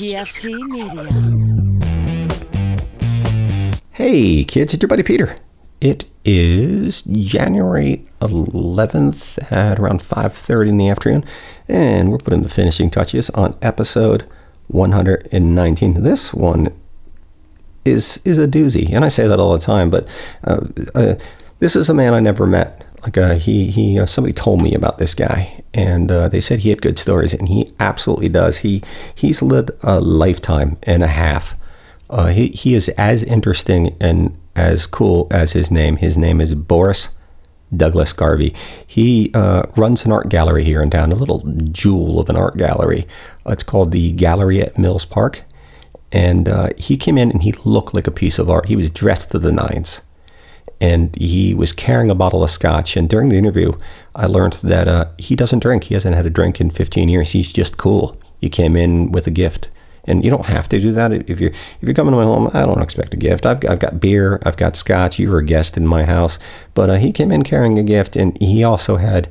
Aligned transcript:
PFT 0.00 0.56
Media. 0.70 1.04
Hey 3.90 4.44
kids, 4.44 4.72
it's 4.72 4.82
your 4.82 4.88
buddy 4.88 5.02
Peter. 5.02 5.36
It 5.82 6.06
is 6.24 7.02
January 7.02 8.08
11th 8.22 9.52
at 9.52 9.78
around 9.78 10.00
5:30 10.00 10.70
in 10.70 10.78
the 10.78 10.88
afternoon, 10.88 11.22
and 11.68 12.10
we're 12.10 12.16
putting 12.16 12.42
the 12.42 12.48
finishing 12.48 12.88
touches 12.88 13.28
on 13.30 13.54
episode 13.60 14.24
119. 14.68 16.02
This 16.02 16.32
one 16.32 16.72
is 17.84 18.20
is 18.24 18.38
a 18.38 18.48
doozy, 18.48 18.94
and 18.94 19.04
I 19.04 19.10
say 19.10 19.28
that 19.28 19.38
all 19.38 19.52
the 19.52 19.58
time. 19.58 19.90
But 19.90 20.08
uh, 20.44 20.60
uh, 20.94 21.16
this 21.58 21.76
is 21.76 21.90
a 21.90 21.94
man 21.94 22.14
I 22.14 22.20
never 22.20 22.46
met. 22.46 22.86
Like 23.02 23.16
uh, 23.16 23.34
he 23.36 23.70
he 23.70 23.98
uh, 23.98 24.06
somebody 24.06 24.34
told 24.34 24.62
me 24.62 24.74
about 24.74 24.98
this 24.98 25.14
guy, 25.14 25.62
and 25.72 26.10
uh, 26.10 26.28
they 26.28 26.40
said 26.40 26.60
he 26.60 26.70
had 26.70 26.82
good 26.82 26.98
stories, 26.98 27.32
and 27.32 27.48
he 27.48 27.72
absolutely 27.80 28.28
does. 28.28 28.58
He 28.58 28.82
he's 29.14 29.40
lived 29.42 29.70
a 29.82 30.00
lifetime 30.00 30.76
and 30.82 31.02
a 31.02 31.08
half. 31.08 31.54
Uh, 32.10 32.26
he 32.26 32.48
he 32.48 32.74
is 32.74 32.88
as 32.90 33.22
interesting 33.22 33.96
and 34.00 34.36
as 34.54 34.86
cool 34.86 35.28
as 35.30 35.52
his 35.52 35.70
name. 35.70 35.96
His 35.96 36.18
name 36.18 36.40
is 36.40 36.54
Boris 36.54 37.16
Douglas 37.74 38.12
Garbe. 38.12 38.54
He 38.86 39.30
uh, 39.34 39.64
runs 39.76 40.04
an 40.04 40.12
art 40.12 40.28
gallery 40.28 40.64
here 40.64 40.82
in 40.82 40.90
town, 40.90 41.12
a 41.12 41.16
little 41.16 41.40
jewel 41.70 42.20
of 42.20 42.28
an 42.28 42.36
art 42.36 42.56
gallery. 42.56 43.06
it's 43.46 43.62
called 43.62 43.92
the 43.92 44.12
Gallery 44.12 44.60
at 44.60 44.78
Mills 44.78 45.04
Park. 45.04 45.44
And 46.12 46.48
uh, 46.48 46.70
he 46.76 46.96
came 46.96 47.16
in 47.16 47.30
and 47.30 47.42
he 47.42 47.52
looked 47.64 47.94
like 47.94 48.08
a 48.08 48.12
piece 48.12 48.38
of 48.38 48.50
art. 48.50 48.66
He 48.66 48.76
was 48.76 48.90
dressed 48.90 49.30
to 49.30 49.38
the 49.38 49.52
nines. 49.52 50.02
And 50.80 51.14
he 51.16 51.54
was 51.54 51.72
carrying 51.72 52.10
a 52.10 52.14
bottle 52.14 52.42
of 52.42 52.50
scotch. 52.50 52.96
And 52.96 53.08
during 53.08 53.28
the 53.28 53.36
interview, 53.36 53.72
I 54.14 54.26
learned 54.26 54.54
that 54.54 54.88
uh, 54.88 55.06
he 55.18 55.36
doesn't 55.36 55.60
drink. 55.60 55.84
He 55.84 55.94
hasn't 55.94 56.14
had 56.14 56.26
a 56.26 56.30
drink 56.30 56.60
in 56.60 56.70
15 56.70 57.08
years. 57.08 57.32
He's 57.32 57.52
just 57.52 57.76
cool. 57.76 58.16
He 58.40 58.48
came 58.48 58.76
in 58.76 59.12
with 59.12 59.26
a 59.26 59.30
gift. 59.30 59.68
And 60.04 60.24
you 60.24 60.30
don't 60.30 60.46
have 60.46 60.68
to 60.70 60.80
do 60.80 60.92
that 60.92 61.12
if 61.12 61.40
you're 61.40 61.50
if 61.50 61.82
you're 61.82 61.94
coming 61.94 62.12
to 62.12 62.16
my 62.16 62.24
home. 62.24 62.50
I 62.54 62.64
don't 62.64 62.80
expect 62.80 63.12
a 63.12 63.18
gift. 63.18 63.44
I've, 63.44 63.60
I've 63.68 63.78
got 63.78 64.00
beer. 64.00 64.40
I've 64.46 64.56
got 64.56 64.74
scotch. 64.74 65.18
You 65.18 65.30
were 65.30 65.38
a 65.38 65.44
guest 65.44 65.76
in 65.76 65.86
my 65.86 66.04
house, 66.04 66.38
but 66.72 66.88
uh, 66.88 66.94
he 66.94 67.12
came 67.12 67.30
in 67.30 67.42
carrying 67.42 67.78
a 67.78 67.82
gift, 67.82 68.16
and 68.16 68.36
he 68.40 68.64
also 68.64 68.96
had 68.96 69.28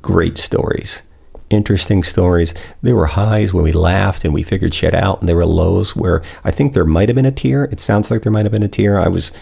great 0.00 0.38
stories 0.38 1.02
interesting 1.50 2.02
stories. 2.02 2.54
There 2.82 2.96
were 2.96 3.06
highs 3.06 3.52
when 3.52 3.64
we 3.64 3.72
laughed 3.72 4.24
and 4.24 4.34
we 4.34 4.42
figured 4.42 4.74
shit 4.74 4.94
out, 4.94 5.20
and 5.20 5.28
there 5.28 5.36
were 5.36 5.46
lows 5.46 5.94
where 5.94 6.22
I 6.44 6.50
think 6.50 6.72
there 6.72 6.84
might 6.84 7.08
have 7.08 7.16
been 7.16 7.26
a 7.26 7.32
tear. 7.32 7.64
It 7.64 7.80
sounds 7.80 8.10
like 8.10 8.22
there 8.22 8.32
might 8.32 8.44
have 8.44 8.52
been 8.52 8.62
a 8.62 8.68
tear. 8.68 8.98
I 8.98 9.08
was 9.08 9.32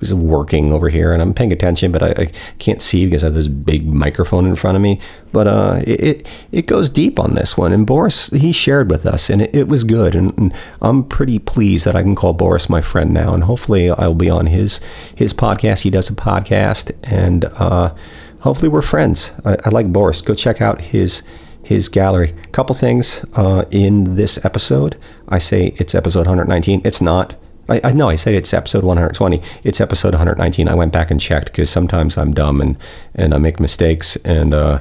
was 0.00 0.14
working 0.14 0.72
over 0.72 0.88
here 0.88 1.12
and 1.12 1.22
I'm 1.22 1.34
paying 1.34 1.52
attention, 1.52 1.92
but 1.92 2.02
I, 2.02 2.22
I, 2.22 2.26
can't 2.58 2.82
see 2.82 3.04
because 3.04 3.22
I 3.22 3.26
have 3.28 3.34
this 3.34 3.48
big 3.48 3.86
microphone 3.86 4.46
in 4.46 4.56
front 4.56 4.76
of 4.76 4.82
me. 4.82 4.98
But 5.32 5.46
uh, 5.46 5.82
it 5.86 6.26
it 6.50 6.66
goes 6.66 6.90
deep 6.90 7.20
on 7.20 7.34
this 7.34 7.56
one, 7.56 7.72
and 7.72 7.86
Boris 7.86 8.28
he 8.30 8.50
shared 8.50 8.90
with 8.90 9.06
us, 9.06 9.30
and 9.30 9.42
it, 9.42 9.54
it 9.54 9.68
was 9.68 9.84
good, 9.84 10.14
and, 10.14 10.36
and, 10.38 10.54
I'm 10.82 11.04
pretty 11.04 11.38
pleased 11.38 11.84
that 11.84 11.94
I 11.94 12.02
can 12.02 12.16
call 12.16 12.32
Boris 12.32 12.68
my 12.68 12.80
friend 12.80 13.12
now, 13.12 13.34
and 13.34 13.44
hopefully 13.44 13.90
I'll 13.90 14.14
be 14.14 14.30
on 14.30 14.46
his 14.46 14.80
his 15.14 15.32
podcast. 15.32 15.82
He 15.82 15.90
does 15.90 16.10
a 16.10 16.14
podcast, 16.14 16.92
and 17.04 17.44
uh, 17.44 17.94
hopefully 18.40 18.68
we're 18.68 18.82
friends. 18.82 19.32
I, 19.44 19.56
I 19.64 19.68
like 19.68 19.92
Boris. 19.92 20.20
Go 20.20 20.34
check 20.34 20.60
out 20.60 20.80
his 20.80 21.22
his 21.62 21.88
gallery. 21.88 22.34
A 22.42 22.48
couple 22.48 22.74
things 22.74 23.24
uh, 23.34 23.64
in 23.70 24.14
this 24.14 24.44
episode. 24.44 24.96
I 25.28 25.38
say 25.38 25.74
it's 25.76 25.94
episode 25.94 26.26
119. 26.26 26.82
It's 26.84 27.00
not. 27.00 27.34
I, 27.70 27.80
I 27.84 27.92
know 27.92 28.08
I 28.08 28.16
said 28.16 28.34
it's 28.34 28.52
episode 28.52 28.84
120. 28.84 29.40
It's 29.62 29.80
episode 29.80 30.12
119. 30.12 30.68
I 30.68 30.74
went 30.74 30.92
back 30.92 31.10
and 31.10 31.20
checked 31.20 31.46
because 31.46 31.70
sometimes 31.70 32.18
I'm 32.18 32.32
dumb 32.34 32.60
and 32.60 32.76
and 33.14 33.32
I 33.32 33.38
make 33.38 33.60
mistakes 33.60 34.16
and. 34.16 34.52
Uh, 34.52 34.80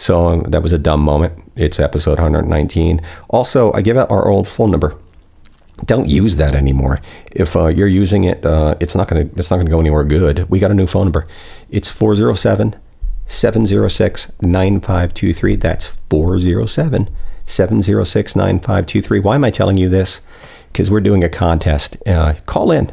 so 0.00 0.42
that 0.42 0.62
was 0.62 0.72
a 0.72 0.78
dumb 0.78 1.00
moment. 1.00 1.42
It's 1.56 1.80
episode 1.80 2.20
119. 2.20 3.00
Also, 3.30 3.72
I 3.72 3.82
give 3.82 3.96
out 3.96 4.10
our 4.12 4.28
old 4.28 4.46
phone 4.46 4.70
number. 4.70 4.96
Don't 5.84 6.08
use 6.08 6.36
that 6.36 6.54
anymore. 6.54 7.00
If 7.32 7.56
uh, 7.56 7.66
you're 7.66 7.88
using 7.88 8.22
it, 8.24 8.44
uh, 8.44 8.76
it's 8.80 8.94
not 8.94 9.08
gonna 9.08 9.28
it's 9.36 9.50
not 9.50 9.58
gonna 9.58 9.70
go 9.70 9.80
anywhere 9.80 10.04
good. 10.04 10.48
We 10.48 10.60
got 10.60 10.70
a 10.70 10.74
new 10.74 10.86
phone 10.86 11.06
number. 11.06 11.26
It's 11.68 11.88
407 11.88 12.76
706 13.26 14.32
9523. 14.40 15.56
That's 15.56 15.86
407 16.10 17.08
706 17.46 18.36
9523. 18.36 19.20
Why 19.20 19.34
am 19.34 19.44
I 19.44 19.50
telling 19.50 19.76
you 19.76 19.88
this? 19.88 20.20
Because 20.72 20.90
we're 20.90 21.00
doing 21.00 21.24
a 21.24 21.28
contest. 21.28 21.96
Uh, 22.06 22.34
call 22.46 22.70
in. 22.70 22.92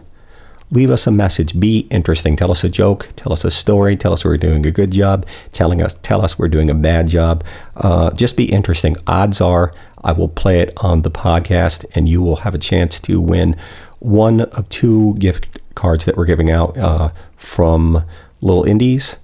Leave 0.71 0.89
us 0.89 1.05
a 1.05 1.11
message. 1.11 1.59
Be 1.59 1.87
interesting. 1.91 2.35
Tell 2.35 2.49
us 2.49 2.63
a 2.63 2.69
joke. 2.69 3.07
Tell 3.15 3.31
us 3.31 3.45
a 3.45 3.51
story. 3.51 3.95
Tell 3.95 4.13
us 4.13 4.25
we're 4.25 4.37
doing 4.37 4.65
a 4.65 4.71
good 4.71 4.91
job. 4.91 5.27
Telling 5.51 5.81
us, 5.81 5.93
tell 6.01 6.21
us 6.21 6.39
we're 6.39 6.47
doing 6.47 6.69
a 6.69 6.73
bad 6.73 7.07
job. 7.07 7.43
Uh, 7.75 8.11
just 8.11 8.35
be 8.35 8.45
interesting. 8.51 8.97
Odds 9.05 9.41
are 9.41 9.73
I 10.03 10.11
will 10.11 10.27
play 10.27 10.59
it 10.59 10.73
on 10.77 11.01
the 11.01 11.11
podcast, 11.11 11.85
and 11.93 12.09
you 12.09 12.21
will 12.21 12.37
have 12.37 12.53
a 12.53 12.59
chance 12.59 12.99
to 13.01 13.21
win 13.21 13.55
one 13.99 14.41
of 14.41 14.67
two 14.69 15.15
gift 15.15 15.59
cards 15.75 16.05
that 16.05 16.17
we're 16.17 16.25
giving 16.25 16.49
out 16.49 16.77
uh, 16.77 17.11
from 17.37 18.03
Little 18.41 18.63
Indies 18.63 19.17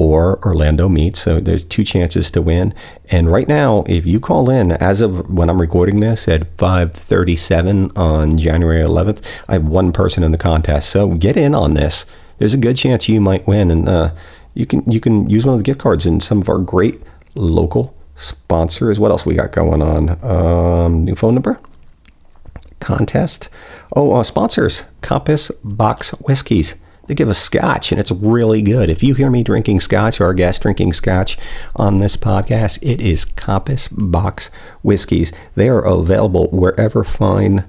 or 0.00 0.42
Orlando 0.46 0.88
Meats. 0.88 1.20
So 1.20 1.40
there's 1.40 1.62
two 1.62 1.84
chances 1.84 2.30
to 2.30 2.40
win. 2.40 2.72
And 3.10 3.30
right 3.30 3.46
now, 3.46 3.84
if 3.86 4.06
you 4.06 4.18
call 4.18 4.48
in 4.48 4.72
as 4.72 5.02
of 5.02 5.28
when 5.28 5.50
I'm 5.50 5.60
recording 5.60 6.00
this 6.00 6.26
at 6.26 6.56
5:37 6.56 7.92
on 7.94 8.38
January 8.38 8.82
11th, 8.82 9.20
I 9.46 9.52
have 9.54 9.66
one 9.66 9.92
person 9.92 10.24
in 10.24 10.32
the 10.32 10.38
contest. 10.38 10.88
So 10.88 11.08
get 11.08 11.36
in 11.36 11.54
on 11.54 11.74
this. 11.74 12.06
There's 12.38 12.54
a 12.54 12.56
good 12.56 12.78
chance 12.78 13.10
you 13.10 13.20
might 13.20 13.46
win, 13.46 13.70
and 13.70 13.86
uh, 13.86 14.12
you 14.54 14.64
can 14.64 14.90
you 14.90 15.00
can 15.00 15.28
use 15.28 15.44
one 15.44 15.52
of 15.52 15.58
the 15.58 15.64
gift 15.64 15.80
cards 15.80 16.06
in 16.06 16.20
some 16.20 16.40
of 16.40 16.48
our 16.48 16.58
great 16.58 17.02
local 17.34 17.94
sponsors. 18.16 18.98
What 18.98 19.10
else 19.10 19.26
we 19.26 19.34
got 19.34 19.52
going 19.52 19.82
on? 19.82 20.18
Um, 20.24 21.04
new 21.04 21.14
phone 21.14 21.34
number. 21.34 21.60
Contest. 22.80 23.50
Oh, 23.94 24.14
uh, 24.14 24.22
sponsors. 24.22 24.84
Compass 25.02 25.50
Box 25.62 26.10
Whiskeys 26.26 26.76
they 27.10 27.16
give 27.16 27.28
us 27.28 27.40
scotch, 27.40 27.90
and 27.90 28.00
it's 28.00 28.12
really 28.12 28.62
good. 28.62 28.88
If 28.88 29.02
you 29.02 29.14
hear 29.14 29.30
me 29.30 29.42
drinking 29.42 29.80
scotch 29.80 30.20
or 30.20 30.26
our 30.26 30.32
guest 30.32 30.62
drinking 30.62 30.92
scotch 30.92 31.36
on 31.74 31.98
this 31.98 32.16
podcast, 32.16 32.78
it 32.82 33.00
is 33.00 33.24
Compass 33.24 33.88
Box 33.88 34.46
Whiskeys. 34.84 35.32
They 35.56 35.68
are 35.68 35.84
available 35.84 36.46
wherever 36.52 37.02
fine 37.02 37.64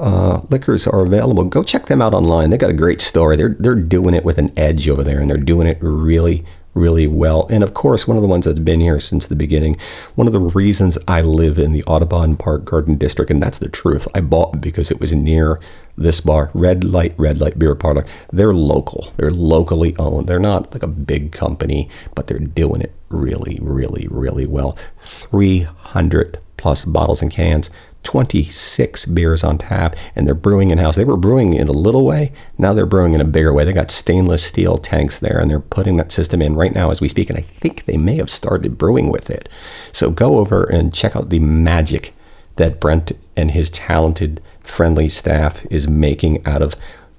uh, 0.00 0.40
liquors 0.50 0.88
are 0.88 1.02
available. 1.02 1.44
Go 1.44 1.62
check 1.62 1.86
them 1.86 2.02
out 2.02 2.12
online. 2.12 2.50
They 2.50 2.58
got 2.58 2.70
a 2.70 2.74
great 2.74 3.00
story. 3.00 3.36
They're 3.36 3.54
they're 3.56 3.76
doing 3.76 4.14
it 4.14 4.24
with 4.24 4.38
an 4.38 4.50
edge 4.58 4.88
over 4.88 5.04
there, 5.04 5.20
and 5.20 5.30
they're 5.30 5.36
doing 5.36 5.68
it 5.68 5.78
really 5.80 6.44
really 6.74 7.06
well. 7.06 7.46
And 7.50 7.62
of 7.62 7.74
course, 7.74 8.06
one 8.06 8.16
of 8.16 8.22
the 8.22 8.28
ones 8.28 8.46
that's 8.46 8.58
been 8.58 8.80
here 8.80 9.00
since 9.00 9.26
the 9.26 9.36
beginning, 9.36 9.76
one 10.14 10.26
of 10.26 10.32
the 10.32 10.40
reasons 10.40 10.98
I 11.06 11.20
live 11.20 11.58
in 11.58 11.72
the 11.72 11.84
Audubon 11.84 12.36
Park 12.36 12.64
Garden 12.64 12.96
District, 12.96 13.30
and 13.30 13.42
that's 13.42 13.58
the 13.58 13.68
truth. 13.68 14.08
I 14.14 14.20
bought 14.20 14.60
because 14.60 14.90
it 14.90 15.00
was 15.00 15.12
near 15.12 15.60
this 15.96 16.20
bar, 16.20 16.50
Red 16.54 16.84
Light, 16.84 17.14
Red 17.18 17.40
Light 17.40 17.58
Beer 17.58 17.74
Parlor. 17.74 18.06
They're 18.32 18.54
local, 18.54 19.12
they're 19.16 19.30
locally 19.30 19.94
owned. 19.98 20.26
They're 20.26 20.38
not 20.38 20.72
like 20.72 20.82
a 20.82 20.88
big 20.88 21.32
company, 21.32 21.88
but 22.14 22.26
they're 22.26 22.38
doing 22.38 22.80
it 22.80 22.94
really, 23.08 23.58
really, 23.60 24.08
really 24.10 24.46
well. 24.46 24.78
300 24.98 26.38
plus 26.56 26.84
bottles 26.84 27.22
and 27.22 27.30
cans 27.30 27.70
26 28.02 29.06
beers 29.06 29.44
on 29.44 29.58
tap 29.58 29.96
and 30.16 30.26
they're 30.26 30.34
brewing 30.34 30.70
in 30.70 30.78
house. 30.78 30.96
They 30.96 31.04
were 31.04 31.16
brewing 31.16 31.54
in 31.54 31.68
a 31.68 31.72
little 31.72 32.04
way, 32.04 32.32
now 32.58 32.72
they're 32.72 32.86
brewing 32.86 33.12
in 33.12 33.20
a 33.20 33.24
bigger 33.24 33.52
way. 33.52 33.64
They 33.64 33.72
got 33.72 33.90
stainless 33.90 34.44
steel 34.44 34.78
tanks 34.78 35.18
there 35.18 35.38
and 35.38 35.50
they're 35.50 35.60
putting 35.60 35.96
that 35.98 36.12
system 36.12 36.42
in 36.42 36.54
right 36.54 36.74
now 36.74 36.90
as 36.90 37.00
we 37.00 37.08
speak. 37.08 37.30
And 37.30 37.38
I 37.38 37.42
think 37.42 37.84
they 37.84 37.96
may 37.96 38.16
have 38.16 38.30
started 38.30 38.78
brewing 38.78 39.10
with 39.10 39.30
it. 39.30 39.48
So 39.92 40.10
go 40.10 40.38
over 40.38 40.64
and 40.64 40.94
check 40.94 41.16
out 41.16 41.30
the 41.30 41.38
magic 41.38 42.14
that 42.56 42.80
Brent 42.80 43.12
and 43.36 43.52
his 43.52 43.70
talented, 43.70 44.40
friendly 44.60 45.08
staff 45.08 45.64
is 45.70 45.88
making 45.88 46.46
out 46.46 46.62
of 46.62 46.76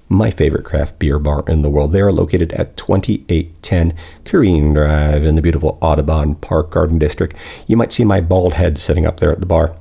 my 0.08 0.30
favorite 0.30 0.64
craft 0.64 0.98
beer 0.98 1.18
bar 1.18 1.44
in 1.48 1.62
the 1.62 1.70
world. 1.70 1.92
They 1.92 2.00
are 2.00 2.12
located 2.12 2.52
at 2.52 2.76
2810 2.76 3.94
Corrine 4.24 4.74
Drive 4.74 5.24
in 5.24 5.34
the 5.34 5.42
beautiful 5.42 5.78
Audubon 5.80 6.36
Park 6.36 6.70
Garden 6.70 6.98
District. 6.98 7.36
You 7.66 7.76
might 7.76 7.92
see 7.92 8.04
my 8.04 8.20
bald 8.20 8.54
head 8.54 8.78
sitting 8.78 9.06
up 9.06 9.18
there 9.18 9.32
at 9.32 9.40
the 9.40 9.46
bar. 9.46 9.76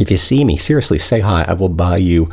If 0.00 0.10
you 0.10 0.16
see 0.16 0.44
me, 0.44 0.56
seriously, 0.56 0.98
say 0.98 1.20
hi. 1.20 1.44
I 1.46 1.54
will 1.54 1.68
buy 1.68 1.96
you 1.96 2.30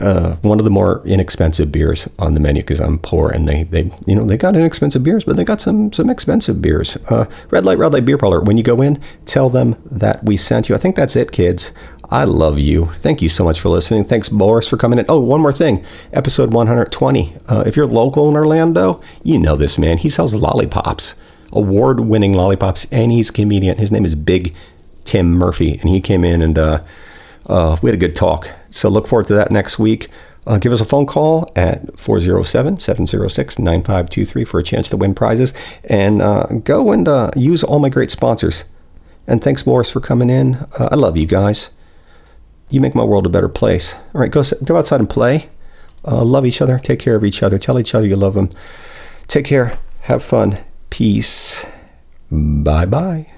uh, 0.00 0.36
one 0.42 0.58
of 0.58 0.64
the 0.64 0.70
more 0.70 1.02
inexpensive 1.06 1.72
beers 1.72 2.08
on 2.18 2.34
the 2.34 2.40
menu 2.40 2.62
because 2.62 2.80
I'm 2.80 2.98
poor 2.98 3.30
and 3.30 3.48
they, 3.48 3.64
they 3.64 3.90
you 4.06 4.14
know 4.14 4.24
they 4.24 4.36
got 4.36 4.54
inexpensive 4.54 5.02
beers 5.02 5.24
but 5.24 5.36
they 5.36 5.44
got 5.44 5.60
some 5.60 5.92
some 5.92 6.10
expensive 6.10 6.60
beers. 6.60 6.96
Uh, 7.08 7.26
Red 7.50 7.64
Light 7.64 7.78
Red 7.78 7.92
Light 7.92 8.04
Beer 8.04 8.18
Parlor. 8.18 8.40
When 8.42 8.56
you 8.56 8.62
go 8.62 8.82
in, 8.82 9.00
tell 9.24 9.48
them 9.48 9.76
that 9.90 10.22
we 10.24 10.36
sent 10.36 10.68
you. 10.68 10.74
I 10.74 10.78
think 10.78 10.96
that's 10.96 11.16
it, 11.16 11.32
kids. 11.32 11.72
I 12.12 12.24
love 12.24 12.58
you. 12.58 12.86
Thank 12.86 13.22
you 13.22 13.28
so 13.28 13.44
much 13.44 13.60
for 13.60 13.68
listening. 13.68 14.02
Thanks, 14.02 14.28
Boris, 14.28 14.66
for 14.66 14.76
coming 14.76 14.98
in. 14.98 15.06
Oh, 15.08 15.20
one 15.20 15.40
more 15.40 15.52
thing. 15.52 15.84
Episode 16.12 16.52
120. 16.52 17.34
Uh, 17.46 17.62
if 17.66 17.76
you're 17.76 17.86
local 17.86 18.28
in 18.28 18.34
Orlando, 18.34 19.00
you 19.22 19.38
know 19.38 19.54
this 19.54 19.78
man. 19.78 19.96
He 19.96 20.08
sells 20.08 20.34
lollipops, 20.34 21.14
award 21.52 22.00
winning 22.00 22.32
lollipops, 22.32 22.88
and 22.90 23.12
he's 23.12 23.30
a 23.30 23.32
comedian. 23.32 23.78
His 23.78 23.92
name 23.92 24.04
is 24.04 24.16
Big 24.16 24.56
Tim 25.10 25.32
Murphy, 25.32 25.76
and 25.80 25.90
he 25.90 26.00
came 26.00 26.24
in 26.24 26.40
and 26.40 26.56
uh, 26.56 26.84
uh, 27.46 27.76
we 27.82 27.88
had 27.88 27.94
a 27.94 27.98
good 27.98 28.14
talk. 28.14 28.48
So 28.70 28.88
look 28.88 29.08
forward 29.08 29.26
to 29.26 29.34
that 29.34 29.50
next 29.50 29.76
week. 29.76 30.08
Uh, 30.46 30.58
give 30.58 30.72
us 30.72 30.80
a 30.80 30.84
phone 30.84 31.04
call 31.04 31.50
at 31.56 31.98
407 31.98 32.78
706 32.78 33.58
9523 33.58 34.44
for 34.44 34.60
a 34.60 34.62
chance 34.62 34.88
to 34.90 34.96
win 34.96 35.12
prizes. 35.12 35.52
And 35.82 36.22
uh, 36.22 36.46
go 36.62 36.92
and 36.92 37.08
uh, 37.08 37.32
use 37.34 37.64
all 37.64 37.80
my 37.80 37.88
great 37.88 38.12
sponsors. 38.12 38.66
And 39.26 39.42
thanks, 39.42 39.66
Morris, 39.66 39.90
for 39.90 40.00
coming 40.00 40.30
in. 40.30 40.54
Uh, 40.78 40.90
I 40.92 40.94
love 40.94 41.16
you 41.16 41.26
guys. 41.26 41.70
You 42.68 42.80
make 42.80 42.94
my 42.94 43.02
world 43.02 43.26
a 43.26 43.30
better 43.30 43.48
place. 43.48 43.94
All 44.14 44.20
right, 44.20 44.30
go 44.30 44.44
go 44.64 44.76
outside 44.76 45.00
and 45.00 45.10
play. 45.10 45.48
Uh, 46.04 46.22
love 46.22 46.46
each 46.46 46.62
other. 46.62 46.78
Take 46.78 47.00
care 47.00 47.16
of 47.16 47.24
each 47.24 47.42
other. 47.42 47.58
Tell 47.58 47.80
each 47.80 47.96
other 47.96 48.06
you 48.06 48.14
love 48.14 48.34
them. 48.34 48.50
Take 49.26 49.46
care. 49.46 49.76
Have 50.02 50.22
fun. 50.22 50.58
Peace. 50.88 51.66
Bye 52.30 52.86
bye. 52.86 53.29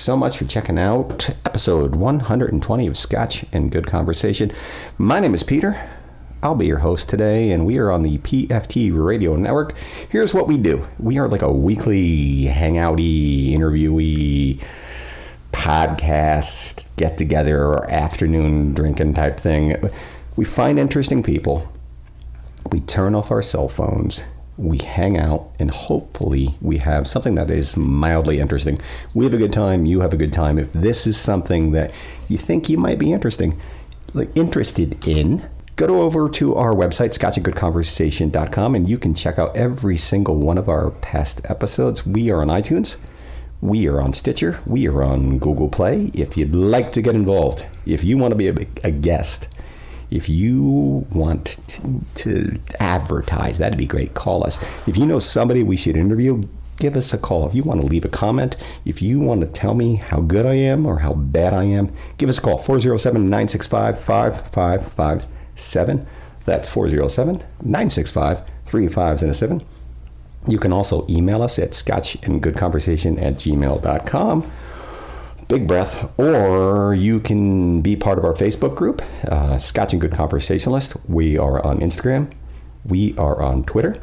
So 0.00 0.16
much 0.16 0.38
for 0.38 0.46
checking 0.46 0.78
out 0.78 1.28
episode 1.44 1.94
120 1.94 2.86
of 2.86 2.96
Scotch 2.96 3.44
and 3.52 3.70
Good 3.70 3.86
Conversation. 3.86 4.50
My 4.96 5.20
name 5.20 5.34
is 5.34 5.42
Peter. 5.42 5.90
I'll 6.42 6.54
be 6.54 6.66
your 6.66 6.78
host 6.78 7.10
today, 7.10 7.50
and 7.50 7.66
we 7.66 7.76
are 7.76 7.90
on 7.90 8.02
the 8.02 8.16
PFT 8.16 8.92
Radio 8.94 9.36
Network. 9.36 9.76
Here's 10.08 10.32
what 10.32 10.48
we 10.48 10.56
do 10.56 10.88
we 10.98 11.18
are 11.18 11.28
like 11.28 11.42
a 11.42 11.52
weekly 11.52 12.44
hangouty, 12.44 13.50
interviewee, 13.50 14.64
podcast, 15.52 16.88
get 16.96 17.18
together, 17.18 17.62
or 17.62 17.90
afternoon 17.90 18.72
drinking 18.72 19.12
type 19.12 19.38
thing. 19.38 19.76
We 20.34 20.46
find 20.46 20.78
interesting 20.78 21.22
people, 21.22 21.70
we 22.72 22.80
turn 22.80 23.14
off 23.14 23.30
our 23.30 23.42
cell 23.42 23.68
phones, 23.68 24.24
we 24.60 24.78
hang 24.78 25.16
out 25.16 25.50
and 25.58 25.70
hopefully 25.70 26.54
we 26.60 26.76
have 26.78 27.08
something 27.08 27.34
that 27.34 27.50
is 27.50 27.76
mildly 27.76 28.40
interesting. 28.40 28.80
We 29.14 29.24
have 29.24 29.34
a 29.34 29.38
good 29.38 29.52
time, 29.52 29.86
you 29.86 30.00
have 30.00 30.12
a 30.12 30.18
good 30.18 30.32
time. 30.32 30.58
If 30.58 30.72
this 30.72 31.06
is 31.06 31.16
something 31.16 31.72
that 31.72 31.92
you 32.28 32.36
think 32.36 32.68
you 32.68 32.76
might 32.76 32.98
be 32.98 33.12
interesting, 33.12 33.58
like 34.12 34.36
interested 34.36 35.06
in, 35.06 35.48
go 35.76 36.02
over 36.02 36.28
to 36.28 36.54
our 36.56 36.74
website, 36.74 37.16
scotchandgoodconversation.com, 37.18 38.74
and 38.74 38.88
you 38.88 38.98
can 38.98 39.14
check 39.14 39.38
out 39.38 39.56
every 39.56 39.96
single 39.96 40.36
one 40.36 40.58
of 40.58 40.68
our 40.68 40.90
past 40.90 41.40
episodes. 41.44 42.06
We 42.06 42.30
are 42.30 42.42
on 42.42 42.48
iTunes. 42.48 42.96
We 43.62 43.88
are 43.88 44.00
on 44.00 44.12
Stitcher. 44.12 44.60
We 44.66 44.88
are 44.88 45.02
on 45.02 45.38
Google 45.38 45.68
Play. 45.68 46.10
If 46.12 46.36
you'd 46.36 46.54
like 46.54 46.92
to 46.92 47.02
get 47.02 47.14
involved, 47.14 47.64
if 47.86 48.04
you 48.04 48.18
want 48.18 48.32
to 48.32 48.36
be 48.36 48.48
a, 48.48 48.54
a 48.84 48.90
guest, 48.90 49.48
if 50.10 50.28
you 50.28 51.06
want 51.12 51.58
to, 52.16 52.58
advertise, 52.78 53.58
that'd 53.58 53.78
be 53.78 53.86
great. 53.86 54.14
Call 54.14 54.44
us. 54.44 54.58
If 54.88 54.96
you 54.96 55.06
know 55.06 55.18
somebody 55.18 55.62
we 55.62 55.76
should 55.76 55.96
interview, 55.96 56.42
give 56.78 56.96
us 56.96 57.12
a 57.12 57.18
call. 57.18 57.46
If 57.46 57.54
you 57.54 57.62
want 57.62 57.80
to 57.80 57.86
leave 57.86 58.04
a 58.04 58.08
comment, 58.08 58.56
if 58.84 59.00
you 59.00 59.20
want 59.20 59.40
to 59.42 59.46
tell 59.46 59.74
me 59.74 59.96
how 59.96 60.20
good 60.20 60.46
I 60.46 60.54
am 60.54 60.86
or 60.86 60.98
how 60.98 61.14
bad 61.14 61.54
I 61.54 61.64
am, 61.64 61.92
give 62.18 62.28
us 62.28 62.38
a 62.38 62.42
call 62.42 62.58
407 62.58 63.22
965 63.22 64.00
5557. 64.00 66.06
That's 66.44 66.68
407 66.68 67.36
965 67.62 68.42
3507. 68.64 69.62
You 70.48 70.58
can 70.58 70.72
also 70.72 71.06
email 71.08 71.42
us 71.42 71.58
at 71.58 71.72
scotchandgoodconversation 71.72 73.22
at 73.22 73.34
gmail.com 73.34 74.50
big 75.50 75.66
breath, 75.66 76.08
or 76.16 76.94
you 76.94 77.18
can 77.18 77.82
be 77.82 77.96
part 77.96 78.18
of 78.18 78.24
our 78.24 78.34
Facebook 78.34 78.76
group, 78.76 79.02
uh, 79.28 79.58
Scotch 79.58 79.92
and 79.92 80.00
Good 80.00 80.12
Conversationalist. 80.12 80.94
We 81.08 81.36
are 81.36 81.60
on 81.66 81.80
Instagram, 81.80 82.30
we 82.84 83.16
are 83.18 83.42
on 83.42 83.64
Twitter, 83.64 84.00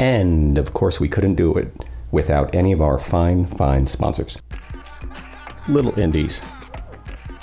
and 0.00 0.58
of 0.58 0.74
course, 0.74 0.98
we 0.98 1.08
couldn't 1.08 1.36
do 1.36 1.54
it 1.54 1.72
without 2.10 2.52
any 2.52 2.72
of 2.72 2.82
our 2.82 2.98
fine, 2.98 3.46
fine 3.46 3.86
sponsors. 3.86 4.36
Little 5.68 5.96
Indies. 5.98 6.42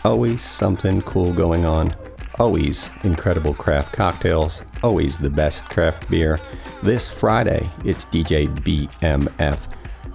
Always 0.04 0.42
something 0.42 1.02
cool 1.04 1.32
going 1.32 1.66
on. 1.66 1.96
Always 2.40 2.90
incredible 3.04 3.54
craft 3.54 3.94
cocktails. 3.94 4.64
Always 4.84 5.18
the 5.18 5.30
best 5.30 5.64
craft 5.66 6.10
beer. 6.10 6.42
This 6.84 7.10
Friday, 7.10 7.70
it's 7.86 8.06
DJ 8.06 8.54
BMF 8.64 9.68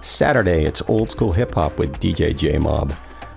Saturday, 0.07 0.63
it's 0.63 0.81
old 0.87 1.11
school 1.11 1.33
hip 1.33 1.53
hop 1.53 1.77
with 1.77 1.99
DJ 1.99 2.35
J 2.35 2.57
Mob. 2.57 2.93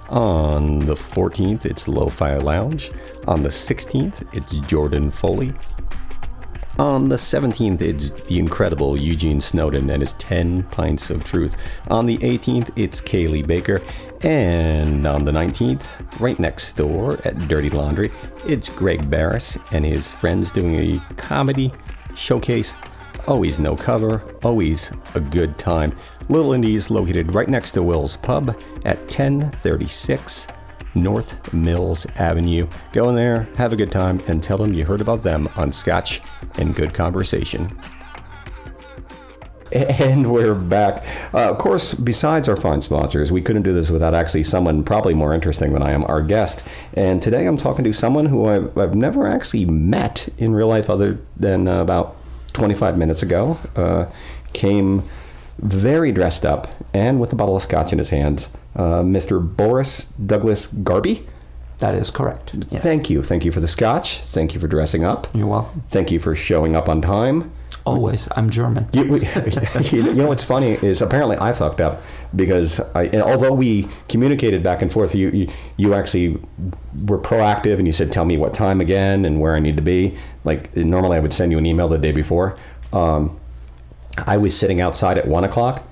On 0.08 0.78
the 0.78 0.94
14th, 0.94 1.66
it's 1.66 1.88
Lo-Fi 1.88 2.36
Lounge. 2.38 2.90
On 3.26 3.42
the 3.42 3.48
16th, 3.48 4.26
it's 4.32 4.52
Jordan 4.68 5.10
Foley. 5.10 5.52
On 6.78 7.08
the 7.08 7.16
17th, 7.16 7.82
it's 7.82 8.12
the 8.12 8.38
incredible 8.38 8.96
Eugene 8.96 9.40
Snowden 9.40 9.90
and 9.90 10.00
his 10.00 10.14
10 10.14 10.62
Pints 10.64 11.10
of 11.10 11.24
Truth. 11.24 11.56
On 11.88 12.06
the 12.06 12.18
18th, 12.18 12.70
it's 12.76 13.00
Kaylee 13.00 13.46
Baker. 13.46 13.82
And 14.22 15.06
on 15.06 15.24
the 15.24 15.32
19th, 15.32 16.20
right 16.20 16.38
next 16.38 16.72
door 16.74 17.18
at 17.24 17.36
Dirty 17.48 17.70
Laundry, 17.70 18.12
it's 18.46 18.68
Greg 18.68 19.10
Barris 19.10 19.58
and 19.72 19.84
his 19.84 20.10
friends 20.10 20.52
doing 20.52 20.76
a 20.76 21.14
comedy 21.16 21.72
showcase. 22.14 22.74
Always 23.26 23.58
no 23.58 23.76
cover, 23.76 24.22
always 24.42 24.92
a 25.14 25.20
good 25.20 25.58
time. 25.58 25.96
Little 26.28 26.52
Indies 26.52 26.90
located 26.90 27.32
right 27.32 27.48
next 27.48 27.72
to 27.72 27.82
Will's 27.82 28.16
Pub 28.16 28.56
at 28.84 28.98
1036 28.98 30.46
North 30.94 31.52
Mills 31.52 32.06
Avenue. 32.16 32.66
Go 32.92 33.08
in 33.08 33.14
there, 33.14 33.48
have 33.56 33.72
a 33.72 33.76
good 33.76 33.92
time, 33.92 34.20
and 34.26 34.42
tell 34.42 34.58
them 34.58 34.72
you 34.72 34.84
heard 34.84 35.00
about 35.00 35.22
them 35.22 35.48
on 35.56 35.72
Scotch 35.72 36.20
and 36.56 36.74
Good 36.74 36.94
Conversation. 36.94 37.76
And 39.72 40.32
we're 40.32 40.56
back. 40.56 41.04
Uh, 41.32 41.48
of 41.48 41.58
course, 41.58 41.94
besides 41.94 42.48
our 42.48 42.56
fine 42.56 42.80
sponsors, 42.80 43.30
we 43.30 43.40
couldn't 43.40 43.62
do 43.62 43.72
this 43.72 43.88
without 43.88 44.14
actually 44.14 44.42
someone 44.42 44.82
probably 44.82 45.14
more 45.14 45.32
interesting 45.32 45.72
than 45.72 45.82
I 45.82 45.92
am, 45.92 46.02
our 46.06 46.22
guest. 46.22 46.66
And 46.94 47.22
today 47.22 47.46
I'm 47.46 47.56
talking 47.56 47.84
to 47.84 47.92
someone 47.92 48.26
who 48.26 48.46
I've, 48.46 48.76
I've 48.76 48.96
never 48.96 49.28
actually 49.28 49.66
met 49.66 50.28
in 50.38 50.54
real 50.54 50.66
life 50.66 50.90
other 50.90 51.20
than 51.36 51.68
uh, 51.68 51.82
about 51.82 52.16
25 52.50 52.96
minutes 52.98 53.22
ago. 53.22 53.58
Uh, 53.76 54.06
came 54.52 55.02
very 55.58 56.10
dressed 56.12 56.44
up 56.44 56.68
and 56.94 57.20
with 57.20 57.32
a 57.32 57.36
bottle 57.36 57.56
of 57.56 57.62
scotch 57.62 57.92
in 57.92 57.98
his 57.98 58.10
hands. 58.10 58.48
Uh, 58.74 59.02
Mr. 59.02 59.40
Boris 59.40 60.06
Douglas 60.24 60.68
Garbe. 60.68 61.24
That 61.78 61.94
is 61.94 62.10
correct. 62.10 62.54
Yes. 62.70 62.82
Thank 62.82 63.08
you. 63.08 63.22
Thank 63.22 63.44
you 63.44 63.52
for 63.52 63.60
the 63.60 63.68
scotch. 63.68 64.18
Thank 64.18 64.54
you 64.54 64.60
for 64.60 64.68
dressing 64.68 65.02
up. 65.02 65.26
You're 65.34 65.46
welcome. 65.46 65.82
Thank 65.88 66.10
you 66.10 66.20
for 66.20 66.34
showing 66.34 66.76
up 66.76 66.88
on 66.88 67.00
time. 67.00 67.50
Always. 67.86 68.28
I'm 68.36 68.50
German. 68.50 68.88
You, 68.92 69.04
we, 69.04 69.20
you 69.90 70.12
know 70.14 70.28
what's 70.28 70.42
funny 70.42 70.72
is 70.74 71.00
apparently 71.00 71.36
I 71.38 71.52
fucked 71.52 71.80
up 71.80 72.02
because 72.36 72.78
I, 72.94 73.08
although 73.20 73.52
we 73.52 73.88
communicated 74.08 74.62
back 74.62 74.82
and 74.82 74.92
forth, 74.92 75.14
you, 75.14 75.30
you, 75.30 75.48
you 75.76 75.94
actually 75.94 76.38
were 77.06 77.18
proactive 77.18 77.78
and 77.78 77.86
you 77.86 77.92
said, 77.92 78.12
"Tell 78.12 78.24
me 78.24 78.36
what 78.36 78.54
time 78.54 78.80
again 78.80 79.24
and 79.24 79.40
where 79.40 79.54
I 79.54 79.60
need 79.60 79.76
to 79.76 79.82
be." 79.82 80.16
Like 80.44 80.76
normally 80.76 81.16
I 81.16 81.20
would 81.20 81.32
send 81.32 81.52
you 81.52 81.58
an 81.58 81.66
email 81.66 81.88
the 81.88 81.98
day 81.98 82.12
before. 82.12 82.56
Um, 82.92 83.38
I 84.26 84.36
was 84.36 84.56
sitting 84.56 84.80
outside 84.80 85.16
at 85.16 85.26
one 85.26 85.44
o'clock, 85.44 85.82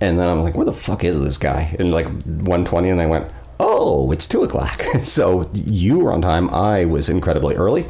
and 0.00 0.18
then 0.18 0.28
I'm 0.28 0.42
like, 0.42 0.54
"Where 0.54 0.66
the 0.66 0.72
fuck 0.72 1.04
is 1.04 1.20
this 1.20 1.38
guy?" 1.38 1.74
And 1.78 1.90
like 1.90 2.06
one 2.24 2.64
twenty, 2.64 2.90
and 2.90 3.00
I 3.00 3.06
went, 3.06 3.30
"Oh, 3.58 4.12
it's 4.12 4.26
two 4.26 4.44
o'clock." 4.44 4.82
so 5.00 5.50
you 5.54 5.98
were 5.98 6.12
on 6.12 6.22
time. 6.22 6.48
I 6.50 6.84
was 6.84 7.08
incredibly 7.08 7.56
early, 7.56 7.86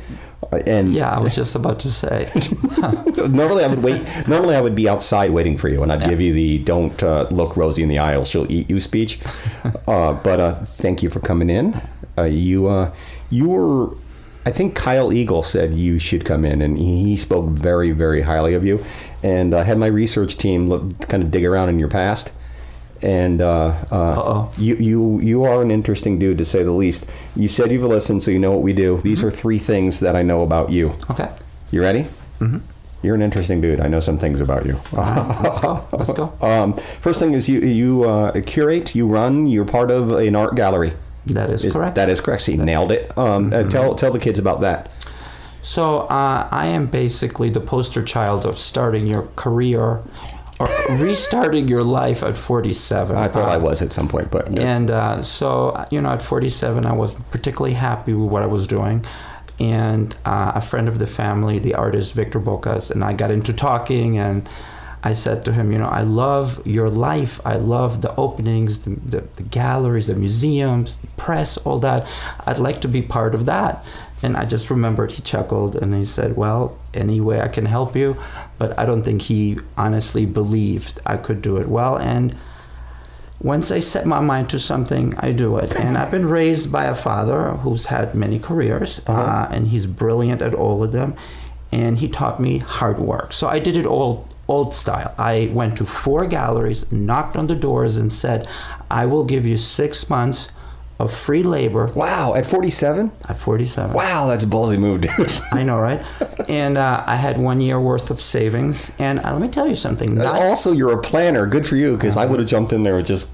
and 0.53 0.93
yeah, 0.93 1.11
I 1.11 1.21
was 1.21 1.35
just 1.35 1.55
about 1.55 1.79
to 1.81 1.91
say. 1.91 2.31
normally, 3.29 3.65
I 3.65 3.69
would 3.69 3.83
wait. 3.83 4.03
Normally, 4.29 4.55
I 4.55 4.61
would 4.61 4.75
be 4.75 4.89
outside 4.89 5.31
waiting 5.31 5.57
for 5.57 5.69
you, 5.69 5.83
and 5.83 5.93
I'd 5.93 6.03
yeah. 6.03 6.11
give 6.11 6.21
you 6.21 6.33
the 6.33 6.59
"Don't 6.59 7.03
uh, 7.03 7.27
look 7.31 7.57
Rosie 7.57 7.83
in 7.83 7.89
the 7.89 7.99
eye; 7.99 8.23
she'll 8.23 8.51
eat 8.51 8.71
you" 8.71 8.81
speech. 8.81 9.21
uh, 9.87 10.13
but 10.13 10.41
uh, 10.41 10.55
thank 10.55 11.03
you 11.03 11.11
for 11.11 11.21
coming 11.21 11.51
in. 11.51 11.81
Uh, 12.19 12.23
you 12.23 12.67
uh, 12.69 12.95
you 13.31 13.49
were 13.49 13.97
I 14.47 14.53
think 14.53 14.77
Kyle 14.77 15.13
Eagle 15.13 15.43
said 15.43 15.75
you 15.75 15.99
should 15.99 16.25
come 16.25 16.45
in, 16.45 16.63
and 16.63 16.79
he 16.79 17.17
spoke 17.17 17.47
very, 17.47 17.91
very 17.91 18.23
highly 18.23 18.55
of 18.55 18.65
you. 18.65 18.83
And 19.25 19.53
I 19.53 19.65
had 19.65 19.77
my 19.77 19.89
research 19.89 20.39
team 20.39 20.69
look, 20.69 21.09
kind 21.09 21.25
of 21.25 21.33
dig 21.33 21.45
around 21.45 21.69
in 21.69 21.81
your 21.81 21.89
past, 21.89 22.31
and 23.03 23.41
uh, 23.41 23.75
uh, 23.91 24.49
you 24.57 24.77
you 24.77 25.21
you 25.21 25.45
are 25.45 25.63
an 25.63 25.71
interesting 25.71 26.19
dude 26.19 26.39
to 26.39 26.45
say 26.45 26.63
the 26.63 26.73
least. 26.73 27.07
You 27.35 27.49
said 27.49 27.71
you've 27.71 27.83
listened, 27.83 28.23
so 28.23 28.31
you 28.31 28.39
know 28.39 28.53
what 28.53 28.63
we 28.63 28.73
do. 28.73 29.01
These 29.03 29.19
mm-hmm. 29.19 29.29
are 29.29 29.31
three 29.31 29.59
things 29.59 30.01
that 30.01 30.17
I 30.17 30.23
know 30.23 30.43
about 30.43 30.71
you. 30.71 30.95
Okay. 31.11 31.31
You 31.71 31.83
ready? 31.83 32.07
Mm-hmm. 32.41 32.59
you're 33.03 33.15
an 33.15 33.23
interesting 33.23 33.63
dude. 33.63 33.81
I 33.81 33.89
know 33.89 34.01
some 34.01 34.19
things 34.19 34.43
about 34.43 34.67
you. 34.67 34.79
Let's 34.93 35.59
go. 35.59 35.87
Let's 35.93 36.13
go. 36.13 36.33
Um, 36.43 36.75
first 36.75 37.19
thing 37.19 37.33
is 37.33 37.49
you 37.49 37.61
you 37.61 38.05
uh, 38.05 38.41
curate, 38.43 38.95
you 38.95 39.07
run, 39.07 39.47
you're 39.47 39.65
part 39.65 39.91
of 39.91 40.11
an 40.11 40.37
art 40.37 40.55
gallery. 40.55 40.93
That 41.27 41.51
is, 41.51 41.65
Is- 41.65 41.73
correct. 41.73 41.97
That 41.97 42.09
is 42.09 42.21
correct. 42.21 42.43
See, 42.43 42.57
nailed 42.57 42.93
it. 42.93 43.17
Um, 43.19 43.53
uh, 43.53 43.65
tell 43.65 43.95
tell 43.95 44.13
the 44.13 44.19
kids 44.19 44.39
about 44.39 44.61
that. 44.61 44.91
So 45.61 46.03
uh, 46.03 46.49
I 46.53 46.69
am 46.69 46.87
basically 46.87 47.51
the 47.51 47.61
poster 47.61 48.01
child 48.01 48.47
of 48.47 48.57
starting 48.57 49.09
your 49.09 49.23
career 49.35 50.01
restarting 50.91 51.69
your 51.69 51.83
life 51.85 52.23
at 52.23 52.37
47. 52.37 53.17
I 53.17 53.29
thought 53.29 53.49
Uh, 53.49 53.53
I 53.53 53.57
was 53.57 53.83
at 53.83 53.93
some 53.93 54.09
point, 54.09 54.31
but 54.31 54.59
And 54.59 54.91
uh, 54.91 55.23
so, 55.23 55.85
you 55.91 56.01
know, 56.01 56.11
at 56.11 56.23
47, 56.23 56.87
I 56.87 56.93
wasn't 56.93 57.31
particularly 57.31 57.75
happy 57.75 58.15
with 58.15 58.31
what 58.31 58.43
I 58.43 58.47
was 58.47 58.67
doing. 58.67 59.05
And 59.59 60.15
uh, 60.25 60.53
a 60.55 60.61
friend 60.61 60.89
of 60.89 60.99
the 60.99 61.07
family, 61.07 61.59
the 61.59 61.75
artist 61.75 62.15
Victor 62.15 62.41
Bocas, 62.41 62.91
and 62.91 63.03
I 63.05 63.13
got 63.15 63.31
into 63.31 63.53
talking. 63.53 64.19
And 64.19 64.49
I 65.03 65.13
said 65.13 65.45
to 65.47 65.53
him, 65.53 65.73
you 65.73 65.79
know, 65.79 65.87
I 65.89 66.03
love 66.03 66.67
your 66.67 66.91
life. 66.91 67.41
I 67.45 67.57
love 67.57 68.03
the 68.03 68.15
openings, 68.17 68.79
the, 68.85 68.91
the, 68.91 69.21
the 69.37 69.43
galleries, 69.45 70.09
the 70.09 70.15
museums, 70.15 70.97
the 70.97 71.07
press, 71.19 71.57
all 71.59 71.79
that. 71.81 72.07
I'd 72.47 72.59
like 72.59 72.81
to 72.83 72.89
be 72.89 73.03
part 73.03 73.35
of 73.35 73.47
that. 73.47 73.85
And 74.23 74.37
I 74.37 74.47
just 74.47 74.71
remembered 74.71 75.13
he 75.13 75.23
chuckled 75.23 75.77
and 75.77 75.95
he 75.95 76.05
said, 76.05 76.37
Well, 76.37 76.77
any 76.95 77.21
way 77.21 77.41
I 77.41 77.49
can 77.49 77.67
help 77.67 77.95
you. 77.95 78.17
But 78.59 78.79
I 78.79 78.85
don't 78.85 79.03
think 79.03 79.23
he 79.23 79.59
honestly 79.77 80.27
believed 80.27 81.01
I 81.07 81.17
could 81.17 81.43
do 81.43 81.57
it 81.59 81.69
well. 81.69 81.97
And 81.97 82.35
once 83.41 83.71
I 83.71 83.81
set 83.81 84.07
my 84.07 84.21
mind 84.21 84.49
to 84.51 84.59
something, 84.59 85.15
I 85.19 85.33
do 85.33 85.59
it. 85.59 85.77
And 85.77 85.99
I've 85.99 86.11
been 86.11 86.27
raised 86.27 86.73
by 86.73 86.85
a 86.85 86.95
father 86.95 87.51
who's 87.51 87.87
had 87.87 88.15
many 88.15 88.39
careers, 88.39 89.01
uh 89.07 89.49
and 89.51 89.67
he's 89.67 89.87
brilliant 89.87 90.41
at 90.43 90.55
all 90.55 90.83
of 90.83 90.93
them. 90.93 91.15
And 91.71 91.99
he 91.99 92.09
taught 92.09 92.41
me 92.41 92.59
hard 92.59 92.99
work. 92.99 93.33
So 93.33 93.49
I 93.49 93.59
did 93.59 93.77
it 93.77 93.87
all 93.87 94.27
old 94.49 94.75
style. 94.75 95.15
I 95.19 95.51
went 95.53 95.77
to 95.79 95.85
four 95.85 96.27
galleries, 96.27 96.91
knocked 96.93 97.37
on 97.37 97.47
the 97.49 97.57
doors, 97.57 97.97
and 97.97 98.13
said, 98.13 98.49
I 98.91 99.07
will 99.07 99.25
give 99.25 99.45
you 99.45 99.57
six 99.57 100.09
months 100.09 100.51
of 100.99 101.13
free 101.13 101.43
labor 101.43 101.87
wow, 101.95 102.33
at 102.35 102.47
47, 102.47 103.13
at 103.29 103.37
47. 103.37 103.95
wow, 103.95 104.27
that's 104.27 104.45
a 104.45 104.47
ballsy 104.47 104.79
move, 104.79 105.03
dude. 105.03 105.31
I 105.53 105.63
know, 105.63 105.79
right? 105.79 106.03
And 106.49 106.79
uh, 106.79 107.05
I 107.07 107.17
had 107.17 107.37
one 107.39 107.61
year 107.61 107.79
worth 107.79 108.11
of 108.11 108.19
savings. 108.21 108.93
And 108.99 109.19
uh, 109.21 109.33
let 109.33 109.43
me 109.43 109.49
tell 109.49 109.69
you 109.69 109.75
something. 109.75 110.15
Not, 110.15 110.41
also, 110.41 110.73
you're 110.73 110.93
a 110.93 111.03
planner. 111.03 111.47
Good 111.47 111.67
for 111.67 111.77
you, 111.77 111.97
because 111.97 112.17
I 112.17 112.25
would 112.25 112.39
have 112.41 112.49
jumped 112.49 112.73
in 112.73 112.83
there 112.83 112.97
with 112.97 113.07
just. 113.07 113.29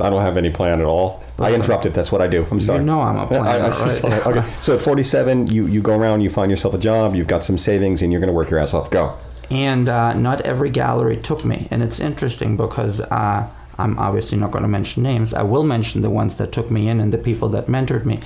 I 0.00 0.10
don't 0.10 0.22
have 0.22 0.36
any 0.36 0.50
plan 0.50 0.78
at 0.80 0.86
all. 0.86 1.24
I 1.40 1.42
Listen. 1.50 1.62
interrupted. 1.62 1.92
That's 1.92 2.12
what 2.12 2.20
I 2.22 2.28
do. 2.28 2.46
I'm 2.52 2.60
sorry. 2.60 2.84
know 2.84 3.00
I'm 3.00 3.16
a 3.16 3.20
I- 3.34 3.66
I- 3.66 3.70
planner, 3.70 4.08
right? 4.08 4.26
okay. 4.38 4.48
So 4.60 4.76
at 4.76 4.80
47, 4.80 5.48
you, 5.48 5.66
you 5.66 5.80
go 5.82 5.96
around, 5.98 6.20
you 6.20 6.30
find 6.30 6.50
yourself 6.52 6.74
a 6.74 6.78
job, 6.78 7.16
you've 7.16 7.26
got 7.26 7.42
some 7.42 7.58
savings, 7.58 8.00
and 8.02 8.12
you're 8.12 8.20
going 8.20 8.28
to 8.28 8.32
work 8.34 8.48
your 8.50 8.60
ass 8.60 8.74
off. 8.74 8.90
Go. 8.90 9.16
and 9.50 9.88
uh, 9.88 10.12
not 10.14 10.40
every 10.42 10.70
gallery 10.70 11.16
took 11.16 11.44
me. 11.44 11.66
And 11.72 11.82
it's 11.82 11.98
interesting 11.98 12.56
because 12.56 13.00
uh, 13.00 13.48
I'm 13.78 13.98
obviously 13.98 14.38
not 14.38 14.50
going 14.50 14.62
to 14.62 14.68
mention 14.68 15.02
names. 15.02 15.32
I 15.32 15.42
will 15.42 15.64
mention 15.64 16.02
the 16.02 16.10
ones 16.10 16.34
that 16.36 16.52
took 16.52 16.70
me 16.70 16.88
in 16.88 17.00
and 17.00 17.12
the 17.12 17.18
people 17.18 17.48
that 17.50 17.66
mentored 17.66 18.04
me. 18.04 18.20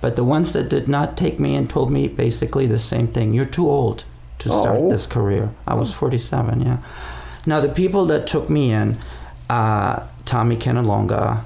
But 0.00 0.16
the 0.16 0.24
ones 0.24 0.52
that 0.52 0.68
did 0.68 0.88
not 0.88 1.16
take 1.16 1.38
me 1.40 1.54
in 1.54 1.68
told 1.68 1.90
me 1.90 2.08
basically 2.08 2.66
the 2.66 2.78
same 2.78 3.06
thing. 3.06 3.34
You're 3.34 3.44
too 3.44 3.68
old 3.68 4.04
to 4.40 4.48
start 4.48 4.76
Oh. 4.80 4.88
this 4.90 5.06
career. 5.06 5.50
I 5.66 5.74
was 5.74 5.92
47, 5.92 6.60
yeah. 6.62 6.78
Now, 7.46 7.60
the 7.60 7.68
people 7.68 8.04
that 8.06 8.26
took 8.26 8.48
me 8.50 8.72
in, 8.72 8.96
uh, 9.50 10.00
Tommy 10.24 10.56
Kenalonga, 10.56 11.44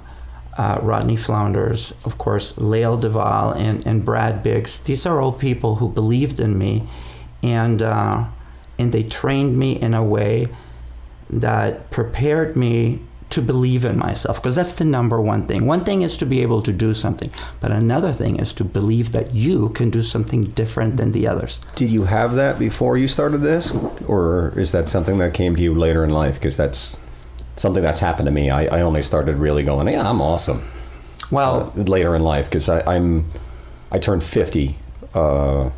uh, 0.59 0.79
Rodney 0.83 1.17
Flounders, 1.17 1.93
of 2.05 2.17
course, 2.19 2.57
Lael 2.59 2.97
Duval, 2.97 3.53
and, 3.53 3.87
and 3.87 4.05
Brad 4.05 4.43
Biggs. 4.43 4.81
These 4.81 5.05
are 5.07 5.21
all 5.21 5.33
people 5.33 5.77
who 5.77 5.89
believed 5.89 6.41
in 6.41 6.57
me, 6.59 6.89
and 7.43 7.83
uh, 7.83 8.25
and 8.79 8.93
they 8.93 9.03
trained 9.03 9.59
me 9.59 9.73
in 9.73 9.93
a 9.95 10.03
way 10.03 10.47
that 11.31 11.91
prepared 11.91 12.57
me 12.57 13.01
to 13.31 13.43
believe 13.43 13.85
in 13.85 13.99
myself 13.99 14.41
because 14.41 14.55
that's 14.55 14.75
the 14.75 14.85
number 14.85 15.21
one 15.21 15.47
thing. 15.47 15.67
One 15.67 15.85
thing 15.85 16.03
is 16.03 16.17
to 16.19 16.27
be 16.27 16.43
able 16.43 16.63
to 16.63 16.73
do 16.73 16.95
something, 16.95 17.31
but 17.61 17.73
another 17.73 18.13
thing 18.13 18.37
is 18.37 18.53
to 18.55 18.65
believe 18.65 19.13
that 19.13 19.35
you 19.35 19.71
can 19.71 19.91
do 19.91 20.03
something 20.03 20.45
different 20.45 20.97
than 20.97 21.13
the 21.13 21.27
others. 21.27 21.61
Did 21.75 21.91
you 21.91 22.05
have 22.05 22.35
that 22.35 22.59
before 22.59 22.97
you 22.97 23.09
started 23.09 23.39
this, 23.39 23.73
or 24.07 24.53
is 24.57 24.73
that 24.73 24.89
something 24.89 25.19
that 25.19 25.35
came 25.35 25.57
to 25.57 25.63
you 25.63 25.75
later 25.75 26.05
in 26.05 26.11
life? 26.11 26.35
Because 26.35 26.57
that's 26.57 27.01
something 27.57 27.83
that's 27.83 28.01
happened 28.01 28.27
to 28.27 28.33
me. 28.33 28.51
I, 28.51 28.67
I 28.67 28.81
only 28.83 29.03
started 29.03 29.37
really 29.37 29.63
going, 29.63 29.89
yeah, 29.89 30.09
I'm 30.09 30.21
awesome 30.21 30.63
Well, 31.31 31.73
uh, 31.77 31.83
later 31.83 32.15
in 32.15 32.23
life 32.23 32.47
because 32.47 32.69
I'm 32.69 33.29
I 33.91 33.99
turned 33.99 34.23
50 34.23 34.79
uh, 35.15 35.71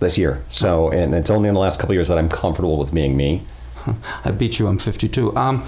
this 0.00 0.18
year. 0.18 0.44
So 0.48 0.90
and 0.90 1.14
it's 1.14 1.30
only 1.30 1.48
in 1.48 1.54
the 1.54 1.60
last 1.60 1.80
couple 1.80 1.92
of 1.92 1.96
years 1.96 2.08
that 2.08 2.18
I'm 2.18 2.28
comfortable 2.28 2.78
with 2.78 2.92
being 2.94 3.16
me. 3.16 3.42
I 4.24 4.30
beat 4.30 4.58
you. 4.58 4.66
I'm 4.66 4.78
52. 4.78 5.36
Um, 5.36 5.64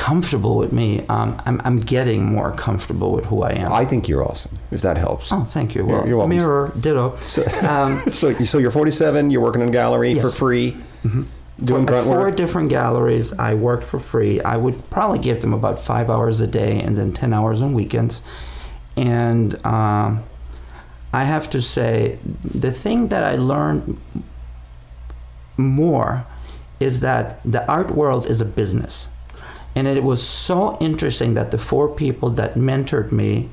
comfortable 0.00 0.56
with 0.56 0.72
me. 0.72 1.04
Um, 1.08 1.40
I'm, 1.44 1.60
I'm 1.64 1.76
getting 1.76 2.24
more 2.24 2.52
comfortable 2.52 3.12
with 3.12 3.26
who 3.26 3.42
I 3.42 3.50
am. 3.52 3.70
I 3.72 3.84
think 3.84 4.08
you're 4.08 4.24
awesome. 4.26 4.58
If 4.70 4.80
that 4.80 4.96
helps. 4.96 5.30
oh, 5.30 5.44
thank 5.44 5.74
you. 5.74 5.84
Well, 5.84 6.08
you're 6.08 6.16
welcome. 6.16 6.36
mirror, 6.38 6.72
ditto. 6.80 7.16
So, 7.16 7.42
Um, 7.68 8.02
so 8.12 8.32
so 8.44 8.56
you're 8.58 8.70
47. 8.70 9.30
You're 9.30 9.42
working 9.42 9.60
in 9.62 9.68
a 9.68 9.72
gallery 9.72 10.14
for 10.14 10.28
Yes. 10.28 10.38
free, 10.38 10.76
doing 11.62 11.84
for 11.86 11.92
grunt 11.92 12.06
four 12.06 12.18
work. 12.18 12.36
different 12.36 12.70
galleries. 12.70 13.32
I 13.38 13.52
worked 13.54 13.84
for 13.84 14.00
free. 14.00 14.40
I 14.40 14.56
would 14.56 14.76
probably 14.90 15.18
give 15.18 15.42
them 15.42 15.52
about 15.52 15.78
five 15.78 16.08
hours 16.08 16.40
a 16.40 16.46
day 16.46 16.80
and 16.80 16.96
then 16.96 17.12
10 17.12 17.34
hours 17.34 17.60
on 17.60 17.74
weekends. 17.74 18.22
And 18.96 19.54
um, 19.66 20.22
I 21.12 21.24
have 21.24 21.50
to 21.50 21.60
say, 21.60 22.18
the 22.42 22.72
thing 22.72 23.08
that 23.08 23.22
I 23.22 23.36
learned 23.36 23.98
more 25.58 26.24
is 26.80 27.00
that 27.00 27.40
the 27.44 27.62
art 27.70 27.90
world 27.90 28.26
is 28.26 28.40
a 28.40 28.46
business. 28.46 29.10
And 29.74 29.86
it 29.86 30.02
was 30.02 30.22
so 30.22 30.76
interesting 30.80 31.34
that 31.34 31.50
the 31.50 31.58
four 31.58 31.88
people 31.88 32.30
that 32.30 32.54
mentored 32.54 33.12
me 33.12 33.50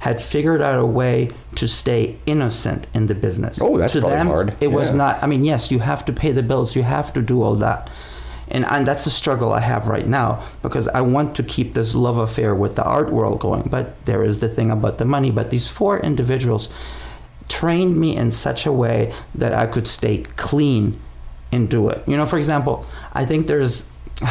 had 0.00 0.20
figured 0.20 0.60
out 0.60 0.78
a 0.78 0.86
way 0.86 1.30
to 1.54 1.66
stay 1.66 2.18
innocent 2.26 2.86
in 2.94 3.06
the 3.06 3.14
business. 3.14 3.58
Oh, 3.60 3.76
that's 3.76 3.94
to 3.94 4.00
them, 4.00 4.26
hard. 4.26 4.56
It 4.60 4.68
was 4.68 4.92
not. 4.92 5.22
I 5.22 5.26
mean, 5.26 5.44
yes, 5.44 5.70
you 5.70 5.78
have 5.80 6.04
to 6.04 6.12
pay 6.12 6.32
the 6.32 6.42
bills. 6.42 6.76
You 6.76 6.82
have 6.82 7.12
to 7.14 7.22
do 7.22 7.42
all 7.42 7.56
that, 7.56 7.90
and 8.48 8.64
and 8.66 8.86
that's 8.86 9.04
the 9.04 9.10
struggle 9.10 9.52
I 9.52 9.60
have 9.60 9.88
right 9.88 10.06
now 10.06 10.44
because 10.62 10.86
I 10.88 11.00
want 11.00 11.34
to 11.36 11.42
keep 11.42 11.74
this 11.74 11.94
love 11.94 12.18
affair 12.18 12.54
with 12.54 12.76
the 12.76 12.84
art 12.84 13.10
world 13.10 13.40
going. 13.40 13.68
But 13.70 14.04
there 14.04 14.22
is 14.22 14.40
the 14.40 14.48
thing 14.48 14.70
about 14.70 14.98
the 14.98 15.04
money. 15.04 15.30
But 15.30 15.50
these 15.50 15.66
four 15.66 15.98
individuals 15.98 16.68
trained 17.48 17.96
me 17.96 18.16
in 18.16 18.30
such 18.30 18.66
a 18.66 18.72
way 18.72 19.12
that 19.34 19.54
I 19.54 19.66
could 19.66 19.86
stay 19.86 20.18
clean 20.36 21.00
and 21.52 21.70
do 21.70 21.88
it. 21.88 22.02
You 22.06 22.16
know, 22.16 22.26
for 22.26 22.36
example, 22.36 22.84
I 23.12 23.24
think 23.24 23.46
there's. 23.46 23.84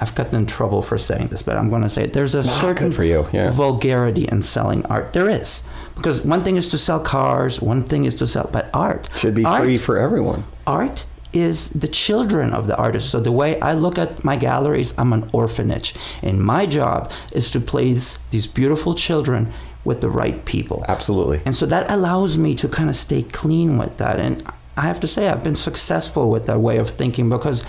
I've 0.00 0.14
gotten 0.14 0.34
in 0.36 0.46
trouble 0.46 0.82
for 0.82 0.96
saying 0.96 1.28
this, 1.28 1.42
but 1.42 1.56
I'm 1.56 1.68
going 1.68 1.82
to 1.82 1.90
say 1.90 2.04
it. 2.04 2.12
There's 2.14 2.34
a 2.34 2.42
certain 2.42 2.90
for 2.90 3.04
you, 3.04 3.28
yeah. 3.32 3.50
vulgarity 3.50 4.26
in 4.32 4.40
selling 4.42 4.84
art. 4.86 5.12
There 5.12 5.28
is, 5.28 5.62
because 5.94 6.24
one 6.24 6.42
thing 6.42 6.56
is 6.56 6.70
to 6.70 6.78
sell 6.78 7.00
cars, 7.00 7.60
one 7.60 7.82
thing 7.82 8.04
is 8.06 8.14
to 8.16 8.26
sell, 8.26 8.48
but 8.50 8.70
art 8.72 9.10
Should 9.16 9.34
be 9.34 9.44
art, 9.44 9.62
free 9.62 9.76
for 9.78 9.98
everyone. 9.98 10.44
art 10.66 11.04
is 11.32 11.68
the 11.70 11.86
children 11.86 12.52
of 12.52 12.66
the 12.66 12.76
artist. 12.76 13.10
So 13.10 13.20
the 13.20 13.30
way 13.30 13.60
I 13.60 13.74
look 13.74 13.98
at 13.98 14.24
my 14.24 14.36
galleries, 14.36 14.94
I'm 14.98 15.12
an 15.12 15.28
orphanage, 15.32 15.94
and 16.22 16.42
my 16.42 16.66
job 16.66 17.12
is 17.32 17.50
to 17.52 17.60
place 17.60 18.18
these 18.30 18.46
beautiful 18.46 18.94
children 18.94 19.52
with 19.84 20.00
the 20.00 20.10
right 20.10 20.44
people. 20.44 20.84
Absolutely. 20.88 21.40
And 21.44 21.54
so 21.54 21.66
that 21.66 21.90
allows 21.90 22.36
me 22.36 22.54
to 22.56 22.68
kind 22.68 22.88
of 22.88 22.96
stay 22.96 23.22
clean 23.22 23.78
with 23.78 23.96
that. 23.98 24.18
And 24.18 24.42
I 24.76 24.82
have 24.82 25.00
to 25.00 25.08
say, 25.08 25.28
I've 25.28 25.42
been 25.42 25.54
successful 25.54 26.30
with 26.30 26.46
that 26.46 26.60
way 26.60 26.78
of 26.78 26.90
thinking 26.90 27.28
because, 27.28 27.64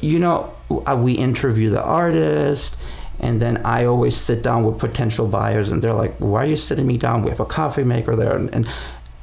you 0.00 0.18
know, 0.18 0.54
uh, 0.70 0.96
we 0.98 1.12
interview 1.14 1.70
the 1.70 1.82
artist, 1.82 2.76
and 3.20 3.40
then 3.42 3.58
I 3.58 3.84
always 3.84 4.16
sit 4.16 4.42
down 4.42 4.64
with 4.64 4.78
potential 4.78 5.26
buyers, 5.26 5.70
and 5.70 5.82
they're 5.82 5.94
like, 5.94 6.16
Why 6.18 6.42
are 6.42 6.46
you 6.46 6.56
sitting 6.56 6.86
me 6.86 6.98
down? 6.98 7.22
We 7.22 7.30
have 7.30 7.40
a 7.40 7.46
coffee 7.46 7.84
maker 7.84 8.16
there. 8.16 8.36
And, 8.36 8.52
and 8.54 8.68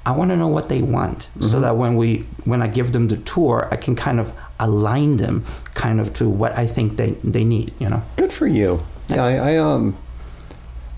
I 0.05 0.11
want 0.11 0.29
to 0.29 0.37
know 0.37 0.47
what 0.47 0.69
they 0.69 0.81
want 0.83 1.29
so 1.39 1.59
that 1.61 1.77
when 1.77 1.95
we 1.95 2.27
when 2.43 2.61
I 2.61 2.67
give 2.67 2.91
them 2.91 3.07
the 3.07 3.17
tour, 3.17 3.67
I 3.71 3.75
can 3.75 3.95
kind 3.95 4.19
of 4.19 4.33
align 4.59 5.17
them 5.17 5.43
kind 5.73 5.99
of 5.99 6.13
to 6.13 6.29
what 6.29 6.55
I 6.57 6.67
think 6.67 6.97
they, 6.97 7.11
they 7.23 7.43
need, 7.43 7.73
you 7.79 7.89
know? 7.89 8.03
Good 8.15 8.31
for 8.31 8.45
you. 8.45 8.85
Yeah, 9.07 9.23
I, 9.23 9.33
I 9.33 9.57
um, 9.57 9.97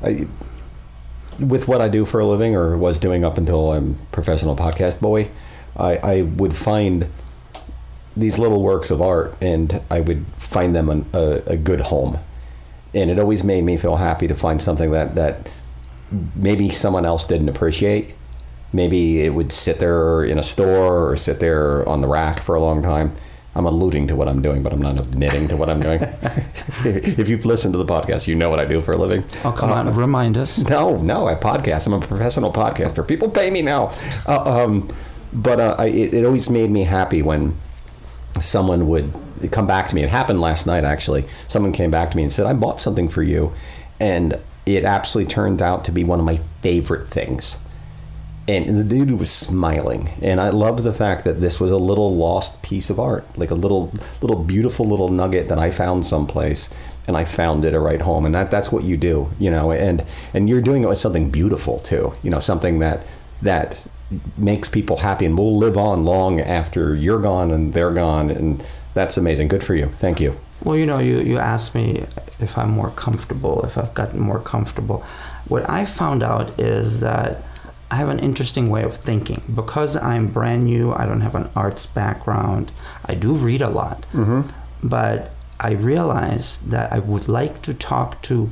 I 0.01 0.27
with 1.39 1.67
what 1.67 1.81
I 1.81 1.88
do 1.88 2.03
for 2.03 2.19
a 2.19 2.25
living, 2.25 2.55
or 2.55 2.77
was 2.77 3.00
doing 3.00 3.24
up 3.24 3.38
until 3.38 3.72
I'm 3.72 3.96
professional 4.12 4.55
podcast 4.55 5.00
boy, 5.00 5.29
I, 5.75 5.98
I 5.98 6.22
would 6.24 6.55
find 6.55 7.07
these 8.17 8.39
little 8.39 8.62
works 8.62 8.91
of 8.91 9.01
art, 9.01 9.36
and 9.41 9.81
I 9.91 10.00
would 10.00 10.25
find 10.38 10.75
them 10.75 10.89
an, 10.89 11.05
a, 11.13 11.41
a 11.47 11.57
good 11.57 11.81
home, 11.81 12.17
and 12.93 13.09
it 13.09 13.19
always 13.19 13.43
made 13.43 13.63
me 13.63 13.77
feel 13.77 13.95
happy 13.95 14.27
to 14.27 14.36
find 14.36 14.62
something 14.62 14.91
that 14.91 15.15
that 15.15 15.50
maybe 16.36 16.69
someone 16.69 17.05
else 17.05 17.25
didn't 17.25 17.50
appreciate. 17.50 18.15
Maybe 18.74 19.21
it 19.21 19.33
would 19.33 19.51
sit 19.51 19.79
there 19.79 20.24
in 20.24 20.38
a 20.39 20.43
store 20.43 21.09
or 21.09 21.17
sit 21.17 21.39
there 21.39 21.88
on 21.88 22.01
the 22.01 22.07
rack 22.07 22.41
for 22.41 22.55
a 22.55 22.62
long 22.62 22.81
time. 22.83 23.15
I'm 23.55 23.65
alluding 23.65 24.07
to 24.09 24.15
what 24.15 24.27
I'm 24.27 24.41
doing, 24.41 24.62
but 24.62 24.71
I'm 24.71 24.81
not 24.81 25.00
admitting 25.00 25.47
to 25.47 25.57
what 25.57 25.67
I'm 25.67 25.81
doing. 25.81 26.00
if 26.83 27.27
you've 27.27 27.45
listened 27.45 27.74
to 27.74 27.79
the 27.79 27.86
podcast, 27.86 28.27
you 28.27 28.36
know 28.36 28.50
what 28.50 28.59
I 28.59 28.65
do 28.65 28.79
for 28.79 28.91
a 28.91 28.97
living. 28.97 29.25
Oh, 29.43 29.51
come 29.51 29.71
on, 29.71 29.93
remind 29.95 30.38
us. 30.38 30.59
No, 30.69 30.97
no, 30.97 31.27
I 31.27 31.33
podcast. 31.33 31.88
I'm 31.88 31.93
a 31.93 32.00
professional 32.00 32.53
podcaster. 32.53 33.07
People 33.07 33.29
pay 33.29 33.50
me 33.50 33.63
now. 33.63 33.91
Uh, 34.27 34.63
um, 34.63 34.89
but 35.33 35.59
uh, 35.59 35.75
I, 35.79 35.88
it, 35.88 36.13
it 36.13 36.25
always 36.25 36.51
made 36.51 36.69
me 36.69 36.83
happy 36.83 37.24
when 37.24 37.57
someone 38.41 38.88
would 38.88 39.13
come 39.51 39.67
back 39.67 39.88
to 39.89 39.96
me. 39.96 40.03
It 40.03 40.10
happened 40.10 40.41
last 40.41 40.65
night, 40.65 40.84
actually. 40.84 41.25
Someone 41.48 41.72
came 41.72 41.91
back 41.91 42.12
to 42.12 42.17
me 42.17 42.24
and 42.24 42.32
said, 42.32 42.46
I 42.46 42.53
bought 42.53 42.82
something 42.82 43.10
for 43.10 43.24
you. 43.24 43.53
And 44.00 44.39
it 44.65 44.84
absolutely 44.84 45.32
turned 45.32 45.62
out 45.62 45.86
to 45.86 45.91
be 45.91 46.03
one 46.03 46.20
of 46.20 46.25
my 46.25 46.39
favorite 46.62 47.08
things. 47.08 47.58
And 48.50 48.77
the 48.79 48.84
dude 48.84 49.12
was 49.12 49.29
smiling. 49.29 50.10
And 50.22 50.39
I 50.39 50.50
love 50.50 50.84
the 50.84 50.94
fact 50.94 51.25
that 51.25 51.41
this 51.41 51.60
was 51.60 51.72
a 51.72 51.77
little 51.77 52.15
lost 52.15 52.63
piece 52.63 52.89
of 52.89 53.00
art, 53.00 53.25
like 53.38 53.51
a 53.51 53.56
little, 53.56 53.91
little 54.22 54.41
beautiful 54.41 54.86
little 54.86 55.10
nugget 55.10 55.50
that 55.50 55.60
I 55.60 55.70
found 55.70 56.06
someplace 56.06 56.74
and 57.08 57.17
I 57.17 57.25
found 57.25 57.65
it 57.65 57.74
a 57.74 57.79
right 57.79 58.01
home. 58.01 58.25
And 58.25 58.36
that, 58.36 58.51
that's 58.51 58.72
what 58.72 58.84
you 58.84 58.96
do, 58.98 59.29
you 59.39 59.51
know, 59.51 59.72
and, 59.72 60.03
and 60.34 60.50
you're 60.50 60.62
doing 60.62 60.84
it 60.84 60.88
with 60.88 60.98
something 60.98 61.29
beautiful 61.29 61.79
too, 61.79 62.13
you 62.24 62.29
know, 62.29 62.39
something 62.39 62.79
that, 62.79 63.06
that 63.41 63.86
makes 64.37 64.69
people 64.69 64.97
happy 64.97 65.25
and 65.25 65.37
will 65.37 65.57
live 65.57 65.77
on 65.77 66.05
long 66.05 66.39
after 66.39 66.95
you're 66.95 67.19
gone 67.19 67.51
and 67.51 67.73
they're 67.73 67.93
gone. 67.93 68.29
And 68.29 68.65
that's 68.93 69.17
amazing. 69.17 69.47
Good 69.47 69.63
for 69.63 69.75
you. 69.75 69.87
Thank 69.97 70.19
you. 70.19 70.39
Well, 70.63 70.77
you 70.77 70.85
know, 70.85 70.99
you, 70.99 71.19
you 71.19 71.37
asked 71.37 71.75
me 71.75 72.05
if 72.39 72.57
I'm 72.57 72.71
more 72.71 72.91
comfortable, 72.91 73.63
if 73.63 73.77
I've 73.77 73.93
gotten 73.93 74.19
more 74.19 74.39
comfortable. 74.39 75.03
What 75.47 75.69
I 75.69 75.85
found 75.85 76.23
out 76.23 76.59
is 76.59 76.99
that 77.01 77.43
I 77.89 77.95
have 77.95 78.09
an 78.09 78.19
interesting 78.19 78.69
way 78.69 78.83
of 78.83 78.95
thinking. 78.95 79.41
Because 79.53 79.95
I'm 79.95 80.27
brand 80.27 80.65
new, 80.65 80.93
I 80.93 81.05
don't 81.05 81.21
have 81.21 81.35
an 81.35 81.49
arts 81.55 81.85
background, 81.85 82.71
I 83.05 83.13
do 83.13 83.33
read 83.33 83.61
a 83.61 83.69
lot. 83.69 84.05
Mm-hmm. 84.13 84.41
But 84.83 85.31
I 85.59 85.71
realized 85.71 86.69
that 86.71 86.91
I 86.91 86.99
would 86.99 87.27
like 87.27 87.61
to 87.63 87.73
talk 87.73 88.21
to 88.23 88.51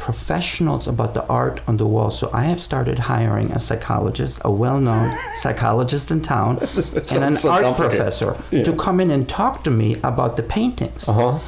professionals 0.00 0.88
about 0.88 1.14
the 1.14 1.24
art 1.26 1.60
on 1.68 1.76
the 1.76 1.86
wall. 1.86 2.10
So 2.10 2.30
I 2.32 2.44
have 2.44 2.60
started 2.60 2.98
hiring 2.98 3.52
a 3.52 3.60
psychologist, 3.60 4.40
a 4.44 4.50
well 4.50 4.80
known 4.80 5.16
psychologist 5.36 6.10
in 6.10 6.20
town, 6.22 6.58
and 7.12 7.24
an 7.24 7.34
so 7.34 7.50
art 7.50 7.76
professor 7.76 8.36
Yeah. 8.50 8.64
to 8.64 8.72
come 8.74 8.98
in 9.00 9.10
and 9.10 9.28
talk 9.28 9.62
to 9.64 9.70
me 9.70 9.96
about 10.02 10.36
the 10.36 10.42
paintings. 10.42 11.08
Uh-huh. 11.08 11.38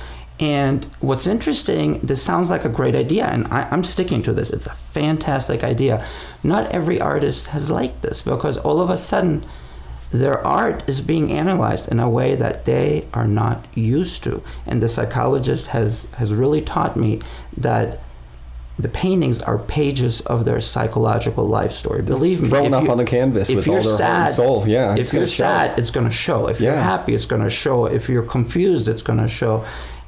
And 0.41 0.85
what's 1.01 1.27
interesting, 1.27 2.01
this 2.01 2.23
sounds 2.23 2.51
like 2.51 2.65
a 2.65 2.69
great 2.69 2.95
idea, 2.95 3.27
and 3.27 3.47
I, 3.49 3.69
I'm 3.71 3.85
sticking 3.85 4.23
to 4.23 4.33
this. 4.33 4.51
It's 4.51 4.67
a 4.67 4.75
fantastic 4.75 5.63
idea. 5.63 6.05
Not 6.43 6.71
every 6.73 7.01
artist 7.01 7.49
has 7.49 7.71
liked 7.71 8.03
this 8.03 8.23
because 8.23 8.57
all 8.59 8.81
of 8.81 8.91
a 8.91 8.97
sudden, 8.97 9.45
their 10.11 10.45
art 10.47 10.87
is 10.89 11.01
being 11.01 11.33
analyzed 11.33 11.91
in 11.93 11.99
a 12.01 12.09
way 12.11 12.35
that 12.35 12.65
they 12.65 13.07
are 13.15 13.27
not 13.27 13.65
used 13.75 14.23
to. 14.25 14.43
And 14.67 14.83
the 14.83 14.89
psychologist 14.89 15.69
has, 15.69 16.07
has 16.17 16.35
really 16.35 16.61
taught 16.61 16.97
me 16.97 17.21
that 17.57 18.01
the 18.79 18.89
paintings 18.89 19.41
are 19.43 19.59
pages 19.59 20.21
of 20.23 20.45
their 20.45 20.59
psychological 20.61 21.47
life 21.47 21.73
story. 21.73 22.03
Believe 22.03 22.41
me, 22.43 22.49
thrown 22.49 22.67
if 22.67 22.73
up 22.73 22.85
you- 22.85 22.91
on 22.91 23.01
a 23.01 23.05
canvas 23.05 23.51
with 23.51 23.67
you're 23.67 23.77
all 23.77 23.83
their 23.83 23.91
heart 24.07 24.21
and 24.23 24.29
sad, 24.29 24.35
soul. 24.35 24.65
Yeah, 24.67 24.93
if 24.95 24.99
it's 25.01 25.13
gonna 25.13 25.21
you're 25.21 25.27
show. 25.29 25.75
it's 25.77 25.91
going 25.91 26.07
to 26.09 26.13
show. 26.13 26.47
If 26.49 26.61
you're 26.61 26.73
happy, 26.75 27.15
it's 27.15 27.27
going 27.27 27.43
to 27.43 27.51
show. 27.51 27.87
If 27.87 28.09
you're 28.09 28.23
confused, 28.23 28.89
it's 28.89 29.03
going 29.03 29.19
to 29.19 29.29
show. 29.29 29.65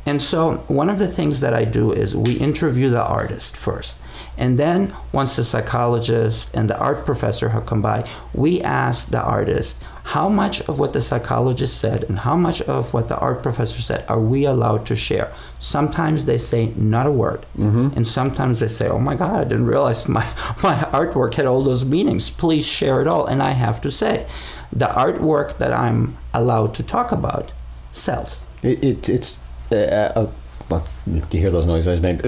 And 0.07 0.21
so, 0.21 0.57
one 0.69 0.91
of 0.91 0.99
the 0.99 1.09
things 1.09 1.41
that 1.41 1.55
I 1.55 1.65
do 1.65 1.93
is 1.93 2.15
we 2.15 2.35
interview 2.35 2.91
the 2.91 3.05
artist 3.05 3.57
first. 3.57 3.99
And 4.37 4.59
then, 4.59 4.95
once 5.13 5.37
the 5.37 5.45
psychologist 5.45 6.51
and 6.55 6.69
the 6.69 6.79
art 6.79 7.05
professor 7.05 7.49
have 7.51 7.65
come 7.67 7.81
by, 7.81 8.09
we 8.35 8.61
ask 8.61 9.09
the 9.09 9.23
artist 9.23 9.83
how 10.05 10.29
much 10.29 10.61
of 10.63 10.79
what 10.79 10.93
the 10.93 11.01
psychologist 11.01 11.79
said 11.79 12.05
and 12.05 12.19
how 12.19 12.37
much 12.37 12.61
of 12.63 12.93
what 12.93 13.09
the 13.09 13.17
art 13.19 13.43
professor 13.43 13.81
said 13.81 14.05
are 14.07 14.21
we 14.21 14.45
allowed 14.45 14.85
to 14.87 14.95
share. 14.95 15.33
Sometimes 15.59 16.27
they 16.27 16.37
say 16.37 16.67
not 16.77 17.07
a 17.07 17.11
word. 17.11 17.47
Mm-hmm. 17.57 17.97
And 17.97 18.07
sometimes 18.07 18.61
they 18.61 18.69
say, 18.69 18.89
oh 18.89 18.99
my 18.99 19.15
God, 19.15 19.41
I 19.41 19.45
didn't 19.45 19.67
realize 19.67 20.07
my, 20.09 20.25
my 20.63 20.75
artwork 20.93 21.35
had 21.35 21.47
all 21.47 21.63
those 21.63 21.85
meanings. 21.85 22.29
Please 22.29 22.67
share 22.67 23.01
it 23.01 23.09
all. 23.09 23.27
And 23.27 23.43
I 23.43 23.53
have 23.53 23.81
to 23.81 23.91
say, 23.91 24.27
the 24.71 24.87
artwork 24.87 25.59
that 25.59 25.73
I'm 25.73 26.19
allowed 26.35 26.75
to 26.75 26.83
talk 26.83 27.13
about 27.13 27.53
sells. 27.91 28.43
It, 28.63 28.85
it, 28.85 29.09
it's. 29.09 29.39
Uh, 29.75 30.21
uh, 30.21 30.31
well, 30.71 30.87
do 31.07 31.21
you 31.37 31.41
hear 31.43 31.51
those 31.51 31.67
noises 31.67 31.99
I 31.99 32.03
made? 32.03 32.25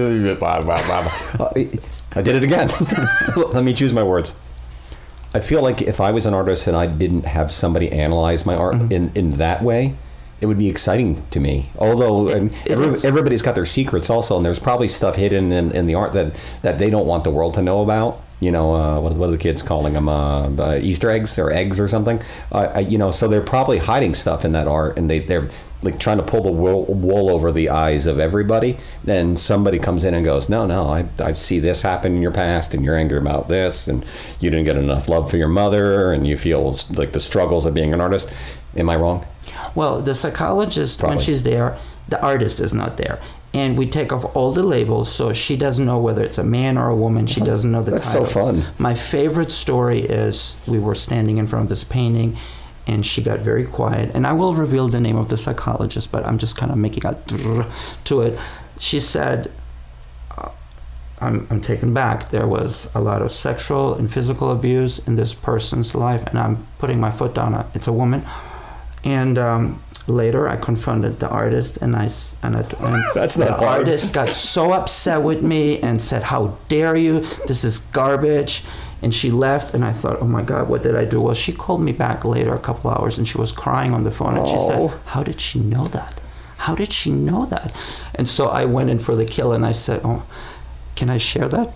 I 2.15 2.21
did 2.21 2.35
it 2.35 2.43
again. 2.43 2.69
Let 3.35 3.63
me 3.63 3.73
choose 3.73 3.93
my 3.93 4.03
words. 4.03 4.35
I 5.33 5.39
feel 5.39 5.61
like 5.61 5.81
if 5.81 5.99
I 5.99 6.11
was 6.11 6.25
an 6.25 6.33
artist 6.33 6.67
and 6.67 6.75
I 6.77 6.87
didn't 6.87 7.25
have 7.25 7.51
somebody 7.51 7.91
analyze 7.91 8.45
my 8.45 8.55
art 8.55 8.75
Mm-hmm. 8.75 8.91
in, 8.91 9.11
in 9.15 9.31
that 9.37 9.61
way, 9.63 9.95
it 10.39 10.45
would 10.45 10.57
be 10.57 10.69
exciting 10.69 11.25
to 11.31 11.39
me. 11.39 11.69
Although 11.77 12.29
it 12.29 12.53
every, 12.69 12.87
is. 12.87 13.03
everybody's 13.05 13.41
got 13.41 13.55
their 13.55 13.65
secrets 13.65 14.09
also, 14.09 14.37
and 14.37 14.45
there's 14.45 14.59
probably 14.59 14.87
stuff 14.87 15.15
hidden 15.15 15.51
in, 15.51 15.71
in 15.75 15.87
the 15.87 15.95
art 15.95 16.13
that, 16.13 16.35
that 16.61 16.77
they 16.77 16.89
don't 16.89 17.07
want 17.07 17.23
the 17.23 17.31
world 17.31 17.53
to 17.55 17.61
know 17.61 17.81
about. 17.81 18.21
You 18.39 18.51
know, 18.51 18.75
uh, 18.75 18.99
what, 18.99 19.13
what 19.15 19.29
are 19.29 19.31
the 19.31 19.37
kids 19.37 19.63
calling 19.63 19.93
them? 19.93 20.07
Uh, 20.07 20.49
uh, 20.59 20.79
Easter 20.81 21.09
eggs 21.09 21.39
or 21.39 21.51
eggs 21.51 21.79
or 21.79 21.87
something? 21.87 22.21
Uh, 22.51 22.83
you 22.87 22.97
know, 22.97 23.09
so 23.09 23.27
they're 23.27 23.41
probably 23.41 23.79
hiding 23.79 24.13
stuff 24.13 24.45
in 24.45 24.51
that 24.51 24.67
art, 24.67 24.97
and 24.97 25.09
they, 25.09 25.19
they're 25.19 25.49
like 25.81 25.99
trying 25.99 26.17
to 26.17 26.23
pull 26.23 26.41
the 26.41 26.51
wool, 26.51 26.85
wool 26.85 27.29
over 27.29 27.51
the 27.51 27.69
eyes 27.69 28.05
of 28.05 28.19
everybody. 28.19 28.77
Then 29.03 29.35
somebody 29.35 29.79
comes 29.79 30.03
in 30.03 30.13
and 30.13 30.23
goes, 30.23 30.49
No, 30.49 30.67
no, 30.67 30.87
I, 30.87 31.07
I 31.19 31.33
see 31.33 31.59
this 31.59 31.81
happen 31.81 32.15
in 32.15 32.21
your 32.21 32.31
past, 32.31 32.75
and 32.75 32.85
you're 32.85 32.97
angry 32.97 33.17
about 33.17 33.47
this, 33.47 33.87
and 33.87 34.05
you 34.39 34.51
didn't 34.51 34.65
get 34.65 34.77
enough 34.77 35.09
love 35.09 35.31
for 35.31 35.37
your 35.37 35.47
mother, 35.47 36.13
and 36.13 36.27
you 36.27 36.37
feel 36.37 36.77
like 36.93 37.13
the 37.13 37.19
struggles 37.19 37.65
of 37.65 37.73
being 37.73 37.93
an 37.93 38.01
artist. 38.01 38.31
Am 38.75 38.89
I 38.89 38.97
wrong? 38.97 39.25
Well, 39.73 40.01
the 40.01 40.13
psychologist, 40.13 41.01
when 41.01 41.17
she's 41.17 41.41
there, 41.43 41.77
the 42.09 42.21
artist 42.21 42.59
is 42.59 42.73
not 42.73 42.97
there. 42.97 43.19
And 43.53 43.77
we 43.77 43.87
take 43.87 44.11
off 44.11 44.25
all 44.35 44.51
the 44.51 44.63
labels 44.63 45.11
so 45.11 45.33
she 45.33 45.55
doesn't 45.55 45.85
know 45.85 45.97
whether 45.97 46.23
it's 46.23 46.37
a 46.37 46.43
man 46.43 46.77
or 46.77 46.89
a 46.89 46.95
woman. 46.95 47.25
She 47.25 47.41
doesn't 47.41 47.71
know 47.71 47.81
the 47.81 47.91
That's 47.91 48.11
so 48.11 48.25
fun. 48.25 48.65
My 48.77 48.93
favorite 48.93 49.51
story 49.51 50.01
is 50.01 50.57
we 50.67 50.79
were 50.79 50.95
standing 50.95 51.37
in 51.37 51.47
front 51.47 51.63
of 51.63 51.69
this 51.69 51.83
painting 51.83 52.37
and 52.87 53.05
she 53.05 53.21
got 53.21 53.39
very 53.39 53.65
quiet. 53.65 54.11
And 54.13 54.25
I 54.25 54.33
will 54.33 54.55
reveal 54.55 54.87
the 54.87 54.99
name 54.99 55.17
of 55.17 55.29
the 55.29 55.37
psychologist, 55.37 56.11
but 56.11 56.25
I'm 56.25 56.37
just 56.37 56.55
kind 56.55 56.71
of 56.71 56.77
making 56.77 57.05
a 57.05 57.67
to 58.05 58.21
it. 58.21 58.39
She 58.79 58.99
said, 58.99 59.51
uh, 60.37 60.51
I'm, 61.19 61.47
I'm 61.49 61.59
taken 61.59 61.93
back. 61.93 62.29
There 62.29 62.47
was 62.47 62.87
a 62.95 63.01
lot 63.01 63.21
of 63.21 63.31
sexual 63.31 63.95
and 63.95 64.11
physical 64.11 64.51
abuse 64.51 64.99
in 64.99 65.15
this 65.15 65.33
person's 65.33 65.95
life, 65.95 66.23
and 66.27 66.39
I'm 66.39 66.65
putting 66.77 66.99
my 66.99 67.11
foot 67.11 67.33
down. 67.33 67.69
It's 67.73 67.87
a 67.87 67.93
woman. 67.93 68.25
And 69.03 69.37
um, 69.37 69.83
later, 70.07 70.47
I 70.47 70.55
confronted 70.55 71.19
the 71.19 71.29
artist, 71.29 71.77
and 71.81 71.95
I 71.95 72.09
and, 72.43 72.55
I, 72.55 72.59
and 72.79 73.03
That's 73.13 73.35
the 73.35 73.45
not 73.49 73.63
artist 73.63 74.13
got 74.13 74.29
so 74.29 74.71
upset 74.73 75.21
with 75.23 75.41
me 75.41 75.79
and 75.81 76.01
said, 76.01 76.23
"How 76.23 76.57
dare 76.67 76.95
you? 76.95 77.21
This 77.47 77.63
is 77.63 77.79
garbage." 77.79 78.63
And 79.01 79.13
she 79.13 79.29
left, 79.29 79.73
and 79.75 79.85
I 79.85 79.91
thought, 79.91 80.17
"Oh 80.21 80.25
my 80.27 80.41
God, 80.41 80.69
what 80.69 80.81
did 80.83 80.95
I 80.95 81.05
do?" 81.05 81.21
Well, 81.21 81.35
she 81.35 81.53
called 81.53 81.81
me 81.81 81.91
back 81.91 82.25
later, 82.25 82.53
a 82.53 82.59
couple 82.59 82.89
hours, 82.89 83.17
and 83.17 83.27
she 83.27 83.37
was 83.37 83.51
crying 83.51 83.93
on 83.93 84.03
the 84.03 84.11
phone, 84.11 84.37
and 84.37 84.47
she 84.47 84.55
Oh. 84.57 84.67
said, 84.67 84.91
"How 85.05 85.23
did 85.23 85.39
she 85.39 85.59
know 85.59 85.87
that? 85.89 86.19
How 86.57 86.73
did 86.73 86.91
she 86.91 87.11
know 87.11 87.45
that?" 87.45 87.71
And 88.15 88.27
so 88.27 88.47
I 88.47 88.65
went 88.65 88.89
in 88.89 88.97
for 88.99 89.15
the 89.15 89.25
kill, 89.25 89.51
and 89.53 89.65
I 89.65 89.71
said, 89.71 90.01
"Oh." 90.03 90.23
Can 90.97 91.09
I 91.11 91.17
share 91.17 91.47
that? 91.47 91.73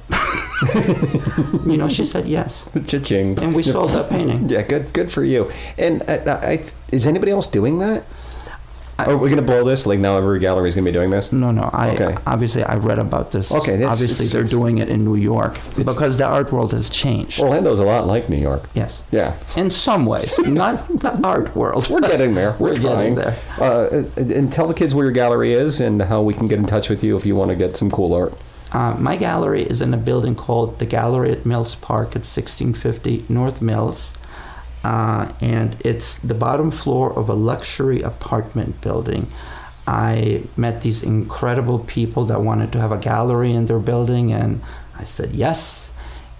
you 1.65 1.77
know, 1.77 1.87
she 1.87 2.05
said 2.05 2.25
yes. 2.25 2.67
Cha-ching. 2.87 3.37
And 3.39 3.55
we 3.55 3.61
sold 3.61 3.91
that 3.91 4.09
painting. 4.09 4.49
Yeah, 4.49 4.63
good, 4.63 4.91
good 4.93 5.11
for 5.11 5.23
you. 5.23 5.49
And 5.77 6.01
uh, 6.09 6.39
I, 6.41 6.63
is 6.91 7.05
anybody 7.05 7.31
else 7.31 7.45
doing 7.47 7.77
that? 7.79 8.03
Are 8.99 9.17
we 9.17 9.29
gonna 9.29 9.41
blow 9.41 9.63
this? 9.63 9.87
Like 9.87 9.97
now, 9.97 10.15
every 10.17 10.37
gallery 10.39 10.69
is 10.69 10.75
gonna 10.75 10.85
be 10.85 10.91
doing 10.91 11.09
this. 11.09 11.31
No, 11.31 11.49
no. 11.49 11.71
I 11.73 11.91
Okay. 11.91 12.15
obviously 12.27 12.61
I 12.63 12.75
read 12.75 12.99
about 12.99 13.31
this. 13.31 13.51
Okay, 13.51 13.71
that's- 13.77 13.89
obviously 13.99 14.25
it's- 14.25 14.31
they're 14.31 14.41
it's- 14.41 14.51
doing 14.51 14.77
it 14.77 14.89
in 14.89 15.03
New 15.03 15.15
York 15.15 15.57
because 15.75 16.17
the 16.17 16.25
art 16.25 16.51
world 16.51 16.71
has 16.71 16.87
changed. 16.87 17.39
Orlando's 17.41 17.79
a 17.79 17.83
lot 17.83 18.05
like 18.05 18.29
New 18.29 18.37
York. 18.37 18.63
yes, 18.75 19.01
Yeah, 19.11 19.33
in 19.55 19.71
some 19.71 20.05
ways, 20.05 20.37
not 20.45 20.87
the 20.99 21.19
art 21.23 21.55
world. 21.55 21.89
we're 21.89 22.01
getting 22.01 22.35
there. 22.35 22.51
We're, 22.59 22.73
We're 22.73 22.75
getting 22.79 23.15
there. 23.15 23.35
Uh, 23.59 24.03
and 24.17 24.51
tell 24.51 24.67
the 24.67 24.75
kids 24.75 24.93
where 24.93 25.05
your 25.05 25.13
gallery 25.13 25.53
is 25.53 25.81
and 25.81 25.99
how 26.03 26.21
we 26.21 26.35
can 26.35 26.47
get 26.47 26.59
in 26.59 26.65
touch 26.65 26.87
with 26.89 27.03
you 27.03 27.15
if 27.17 27.25
you 27.25 27.35
want 27.35 27.49
to 27.49 27.55
get 27.55 27.75
some 27.77 27.89
cool 27.89 28.13
art. 28.13 28.35
Uh, 28.71 28.95
my 28.97 29.17
gallery 29.17 29.63
is 29.63 29.81
in 29.81 29.93
a 29.93 29.97
building 29.97 30.35
called 30.35 30.79
the 30.79 30.85
Gallery 30.85 31.31
at 31.31 31.45
Mills 31.45 31.75
Park 31.75 32.09
at 32.09 32.23
1650 32.23 33.25
North 33.27 33.61
Mills. 33.61 34.13
Uh, 34.83 35.31
and 35.41 35.75
it's 35.81 36.19
the 36.19 36.33
bottom 36.33 36.71
floor 36.71 37.17
of 37.17 37.29
a 37.29 37.33
luxury 37.33 38.01
apartment 38.01 38.81
building. 38.81 39.27
I 39.85 40.43
met 40.55 40.81
these 40.81 41.03
incredible 41.03 41.79
people 41.79 42.25
that 42.25 42.41
wanted 42.41 42.71
to 42.73 42.79
have 42.79 42.91
a 42.91 42.97
gallery 42.97 43.53
in 43.53 43.65
their 43.65 43.79
building, 43.79 44.31
and 44.31 44.61
I 44.97 45.03
said 45.03 45.33
yes. 45.33 45.91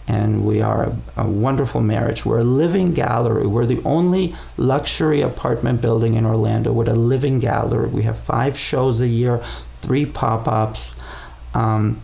And 0.08 0.46
we 0.46 0.62
are 0.62 0.84
a, 0.86 0.98
a 1.18 1.28
wonderful 1.28 1.82
marriage. 1.82 2.26
We're 2.26 2.40
a 2.40 2.44
living 2.44 2.94
gallery. 2.94 3.46
We're 3.46 3.66
the 3.66 3.82
only 3.84 4.36
luxury 4.58 5.22
apartment 5.22 5.82
building 5.82 6.16
in 6.16 6.26
Orlando 6.26 6.72
with 6.72 6.88
a 6.88 6.96
living 6.96 7.40
gallery. 7.40 7.88
We 7.90 8.04
have 8.04 8.18
five 8.20 8.58
shows 8.58 9.02
a 9.02 9.08
year, 9.08 9.44
three 9.78 10.06
pop 10.06 10.48
ups. 10.48 10.96
Um, 11.54 12.02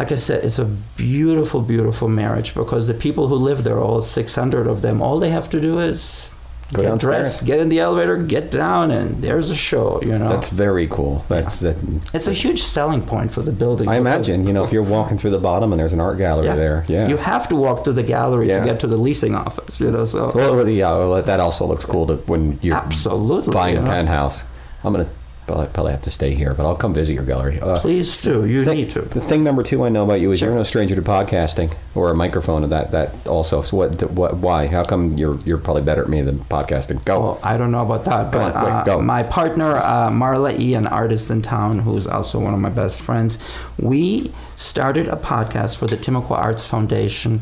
like 0.00 0.12
I 0.12 0.16
said, 0.16 0.44
it's 0.44 0.58
a 0.58 0.64
beautiful, 0.64 1.60
beautiful 1.60 2.08
marriage 2.08 2.54
because 2.54 2.86
the 2.86 2.94
people 2.94 3.28
who 3.28 3.36
live 3.36 3.64
there, 3.64 3.78
all 3.78 4.00
600 4.02 4.66
of 4.66 4.82
them, 4.82 5.00
all 5.02 5.18
they 5.18 5.30
have 5.30 5.48
to 5.50 5.60
do 5.60 5.78
is 5.78 6.30
Go 6.72 6.82
get 6.82 6.88
downstairs. 6.88 7.00
dressed, 7.00 7.44
get 7.46 7.58
in 7.60 7.68
the 7.68 7.80
elevator, 7.80 8.16
get 8.16 8.50
down, 8.50 8.92
and 8.92 9.20
there's 9.22 9.50
a 9.50 9.56
show. 9.56 10.00
You 10.02 10.16
know, 10.18 10.28
That's 10.28 10.48
very 10.48 10.86
cool. 10.86 11.24
That's 11.28 11.58
that. 11.60 11.76
it's 12.14 12.28
a 12.28 12.32
huge 12.32 12.62
selling 12.62 13.02
point 13.02 13.32
for 13.32 13.42
the 13.42 13.50
building. 13.52 13.88
I 13.88 13.96
imagine, 13.96 14.46
you 14.46 14.52
know, 14.52 14.62
if 14.64 14.72
you're 14.72 14.84
walking 14.84 15.18
through 15.18 15.30
the 15.32 15.38
bottom 15.40 15.72
and 15.72 15.80
there's 15.80 15.92
an 15.92 16.00
art 16.00 16.18
gallery 16.18 16.46
there, 16.46 16.84
yeah. 16.88 17.08
You 17.08 17.16
have 17.16 17.48
to 17.48 17.56
walk 17.56 17.82
through 17.84 17.94
the 17.94 18.04
gallery 18.04 18.48
Yeah. 18.48 18.60
to 18.60 18.64
get 18.64 18.78
to 18.80 18.86
the 18.86 18.96
leasing 18.96 19.34
office. 19.34 19.80
You 19.80 19.90
know, 19.90 20.04
so 20.04 20.30
well, 20.34 20.68
yeah, 20.68 20.90
well, 20.90 21.20
that 21.22 21.40
also 21.40 21.66
looks 21.66 21.84
cool 21.84 22.06
to 22.06 22.14
when 22.26 22.58
you're 22.62 22.76
Absolutely, 22.76 23.52
buying 23.52 23.76
you 23.76 23.82
a 23.82 23.86
penthouse. 23.86 24.44
I'm 24.84 24.92
gonna 24.94 25.08
probably, 25.52 25.72
probably 25.72 25.92
have 25.92 26.02
to 26.02 26.10
stay 26.10 26.34
here, 26.34 26.54
but 26.54 26.64
I'll 26.66 26.76
come 26.76 26.94
visit 26.94 27.14
your 27.14 27.24
gallery. 27.24 27.60
Uh, 27.60 27.78
please 27.78 28.20
do. 28.22 28.44
You 28.46 28.64
thi- 28.64 28.74
need 28.74 28.90
to. 28.90 29.00
The 29.02 29.20
thing 29.20 29.42
number 29.44 29.62
two 29.62 29.82
I 29.84 29.88
know 29.88 30.04
about 30.04 30.20
you 30.20 30.30
is 30.32 30.40
you're 30.40 30.54
no 30.54 30.62
stranger 30.62 30.94
to 30.96 31.02
podcasting 31.02 31.74
or 31.94 32.10
a 32.10 32.14
microphone, 32.14 32.62
and 32.62 32.72
that 32.72 32.90
that 32.92 33.26
also. 33.26 33.62
So 33.62 33.76
what? 33.76 34.02
What? 34.12 34.36
Why? 34.36 34.66
How 34.66 34.84
come 34.84 35.16
you're 35.18 35.34
you're 35.44 35.58
probably 35.58 35.82
better 35.82 36.02
at 36.02 36.08
me 36.08 36.22
than 36.22 36.38
podcasting? 36.40 37.04
Go. 37.04 37.20
Well, 37.20 37.40
I 37.42 37.56
don't 37.56 37.70
know 37.72 37.82
about 37.82 38.04
that, 38.04 38.30
Go 38.32 38.38
but 38.38 38.54
on, 38.56 38.64
uh, 38.64 38.84
go. 38.84 39.00
my 39.02 39.22
partner 39.22 39.76
uh, 39.76 40.10
Marla 40.10 40.58
E, 40.58 40.74
an 40.74 40.86
artist 40.86 41.30
in 41.30 41.42
town, 41.42 41.78
who's 41.80 42.06
also 42.06 42.38
one 42.38 42.54
of 42.54 42.60
my 42.60 42.70
best 42.70 43.00
friends, 43.00 43.38
we 43.78 44.32
started 44.56 45.06
a 45.08 45.16
podcast 45.16 45.76
for 45.76 45.86
the 45.86 45.96
Timucua 45.96 46.36
Arts 46.36 46.64
Foundation 46.66 47.40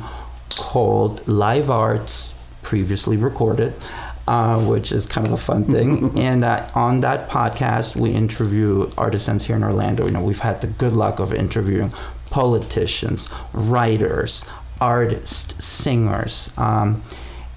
called 0.57 1.27
Live 1.29 1.71
Arts, 1.71 2.35
previously 2.63 3.17
recorded. 3.17 3.75
Uh, 4.29 4.61
which 4.67 4.93
is 4.93 5.07
kind 5.07 5.27
of 5.27 5.33
a 5.33 5.39
fun 5.39 5.65
thing. 5.65 6.19
and 6.19 6.45
uh, 6.45 6.69
on 6.75 7.01
that 7.01 7.31
podcast, 7.31 7.97
we 7.97 8.11
interview 8.11 8.87
artisans 8.99 9.47
here 9.47 9.57
in 9.57 9.65
Orlando. 9.65 10.05
You 10.05 10.11
know, 10.11 10.23
we've 10.23 10.39
had 10.39 10.61
the 10.61 10.67
good 10.67 10.93
luck 10.93 11.19
of 11.19 11.33
interviewing 11.33 11.91
politicians, 12.29 13.31
writers, 13.55 14.45
artists, 14.83 15.65
singers. 15.65 16.51
Um, 16.59 17.01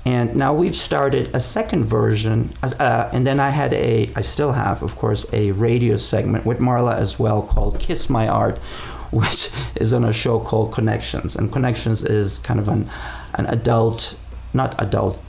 and 0.05 0.33
now 0.33 0.53
we've 0.53 0.75
started 0.75 1.29
a 1.33 1.41
second 1.41 1.87
version, 1.87 2.53
uh, 2.63 3.09
and 3.11 3.27
then 3.27 3.41
I 3.41 3.49
had 3.49 3.73
a, 3.73 4.09
I 4.15 4.21
still 4.21 4.53
have, 4.53 4.81
of 4.81 4.95
course, 4.95 5.25
a 5.33 5.51
radio 5.51 5.97
segment 5.97 6.45
with 6.45 6.59
Marla 6.59 6.95
as 6.95 7.19
well 7.19 7.41
called 7.41 7.81
Kiss 7.81 8.09
My 8.09 8.29
Art, 8.29 8.59
which 9.11 9.49
is 9.75 9.91
on 9.91 10.05
a 10.05 10.13
show 10.13 10.39
called 10.39 10.71
Connections. 10.71 11.35
And 11.35 11.51
Connections 11.51 12.05
is 12.05 12.39
kind 12.39 12.61
of 12.61 12.69
an, 12.69 12.89
an 13.33 13.45
adult, 13.47 14.15
not 14.53 14.81
adult 14.81 15.21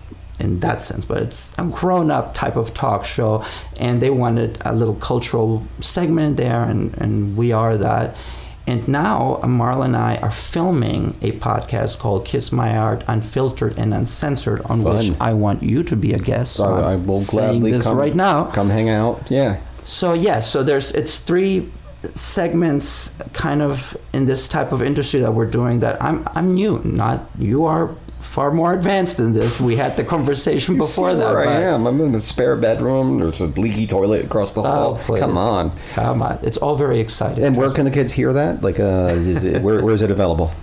in 0.43 0.61
that 0.61 0.83
sense, 0.83 1.05
but 1.05 1.23
it's 1.23 1.53
a 1.57 1.65
grown 1.65 2.11
up 2.11 2.35
type 2.35 2.57
of 2.57 2.75
talk 2.75 3.05
show. 3.05 3.45
And 3.79 4.01
they 4.01 4.11
wanted 4.11 4.59
a 4.65 4.75
little 4.75 4.97
cultural 4.97 5.65
segment 5.81 6.37
there, 6.37 6.63
and, 6.63 6.95
and 6.99 7.37
we 7.37 7.53
are 7.53 7.77
that. 7.77 8.19
And 8.67 8.87
now 8.87 9.41
Marla 9.43 9.87
and 9.87 9.97
I 9.97 10.17
are 10.17 10.31
filming 10.31 11.17
a 11.21 11.33
podcast 11.33 11.99
called 11.99 12.25
Kiss 12.25 12.53
My 12.53 12.77
Art 12.77 13.03
Unfiltered 13.09 13.77
and 13.77 13.93
Uncensored, 13.93 14.61
on 14.67 14.85
which 14.85 15.13
I 15.21 15.33
want 15.33 15.63
you 15.63 15.83
to 15.83 15.97
be 15.97 16.13
a 16.13 16.19
guest. 16.19 16.55
So 16.55 16.75
I 16.75 16.95
I'm 16.95 17.05
will 17.05 17.21
saying 17.21 17.61
gladly 17.61 17.73
this 17.73 17.85
come 17.85 17.97
right 17.97 18.15
now. 18.15 18.45
Come 18.53 18.71
hang 18.71 18.89
out. 18.89 19.31
Yeah. 19.31 19.61
So 19.85 20.13
yeah, 20.13 20.39
so 20.39 20.63
there's 20.63 20.93
it's 20.93 21.19
three 21.19 21.73
segments 22.15 23.13
kind 23.33 23.63
of 23.63 23.97
in 24.13 24.27
this 24.27 24.49
type 24.49 24.73
of 24.73 24.83
industry 24.83 25.21
that 25.21 25.33
we're 25.33 25.51
doing 25.51 25.81
that 25.81 26.03
I'm 26.03 26.29
I'm 26.35 26.55
new. 26.55 26.81
Not 26.85 27.29
you 27.39 27.65
are 27.65 27.95
far 28.23 28.51
more 28.51 28.73
advanced 28.73 29.19
than 29.19 29.33
this. 29.35 29.61
We 29.61 29.77
had 29.77 29.97
the 29.97 30.05
conversation 30.05 30.77
before 30.79 31.11
See 31.13 31.19
that. 31.19 31.31
where 31.35 31.47
I 31.49 31.61
am. 31.75 31.87
I'm 31.87 32.01
in 32.01 32.13
the 32.13 32.21
spare 32.21 32.57
bedroom. 32.57 33.19
There's 33.19 33.41
a 33.41 33.47
leaky 33.47 33.87
toilet 33.87 34.25
across 34.25 34.53
the 34.53 34.61
Oh, 34.61 34.65
hall. 34.65 34.97
please. 34.97 35.21
Come 35.21 35.37
on. 35.37 35.73
Come 35.95 36.23
on. 36.23 36.39
It's 36.43 36.57
all 36.57 36.77
very 36.77 37.01
exciting. 37.01 37.45
And 37.45 37.57
where 37.57 37.69
can 37.71 37.85
the 37.85 37.91
kids 37.91 38.13
hear 38.13 38.33
that? 38.33 38.63
Like, 38.63 38.81
uh, 38.81 39.09
is 39.13 39.45
it, 39.45 39.61
where, 39.63 39.83
where 39.85 39.93
is 39.95 40.03
it 40.03 40.11
available? 40.11 40.51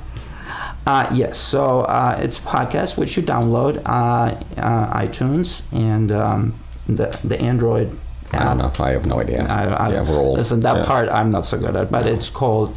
Uh, 0.88 1.08
yes, 1.14 1.38
so 1.38 1.82
uh, 1.82 2.18
it's 2.20 2.40
a 2.40 2.42
podcast 2.42 2.98
which 2.98 3.16
you 3.16 3.22
download 3.22 3.78
uh, 3.86 4.34
uh, 4.60 4.98
iTunes 5.00 5.62
and 5.72 6.12
um, 6.12 6.56
the 6.88 7.16
the 7.24 7.40
Android. 7.40 7.96
I 8.34 8.44
don't 8.46 8.58
know. 8.58 8.72
I 8.84 8.92
have 8.92 9.06
no 9.06 9.20
idea. 9.20 9.44
I, 9.46 9.66
I, 9.66 9.92
yeah, 9.92 10.02
we're 10.02 10.18
old. 10.18 10.40
Listen, 10.40 10.62
that 10.62 10.78
Yeah. 10.78 10.86
part 10.86 11.10
I'm 11.10 11.30
not 11.30 11.46
so 11.46 11.60
good 11.60 11.76
at, 11.76 11.92
but 11.92 12.08
it's 12.08 12.32
called 12.32 12.76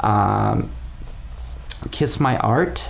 um, 0.00 0.70
Kiss 1.92 2.18
My 2.18 2.36
Art 2.38 2.88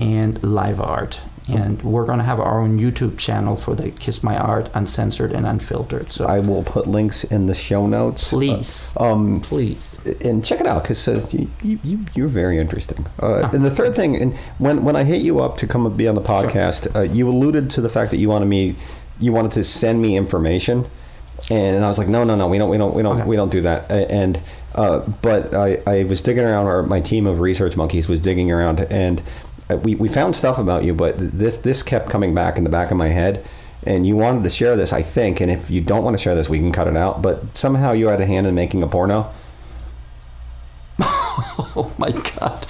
and 0.00 0.42
Live 0.42 0.80
Art. 0.80 1.20
And 1.48 1.82
we're 1.82 2.04
going 2.06 2.18
to 2.18 2.24
have 2.24 2.38
our 2.38 2.60
own 2.60 2.78
YouTube 2.78 3.18
channel 3.18 3.56
for 3.56 3.74
the 3.74 3.90
Kiss 3.90 4.22
My 4.22 4.38
Art 4.38 4.70
Uncensored 4.72 5.32
and 5.32 5.44
Unfiltered. 5.46 6.12
So 6.12 6.26
I 6.26 6.38
will 6.38 6.62
put 6.62 6.86
links 6.86 7.24
in 7.24 7.46
the 7.46 7.56
show 7.56 7.88
notes. 7.88 8.28
please, 8.30 8.92
Uh, 8.96 9.12
um, 9.12 9.40
please. 9.40 9.98
and 10.20 10.44
check 10.44 10.60
it 10.60 10.66
out 10.68 10.82
because 10.84 11.08
uh, 11.08 11.26
you, 11.32 11.50
you, 11.62 11.80
you, 11.82 11.98
you're 12.14 12.28
very 12.28 12.58
interesting. 12.58 13.04
Uh, 13.20 13.50
and 13.52 13.64
the 13.64 13.70
third 13.70 13.96
thing, 13.96 14.14
and 14.14 14.36
when, 14.58 14.84
when 14.84 14.94
I 14.94 15.02
hit 15.02 15.22
you 15.22 15.40
up 15.40 15.56
to 15.58 15.66
come 15.66 15.86
and 15.86 15.96
be 15.96 16.06
on 16.06 16.14
the 16.14 16.20
podcast, 16.22 16.94
uh, 16.94 17.00
you 17.00 17.28
alluded 17.28 17.68
to 17.70 17.80
the 17.80 17.88
fact 17.88 18.12
that 18.12 18.18
you 18.18 18.28
wanted 18.28 18.46
me, 18.46 18.76
you 19.18 19.32
wanted 19.32 19.50
to 19.52 19.64
send 19.64 20.00
me 20.00 20.16
information, 20.16 20.86
and 21.50 21.84
I 21.84 21.88
was 21.88 21.98
like, 21.98 22.06
no, 22.08 22.22
no, 22.22 22.36
no, 22.36 22.46
we 22.46 22.58
don't, 22.58 22.68
we 22.70 22.78
don't, 22.78 22.94
we 22.94 23.02
don't, 23.02 23.18
Okay. 23.18 23.26
we 23.28 23.34
don't 23.34 23.50
do 23.50 23.62
that. 23.62 23.90
And 23.90 24.40
uh, 24.76 25.00
but 25.20 25.52
I, 25.52 25.82
I 25.84 26.04
was 26.04 26.22
digging 26.22 26.44
around, 26.44 26.66
or 26.68 26.84
my 26.84 27.00
team 27.00 27.26
of 27.26 27.40
research 27.40 27.76
monkeys 27.76 28.08
was 28.08 28.20
digging 28.20 28.52
around, 28.52 28.80
and 28.92 29.20
uh, 29.20 29.24
we, 29.74 29.94
we 29.94 30.08
found 30.08 30.36
stuff 30.36 30.58
about 30.58 30.84
you, 30.84 30.94
but 30.94 31.16
this 31.18 31.56
this 31.58 31.82
kept 31.82 32.10
coming 32.10 32.34
back 32.34 32.58
in 32.58 32.64
the 32.64 32.70
back 32.70 32.90
of 32.90 32.96
my 32.96 33.08
head. 33.08 33.46
And 33.82 34.06
you 34.06 34.14
wanted 34.14 34.42
to 34.42 34.50
share 34.50 34.76
this, 34.76 34.92
I 34.92 35.00
think. 35.00 35.40
And 35.40 35.50
if 35.50 35.70
you 35.70 35.80
don't 35.80 36.04
want 36.04 36.14
to 36.14 36.22
share 36.22 36.34
this, 36.34 36.50
we 36.50 36.58
can 36.58 36.70
cut 36.70 36.86
it 36.86 36.96
out. 36.98 37.22
But 37.22 37.56
somehow 37.56 37.92
you 37.92 38.08
had 38.08 38.20
a 38.20 38.26
hand 38.26 38.46
in 38.46 38.54
making 38.54 38.82
a 38.82 38.86
porno. 38.86 39.32
Oh 41.76 41.90
my 41.98 42.10
God. 42.10 42.66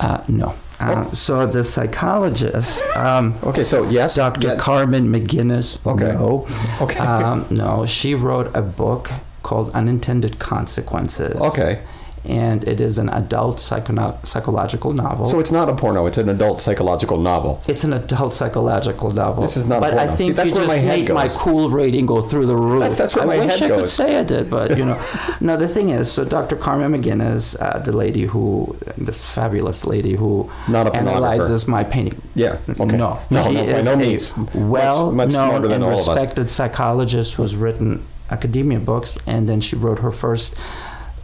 Uh, 0.00 0.24
no. 0.26 0.54
Uh, 0.80 1.08
so 1.12 1.46
the 1.46 1.62
psychologist, 1.62 2.82
um, 2.96 3.38
Okay, 3.44 3.62
so 3.62 3.88
yes, 3.88 4.16
Dr. 4.16 4.48
yeah, 4.48 4.56
Carmen 4.56 5.06
McGinnis. 5.12 5.78
Okay. 5.86 6.12
No. 6.12 6.46
Okay. 6.80 6.98
Um, 6.98 7.46
no, 7.50 7.86
she 7.86 8.14
wrote 8.16 8.50
a 8.54 8.62
book 8.62 9.10
called 9.44 9.70
Unintended 9.74 10.38
Consequences. 10.40 11.40
Okay. 11.40 11.82
And 12.24 12.62
it 12.68 12.80
is 12.80 12.98
an 12.98 13.08
adult 13.08 13.58
psycho- 13.58 14.16
psychological 14.22 14.92
novel. 14.92 15.26
So 15.26 15.40
it's 15.40 15.50
not 15.50 15.68
a 15.68 15.74
porno; 15.74 16.06
it's 16.06 16.18
an 16.18 16.28
adult 16.28 16.60
psychological 16.60 17.18
novel. 17.18 17.60
it's 17.66 17.82
an 17.82 17.92
adult 17.92 18.32
psychological 18.32 19.10
novel. 19.10 19.42
This 19.42 19.56
is 19.56 19.66
not 19.66 19.80
But 19.80 19.94
I 19.94 20.06
porno. 20.06 20.12
See, 20.12 20.16
think 20.24 20.36
that's 20.36 20.50
you 20.50 20.54
where 20.56 20.66
just 20.66 20.76
my 20.76 20.80
head 20.88 20.98
made 21.08 21.12
my 21.12 21.28
cool 21.28 21.68
rating 21.70 22.06
go 22.06 22.20
through 22.22 22.46
the 22.46 22.54
roof. 22.54 22.80
That's- 22.80 22.98
that's 22.98 23.16
where 23.16 23.24
I 23.24 23.26
my 23.26 23.44
wish 23.44 23.58
head 23.58 23.72
I 23.72 23.74
could 23.76 23.88
say 23.88 24.16
I 24.18 24.22
did, 24.22 24.48
but 24.48 24.78
you 24.78 24.84
know, 24.84 25.00
no. 25.40 25.56
The 25.56 25.66
thing 25.66 25.88
is, 25.88 26.10
so 26.12 26.24
Dr. 26.24 26.54
Carmen 26.56 26.92
McGinnis, 26.92 27.56
uh, 27.60 27.78
the 27.80 27.92
lady 27.92 28.24
who, 28.26 28.76
this 28.96 29.20
fabulous 29.28 29.84
lady 29.84 30.14
who 30.14 30.48
a 30.68 30.96
analyzes 30.96 31.66
my 31.66 31.82
painting. 31.82 32.20
Yeah. 32.36 32.58
Okay. 32.68 32.96
No, 32.96 33.18
No, 33.30 33.42
she 33.44 33.52
no, 33.54 33.72
by 33.72 33.82
no 33.82 33.96
means. 33.96 34.32
well 34.54 35.10
Much- 35.10 35.32
much 35.32 35.32
known 35.32 35.72
and 35.72 35.82
all 35.82 35.90
of 35.92 35.98
us. 35.98 36.08
respected 36.08 36.50
psychologist 36.50 37.34
who's 37.34 37.56
written 37.56 38.04
academia 38.30 38.78
books, 38.78 39.18
and 39.26 39.48
then 39.48 39.60
she 39.60 39.76
wrote 39.76 39.98
her 39.98 40.10
first 40.10 40.56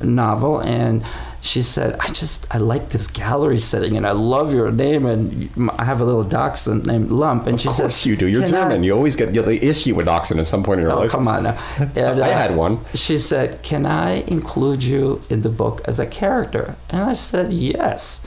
novel 0.00 0.60
and 0.60 1.04
she 1.40 1.60
said 1.62 1.96
i 2.00 2.06
just 2.08 2.46
i 2.54 2.58
like 2.58 2.90
this 2.90 3.06
gallery 3.06 3.58
setting 3.58 3.96
and 3.96 4.06
i 4.06 4.12
love 4.12 4.52
your 4.54 4.70
name 4.70 5.06
and 5.06 5.50
i 5.78 5.84
have 5.84 6.00
a 6.00 6.04
little 6.04 6.22
dachshund 6.22 6.86
named 6.86 7.10
lump 7.10 7.46
and 7.46 7.54
Of 7.54 7.60
she 7.60 7.68
course 7.68 7.96
said 7.96 8.08
you 8.08 8.16
do. 8.16 8.26
You're 8.26 8.42
"Can 8.42 8.54
I-" 8.54 8.60
German. 8.62 8.84
You 8.84 8.94
always 8.94 9.16
get 9.16 9.32
the 9.32 9.64
issue 9.66 9.94
with 9.94 10.06
dachshund 10.06 10.38
at 10.40 10.46
some 10.46 10.62
point 10.62 10.80
in 10.80 10.86
your 10.86 10.92
oh 10.96 11.00
life. 11.00 11.10
come 11.10 11.26
on 11.28 11.42
now 11.44 11.58
And, 11.96 12.22
I 12.22 12.30
uh, 12.30 12.32
had 12.32 12.56
one. 12.56 12.84
she 12.94 13.18
said 13.18 13.62
can 13.62 13.86
i 13.86 14.22
include 14.28 14.82
you 14.84 15.20
in 15.30 15.40
the 15.40 15.48
book 15.48 15.80
as 15.86 15.98
a 15.98 16.06
character 16.06 16.76
and 16.90 17.02
i 17.04 17.12
said 17.12 17.52
yes 17.52 18.24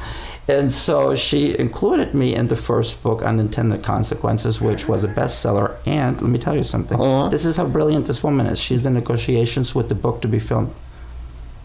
and 0.48 0.72
so 0.72 1.16
she 1.16 1.58
included 1.58 2.14
me 2.14 2.34
in 2.36 2.48
the 2.48 2.56
first 2.56 3.02
book, 3.04 3.22
Unintended 3.22 3.84
Consequences, 3.84 4.60
which 4.60 4.88
was 4.90 5.04
a 5.04 5.08
bestseller. 5.08 5.78
And 5.86 6.20
let 6.22 6.30
me 6.30 6.40
tell 6.40 6.56
you 6.56 6.64
something. 6.64 7.00
Uh-huh. 7.00 7.30
This 7.30 7.46
is 7.46 7.56
how 7.58 7.68
brilliant 7.68 8.08
this 8.08 8.22
woman 8.24 8.48
is. 8.48 8.60
She's 8.60 8.86
in 8.86 8.96
negotiations 8.96 9.76
with 9.76 9.88
the 9.88 9.96
book 9.96 10.20
to 10.24 10.28
be 10.28 10.40
filmed. 10.40 10.74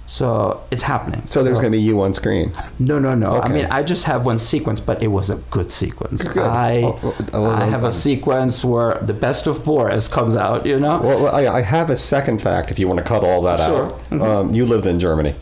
So 0.07 0.63
it's 0.71 0.83
happening. 0.83 1.23
So 1.27 1.43
there's 1.43 1.59
going 1.59 1.73
to 1.73 1.77
be 1.79 1.83
you 1.83 2.01
on 2.01 2.15
screen. 2.15 2.53
No, 2.79 2.99
no, 2.99 3.15
no. 3.15 3.41
I 3.41 3.49
mean, 3.49 3.67
I 3.73 3.83
just 3.83 4.05
have 4.05 4.25
one 4.25 4.39
sequence, 4.39 4.79
but 4.79 5.03
it 5.03 5.09
was 5.09 5.31
a 5.31 5.37
good 5.51 5.73
sequence. 5.73 6.23
Good. 6.27 6.39
I, 6.47 6.83
Oh, 6.85 7.17
oh, 7.35 7.51
I 7.51 7.65
have 7.65 7.83
a 7.85 7.93
sequence 7.93 8.65
where 8.65 8.95
the 9.03 9.15
best 9.15 9.47
of 9.47 9.65
Boris 9.65 10.07
comes 10.09 10.37
out, 10.37 10.65
you 10.65 10.79
know? 10.79 11.01
Well, 11.01 11.35
I, 11.35 11.47
I 11.49 11.61
have 11.61 11.91
a 11.91 11.97
second 11.97 12.41
fact. 12.41 12.71
If 12.71 12.79
you 12.79 12.87
want 12.87 12.99
to 12.99 13.05
cut 13.05 13.25
all 13.25 13.43
that 13.43 13.59
Sure. 13.67 13.93
out, 14.13 14.21
um, 14.23 14.55
you 14.55 14.65
lived 14.65 14.87
in 14.87 15.01
Germany, 15.01 15.35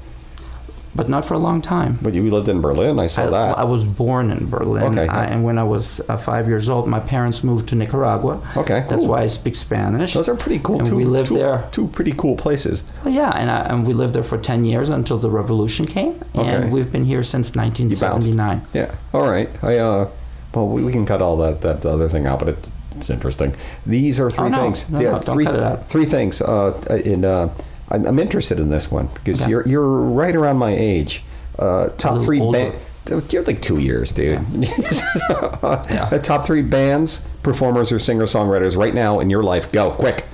but 0.95 1.09
not 1.09 1.25
for 1.25 1.35
a 1.35 1.39
long 1.39 1.61
time. 1.61 1.99
but 2.03 2.15
you 2.15 2.31
lived 2.31 2.49
in 2.49 2.61
Berlin. 2.61 2.99
I 2.99 3.07
saw 3.09 3.25
I, 3.25 3.31
that. 3.31 3.59
I 3.59 3.65
was 3.65 3.85
born 3.85 4.31
in 4.31 4.49
Berlin, 4.49 4.85
Okay. 4.99 5.09
I, 5.09 5.25
and 5.27 5.43
when 5.45 5.59
I 5.59 5.65
was 5.65 6.01
uh, 6.09 6.17
five 6.17 6.47
years 6.49 6.69
old, 6.69 6.87
my 6.87 7.01
parents 7.01 7.43
moved 7.43 7.69
to 7.71 7.75
Nicaragua. 7.75 8.41
Okay, 8.57 8.85
That's 8.89 9.05
why 9.05 9.23
I 9.23 9.27
speak 9.27 9.57
Spanish. 9.57 10.15
Those 10.15 10.29
are 10.29 10.37
pretty 10.37 10.61
cool. 10.61 10.79
And 10.79 10.87
two, 10.87 10.97
we 10.97 11.05
lived 11.05 11.29
two- 11.29 11.39
there. 11.39 11.69
Two 11.73 11.89
pretty 11.89 12.13
cool 12.13 12.37
places. 12.37 12.85
Oh, 13.05 13.09
yeah, 13.09 13.31
and, 13.35 13.51
I, 13.51 13.61
and 13.71 13.87
we 13.87 13.93
lived 13.93 14.15
there 14.15 14.23
for 14.23 14.39
10 14.39 14.65
years 14.65 14.89
until 14.89 15.19
the 15.19 15.31
revolution 15.31 15.87
came, 15.87 16.23
Okay. 16.37 16.49
and 16.49 16.73
we've 16.73 16.91
been 16.93 17.05
here 17.05 17.23
since 17.23 17.55
1979. 17.57 18.67
Yeah. 18.73 18.95
All 19.13 19.23
right. 19.29 19.49
I 19.63 19.79
uh. 19.79 20.09
Well, 20.55 20.69
we, 20.69 20.85
we 20.85 20.93
can 20.93 21.05
cut 21.05 21.21
all 21.21 21.37
that 21.39 21.63
that 21.63 21.85
other 21.85 22.09
thing 22.09 22.27
out, 22.29 22.39
but 22.39 22.49
it, 22.49 22.71
it's 22.97 23.11
interesting. 23.11 23.57
These 23.87 24.21
are 24.21 24.31
three 24.31 24.45
Oh, 24.47 24.49
no. 24.49 24.63
things. 24.63 24.89
No, 24.89 25.01
no, 25.01 25.11
don't 25.11 25.25
three 25.25 25.45
cut 25.45 25.57
it 25.57 25.63
out. 25.63 25.89
three 25.89 26.05
things. 26.05 26.41
Uh, 26.41 27.01
in 27.05 27.25
uh, 27.25 27.53
I'm, 27.95 28.07
I'm 28.07 28.19
interested 28.19 28.59
in 28.61 28.69
this 28.71 28.91
one 28.91 29.09
because 29.15 29.41
Okay. 29.43 29.51
you're 29.51 29.67
you're 29.69 29.87
right 29.87 30.35
around 30.35 30.59
my 30.59 30.75
age. 30.75 31.23
Uh, 31.59 31.89
top 31.91 32.23
three 32.25 32.41
older. 32.41 32.73
ba- 33.07 33.23
You're 33.31 33.43
like 33.45 33.61
two 33.63 33.79
years, 33.79 34.13
dude. 34.13 34.41
The 34.53 36.21
top 36.23 36.47
three 36.47 36.63
bands, 36.63 37.23
performers, 37.43 37.93
or 37.93 37.99
singer 37.99 38.25
songwriters 38.25 38.77
right 38.77 38.95
now 38.95 39.21
in 39.21 39.31
your 39.31 39.43
life. 39.43 39.71
Go 39.73 39.91
quick. 39.91 40.27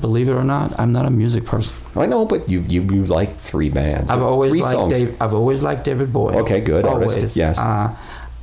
Believe 0.00 0.28
it 0.28 0.32
or 0.32 0.44
not, 0.44 0.78
I'm 0.78 0.92
not 0.92 1.04
a 1.04 1.10
music 1.10 1.44
person. 1.44 1.76
I 1.96 2.06
know, 2.06 2.24
but 2.24 2.48
you 2.48 2.60
you, 2.68 2.82
you 2.82 3.04
like 3.06 3.36
three 3.38 3.68
bands. 3.70 4.10
I've 4.10 4.22
always 4.22 4.50
three 4.52 4.60
liked 4.62 4.72
songs. 4.72 4.92
Dave. 4.92 5.16
I've 5.20 5.34
always 5.34 5.62
liked 5.62 5.82
David 5.84 6.12
Bowie. 6.12 6.36
Okay, 6.36 6.60
good 6.60 6.86
artist, 6.86 7.36
yes. 7.36 7.58
Uh, 7.58 7.94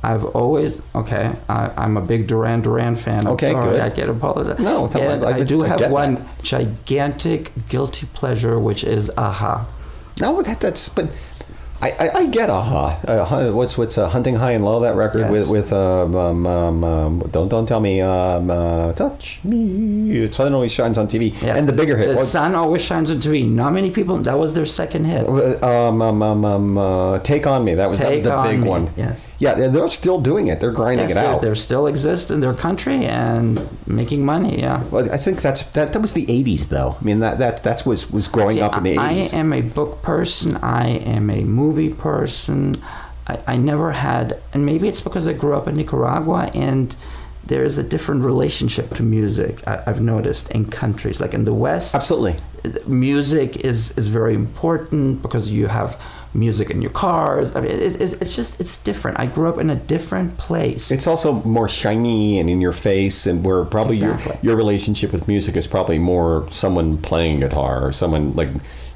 I've 0.02 0.24
always 0.26 0.80
okay. 0.94 1.34
I, 1.48 1.70
I'm 1.76 1.96
a 1.96 2.00
big 2.00 2.26
Duran 2.28 2.62
Duran 2.62 2.94
fan. 2.94 3.26
I'm 3.26 3.32
Okay, 3.34 3.50
sorry, 3.52 3.70
good. 3.70 3.80
I 3.80 3.90
can't 3.90 4.10
apologize. 4.10 4.58
No, 4.60 4.86
tell 4.88 5.00
me, 5.00 5.06
And 5.08 5.24
I- 5.24 5.38
I, 5.38 5.42
do 5.44 5.62
I 5.64 5.68
have 5.68 5.90
one 5.90 6.14
that. 6.16 6.42
gigantic 6.42 7.52
guilty 7.68 8.06
pleasure, 8.12 8.58
which 8.60 8.84
is 8.84 9.10
Aha. 9.16 9.66
No, 10.20 10.40
that 10.42 10.60
that's 10.60 10.88
but. 10.88 11.10
I, 11.80 11.90
I, 11.92 12.08
I 12.20 12.26
get 12.26 12.50
aha. 12.50 12.98
Uh, 13.06 13.52
what's 13.52 13.78
what's 13.78 13.96
uh, 13.98 14.08
hunting 14.08 14.34
high 14.34 14.50
and 14.52 14.64
low 14.64 14.80
that 14.80 14.96
record 14.96 15.20
Yes. 15.20 15.30
with 15.30 15.48
with 15.48 15.72
um, 15.72 16.14
um, 16.16 16.44
um, 16.46 16.82
um, 16.84 17.18
don't 17.30 17.48
don't 17.48 17.66
tell 17.66 17.78
me 17.78 18.00
um, 18.00 18.50
uh, 18.50 18.92
touch 18.94 19.38
me. 19.44 20.18
It 20.24 20.34
sun 20.34 20.54
always 20.54 20.72
shines 20.72 20.98
on 20.98 21.06
TV. 21.06 21.30
Yes. 21.40 21.56
And 21.56 21.68
the 21.68 21.72
bigger 21.72 21.96
hit. 21.96 22.08
The 22.10 22.16
what- 22.16 22.26
sun 22.26 22.56
always 22.56 22.84
shines 22.84 23.10
on 23.10 23.18
TV. 23.18 23.48
Not 23.48 23.72
many 23.72 23.90
people. 23.90 24.16
That 24.18 24.36
was 24.38 24.54
their 24.54 24.64
second 24.64 25.04
hit. 25.04 25.28
um, 25.62 26.02
um, 26.02 26.78
uh, 26.78 27.18
take 27.20 27.46
on 27.46 27.64
me. 27.64 27.74
That 27.76 27.88
was 27.88 28.00
that 28.00 28.10
was 28.10 28.22
the 28.22 28.40
big 28.42 28.60
Me, 28.64 28.68
one. 28.68 28.90
yes. 28.96 29.24
Yeah, 29.38 29.54
they're, 29.54 29.70
they're 29.70 29.86
still 29.88 30.20
doing 30.20 30.48
it. 30.48 30.58
They're 30.60 30.72
grinding 30.72 31.08
Yes, 31.08 31.16
it 31.16 31.20
they're, 31.20 31.30
out. 31.34 31.40
they're 31.42 31.54
still 31.54 31.86
exist 31.86 32.32
in 32.32 32.40
their 32.40 32.54
country 32.54 33.04
and 33.04 33.68
making 33.86 34.24
money. 34.24 34.58
Yeah. 34.58 34.82
Well, 34.90 35.08
I 35.12 35.16
think 35.16 35.40
that's 35.42 35.62
that. 35.62 35.92
That 35.92 36.02
was 36.02 36.12
the 36.12 36.26
'80s, 36.26 36.70
though. 36.70 36.96
I 37.00 37.04
mean, 37.04 37.20
that 37.20 37.38
that 37.38 37.62
that's 37.62 37.86
was 37.86 38.10
was 38.10 38.26
growing 38.26 38.56
See, 38.56 38.62
up 38.62 38.76
in 38.76 38.82
the 38.82 38.90
eighties. 38.98 39.32
I 39.32 39.36
'80s. 39.36 39.38
am 39.38 39.52
a 39.52 39.60
book 39.62 40.02
person. 40.02 40.56
I 40.56 40.88
am 40.88 41.30
a 41.30 41.44
movie 41.68 41.92
person. 41.94 42.80
I, 43.26 43.38
I 43.46 43.56
never 43.56 43.92
had, 43.92 44.40
and 44.52 44.64
maybe 44.64 44.88
it's 44.88 45.00
because 45.00 45.28
I 45.28 45.34
grew 45.34 45.54
up 45.54 45.68
in 45.68 45.76
Nicaragua 45.76 46.50
and 46.54 46.96
there 47.44 47.64
is 47.64 47.78
a 47.78 47.82
different 47.82 48.24
relationship 48.24 48.94
to 48.94 49.02
music. 49.02 49.66
I, 49.66 49.82
I've 49.86 50.00
noticed 50.00 50.50
in 50.50 50.66
countries 50.66 51.20
like 51.20 51.34
in 51.34 51.44
the 51.44 51.54
West, 51.54 51.94
Absolutely. 51.94 52.36
music 52.86 53.56
is 53.64 53.92
is 53.92 54.06
very 54.06 54.34
important 54.34 55.22
because 55.22 55.50
you 55.50 55.66
have 55.68 56.00
music 56.34 56.68
in 56.70 56.82
your 56.82 56.90
cars. 56.92 57.56
I 57.56 57.60
mean, 57.62 57.70
it's, 57.70 57.96
it's, 57.96 58.12
it's 58.22 58.36
just 58.36 58.60
it's 58.60 58.76
different. 58.78 59.18
I 59.20 59.26
grew 59.26 59.48
up 59.48 59.58
in 59.58 59.70
a 59.70 59.76
different 59.76 60.36
place. 60.36 60.90
It's 60.90 61.06
also 61.06 61.32
more 61.44 61.68
shiny 61.68 62.38
and 62.40 62.50
in 62.50 62.60
your 62.60 62.72
face, 62.90 63.26
and 63.26 63.44
where 63.46 63.64
probably 63.64 63.96
Exactly. 63.96 64.32
your 64.42 64.52
your 64.52 64.56
relationship 64.56 65.12
with 65.12 65.26
music 65.28 65.56
is 65.56 65.66
probably 65.66 65.98
more 65.98 66.46
someone 66.50 66.98
playing 66.98 67.40
guitar 67.40 67.84
or 67.86 67.92
someone 67.92 68.34
like. 68.34 68.50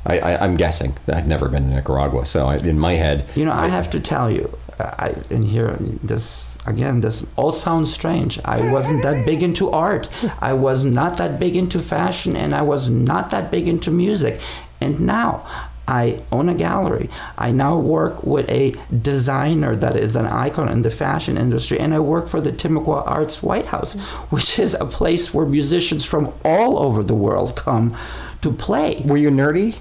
I, 0.05 0.19
I, 0.19 0.45
I'm 0.45 0.57
guessing. 0.57 0.97
I've 1.09 1.29
never 1.29 1.49
been 1.49 1.69
to 1.69 1.75
Nicaragua, 1.75 2.27
so 2.27 2.47
I, 2.47 2.57
in 2.57 2.79
my 2.79 2.95
head, 2.95 3.31
You 3.37 3.45
know, 3.45 3.53
I 3.53 3.69
have 3.69 3.91
to 3.91 4.01
tell 4.01 4.31
you, 4.31 4.57
I 4.79 5.15
and 5.31 5.45
here 5.45 5.77
this 6.03 6.47
again. 6.67 7.01
This 7.01 7.25
all 7.37 7.53
sounds 7.53 7.93
strange. 7.93 8.39
I 8.45 8.73
wasn't 8.73 9.03
that 9.03 9.25
big 9.27 9.43
into 9.43 9.71
art. 9.71 10.09
I 10.41 10.53
was 10.53 10.85
not 10.85 11.17
that 11.19 11.39
big 11.39 11.57
into 11.57 11.79
fashion, 11.79 12.37
and 12.37 12.55
I 12.55 12.63
was 12.63 12.89
not 12.89 13.31
that 13.31 13.51
big 13.51 13.69
into 13.69 13.91
music. 13.91 14.41
And 14.81 15.01
now. 15.01 15.47
I 15.89 16.23
own 16.31 16.49
a 16.49 16.55
gallery. 16.55 17.11
I 17.37 17.51
now 17.51 17.77
work 17.77 18.23
with 18.23 18.49
a 18.49 18.73
designer 19.03 19.75
that 19.75 19.97
is 19.97 20.15
an 20.15 20.27
icon 20.27 20.69
in 20.69 20.83
the 20.83 20.91
fashion 20.91 21.37
industry, 21.37 21.81
and 21.81 21.93
I 21.93 21.99
work 21.99 22.29
for 22.29 22.41
the 22.41 22.53
Timucua 22.53 23.03
Arts 23.05 23.43
White 23.43 23.67
House, 23.67 23.95
which 24.31 24.61
is 24.61 24.75
a 24.75 24.87
place 24.87 25.35
where 25.35 25.45
musicians 25.45 26.05
from 26.05 26.33
all 26.45 26.79
over 26.79 27.03
the 27.03 27.17
world 27.17 27.57
come 27.57 27.97
to 28.43 28.53
play. 28.53 29.03
were 29.07 29.17
you 29.17 29.31
nerdy? 29.31 29.77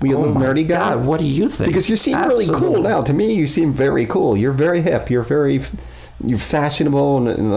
Were 0.00 0.06
you 0.08 0.16
a 0.16 0.18
Oh 0.18 0.22
little 0.22 0.34
my 0.34 0.44
nerdy 0.46 0.66
guy? 0.68 0.94
God, 0.94 1.06
what 1.06 1.20
do 1.20 1.26
you 1.26 1.48
think? 1.48 1.68
Because 1.68 1.88
you 1.88 1.96
seem 1.96 2.18
really 2.28 2.46
cool 2.46 2.82
now. 2.82 3.02
To 3.02 3.12
me, 3.12 3.32
you 3.34 3.46
seem 3.46 3.72
very 3.72 4.04
cool. 4.06 4.36
You're 4.36 4.52
very 4.52 4.82
hip. 4.82 5.10
You're 5.10 5.22
very, 5.22 5.60
you're 6.24 6.38
fashionable, 6.38 7.18
and, 7.18 7.28
and 7.28 7.52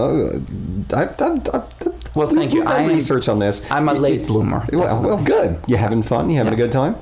uh, 0.92 0.96
I've, 0.96 1.20
I've, 1.20 1.48
I've, 1.54 2.14
Well, 2.14 2.28
thank 2.28 2.52
you. 2.54 2.60
We've 2.60 2.68
done 2.68 2.82
I 2.84 2.86
research 2.86 3.28
on 3.28 3.38
this. 3.40 3.70
I'm 3.70 3.88
a 3.88 3.94
late 3.94 4.26
bloomer. 4.26 4.64
Well, 4.72 5.02
well, 5.02 5.22
good. 5.22 5.58
You 5.66 5.76
having 5.76 6.02
fun? 6.02 6.30
You 6.30 6.36
having 6.38 6.52
a 6.54 6.56
good 6.56 6.72
time? 6.72 6.96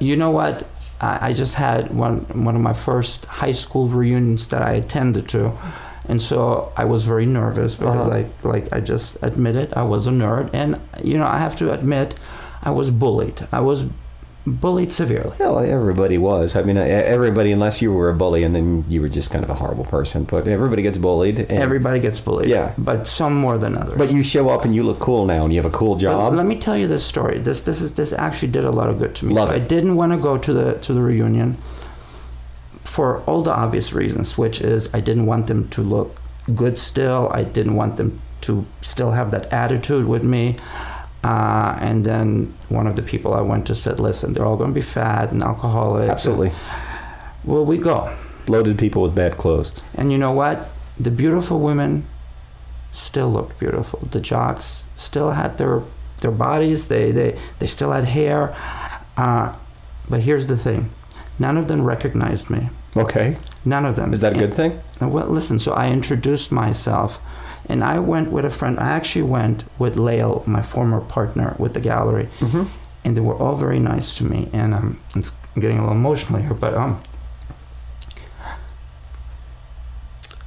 You 0.00 0.16
know 0.16 0.30
what? 0.30 0.66
I, 1.00 1.28
I 1.28 1.32
just 1.32 1.54
had 1.56 1.94
one 1.94 2.20
one 2.44 2.56
of 2.56 2.62
my 2.62 2.72
first 2.72 3.26
high 3.26 3.52
school 3.52 3.88
reunions 3.88 4.48
that 4.48 4.62
I 4.62 4.72
attended 4.74 5.28
to, 5.30 5.52
and 6.08 6.20
so 6.22 6.72
I 6.76 6.84
was 6.84 7.04
very 7.04 7.26
nervous 7.26 7.74
because, 7.74 8.06
Uh-huh. 8.06 8.08
like, 8.08 8.44
like 8.44 8.72
I 8.72 8.80
just 8.80 9.18
admitted 9.22 9.74
I 9.74 9.82
was 9.82 10.06
a 10.06 10.10
nerd, 10.10 10.50
and 10.54 10.80
you 11.02 11.18
know 11.18 11.26
I 11.26 11.38
have 11.38 11.54
to 11.56 11.72
admit 11.72 12.14
I 12.62 12.70
was 12.70 12.90
bullied. 12.90 13.46
I 13.52 13.60
was 13.60 13.84
bullied 14.46 14.92
severely. 14.92 15.36
Well, 15.38 15.58
everybody 15.60 16.18
was. 16.18 16.56
I 16.56 16.62
mean, 16.62 16.76
everybody, 16.76 17.52
unless 17.52 17.80
you 17.82 17.92
were 17.92 18.08
a 18.08 18.14
bully 18.14 18.42
and 18.44 18.54
then 18.54 18.84
you 18.88 19.00
were 19.00 19.08
just 19.08 19.30
kind 19.30 19.44
of 19.44 19.50
a 19.50 19.54
horrible 19.54 19.84
person. 19.84 20.24
But 20.24 20.48
everybody 20.48 20.82
gets 20.82 20.98
bullied. 20.98 21.38
And, 21.40 21.52
Everybody 21.52 22.00
gets 22.00 22.20
bullied. 22.20 22.48
Yeah. 22.48 22.74
but 22.78 23.06
some 23.06 23.34
more 23.36 23.58
than 23.58 23.76
others. 23.76 23.96
But 23.96 24.12
you 24.12 24.22
show 24.22 24.48
up 24.48 24.64
and 24.64 24.74
you 24.74 24.82
look 24.82 24.98
cool 25.00 25.26
now, 25.26 25.44
and 25.44 25.52
you 25.52 25.60
have 25.62 25.72
a 25.72 25.76
cool 25.76 25.94
But 25.94 26.00
job. 26.02 26.34
let 26.34 26.46
me 26.46 26.56
tell 26.58 26.76
you 26.76 26.88
this 26.88 27.04
story. 27.04 27.38
This 27.38 27.62
this 27.62 27.80
is 27.82 27.92
this 27.92 28.12
actually 28.12 28.50
did 28.52 28.64
a 28.64 28.70
lot 28.70 28.88
of 28.88 28.98
good 28.98 29.14
to 29.16 29.26
me. 29.26 29.34
Love 29.34 29.48
so 29.48 29.54
it. 29.54 29.62
I 29.62 29.64
didn't 29.64 29.94
want 29.96 30.12
to 30.12 30.18
go 30.18 30.36
to 30.38 30.52
the 30.52 30.74
to 30.74 30.92
the 30.92 31.02
reunion 31.02 31.56
for 32.84 33.20
all 33.22 33.42
the 33.42 33.54
obvious 33.54 33.92
reasons, 33.92 34.36
which 34.36 34.60
is 34.60 34.88
I 34.94 35.00
didn't 35.00 35.26
want 35.26 35.46
them 35.46 35.68
to 35.70 35.82
look 35.82 36.16
good 36.54 36.78
still. 36.78 37.30
I 37.32 37.44
didn't 37.44 37.76
want 37.76 37.96
them 37.96 38.20
to 38.42 38.66
still 38.80 39.12
have 39.12 39.30
that 39.30 39.52
attitude 39.52 40.06
with 40.06 40.24
me. 40.24 40.56
Uh, 41.24 41.76
and 41.80 42.04
then 42.04 42.52
one 42.68 42.86
of 42.86 42.96
the 42.96 43.02
people 43.02 43.32
I 43.34 43.40
went 43.40 43.66
to 43.68 43.74
said, 43.74 44.00
"Listen, 44.00 44.32
they're 44.32 44.44
all 44.44 44.56
going 44.56 44.70
to 44.70 44.74
be 44.74 44.80
fat 44.80 45.30
and 45.32 45.42
alcoholic." 45.42 46.10
Absolutely. 46.10 46.52
Well, 47.44 47.64
we 47.64 47.78
go. 47.78 48.12
Loaded 48.48 48.76
people 48.78 49.02
with 49.02 49.14
bad 49.14 49.36
clothes. 49.38 49.72
And 49.94 50.10
you 50.10 50.18
know 50.18 50.32
what? 50.32 50.68
The 50.98 51.10
beautiful 51.12 51.60
women 51.60 52.06
still 52.90 53.30
looked 53.30 53.58
beautiful. 53.58 54.00
The 54.10 54.20
jocks 54.20 54.88
still 54.96 55.30
had 55.32 55.58
their 55.58 55.82
their 56.20 56.32
bodies. 56.32 56.88
They 56.88 57.12
they 57.12 57.38
they 57.60 57.66
still 57.66 57.92
had 57.92 58.04
hair. 58.04 58.54
Uh, 59.16 59.54
but 60.08 60.20
here's 60.22 60.48
the 60.48 60.56
thing: 60.56 60.90
none 61.38 61.56
of 61.56 61.68
them 61.68 61.84
recognized 61.84 62.50
me. 62.50 62.68
Okay. 62.96 63.36
None 63.64 63.84
of 63.86 63.94
them. 63.96 64.12
Is 64.12 64.20
that 64.20 64.32
a 64.32 64.38
And- 64.38 64.40
good 64.40 64.54
thing? 64.54 64.80
uh, 65.00 65.06
Well, 65.08 65.26
listen. 65.28 65.58
So 65.60 65.72
I 65.72 65.88
introduced 65.90 66.50
myself, 66.52 67.20
and 67.72 67.82
I 67.82 67.98
went 67.98 68.30
with 68.30 68.44
a 68.44 68.50
friend. 68.50 68.78
I 68.78 68.90
actually 68.98 69.22
went 69.38 69.64
with 69.78 69.96
Lael, 69.96 70.42
my 70.46 70.60
former 70.62 71.00
partner 71.00 71.56
with 71.58 71.72
the 71.72 71.80
gallery, 71.80 72.28
Mm-hmm. 72.40 72.64
and 73.04 73.16
they 73.16 73.22
were 73.22 73.34
all 73.42 73.56
very 73.56 73.78
nice 73.78 74.08
to 74.18 74.24
me. 74.24 74.48
And 74.52 74.74
um, 74.74 75.00
it's 75.16 75.32
I'm 75.54 75.60
getting 75.62 75.78
a 75.78 75.80
little 75.82 75.96
emotional 75.96 76.38
here, 76.40 76.54
but 76.54 76.74
um, 76.74 77.00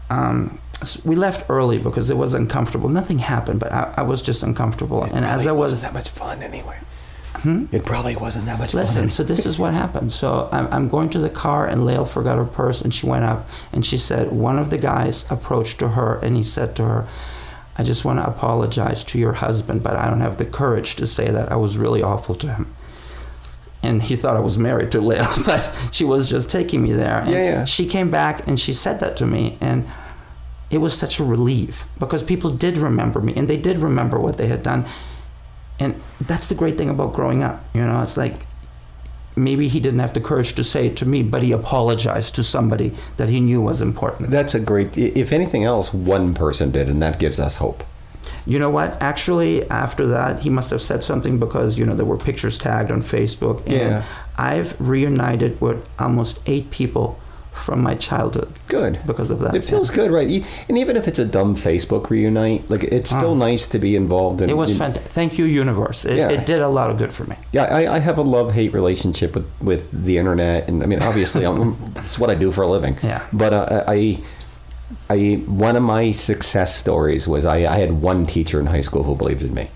um, 0.10 0.60
s- 0.82 1.04
we 1.04 1.16
left 1.16 1.50
early 1.50 1.78
because 1.80 2.10
it 2.10 2.18
was 2.18 2.34
uncomfortable. 2.34 2.90
Nothing 2.90 3.20
happened, 3.20 3.60
but 3.60 3.72
I, 3.72 3.94
I 3.98 4.04
was 4.04 4.22
just 4.22 4.44
uncomfortable. 4.44 5.04
and 5.04 5.26
as 5.26 5.48
I 5.48 5.52
was, 5.52 5.82
that 5.82 5.94
much 5.94 6.10
fun 6.10 6.44
anyway. 6.44 6.78
Hmm? 7.46 7.66
It 7.72 7.86
probably 7.86 8.16
wasn't 8.16 8.48
that 8.48 8.58
much 8.58 8.74
Listen, 8.74 9.04
fun. 9.04 9.10
so 9.12 9.24
this 9.24 9.46
is 9.46 9.60
what 9.60 9.76
happened. 9.76 10.12
So 10.12 10.50
I'm, 10.52 10.68
I'm 10.74 10.90
going 10.90 11.10
to 11.10 11.20
the 11.20 11.30
car, 11.30 11.68
and 11.68 11.86
Lael 11.86 12.04
forgot 12.04 12.40
her 12.40 12.46
purse, 12.46 12.82
and 12.82 12.92
she 12.92 13.06
went 13.06 13.24
up, 13.24 13.48
and 13.72 13.86
she 13.86 14.00
said, 14.00 14.32
one 14.32 14.58
of 14.58 14.72
the 14.72 14.80
guys 14.80 15.28
approached 15.30 15.78
to 15.78 15.90
her, 15.90 16.18
and 16.24 16.36
he 16.36 16.42
said 16.42 16.76
to 16.78 16.84
her, 16.84 17.08
I 17.78 17.84
just 17.84 18.04
want 18.04 18.20
to 18.20 18.28
apologize 18.28 19.04
to 19.04 19.20
your 19.20 19.34
husband, 19.34 19.84
but 19.84 19.96
I 19.96 20.10
don't 20.10 20.22
have 20.22 20.38
the 20.38 20.46
courage 20.46 20.96
to 20.96 21.06
say 21.06 21.30
that. 21.30 21.52
I 21.52 21.56
was 21.56 21.78
really 21.78 22.02
awful 22.02 22.34
to 22.34 22.52
him. 22.52 22.74
And 23.84 24.02
he 24.02 24.16
thought 24.16 24.36
I 24.36 24.40
was 24.40 24.58
married 24.58 24.92
to 24.94 25.02
Lael, 25.02 25.28
but 25.46 25.72
she 25.92 26.04
was 26.04 26.28
just 26.28 26.50
taking 26.50 26.82
me 26.82 26.94
there. 26.94 27.20
And 27.20 27.30
Yeah, 27.30 27.44
yeah. 27.44 27.66
She 27.66 27.86
came 27.86 28.10
back 28.10 28.48
and 28.48 28.60
she 28.60 28.74
said 28.74 29.00
that 29.02 29.16
to 29.18 29.28
me, 29.28 29.60
and 29.62 29.86
it 30.72 30.80
was 30.80 30.98
such 30.98 31.20
a 31.20 31.24
relief 31.24 31.86
because 32.00 32.24
people 32.24 32.50
did 32.50 32.78
remember 32.78 33.22
me, 33.22 33.34
and 33.36 33.48
they 33.48 33.58
did 33.58 33.78
remember 33.78 34.20
what 34.20 34.40
they 34.40 34.48
had 34.48 34.64
done. 34.64 34.88
And 35.80 36.02
that's 36.22 36.48
the 36.48 36.56
great 36.56 36.78
thing 36.78 36.90
about 36.90 37.14
growing 37.14 37.44
up. 37.44 37.66
You 37.74 37.86
know, 37.86 38.02
it's 38.02 38.18
like 38.18 38.48
maybe 39.36 39.68
he 39.68 39.80
didn't 39.80 40.00
have 40.00 40.14
the 40.14 40.22
courage 40.22 40.54
to 40.54 40.64
say 40.64 40.88
it 40.88 40.96
to 40.98 41.06
me, 41.06 41.22
but 41.24 41.42
he 41.42 41.52
apologized 41.52 42.36
to 42.36 42.44
somebody 42.44 42.94
that 43.18 43.30
he 43.30 43.40
knew 43.40 43.62
was 43.62 43.82
important. 43.82 44.30
That's 44.30 44.56
a 44.56 44.60
great. 44.60 44.98
If 44.98 45.32
anything 45.32 45.64
else, 45.64 45.94
one 45.94 46.34
person 46.34 46.72
did, 46.72 46.90
and 46.90 47.02
that 47.02 47.20
gives 47.20 47.40
us 47.40 47.58
hope. 47.58 47.84
You 48.48 48.60
know 48.60 48.70
what? 48.70 49.02
Actually, 49.02 49.68
after 49.70 50.06
that, 50.08 50.42
he 50.42 50.50
must 50.50 50.70
have 50.70 50.82
said 50.82 51.04
something 51.04 51.40
because, 51.40 51.80
you 51.80 51.86
know, 51.86 51.96
there 51.96 52.06
were 52.06 52.18
pictures 52.18 52.60
tagged 52.60 52.92
on 52.92 53.02
Facebook. 53.02 53.62
And 53.66 53.74
Yeah. 53.74 54.04
I've 54.38 54.80
reunited 54.80 55.60
with 55.62 55.88
almost 55.98 56.42
eight 56.46 56.70
people 56.70 57.20
from 57.56 57.82
my 57.82 57.96
childhood 57.96 58.50
Good. 58.68 59.00
because 59.08 59.32
of 59.32 59.40
that. 59.40 59.56
It 59.56 59.64
feels 59.64 59.90
good, 59.90 60.12
right? 60.12 60.28
And 60.70 60.78
even 60.78 60.98
if 60.98 61.08
it's 61.08 61.20
a 61.20 61.26
dumb 61.26 61.56
Facebook 61.56 62.10
reunite, 62.10 62.70
like 62.70 62.84
it's 62.84 63.10
still 63.10 63.32
Ah. 63.32 63.48
nice 63.50 63.68
to 63.70 63.80
be 63.80 63.96
involved 63.96 64.42
in. 64.42 64.50
It 64.50 64.58
was 64.58 64.72
in- 64.72 64.78
fantastic. 64.78 65.12
Thank 65.12 65.38
you, 65.38 65.46
universe. 65.46 66.06
It, 66.06 66.18
Yeah. 66.18 66.30
it 66.30 66.46
did 66.46 66.62
a 66.62 66.68
lot 66.68 66.92
of 66.92 66.98
good 66.98 67.14
for 67.14 67.24
me. 67.24 67.36
Yeah, 67.54 67.64
I, 67.64 67.96
I 67.96 68.00
have 68.00 68.18
a 68.18 68.22
love 68.22 68.54
hate 68.54 68.74
relationship 68.74 69.36
with, 69.36 69.46
with 69.62 69.92
the 70.06 70.18
internet, 70.18 70.68
and 70.68 70.84
I 70.84 70.86
mean, 70.86 71.02
obviously, 71.02 71.46
I'm, 71.46 71.78
it's 71.96 72.20
what 72.20 72.30
I 72.30 72.36
do 72.36 72.52
for 72.52 72.62
a 72.64 72.68
living. 72.70 72.98
Yeah. 73.02 73.22
But 73.34 73.54
uh, 73.54 73.84
I, 73.88 74.22
I, 75.10 75.42
one 75.48 75.76
of 75.76 75.84
my 75.84 76.12
success 76.12 76.76
stories 76.76 77.28
was 77.28 77.46
I, 77.46 77.58
I 77.66 77.78
had 77.80 77.92
one 78.02 78.26
teacher 78.28 78.60
in 78.60 78.68
high 78.68 78.82
school 78.82 79.04
who 79.04 79.16
believed 79.16 79.42
in 79.44 79.54
me, 79.54 79.70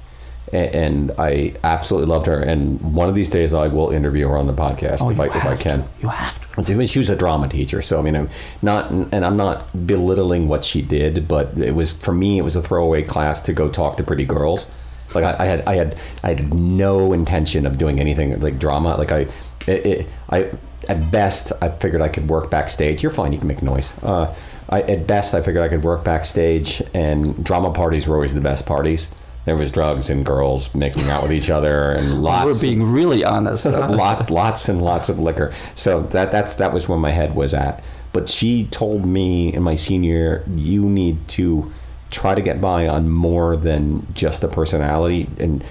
and, 0.52 0.76
and 0.76 1.12
I 1.18 1.54
absolutely 1.64 2.08
loved 2.14 2.26
her. 2.28 2.40
And 2.40 2.80
one 2.94 3.10
of 3.10 3.16
these 3.16 3.30
days, 3.30 3.54
I 3.54 3.68
will 3.68 3.90
interview 3.92 4.28
her 4.28 4.38
on 4.38 4.48
the 4.48 4.54
podcast 4.54 5.00
Oh, 5.02 5.10
if 5.10 5.20
I 5.20 5.26
if 5.28 5.46
I 5.46 5.56
can. 5.56 5.84
to. 5.84 5.90
You 6.02 6.08
have 6.10 6.40
to. 6.66 6.74
I 6.74 6.76
mean, 6.76 6.88
she 6.88 7.00
was 7.00 7.10
a 7.10 7.16
drama 7.16 7.48
teacher, 7.48 7.82
so 7.82 8.00
I 8.00 8.02
mean, 8.02 8.16
I'm 8.16 8.30
not, 8.62 8.92
and 8.92 9.26
I'm 9.26 9.38
not 9.38 9.88
belittling 9.88 10.48
what 10.48 10.64
she 10.64 10.82
did, 10.82 11.28
but 11.28 11.58
it 11.58 11.74
was 11.76 11.94
for 11.94 12.14
me, 12.14 12.38
it 12.38 12.42
was 12.42 12.56
a 12.56 12.62
throwaway 12.62 13.04
class 13.04 13.40
to 13.42 13.54
go 13.54 13.70
talk 13.70 13.98
to 13.98 14.04
pretty 14.04 14.26
girls. 14.26 14.68
Like 15.16 15.24
I, 15.24 15.44
I 15.44 15.46
had, 15.46 15.62
I 15.68 15.76
had, 15.76 16.00
I 16.24 16.28
had 16.30 16.54
no 16.54 17.14
intention 17.14 17.66
of 17.66 17.78
doing 17.78 18.00
anything 18.00 18.40
like 18.42 18.60
drama. 18.60 18.96
Like 18.98 19.12
I, 19.12 19.20
it, 19.68 19.86
it, 19.86 20.08
I, 20.30 20.52
at 20.88 21.12
best, 21.12 21.52
I 21.62 21.70
figured 21.70 22.02
I 22.02 22.10
could 22.10 22.30
work 22.30 22.50
backstage. 22.52 23.02
You're 23.04 23.12
fine. 23.12 23.32
You 23.34 23.40
can 23.40 23.48
make 23.48 23.62
noise. 23.64 23.94
Uh, 24.04 24.34
I, 24.70 24.82
at 24.84 25.08
best, 25.08 25.34
I 25.34 25.42
figured 25.42 25.64
I 25.64 25.68
could 25.68 25.84
work 25.84 26.04
backstage, 26.04 26.82
and 26.94 27.44
drama 27.44 27.72
parties 27.72 28.08
were 28.08 28.16
always 28.16 28.34
the 28.36 28.42
best 28.42 28.66
parties. 28.68 29.08
There 29.50 29.56
was 29.56 29.72
drugs 29.72 30.12
and 30.12 30.24
girls 30.24 30.76
making 30.76 31.10
out 31.10 31.24
with 31.24 31.32
each 31.32 31.50
other, 31.50 31.94
and 31.94 32.22
lots. 32.22 32.46
We're 32.46 32.62
being 32.62 32.84
really 32.84 33.26
honest. 33.26 33.66
lot, 33.66 34.30
lots 34.30 34.70
and 34.70 34.80
lots 34.80 35.10
of 35.10 35.18
liquor. 35.18 35.52
So 35.74 36.04
that 36.12 36.32
that's 36.32 36.54
that 36.54 36.72
was 36.72 36.88
where 36.88 37.00
my 37.00 37.10
head 37.10 37.34
was 37.34 37.56
at. 37.56 37.84
But 38.14 38.30
she 38.30 38.66
told 38.66 39.08
me 39.08 39.52
in 39.52 39.64
my 39.64 39.74
senior 39.74 40.12
year, 40.12 40.46
you 40.56 40.84
need 40.84 41.28
to 41.30 41.72
try 42.12 42.36
to 42.36 42.44
get 42.44 42.62
by 42.62 42.88
on 42.88 43.10
more 43.10 43.58
than 43.58 44.06
just 44.14 44.42
the 44.42 44.48
personality. 44.48 45.28
And 45.40 45.66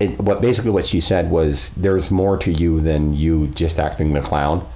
it, 0.00 0.18
what 0.18 0.40
basically 0.40 0.72
what 0.72 0.84
she 0.84 1.00
said 1.00 1.30
was, 1.30 1.70
there's 1.76 2.10
more 2.10 2.36
to 2.38 2.50
you 2.50 2.80
than 2.80 3.14
you 3.14 3.46
just 3.46 3.78
acting 3.78 4.10
the 4.10 4.20
clown. 4.20 4.68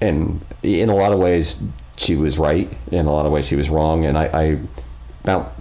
And 0.00 0.44
in 0.64 0.88
a 0.88 0.96
lot 0.96 1.12
of 1.12 1.20
ways, 1.20 1.62
she 1.94 2.16
was 2.16 2.36
right. 2.36 2.76
In 2.90 3.06
a 3.06 3.12
lot 3.12 3.26
of 3.26 3.30
ways, 3.30 3.46
she 3.46 3.54
was 3.54 3.70
wrong. 3.70 4.04
And 4.04 4.18
I, 4.18 4.24
I 4.24 4.58
about 5.22 5.54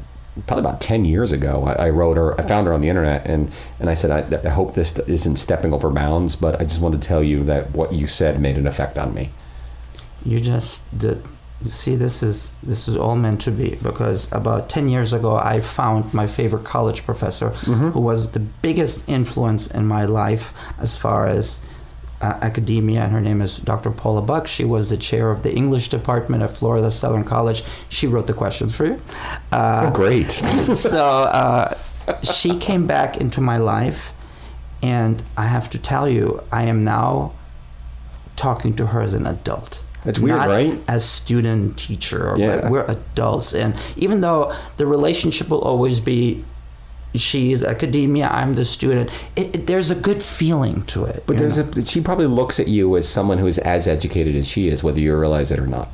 probably 0.47 0.61
about 0.61 0.81
10 0.81 1.05
years 1.05 1.31
ago 1.31 1.63
I, 1.63 1.87
I 1.87 1.89
wrote 1.89 2.17
her 2.17 2.39
i 2.39 2.43
found 2.43 2.67
her 2.67 2.73
on 2.73 2.81
the 2.81 2.89
internet 2.89 3.25
and, 3.27 3.51
and 3.79 3.89
i 3.89 3.93
said 3.93 4.11
I, 4.11 4.47
I 4.47 4.49
hope 4.49 4.73
this 4.73 4.97
isn't 4.99 5.37
stepping 5.37 5.73
over 5.73 5.89
bounds 5.89 6.35
but 6.35 6.59
i 6.59 6.63
just 6.63 6.81
wanted 6.81 7.01
to 7.01 7.07
tell 7.07 7.23
you 7.23 7.43
that 7.43 7.71
what 7.71 7.93
you 7.93 8.07
said 8.07 8.39
made 8.39 8.57
an 8.57 8.67
effect 8.67 8.97
on 8.97 9.13
me. 9.13 9.29
You 10.25 10.39
just 10.39 10.97
did 10.97 11.23
see 11.61 11.95
this 11.95 12.21
is 12.23 12.55
this 12.63 12.87
is 12.87 12.95
all 12.95 13.15
meant 13.15 13.41
to 13.41 13.51
be 13.51 13.75
because 13.75 14.31
about 14.31 14.69
10 14.69 14.89
years 14.89 15.13
ago 15.13 15.37
i 15.37 15.59
found 15.61 16.13
my 16.13 16.27
favorite 16.27 16.65
college 16.65 17.05
professor 17.05 17.51
mm-hmm. 17.51 17.89
who 17.89 18.01
was 18.01 18.31
the 18.31 18.39
biggest 18.39 19.07
influence 19.07 19.67
in 19.67 19.85
my 19.87 20.05
life 20.05 20.53
as 20.79 20.95
far 20.95 21.27
as 21.27 21.61
uh, 22.23 22.37
academia 22.41 23.01
and 23.03 23.11
her 23.11 23.21
name 23.29 23.41
is 23.41 23.57
dr 23.59 23.91
paula 23.91 24.21
buck 24.21 24.45
she 24.47 24.63
was 24.63 24.89
the 24.89 24.97
chair 24.97 25.29
of 25.29 25.39
the 25.43 25.53
english 25.61 25.87
department 25.89 26.41
at 26.41 26.49
florida 26.59 26.89
southern 26.89 27.23
college 27.35 27.63
she 27.89 28.05
wrote 28.07 28.27
the 28.27 28.33
questions 28.43 28.71
for 28.75 28.85
you 28.85 28.97
uh, 29.51 29.85
oh 29.87 29.91
great 29.91 30.31
so 30.89 31.03
uh, 31.41 31.77
she 32.21 32.57
came 32.57 32.85
back 32.85 33.17
into 33.23 33.39
my 33.39 33.57
life, 33.57 34.11
and 34.81 35.23
I 35.37 35.45
have 35.47 35.69
to 35.69 35.77
tell 35.77 36.09
you, 36.09 36.43
I 36.51 36.63
am 36.63 36.83
now 36.83 37.31
talking 38.35 38.73
to 38.75 38.87
her 38.87 39.01
as 39.01 39.13
an 39.13 39.25
adult. 39.25 39.83
That's 40.03 40.19
weird, 40.19 40.37
not 40.37 40.47
right? 40.49 40.81
As 40.89 41.05
student 41.05 41.77
teacher, 41.77 42.35
Yeah. 42.37 42.69
we're 42.69 42.83
adults, 42.97 43.53
and 43.53 43.79
even 43.95 44.19
though 44.19 44.53
the 44.75 44.85
relationship 44.85 45.47
will 45.49 45.61
always 45.61 45.99
be. 46.01 46.43
She's 47.15 47.63
academia. 47.63 48.27
I'm 48.27 48.53
the 48.53 48.65
student. 48.65 49.11
It, 49.35 49.55
it, 49.55 49.67
there's 49.67 49.91
a 49.91 49.95
good 49.95 50.21
feeling 50.21 50.81
to 50.83 51.05
it. 51.05 51.23
but 51.27 51.37
there's 51.37 51.57
know? 51.57 51.69
a 51.77 51.85
she 51.85 52.01
probably 52.01 52.25
looks 52.25 52.59
at 52.59 52.67
you 52.67 52.97
as 52.97 53.07
someone 53.07 53.37
who's 53.37 53.59
as 53.59 53.87
educated 53.87 54.35
as 54.35 54.47
she 54.47 54.67
is 54.67 54.83
whether 54.83 54.99
you 54.99 55.15
realize 55.15 55.51
it 55.51 55.59
or 55.59 55.67
not 55.67 55.89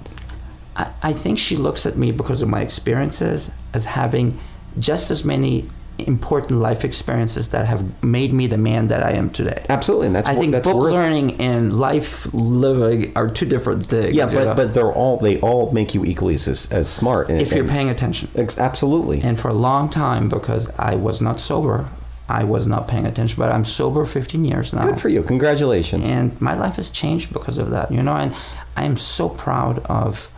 I, 0.75 0.91
I 1.03 1.13
think 1.13 1.37
she 1.37 1.57
looks 1.57 1.85
at 1.85 1.97
me 1.97 2.11
because 2.11 2.41
of 2.41 2.49
my 2.49 2.61
experiences 2.61 3.51
as 3.73 3.85
having 3.85 4.39
just 4.77 5.11
as 5.11 5.25
many 5.25 5.69
important 6.07 6.59
life 6.59 6.83
experiences 6.85 7.49
that 7.49 7.65
have 7.65 7.83
made 8.03 8.33
me 8.33 8.47
the 8.47 8.57
man 8.57 8.87
that 8.87 9.03
I 9.03 9.11
am 9.11 9.29
today. 9.29 9.63
absolutely 9.69 10.07
and 10.07 10.15
that's 10.15 10.29
I 10.29 10.35
think 10.35 10.51
that's 10.51 10.67
book 10.67 10.77
worth 10.77 10.93
learning 10.93 11.39
and 11.41 11.77
life 11.77 12.31
living 12.33 13.11
are 13.15 13.27
two 13.29 13.45
different 13.45 13.83
things. 13.83 14.15
yeah 14.15 14.27
you 14.29 14.35
but 14.37 14.43
know, 14.45 14.53
but 14.55 14.73
they're 14.73 14.91
all 14.91 15.17
they 15.17 15.39
all 15.41 15.71
make 15.71 15.93
you 15.95 16.05
equally 16.05 16.35
as, 16.35 16.67
as 16.71 16.89
smart 16.89 17.29
and, 17.29 17.41
if 17.41 17.51
you're 17.51 17.61
and- 17.61 17.69
paying 17.69 17.89
attention. 17.89 18.29
ex- 18.35 18.57
absolutely 18.57 19.21
And 19.21 19.39
for 19.39 19.49
a 19.49 19.53
long 19.53 19.89
time, 19.89 20.29
because 20.29 20.69
I 20.77 20.95
was 20.95 21.21
not 21.21 21.39
sober, 21.39 21.85
I 22.27 22.43
was 22.43 22.67
not 22.67 22.87
paying 22.87 23.05
attention. 23.07 23.35
But 23.39 23.51
I'm 23.51 23.65
sober 23.65 24.05
15 24.05 24.43
years 24.43 24.73
now. 24.73 24.83
good 24.85 24.99
for 25.01 25.09
you 25.09 25.23
congratulations 25.23 26.07
and 26.07 26.39
my 26.41 26.53
life 26.55 26.75
has 26.75 26.91
changed 26.91 27.33
because 27.33 27.57
of 27.57 27.69
that 27.71 27.91
you 27.91 28.01
know 28.03 28.13
and 28.15 28.35
i 28.77 28.83
am 28.83 28.95
so 28.95 29.27
proud 29.29 29.79
of 29.85 30.29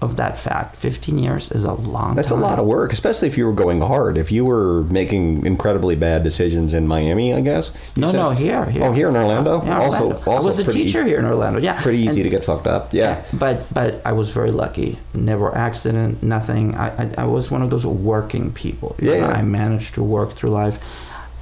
of 0.00 0.16
that 0.16 0.36
fact 0.36 0.76
15 0.76 1.18
years 1.18 1.50
is 1.50 1.64
a 1.64 1.72
long 1.72 2.14
That's 2.14 2.30
a 2.32 2.36
lot 2.36 2.58
of 2.58 2.66
work, 2.66 2.92
especially 2.92 3.28
if 3.28 3.38
you 3.38 3.46
were 3.46 3.52
going 3.54 3.80
hard. 3.80 4.18
If 4.18 4.30
you 4.30 4.44
were 4.44 4.82
making 4.84 5.46
incredibly 5.46 5.96
bad 5.96 6.22
decisions 6.22 6.74
in 6.74 6.86
Miami, 6.86 7.32
I 7.32 7.40
guess. 7.40 7.72
No 7.96 8.08
said- 8.10 8.16
no 8.18 8.30
here, 8.30 8.66
here 8.66 8.84
Oh, 8.84 8.92
here 8.92 9.08
in 9.08 9.16
Orlando. 9.16 9.64
Yeah, 9.64 9.78
also, 9.80 10.04
Orlando. 10.08 10.30
also 10.30 10.48
i 10.48 10.50
was 10.50 10.58
a 10.58 10.70
teacher 10.70 11.04
here 11.04 11.18
in 11.18 11.24
orlando 11.24 11.58
yeah 11.58 11.80
Pretty 11.80 11.98
easy 11.98 12.20
And- 12.20 12.30
to 12.30 12.36
get 12.36 12.44
fucked 12.44 12.66
up. 12.66 12.92
Yeah. 12.92 13.22
but 13.32 13.66
but 13.72 14.02
i 14.04 14.12
was 14.12 14.30
very 14.30 14.50
lucky 14.50 14.98
never 15.14 15.54
accident 15.54 16.22
nothing 16.22 16.74
i 16.74 16.88
i, 17.04 17.14
I 17.18 17.24
was 17.24 17.50
one 17.50 17.62
of 17.62 17.70
those 17.70 17.86
working 17.86 18.52
people 18.52 18.96
Yeah, 19.00 19.14
yeah. 19.14 19.28
i 19.28 19.42
managed 19.42 19.94
to 19.94 20.02
work 20.02 20.34
through 20.34 20.50
life 20.50 20.78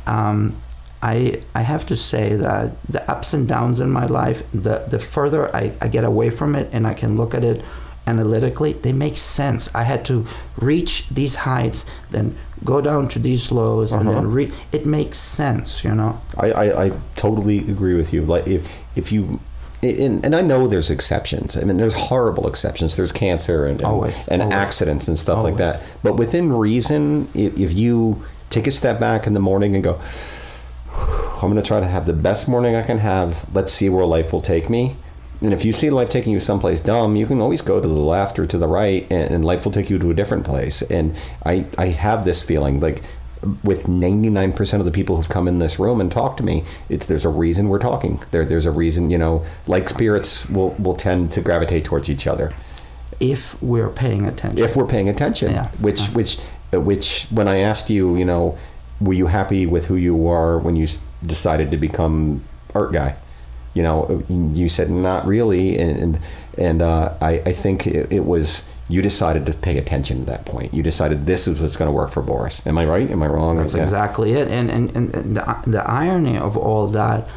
um 0.07 0.55
I, 1.05 1.43
I 1.53 1.63
have 1.63 1.85
to 1.87 1.97
say 1.97 2.37
that 2.37 2.77
the 2.89 3.03
ups 3.11 3.35
and 3.35 3.49
downs 3.49 3.81
in 3.81 3.91
my 3.91 4.07
life, 4.07 4.45
the, 4.55 4.85
the 4.89 5.01
further 5.01 5.53
I, 5.55 5.73
I 5.81 5.89
get 5.89 6.05
away 6.05 6.31
from 6.31 6.55
it 6.55 6.69
and 6.73 6.87
I 6.87 6.95
can 6.95 7.17
look 7.17 7.35
at 7.35 7.43
it 7.43 7.61
analytically, 8.07 8.73
they 8.75 8.93
make 8.93 9.17
sense. 9.19 9.69
I 9.75 9.85
had 9.85 10.05
to 10.07 10.25
reach 10.57 11.07
these 11.11 11.35
heights, 11.37 11.87
then 12.11 12.37
go 12.65 12.81
down 12.81 13.09
to 13.09 13.19
these 13.19 13.51
lows, 13.53 13.93
and 13.93 14.09
Uh-huh. 14.09 14.21
then 14.21 14.31
re- 14.31 14.53
it 14.73 14.87
makes 14.87 15.19
sense, 15.19 15.85
you 15.85 15.95
know. 15.95 16.21
I, 16.39 16.51
I, 16.53 16.85
I 16.87 16.93
totally 17.17 17.59
agree 17.59 17.95
with 17.95 18.13
you. 18.13 18.25
Like 18.25 18.47
if 18.47 18.81
if 18.97 19.13
you 19.13 19.41
and, 19.85 20.25
and 20.25 20.37
I 20.37 20.43
know 20.43 20.69
there's 20.69 20.91
exceptions. 20.91 21.57
I 21.57 21.65
mean, 21.65 21.77
there's 21.77 21.95
horrible 21.95 22.47
exceptions. 22.47 22.95
There's 22.97 23.11
cancer 23.11 23.67
and 23.67 23.81
and, 23.81 23.85
Always, 23.85 24.29
and 24.29 24.41
always. 24.43 24.55
accidents 24.55 25.09
and 25.09 25.19
stuff 25.19 25.43
like 25.43 25.57
that. 25.57 25.83
But 26.05 26.15
within 26.19 26.53
reason, 26.53 27.27
if, 27.35 27.59
if 27.59 27.73
you 27.75 28.23
take 28.51 28.69
a 28.69 28.71
step 28.71 29.01
back 29.01 29.27
in 29.27 29.33
the 29.35 29.41
morning 29.41 29.75
and 29.75 29.83
go, 29.83 29.99
I'm 30.95 31.51
going 31.51 31.57
to 31.57 31.63
try 31.63 31.81
to 31.81 31.87
have 31.89 32.07
the 32.07 32.13
best 32.13 32.47
morning 32.47 32.77
I 32.77 32.83
can 32.83 32.99
have. 32.99 33.45
Let's 33.53 33.73
see 33.73 33.89
where 33.89 34.05
life 34.07 34.33
will 34.33 34.41
take 34.41 34.71
me. 34.71 34.97
And 35.43 35.53
if 35.53 35.65
you 35.65 35.73
see 35.73 35.91
life 35.91 36.09
taking 36.09 36.33
you 36.33 36.41
someplace 36.41 36.81
dumb, 36.81 37.17
you 37.17 37.27
can 37.27 37.41
always 37.41 37.63
go 37.63 37.81
to 37.81 37.89
the 37.89 37.95
left 37.95 38.39
or 38.39 38.47
to 38.47 38.59
the 38.59 38.69
right, 38.69 39.07
and, 39.11 39.35
and 39.35 39.45
life 39.45 39.65
will 39.65 39.73
take 39.73 39.91
you 39.91 39.99
to 39.99 40.11
a 40.11 40.15
different 40.15 40.45
place. 40.45 40.83
And 40.83 41.17
I, 41.45 41.67
I 41.77 41.87
have 41.87 42.25
this 42.25 42.43
feeling 42.43 42.81
like 42.81 43.03
with 43.65 43.85
99% 43.89 44.79
of 44.79 44.85
the 44.85 44.93
people 44.93 45.17
who've 45.17 45.29
come 45.29 45.49
in 45.49 45.59
this 45.59 45.79
room 45.79 46.01
and 46.01 46.13
talked 46.13 46.37
to 46.37 46.45
me, 46.45 46.65
it's 46.89 47.07
there's 47.07 47.25
a 47.25 47.29
reason 47.29 47.69
we're 47.69 47.81
talking. 47.81 48.23
There, 48.31 48.45
there's 48.45 48.67
a 48.67 48.71
reason, 48.71 49.11
you 49.11 49.19
know, 49.19 49.45
like 49.67 49.89
spirits 49.89 50.49
will, 50.49 50.71
will 50.79 50.95
tend 50.95 51.33
to 51.33 51.41
gravitate 51.41 51.85
towards 51.85 52.09
each 52.09 52.27
other 52.29 52.55
If 53.19 53.61
we're 53.61 53.89
paying 53.91 54.27
attention. 54.27 54.65
if 54.65 54.77
we're 54.77 54.87
paying 54.87 55.09
attention. 55.09 55.53
Yeah. 55.53 55.69
Which, 55.81 56.07
which, 56.09 56.39
uh, 56.73 56.81
which, 56.81 57.27
when 57.31 57.49
I 57.49 57.59
asked 57.59 57.91
you, 57.91 58.17
you 58.17 58.25
know, 58.25 58.57
were 59.01 59.13
you 59.15 59.27
happy 59.27 59.67
with 59.67 59.87
who 59.87 59.97
you 59.97 60.29
are 60.29 60.59
when 60.59 60.77
you 60.77 60.87
decided 61.25 61.73
to 61.73 61.77
become 61.77 62.45
art 62.75 62.93
guy? 62.93 63.17
You 63.75 63.83
know, 63.83 64.23
you 64.29 64.69
said 64.69 64.91
not 64.91 65.27
really, 65.27 65.79
and 65.79 65.97
and, 65.99 66.19
and 66.59 66.83
uh, 66.83 67.15
I, 67.21 67.41
I 67.47 67.53
think 67.53 67.87
it, 67.87 68.13
it 68.13 68.25
was 68.27 68.63
you 68.89 69.01
decided 69.01 69.47
to 69.47 69.53
pay 69.55 69.79
attention 69.79 70.21
at 70.21 70.27
that 70.27 70.45
point. 70.45 70.75
You 70.75 70.83
decided 70.83 71.25
this 71.25 71.49
is 71.49 71.59
what's 71.61 71.77
going 71.77 71.89
to 71.89 71.93
work 71.93 72.11
for 72.11 72.21
Boris. 72.21 72.67
Am 72.67 72.77
I 72.77 72.85
right? 72.85 73.11
Am 73.11 73.23
I 73.23 73.27
wrong? 73.29 73.57
That's 73.57 73.75
Yeah. 73.75 73.83
exactly 73.83 74.33
it. 74.35 74.49
And, 74.49 74.71
and, 74.71 74.95
and 74.95 75.15
and 75.15 75.37
the, 75.37 75.57
the 75.67 75.83
irony 75.91 76.37
of 76.37 76.57
all 76.59 76.87
that 76.89 77.31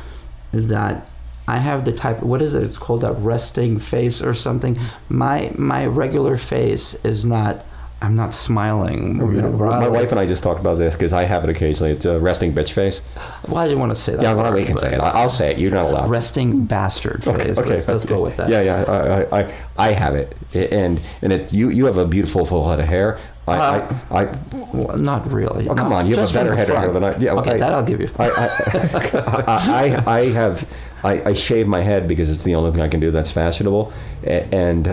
is 0.52 0.68
that 0.68 1.08
I 1.48 1.58
have 1.58 1.86
the 1.86 1.94
type, 1.94 2.22
what 2.24 2.42
is 2.42 2.56
it? 2.56 2.64
It's 2.64 2.78
called 2.78 3.04
a 3.06 3.14
resting 3.14 3.78
face 3.80 4.22
or 4.22 4.34
something. 4.34 4.78
My 5.08 5.52
my 5.56 5.86
regular 5.86 6.36
face 6.38 6.96
is 7.06 7.24
not, 7.26 7.64
I'm 8.06 8.14
not 8.14 8.36
smiling. 8.36 9.16
you 9.18 9.42
My 9.50 9.88
wife 9.88 10.12
and 10.12 10.20
I 10.20 10.28
just 10.28 10.44
talked 10.44 10.60
about 10.60 10.78
this 10.78 10.94
because 10.94 11.12
I 11.12 11.24
have 11.24 11.44
it 11.44 11.50
occasionally. 11.50 11.92
It's 11.92 12.06
a 12.06 12.20
resting 12.20 12.54
bitch 12.54 12.72
face. 12.72 13.02
Well, 13.48 13.58
I 13.58 13.66
didn't 13.66 13.80
want 13.80 13.90
to 13.92 13.96
say 13.96 14.12
that. 14.16 14.22
Yeah, 14.22 14.34
well, 14.34 14.54
we 14.54 14.64
can 14.64 14.78
say 14.78 14.94
it. 14.94 15.00
I- 15.00 15.10
I'll 15.10 15.28
say 15.28 15.52
it. 15.52 15.58
You're 15.58 15.72
not 15.72 15.88
allowed. 15.88 16.12
Resting 16.12 16.66
bastard 16.66 17.24
face. 17.24 17.58
let's, 17.58 17.88
let's 17.88 18.06
go 18.06 18.22
with 18.22 18.38
that. 18.38 18.48
Yeah, 18.50 18.62
yeah, 18.62 18.84
I, 18.88 19.40
I, 19.40 19.42
I, 19.42 19.54
I 19.78 19.92
have 19.94 20.14
it, 20.14 20.38
and 20.54 21.02
and 21.24 21.34
it 21.34 21.52
you 21.52 21.70
you 21.70 21.86
have 21.86 21.98
a 21.98 22.06
beautiful 22.06 22.46
full 22.46 22.70
head 22.70 22.80
of 22.80 22.86
hair. 22.86 23.18
I, 23.48 23.58
Uh, 23.58 23.96
I, 24.12 24.22
I, 24.22 24.38
Well, 24.74 24.98
not 24.98 25.32
really. 25.32 25.68
oh, 25.68 25.74
come 25.76 25.90
No, 25.90 25.96
on, 25.96 26.08
you 26.08 26.16
have 26.16 26.30
a 26.30 26.34
better 26.34 26.56
head 26.56 26.70
of 26.70 26.78
hair 26.78 26.92
than 26.92 27.04
I. 27.04 27.18
Yeah, 27.18 27.34
Okay, 27.34 27.58
that 27.58 27.74
I'll 27.74 27.84
give 27.84 28.02
you. 28.02 28.10
I, 28.20 28.30
I, 28.30 30.04
I, 30.06 30.18
I 30.20 30.24
have, 30.32 30.72
I, 31.04 31.30
I 31.30 31.34
shave 31.34 31.68
my 31.68 31.82
head 31.82 32.08
because 32.08 32.30
it's 32.30 32.44
the 32.44 32.54
only 32.56 32.72
thing 32.72 32.82
I 32.82 32.88
can 32.88 33.00
do 33.00 33.10
that's 33.12 33.30
fashionable, 33.32 33.92
and 34.24 34.88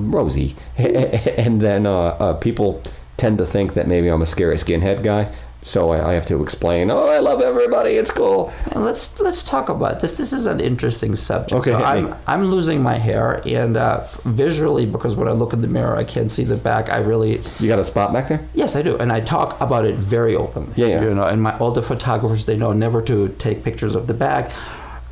rosy, 0.00 0.56
and 0.78 1.60
then 1.60 1.86
uh, 1.86 1.92
uh, 2.20 2.34
people 2.34 2.82
tend 3.16 3.38
to 3.38 3.46
think 3.46 3.74
that 3.74 3.86
maybe 3.86 4.08
I'm 4.08 4.22
a 4.22 4.26
scary 4.26 4.56
skinhead 4.56 5.02
guy. 5.02 5.32
So 5.62 5.90
I, 5.90 6.12
I 6.12 6.12
have 6.14 6.24
to 6.26 6.42
explain. 6.42 6.90
Oh, 6.90 7.06
I 7.10 7.18
love 7.18 7.42
everybody. 7.42 7.90
It's 7.90 8.10
cool. 8.10 8.50
And 8.72 8.82
let's 8.82 9.20
let's 9.20 9.42
talk 9.42 9.68
about 9.68 10.00
this. 10.00 10.16
This 10.16 10.32
is 10.32 10.46
an 10.46 10.58
interesting 10.58 11.14
subject. 11.14 11.52
Okay, 11.60 11.72
So 11.72 11.84
I'm. 11.84 12.14
I'm 12.26 12.46
losing 12.46 12.82
my 12.82 12.96
hair, 12.96 13.42
and 13.46 13.76
uh, 13.76 14.00
visually, 14.24 14.86
because 14.86 15.16
when 15.16 15.28
I 15.28 15.32
look 15.32 15.52
in 15.52 15.60
the 15.60 15.68
mirror, 15.68 15.96
I 15.98 16.04
can't 16.04 16.30
see 16.30 16.44
the 16.44 16.56
back. 16.56 16.88
I 16.88 17.00
really 17.00 17.42
You 17.58 17.68
got 17.68 17.78
a 17.78 17.84
spot 17.84 18.10
back 18.10 18.28
there? 18.28 18.48
yes, 18.54 18.74
I 18.74 18.80
do, 18.80 18.96
and 18.96 19.12
I 19.12 19.20
talk 19.20 19.60
about 19.60 19.84
it 19.84 19.96
very 19.96 20.34
openly. 20.34 20.72
Yeah, 20.76 20.86
yeah. 20.86 21.02
You 21.02 21.14
know, 21.14 21.24
and 21.24 21.42
my 21.42 21.58
all 21.58 21.72
the 21.72 21.82
photographers 21.82 22.46
they 22.46 22.56
know 22.56 22.72
never 22.72 23.02
to 23.02 23.28
take 23.36 23.62
pictures 23.62 23.94
of 23.94 24.06
the 24.06 24.14
back. 24.14 24.50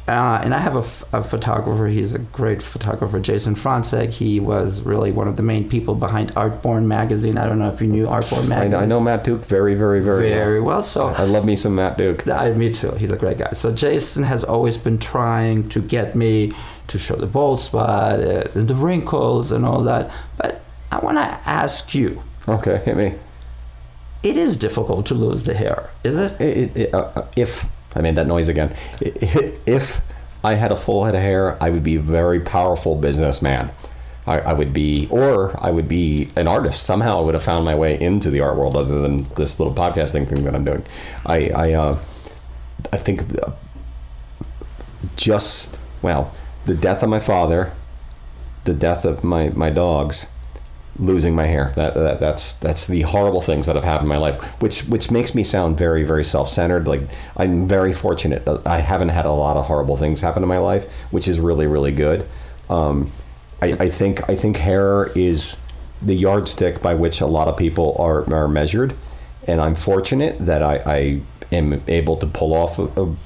Uh, 0.09 0.41
and 0.43 0.55
I 0.55 0.59
have 0.59 0.75
a, 0.75 0.81
f- 0.81 1.05
a 1.13 1.23
photographer. 1.23 1.87
He's 1.87 2.15
a 2.15 2.19
great 2.19 2.63
photographer, 2.63 3.21
Jason 3.21 3.55
Franzek. 3.55 4.11
He 4.11 4.41
was 4.41 4.83
really 4.83 5.13
one 5.13 5.29
of 5.29 5.37
the 5.37 5.43
main 5.43 5.69
people 5.69 5.95
behind 5.95 6.35
Artborn 6.35 6.87
magazine. 6.87 7.37
I 7.37 7.47
don't 7.47 7.59
know 7.59 7.69
if 7.69 7.83
you 7.83 7.89
knew 7.89 8.07
Artborn 8.07 8.45
I, 8.45 8.49
magazine. 8.49 8.81
I 8.81 8.87
know 8.87 9.01
Matt 9.01 9.23
Duke 9.23 9.45
very, 9.45 9.75
very, 9.75 10.01
very, 10.01 10.31
very 10.31 10.61
well. 10.61 10.77
well. 10.77 10.83
So 10.83 11.09
I 11.09 11.25
love 11.25 11.45
me 11.45 11.57
some 11.57 11.75
Matt 11.75 11.99
Duke. 11.99 12.27
I, 12.27 12.51
me 12.53 12.71
too. 12.71 12.93
He's 12.93 13.11
a 13.11 13.17
great 13.17 13.37
guy. 13.37 13.53
So 13.53 13.71
Jason 13.71 14.25
has 14.25 14.45
always 14.45 14.79
been 14.79 14.99
trying 14.99 15.69
to 15.69 15.83
get 15.83 16.17
me 16.17 16.53
to 16.87 16.99
show 16.99 17.17
the 17.17 17.27
bald 17.27 17.61
spot 17.61 18.21
uh, 18.21 18.45
and 18.55 18.67
the 18.67 18.75
wrinkles 18.75 19.53
and 19.53 19.67
all 19.67 19.83
that. 19.83 20.11
But 20.39 20.63
I 20.91 21.01
want 21.01 21.19
to 21.19 21.23
ask 21.23 21.95
you: 21.95 22.23
Okay, 22.49 22.79
hit 22.83 22.97
me. 22.97 23.15
It 24.23 24.37
is 24.39 24.57
difficult 24.57 25.05
to 25.07 25.15
lose 25.15 25.45
the 25.45 25.55
hair, 25.55 25.91
is 26.03 26.19
it? 26.19 26.41
It, 26.41 26.57
it, 26.57 26.77
it, 26.77 26.95
uh, 26.95 27.13
uh, 27.15 27.27
if 27.37 27.67
I 27.99 28.03
made 28.03 28.17
that 28.17 28.27
noise 28.27 28.49
again, 28.49 28.75
if 29.01 30.01
I 30.45 30.55
had 30.55 30.73
a 30.73 30.77
full 30.77 31.05
head 31.05 31.15
of 31.15 31.23
hair, 31.23 31.63
I 31.63 31.71
would 31.71 31.83
be 31.83 31.97
a 31.97 32.01
very 32.01 32.41
powerful 32.41 32.95
businessman. 32.95 33.71
I, 34.27 34.53
would 34.53 34.75
be, 34.75 35.09
or 35.11 35.57
I 35.59 35.71
would 35.71 35.89
be 35.89 36.29
an 36.37 36.47
artist. 36.47 36.83
Somehow, 36.83 37.19
I 37.19 37.23
would 37.23 37.33
have 37.33 37.43
found 37.43 37.65
my 37.65 37.75
way 37.75 37.99
into 37.99 38.29
the 38.29 38.41
art 38.41 38.59
world, 38.59 38.77
other 38.77 39.01
than 39.01 39.23
this 39.37 39.59
little 39.59 39.73
podcasting 39.73 40.29
thing 40.29 40.45
that 40.45 40.55
I'm 40.55 40.67
doing. 40.67 40.85
I, 41.25 41.49
I, 41.49 41.73
uh, 41.73 41.99
I 42.93 42.99
think 42.99 43.23
just 45.17 45.79
well, 46.03 46.33
the 46.65 46.75
death 46.75 47.03
of 47.03 47.09
my 47.09 47.21
father, 47.21 47.73
the 48.65 48.75
death 48.75 49.05
of 49.05 49.25
my 49.25 49.51
my 49.51 49.71
dogs, 49.71 50.27
losing 50.99 51.35
my 51.35 51.47
hair. 51.47 51.73
That, 51.77 51.95
that 51.95 52.21
that's 52.21 52.55
that's 52.55 52.87
the 52.87 53.03
horrible 53.03 53.41
things 53.41 53.67
that 53.67 53.77
have 53.77 53.85
happened 53.85 54.07
in 54.07 54.09
my 54.09 54.17
life, 54.17 54.61
which 54.61 54.83
which 54.83 55.11
makes 55.11 55.35
me 55.35 55.45
sound 55.45 55.79
very 55.79 56.05
very 56.05 56.25
self-centered. 56.25 56.87
Like 56.89 57.03
I'm 57.37 57.67
very 57.69 57.93
fortunate. 57.93 58.47
I 58.67 58.81
haven't 58.81 59.11
had 59.11 59.27
a 59.27 59.33
lot 59.33 59.57
of 59.57 59.67
horrible 59.67 59.97
things 59.97 60.21
happen 60.21 60.43
in 60.43 60.49
my 60.49 60.59
life, 60.59 60.91
which 61.11 61.29
is 61.29 61.41
really 61.41 61.67
really 61.67 61.93
good. 61.93 62.27
Um, 62.69 63.13
I, 63.63 63.73
I 63.73 63.91
think 63.91 64.29
I 64.29 64.37
think 64.37 64.57
hair 64.59 65.07
is 65.15 65.57
the 66.03 66.15
yardstick 66.15 66.81
by 66.81 66.95
which 66.95 67.21
a 67.21 67.27
lot 67.27 67.49
of 67.49 67.57
people 67.57 67.97
are 67.99 68.33
are 68.33 68.49
measured, 68.49 68.95
and 69.47 69.61
I'm 69.61 69.75
fortunate 69.75 70.37
that 70.45 70.63
I, 70.63 70.77
I 70.87 71.21
am 71.53 71.83
able 71.89 72.17
to 72.17 72.27
pull 72.27 72.55
off 72.55 72.79
a, 72.79 72.85
a 73.03 73.17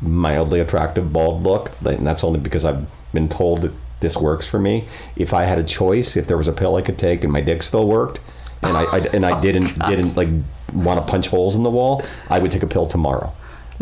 mildly 0.00 0.60
attractive 0.60 1.12
bald 1.12 1.42
look, 1.42 1.72
and 1.84 2.06
that's 2.06 2.24
only 2.24 2.40
because 2.40 2.64
I've 2.64 2.86
been 3.12 3.28
told 3.28 3.72
this 4.00 4.16
works 4.16 4.48
for 4.48 4.58
me. 4.58 4.86
If 5.16 5.32
I 5.32 5.44
had 5.44 5.58
a 5.58 5.64
choice, 5.64 6.16
if 6.16 6.26
there 6.26 6.36
was 6.36 6.48
a 6.48 6.52
pill 6.52 6.76
I 6.76 6.82
could 6.82 6.98
take 6.98 7.24
and 7.24 7.32
my 7.32 7.40
dick 7.40 7.62
still 7.62 7.86
worked, 7.86 8.20
and 8.62 8.76
I, 8.76 8.82
I 8.84 8.98
and 9.14 9.26
I 9.26 9.32
oh, 9.38 9.42
didn't 9.42 9.78
didn't 9.86 10.16
like 10.16 10.28
want 10.72 11.04
to 11.04 11.10
punch 11.10 11.28
holes 11.28 11.54
in 11.54 11.62
the 11.62 11.70
wall, 11.70 12.02
I 12.28 12.38
would 12.38 12.50
take 12.50 12.62
a 12.62 12.66
pill 12.66 12.86
tomorrow. 12.86 13.32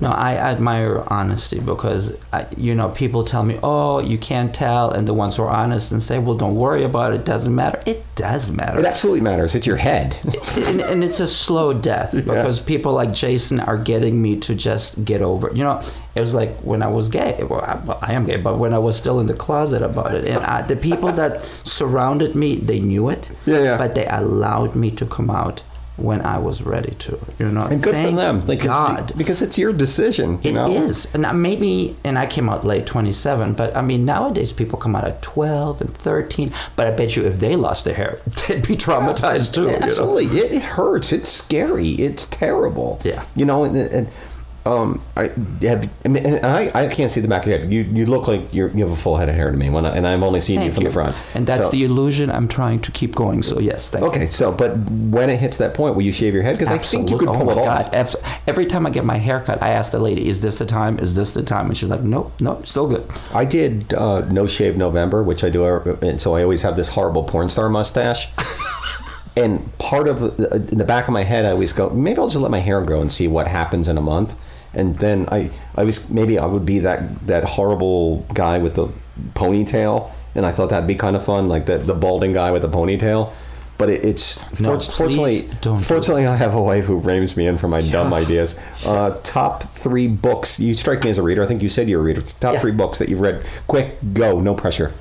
No, 0.01 0.09
I 0.09 0.37
admire 0.37 1.05
honesty 1.09 1.61
because 1.61 2.17
I, 2.33 2.47
you 2.57 2.75
know 2.75 2.89
people 2.89 3.25
tell 3.25 3.43
me, 3.43 3.59
"Oh, 3.63 4.01
you 4.01 4.19
can't 4.19 4.55
tell," 4.55 4.91
and 4.91 5.07
the 5.07 5.15
ones 5.15 5.37
who 5.37 5.43
are 5.43 5.51
honest 5.51 5.93
and 5.93 6.03
say, 6.03 6.19
"Well, 6.19 6.37
don't 6.37 6.55
worry 6.55 6.83
about 6.83 7.13
it. 7.13 7.21
It 7.21 7.25
doesn't 7.25 7.55
matter." 7.55 7.81
It 7.85 8.05
does 8.17 8.51
matter. 8.51 8.79
It 8.81 8.87
absolutely 8.87 9.21
matters. 9.21 9.55
It's 9.55 9.67
your 9.67 9.77
head. 9.77 10.17
and, 10.57 10.81
and 10.81 11.05
it's 11.05 11.21
a 11.21 11.27
slow 11.27 11.73
death 11.73 12.13
because 12.13 12.61
people 12.61 12.93
like 12.93 13.13
Jason 13.13 13.61
are 13.61 13.77
getting 13.77 14.21
me 14.21 14.37
to 14.41 14.55
just 14.55 15.05
get 15.05 15.23
over 15.23 15.51
it. 15.51 15.57
You 15.57 15.65
know, 15.65 15.83
it 16.15 16.21
was 16.21 16.35
like 16.35 16.59
when 16.61 16.83
I 16.83 16.89
was 16.89 17.09
gay. 17.09 17.45
Well, 17.49 17.61
I, 17.61 17.75
well, 17.85 17.99
I 18.03 18.15
am 18.15 18.25
gay, 18.25 18.37
but 18.37 18.59
when 18.59 18.73
I 18.73 18.79
was 18.79 18.97
still 18.97 19.21
in 19.21 19.27
the 19.27 19.35
closet 19.35 19.83
about 19.83 20.15
it, 20.15 20.25
and 20.25 20.39
I, 20.39 20.63
the 20.63 20.77
people 20.77 21.13
that 21.13 21.43
surrounded 21.65 22.35
me, 22.35 22.57
they 22.57 22.81
knew 22.81 23.09
it. 23.09 23.31
Yeah, 23.47 23.63
yeah. 23.63 23.79
But 23.79 23.95
they 23.95 24.07
allowed 24.07 24.75
me 24.75 24.91
to 24.93 25.07
come 25.07 25.31
out 25.31 25.63
when 26.03 26.21
I 26.23 26.39
was 26.39 26.63
ready 26.63 26.95
to. 27.05 27.19
You 27.39 27.49
know, 27.51 27.63
And 27.63 27.83
good 27.83 27.95
Thank 27.95 28.11
for 28.11 28.17
them. 28.17 28.47
Like, 28.47 28.63
God. 28.65 29.13
because 29.17 29.41
it's 29.43 29.57
your 29.59 29.73
decision. 29.73 30.41
You 30.43 30.51
It 30.51 30.55
know? 30.55 30.67
is, 30.67 31.09
and 31.15 31.25
I- 31.27 31.33
maybe, 31.33 31.97
and 32.05 32.19
I 32.19 32.27
came 32.27 32.49
out 32.49 32.65
late, 32.65 32.87
twenty-seven. 32.87 33.53
But 33.55 33.77
I 33.77 33.83
mean, 33.83 34.05
nowadays 34.05 34.53
people 34.53 34.79
come 34.79 34.97
out 34.97 35.05
at 35.05 35.23
twelve 35.23 35.81
and 35.81 35.95
thirteen. 35.97 36.53
But 36.77 36.87
I 36.87 36.91
bet 36.91 37.17
you, 37.17 37.25
if 37.25 37.39
they 37.39 37.57
lost 37.57 37.85
their 37.85 37.95
hair, 37.95 38.21
they'd 38.49 38.67
be 38.67 38.77
traumatized 38.77 39.55
too. 39.55 39.63
you 39.63 39.69
know? 39.69 39.77
Absolutely, 39.87 40.27
it, 40.39 40.53
it 40.53 40.63
hurts. 40.63 41.13
It's 41.13 41.29
scary. 41.29 41.91
It's 41.91 42.27
terrible. 42.27 43.01
Yeah. 43.05 43.25
You 43.37 43.45
know, 43.45 43.65
and, 43.65 43.77
and 43.77 44.09
um, 44.65 45.03
I 45.17 45.29
have. 45.63 45.91
I, 46.05 46.09
mean, 46.09 46.25
and 46.25 46.47
I, 46.47 46.71
I 46.75 46.87
can't 46.87 47.11
see 47.11 47.21
the 47.21 47.27
back 47.29 47.43
of 47.43 47.49
your 47.49 47.59
head. 47.59 47.73
You, 47.73 47.83
you 47.83 48.07
look 48.07 48.29
like 48.29 48.55
you're, 48.55 48.69
you 48.69 48.85
have 48.85 48.93
a 48.93 49.01
full 49.01 49.17
head 49.17 49.29
of 49.29 49.35
hair 49.35 49.51
to 49.51 49.57
me, 49.57 49.71
when 49.71 49.85
I, 49.85 49.97
and 49.97 50.07
I'm 50.07 50.23
only 50.23 50.41
seeing 50.41 50.63
you 50.63 50.71
from 50.71 50.85
you. 50.85 50.89
the 50.89 50.93
front. 50.93 51.17
And 51.35 51.47
that's 51.47 51.65
So- 51.67 51.71
the 51.73 51.83
illusion 51.85 52.31
I'm 52.31 52.47
trying 52.47 52.79
to 52.81 52.93
keep 52.93 53.15
going. 53.15 53.43
So 53.43 53.59
yes, 53.59 53.91
thank 53.91 54.03
you. 54.03 54.09
Okay, 54.11 54.27
so 54.27 54.53
but 54.53 54.77
when 54.89 55.31
it 55.31 55.39
hits 55.39 55.57
that 55.59 55.75
point, 55.75 55.97
will 55.97 56.03
you 56.03 56.13
shave 56.13 56.33
your 56.33 56.45
head? 56.45 56.55
Because 56.59 56.69
I 56.69 56.79
think 56.79 57.11
you 57.11 57.19
could 57.19 57.29
pull 57.29 57.49
oh 57.49 57.53
it 57.53 57.59
off. 57.59 57.65
God. 57.65 57.95
Abs- 57.95 58.17
Every 58.47 58.67
time 58.67 58.87
I 58.87 58.91
get 58.91 59.05
my 59.05 59.19
hair 59.19 59.41
cut, 59.41 59.61
I 59.63 59.71
ask 59.71 59.91
the 59.91 59.99
lady, 59.99 60.29
"Is 60.29 60.41
this 60.41 60.59
the 60.59 60.67
time? 60.67 60.99
Is 60.99 61.17
this 61.17 61.35
the 61.35 61.43
time?" 61.43 61.67
And 61.67 61.77
she's 61.77 61.91
like, 61.91 62.03
"Nope, 62.03 62.33
nope, 62.41 62.67
still 62.67 62.87
good." 62.87 63.05
I 63.33 63.45
did 63.45 63.93
uh, 63.95 64.21
no 64.31 64.47
shave 64.47 64.77
November, 64.77 65.23
which 65.23 65.43
I 65.43 65.51
do, 65.51 65.65
uh, 65.65 65.97
and 66.03 66.21
so 66.23 66.35
I 66.37 66.43
always 66.43 66.63
have 66.63 66.77
this 66.77 66.89
horrible 66.89 67.25
porn 67.25 67.49
star 67.49 67.69
mustache. 67.69 68.29
and 69.37 69.77
part 69.79 70.09
of 70.09 70.21
the, 70.37 70.55
in 70.71 70.79
the 70.79 70.85
back 70.85 71.09
of 71.09 71.13
my 71.15 71.23
head, 71.25 71.47
I 71.47 71.51
always 71.51 71.73
go, 71.73 71.91
maybe 71.91 72.19
I'll 72.19 72.29
just 72.29 72.41
let 72.41 72.51
my 72.51 72.59
hair 72.59 72.83
grow 72.83 73.01
and 73.01 73.11
see 73.11 73.29
what 73.29 73.49
happens 73.49 73.89
in 73.89 73.97
a 73.97 74.01
month. 74.03 74.37
And 74.75 74.97
then 74.99 75.29
I, 75.31 75.51
I 75.77 75.85
was 75.85 76.09
maybe 76.11 76.39
I 76.39 76.47
would 76.47 76.65
be 76.65 76.79
that 76.81 77.27
that 77.27 77.45
horrible 77.45 78.27
guy 78.35 78.59
with 78.59 78.75
the 78.77 78.89
ponytail, 79.35 80.11
and 80.35 80.47
I 80.47 80.53
thought 80.53 80.71
that'd 80.71 80.87
be 80.87 80.95
kind 80.95 81.17
of 81.17 81.25
fun, 81.25 81.49
like 81.49 81.67
the 81.67 81.79
the 81.79 81.95
balding 81.95 82.33
guy 82.33 82.51
with 82.53 82.63
the 82.63 82.69
ponytail. 82.69 83.33
But 83.79 83.89
it, 83.89 84.05
it's 84.05 84.61
No, 84.61 84.79
fort- 84.79 84.85
fortunately, 84.95 85.39
fortunately, 85.83 86.27
I 86.27 86.37
have 86.37 86.55
a 86.55 86.63
wife 86.63 86.85
who 86.85 86.97
reams 86.99 87.37
me 87.37 87.47
in 87.47 87.59
for 87.59 87.69
my 87.69 87.81
dumb 87.83 88.13
ideas. 88.15 88.59
Uh, 88.87 89.17
top 89.23 89.63
three 89.75 90.09
books. 90.09 90.59
You 90.59 90.75
strike 90.75 91.05
me 91.05 91.11
as 91.11 91.19
a 91.19 91.23
reader. 91.23 91.43
I 91.43 91.47
think 91.47 91.63
you 91.63 91.69
said 91.69 91.89
you're 91.89 92.01
a 92.01 92.03
reader. 92.05 92.21
Top 92.21 92.55
Yeah. 92.55 92.61
three 92.61 92.73
books 92.73 92.99
that 92.99 93.09
you've 93.09 93.21
read. 93.21 93.45
Quick, 93.69 93.97
go, 94.13 94.41
no 94.41 94.55
pressure. 94.55 94.93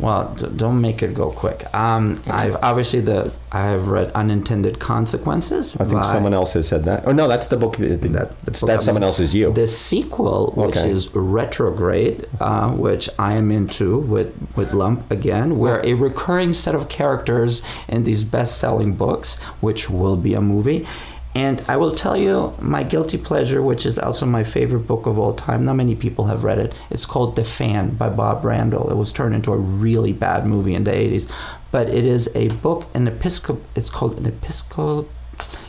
Well, 0.00 0.34
d- 0.34 0.46
don't 0.56 0.80
make 0.80 1.02
it 1.02 1.12
go 1.14 1.30
quick. 1.30 1.64
Um, 1.74 2.20
I've 2.28 2.56
obviously 2.62 3.00
the 3.00 3.32
I've 3.52 3.88
read 3.88 4.10
Unintended 4.12 4.78
Consequences. 4.78 5.74
I 5.76 5.84
think 5.84 6.02
by- 6.02 6.12
someone 6.12 6.32
else 6.34 6.52
has 6.54 6.66
said 6.68 6.84
that. 6.86 7.04
Oh 7.06 7.12
no, 7.12 7.28
that's 7.28 7.46
the 7.46 7.56
book. 7.56 7.76
That, 7.76 8.00
That- 8.02 8.12
that's 8.12 8.34
the 8.36 8.66
book 8.66 8.68
that's 8.68 8.68
I'm 8.68 8.80
someone 8.80 9.02
else's 9.02 9.34
you. 9.34 9.52
The 9.52 9.66
sequel, 9.66 10.52
which 10.56 10.76
Okay. 10.76 10.90
is 10.90 11.10
Retrograde, 11.14 12.26
uh, 12.40 12.70
which 12.70 13.08
I 13.18 13.34
am 13.34 13.50
into 13.50 13.98
with, 13.98 14.32
with 14.56 14.72
Lump 14.72 15.10
again, 15.10 15.58
where 15.58 15.80
a 15.84 15.94
recurring 15.94 16.52
set 16.52 16.74
of 16.74 16.88
characters 16.88 17.62
in 17.88 18.04
these 18.04 18.24
best 18.24 18.58
selling 18.58 18.94
books, 18.94 19.36
which 19.60 19.90
will 19.90 20.16
be 20.16 20.32
a 20.34 20.40
movie. 20.40 20.86
And 21.34 21.62
I 21.68 21.76
will 21.76 21.92
tell 21.92 22.16
you 22.16 22.54
my 22.60 22.82
guilty 22.82 23.16
pleasure, 23.16 23.62
which 23.62 23.86
is 23.86 23.98
also 23.98 24.26
my 24.26 24.42
favorite 24.42 24.80
book 24.80 25.06
of 25.06 25.18
all 25.18 25.32
time. 25.32 25.64
Not 25.64 25.74
many 25.74 25.94
people 25.94 26.26
have 26.26 26.42
read 26.42 26.58
it. 26.58 26.74
It's 26.90 27.06
called 27.06 27.36
The 27.36 27.44
Fan 27.44 27.94
by 27.94 28.08
Bob 28.08 28.44
Randall. 28.44 28.90
It 28.90 28.96
was 28.96 29.12
turned 29.12 29.34
into 29.34 29.52
a 29.52 29.56
really 29.56 30.12
bad 30.12 30.44
movie 30.44 30.74
in 30.74 30.84
the 30.84 30.90
80s. 30.90 31.30
But 31.70 31.88
it 31.88 32.04
is 32.04 32.28
a 32.34 32.48
book, 32.48 32.88
an 32.94 33.06
episcop. 33.06 33.60
It's 33.76 33.90
called 33.90 34.18
an 34.18 34.26
episcopal 34.26 35.08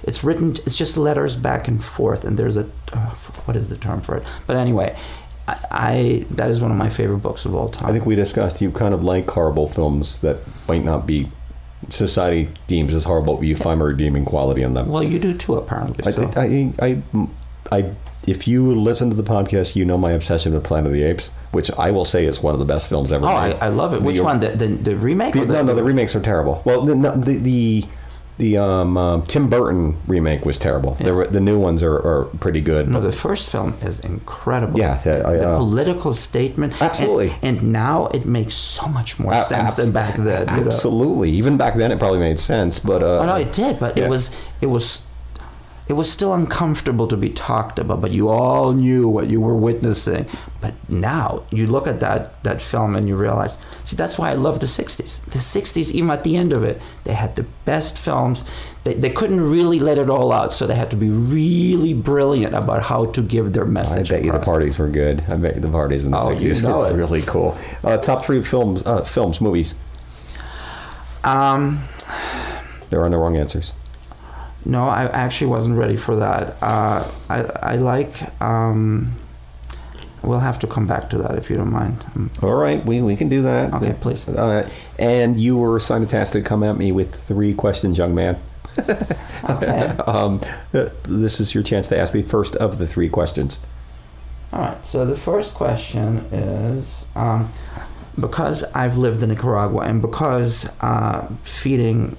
it's 0.03 0.23
written 0.23 0.51
it's 0.51 0.77
just 0.77 0.97
letters 0.97 1.35
back 1.35 1.67
and 1.67 1.81
forth 1.81 2.25
and 2.25 2.37
there's 2.37 2.57
a 2.57 2.69
uh, 2.91 3.09
what 3.45 3.55
is 3.55 3.69
the 3.69 3.77
term 3.77 4.01
for 4.01 4.17
it 4.17 4.25
but 4.45 4.57
anyway 4.57 4.93
I, 5.47 5.65
I 5.71 6.25
that 6.31 6.49
is 6.49 6.61
one 6.61 6.71
of 6.71 6.77
my 6.77 6.89
favorite 6.89 7.19
books 7.19 7.45
of 7.45 7.55
all 7.55 7.69
time 7.69 7.89
I 7.89 7.93
think 7.93 8.05
we 8.05 8.15
discussed 8.15 8.61
you 8.61 8.71
kind 8.71 8.93
of 8.93 9.03
like 9.03 9.29
horrible 9.29 9.67
films 9.67 10.19
that 10.21 10.41
might 10.67 10.83
not 10.83 11.07
be 11.07 11.31
society 11.89 12.49
deems 12.67 12.93
as 12.93 13.03
horrible, 13.05 13.37
but 13.37 13.45
you 13.45 13.55
find 13.55 13.81
a 13.81 13.83
redeeming 13.83 14.25
quality 14.25 14.61
in 14.61 14.73
them. 14.73 14.87
well 14.89 15.03
you 15.03 15.19
do 15.19 15.33
too 15.33 15.55
apparently 15.55 16.03
I, 16.05 16.11
so. 16.11 16.31
I, 16.35 16.73
I, 16.81 17.01
I, 17.71 17.91
if 18.27 18.47
you 18.47 18.75
listen 18.79 19.09
to 19.09 19.15
the 19.15 19.23
podcast, 19.23 19.75
you 19.75 19.83
know 19.83 19.97
my 19.97 20.11
obsession 20.11 20.53
with 20.53 20.63
Planet 20.63 20.87
of 20.87 20.93
the 20.93 21.03
Apes, 21.03 21.31
which 21.53 21.71
I 21.71 21.89
will 21.89 22.05
say 22.05 22.25
is 22.25 22.41
one 22.43 22.53
of 22.53 22.59
the 22.59 22.65
best 22.65 22.87
films 22.87 23.11
ever 23.11 23.25
oh 23.25 23.29
I. 23.29 23.49
I 23.53 23.69
love 23.69 23.93
it 23.93 23.97
The- 23.97 24.03
which 24.03 24.21
one 24.21 24.39
the, 24.39 24.49
the, 24.49 24.67
the 24.67 24.95
remake 24.95 25.33
The, 25.33 25.41
the, 25.45 25.53
no, 25.53 25.63
no, 25.63 25.73
the 25.75 25.83
remakes 25.83 26.15
are 26.15 26.21
terrible. 26.21 26.61
Well, 26.65 26.81
the 26.83 26.93
the 26.95 27.37
the, 27.37 27.85
the 28.41 28.57
um, 28.57 28.97
uh, 28.97 29.21
Tim 29.27 29.49
Burton 29.49 29.95
remake 30.07 30.45
was 30.45 30.57
terrible. 30.57 30.97
Were, 30.99 31.27
the 31.27 31.39
new 31.39 31.59
ones 31.59 31.83
are, 31.83 31.95
are 31.95 32.25
pretty 32.39 32.59
good. 32.61 32.89
no, 32.89 32.99
the 32.99 33.11
first 33.11 33.49
film 33.49 33.75
is 33.83 33.99
incredible. 33.99 34.79
Yeah, 34.79 34.97
the- 34.97 35.25
I, 35.27 35.33
the 35.37 35.49
uh, 35.51 35.57
political 35.57 36.11
statement. 36.13 36.81
Absolutely. 36.81 37.31
And, 37.43 37.61
now 37.71 38.07
it 38.07 38.25
makes 38.25 38.55
so 38.55 38.87
much 38.87 39.19
more 39.19 39.31
A- 39.33 39.45
sense 39.45 39.69
abs- 39.69 39.75
than 39.75 39.91
back 39.91 40.15
then. 40.15 40.47
you 40.49 40.61
know? 40.61 40.65
Absolutely. 40.65 41.29
Even 41.29 41.55
back 41.57 41.75
then, 41.75 41.91
it 41.91 41.99
probably 41.99 42.19
made 42.19 42.39
sense. 42.39 42.79
But 42.79 43.03
uh, 43.03 43.19
Oh 43.21 43.25
no, 43.27 43.35
it 43.35 43.51
did, 43.51 43.77
but 43.79 43.95
Yeah. 43.95 44.05
it 44.05 44.09
was 44.09 44.31
it 44.61 44.67
was 44.67 45.03
it 45.91 45.95
was 45.95 46.09
still 46.09 46.33
uncomfortable 46.33 47.05
to 47.07 47.17
be 47.17 47.29
talked 47.29 47.77
about, 47.77 47.99
but 47.99 48.11
you 48.11 48.29
all 48.29 48.71
knew 48.71 49.09
what 49.09 49.27
you 49.27 49.41
were 49.41 49.57
witnessing. 49.69 50.25
But 50.61 50.73
now 50.87 51.43
you 51.51 51.67
look 51.67 51.85
at 51.85 51.99
that 51.99 52.41
that 52.45 52.61
film 52.61 52.95
and 52.95 53.09
you 53.09 53.17
realize, 53.17 53.57
see, 53.83 53.97
that's 53.97 54.17
why 54.17 54.31
I 54.31 54.35
love 54.35 54.61
the 54.61 54.67
'60s. 54.67 55.19
The 55.25 55.39
'60s, 55.39 55.91
even 55.91 56.09
at 56.09 56.23
the 56.23 56.37
end 56.37 56.53
of 56.53 56.63
it, 56.63 56.81
they 57.03 57.13
had 57.13 57.35
the 57.35 57.45
best 57.65 57.97
films. 57.97 58.45
They, 58.85 58.93
they 58.93 59.09
couldn't 59.09 59.41
really 59.41 59.79
let 59.81 59.97
it 59.97 60.09
all 60.09 60.31
out, 60.31 60.53
so 60.53 60.65
they 60.65 60.75
had 60.75 60.89
to 60.91 60.95
be 60.95 61.09
really 61.09 61.93
brilliant 61.93 62.53
about 62.55 62.81
how 62.83 63.05
to 63.15 63.21
give 63.21 63.51
their 63.51 63.65
message. 63.65 64.11
I 64.13 64.15
bet 64.15 64.23
you 64.25 64.31
the 64.31 64.39
parties 64.39 64.79
were 64.79 64.87
good. 64.87 65.17
I 65.27 65.35
bet 65.35 65.55
you 65.55 65.61
the 65.61 65.69
parties 65.81 66.05
in 66.05 66.11
the 66.11 66.19
Oh, 66.19 66.29
you 66.31 66.37
60s 66.51 66.63
know 66.63 66.77
were 66.79 66.89
it. 66.91 66.95
really 66.95 67.21
cool. 67.23 67.57
Uh, 67.83 67.97
top 67.97 68.23
three 68.23 68.41
films, 68.41 68.81
uh, 68.85 69.03
films, 69.03 69.41
movies. 69.41 69.75
Um, 71.25 71.83
There 72.89 73.01
are 73.01 73.09
no 73.09 73.17
wrong 73.19 73.35
answers. 73.37 73.73
No, 74.65 74.83
I 74.83 75.05
actually 75.05 75.47
wasn't 75.47 75.77
ready 75.77 75.95
for 75.95 76.15
that. 76.17 76.61
Uh, 76.61 77.09
I 77.29 77.41
I 77.41 77.75
like. 77.75 78.41
Um, 78.41 79.15
we'll 80.23 80.39
have 80.39 80.59
to 80.59 80.67
come 80.67 80.85
back 80.85 81.09
to 81.09 81.17
that 81.17 81.37
if 81.37 81.49
you 81.49 81.55
don't 81.55 81.71
mind. 81.71 81.99
Mm. 82.15 82.43
All 82.43 82.53
right, 82.53 82.85
we, 82.85 83.01
we 83.01 83.15
can 83.15 83.29
do 83.29 83.41
that. 83.43 83.73
Okay, 83.73 83.95
please. 83.99 84.27
Uh, 84.27 84.69
and 84.99 85.37
you 85.37 85.57
were 85.57 85.75
assigned 85.75 86.03
a 86.03 86.07
task 86.07 86.33
to 86.33 86.41
come 86.41 86.63
at 86.63 86.77
me 86.77 86.91
with 86.91 87.15
three 87.15 87.53
questions, 87.53 87.97
young 87.97 88.15
man. 88.15 88.41
Okay. 88.77 89.95
Um, 90.07 90.41
uh, 90.73 90.87
this 91.03 91.39
is 91.39 91.53
your 91.53 91.63
chance 91.63 91.87
to 91.89 91.97
ask 91.97 92.13
the 92.13 92.21
first 92.23 92.55
of 92.57 92.77
the 92.77 92.87
three 92.87 93.09
questions. 93.09 93.59
All 94.53 94.59
right. 94.59 94.85
So 94.85 95.05
the 95.05 95.15
first 95.15 95.53
question 95.53 96.19
is 96.31 97.05
um, 97.15 97.49
because 98.19 98.63
I've 98.75 98.97
lived 98.97 99.23
in 99.23 99.29
Nicaragua 99.29 99.81
and 99.81 100.01
because 100.01 100.69
uh, 100.81 101.27
feeding 101.43 102.17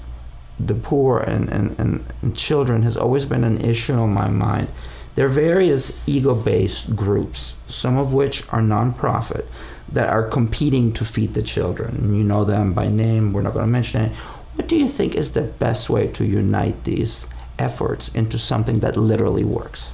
the 0.67 0.75
poor 0.75 1.19
and, 1.19 1.49
and, 1.49 1.79
and, 1.79 2.05
and 2.23 2.37
children 2.37 2.83
has 2.83 2.97
always 2.97 3.27
been 3.27 3.45
an 3.45 3.61
issue 3.61 3.95
on 3.95 4.13
my 4.13 4.29
mind. 4.29 4.69
There 5.15 5.27
are 5.27 5.31
various 5.31 5.99
ego 6.07 6.35
based 6.35 6.97
groups, 6.97 7.57
some 7.67 7.99
of 7.99 8.15
which 8.15 8.45
are 8.51 8.61
nonprofit, 8.61 9.45
that 9.93 10.09
are 10.09 10.27
competing 10.27 10.93
to 10.95 11.05
feed 11.05 11.35
the 11.35 11.43
children. 11.43 12.15
You 12.15 12.25
know 12.25 12.45
them 12.45 12.73
by 12.73 12.89
name, 12.89 13.33
we're 13.33 13.43
not 13.43 13.53
going 13.53 13.67
to 13.67 13.71
mention 13.71 14.03
it. 14.03 14.17
What 14.55 14.69
do 14.69 14.77
you 14.77 14.89
think 14.89 15.15
is 15.15 15.33
the 15.33 15.43
best 15.43 15.91
way 15.91 16.07
to 16.09 16.25
unite 16.25 16.85
these 16.85 17.27
efforts 17.59 18.09
into 18.15 18.39
something 18.39 18.81
that 18.81 18.97
literally 18.97 19.45
works? 19.45 19.93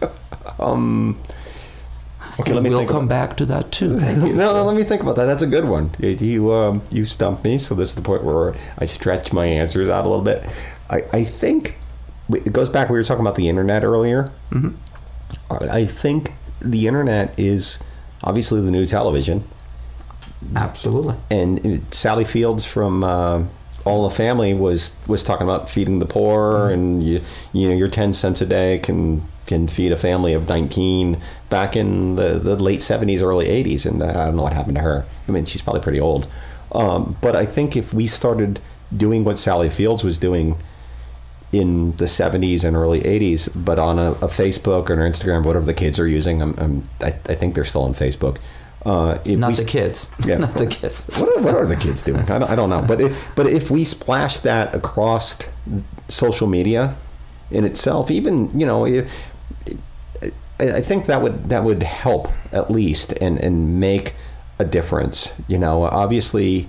Um, 0.58 1.20
okay, 2.40 2.52
let 2.52 2.62
me 2.62 2.70
we'll 2.70 2.80
think. 2.80 2.90
come 2.90 3.04
about, 3.04 3.28
back 3.28 3.36
to 3.38 3.46
that 3.46 3.70
too. 3.72 3.94
Thank 3.94 4.18
you. 4.26 4.32
no, 4.32 4.52
no, 4.54 4.64
let 4.64 4.76
me 4.76 4.82
think 4.84 5.02
about 5.02 5.16
that. 5.16 5.26
That's 5.26 5.42
a 5.42 5.46
good 5.46 5.64
one. 5.66 5.90
You 5.98 6.10
you, 6.10 6.52
um, 6.52 6.82
you 6.90 7.04
stumped 7.04 7.44
me, 7.44 7.58
so 7.58 7.74
this 7.74 7.90
is 7.90 7.94
the 7.94 8.02
point 8.02 8.24
where 8.24 8.54
I 8.78 8.84
stretch 8.86 9.32
my 9.32 9.44
answers 9.46 9.88
out 9.88 10.04
a 10.04 10.08
little 10.08 10.24
bit. 10.24 10.44
I, 10.90 11.02
I 11.12 11.24
think 11.24 11.76
it 12.32 12.52
goes 12.52 12.70
back. 12.70 12.88
We 12.88 12.96
were 12.98 13.04
talking 13.04 13.22
about 13.24 13.36
the 13.36 13.48
internet 13.48 13.84
earlier. 13.84 14.30
Mhm. 14.50 14.74
I 15.50 15.86
think 15.86 16.32
the 16.60 16.86
internet 16.86 17.38
is 17.38 17.78
obviously 18.24 18.60
the 18.60 18.70
new 18.70 18.86
television. 18.86 19.44
Absolutely. 20.56 21.14
and 21.30 21.86
Sally 21.94 22.24
Fields 22.24 22.64
from 22.64 23.04
uh, 23.04 23.44
All 23.84 24.08
the 24.08 24.14
Family 24.14 24.54
was 24.54 24.92
was 25.06 25.22
talking 25.22 25.44
about 25.46 25.70
feeding 25.70 25.98
the 26.00 26.06
poor, 26.06 26.68
and 26.70 27.02
you 27.02 27.20
you 27.52 27.68
know 27.68 27.74
your 27.74 27.88
ten 27.88 28.12
cents 28.12 28.40
a 28.42 28.46
day 28.46 28.78
can 28.80 29.22
can 29.46 29.68
feed 29.68 29.92
a 29.92 29.96
family 29.96 30.34
of 30.34 30.48
nineteen 30.48 31.20
back 31.50 31.76
in 31.76 32.16
the, 32.16 32.38
the 32.38 32.56
late 32.56 32.82
seventies, 32.82 33.22
early 33.22 33.48
eighties, 33.48 33.86
and 33.86 34.02
I 34.02 34.26
don't 34.26 34.36
know 34.36 34.42
what 34.42 34.52
happened 34.52 34.76
to 34.76 34.82
her. 34.82 35.04
I 35.28 35.32
mean, 35.32 35.44
she's 35.44 35.62
probably 35.62 35.82
pretty 35.82 36.00
old, 36.00 36.28
um, 36.72 37.16
but 37.20 37.36
I 37.36 37.46
think 37.46 37.76
if 37.76 37.92
we 37.92 38.06
started 38.06 38.60
doing 38.96 39.24
what 39.24 39.38
Sally 39.38 39.70
Fields 39.70 40.04
was 40.04 40.18
doing 40.18 40.56
in 41.52 41.94
the 41.96 42.06
70s 42.06 42.64
and 42.64 42.76
early 42.76 43.02
80s, 43.02 43.50
but 43.54 43.78
on 43.78 43.98
a, 43.98 44.12
a 44.12 44.26
Facebook 44.26 44.88
or 44.88 44.94
an 44.94 45.12
Instagram, 45.12 45.44
whatever 45.44 45.66
the 45.66 45.74
kids 45.74 46.00
are 46.00 46.08
using, 46.08 46.40
I'm, 46.40 46.54
I'm, 46.58 46.88
I, 47.00 47.08
I 47.28 47.34
think 47.34 47.54
they're 47.54 47.64
still 47.64 47.82
on 47.82 47.92
Facebook. 47.92 48.38
Uh, 48.84 49.18
if 49.24 49.38
Not 49.38 49.50
we 49.50 49.56
the 49.56 49.64
kids. 49.64 50.06
Yeah. 50.26 50.38
Not 50.38 50.54
the 50.54 50.66
kids. 50.66 51.04
what 51.18 51.36
are, 51.36 51.42
what 51.42 51.54
are 51.54 51.66
the 51.66 51.76
kids 51.76 52.02
doing? 52.02 52.22
I 52.30 52.38
don't, 52.38 52.50
I 52.50 52.54
don't 52.56 52.70
know. 52.70 52.82
But 52.82 53.00
if, 53.00 53.28
but 53.36 53.46
if 53.46 53.70
we 53.70 53.84
splash 53.84 54.38
that 54.38 54.74
across 54.74 55.38
social 56.08 56.46
media 56.48 56.96
in 57.50 57.64
itself, 57.64 58.10
even 58.10 58.58
you 58.58 58.66
know, 58.66 58.86
if, 58.86 59.12
I, 60.60 60.76
I 60.76 60.80
think 60.80 61.06
that 61.06 61.22
would 61.22 61.48
that 61.50 61.64
would 61.64 61.82
help 61.82 62.28
at 62.52 62.70
least 62.70 63.12
and 63.20 63.38
and 63.38 63.80
make 63.80 64.14
a 64.58 64.64
difference. 64.64 65.32
You 65.48 65.58
know, 65.58 65.84
obviously. 65.84 66.68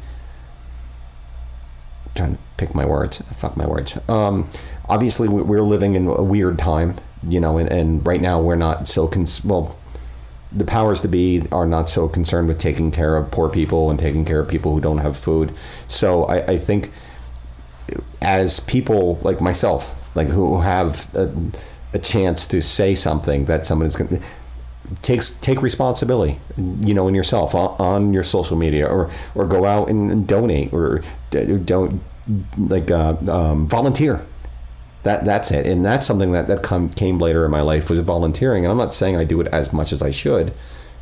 Trying 2.15 2.35
to 2.35 2.39
pick 2.57 2.75
my 2.75 2.85
words. 2.85 3.23
Fuck 3.35 3.57
my 3.57 3.65
words. 3.65 3.97
Um, 4.07 4.47
obviously, 4.87 5.27
we- 5.27 5.41
we're 5.41 5.63
living 5.63 5.95
in 5.95 6.05
a 6.07 6.21
weird 6.21 6.59
time. 6.59 6.99
You 7.27 7.39
know, 7.39 7.57
and, 7.57 7.71
and 7.71 8.05
right 8.05 8.19
now 8.21 8.41
we're 8.41 8.55
not 8.57 8.85
so 8.87 9.07
cons- 9.07 9.43
well 9.45 9.77
the 10.51 10.65
powers 10.65 11.01
to 11.01 11.07
be 11.07 11.41
are 11.51 11.65
not 11.65 11.89
so 11.89 12.07
concerned 12.07 12.47
with 12.47 12.59
taking 12.59 12.91
care 12.91 13.15
of 13.15 13.31
poor 13.31 13.49
people 13.49 13.89
and 13.89 13.97
taking 13.97 14.23
care 14.25 14.39
of 14.41 14.47
people 14.47 14.71
who 14.73 14.79
don't 14.81 14.99
have 14.99 15.17
food. 15.17 15.51
So 15.87 16.25
I, 16.25 16.45
I 16.45 16.57
think 16.59 16.91
as 18.21 18.59
people 18.59 19.17
like 19.23 19.41
myself, 19.41 20.11
like 20.15 20.27
who 20.27 20.59
have 20.61 21.09
a, 21.15 21.31
a 21.93 21.99
chance 21.99 22.45
to 22.47 22.61
say 22.61 22.95
something 22.95 23.45
that 23.45 23.65
someone's 23.65 23.95
going 23.95 24.19
to 24.19 24.25
takes 25.01 25.31
take 25.37 25.61
responsibility, 25.61 26.39
you 26.57 26.93
know, 26.93 27.07
in 27.07 27.15
yourself 27.15 27.55
on, 27.55 27.75
on 27.79 28.13
your 28.13 28.23
social 28.23 28.57
media, 28.57 28.87
or 28.87 29.09
or 29.35 29.45
go 29.45 29.65
out 29.65 29.89
and, 29.89 30.27
donate, 30.27 30.73
or 30.73 31.01
don't 31.31 32.01
like 32.57 32.91
uh, 32.91 33.15
um, 33.29 33.67
volunteer. 33.67 34.25
That 35.03 35.25
that's 35.25 35.51
it, 35.51 35.65
and 35.65 35.85
that's 35.85 36.05
something 36.05 36.31
that 36.33 36.47
that 36.47 36.63
come, 36.63 36.89
came 36.89 37.19
later 37.19 37.45
in 37.45 37.51
my 37.51 37.61
life 37.61 37.89
was 37.89 37.99
volunteering. 37.99 38.65
And 38.65 38.71
I'm 38.71 38.77
not 38.77 38.93
saying 38.93 39.15
I 39.17 39.23
do 39.23 39.41
it 39.41 39.47
as 39.47 39.73
much 39.73 39.91
as 39.91 40.01
I 40.01 40.11
should, 40.11 40.53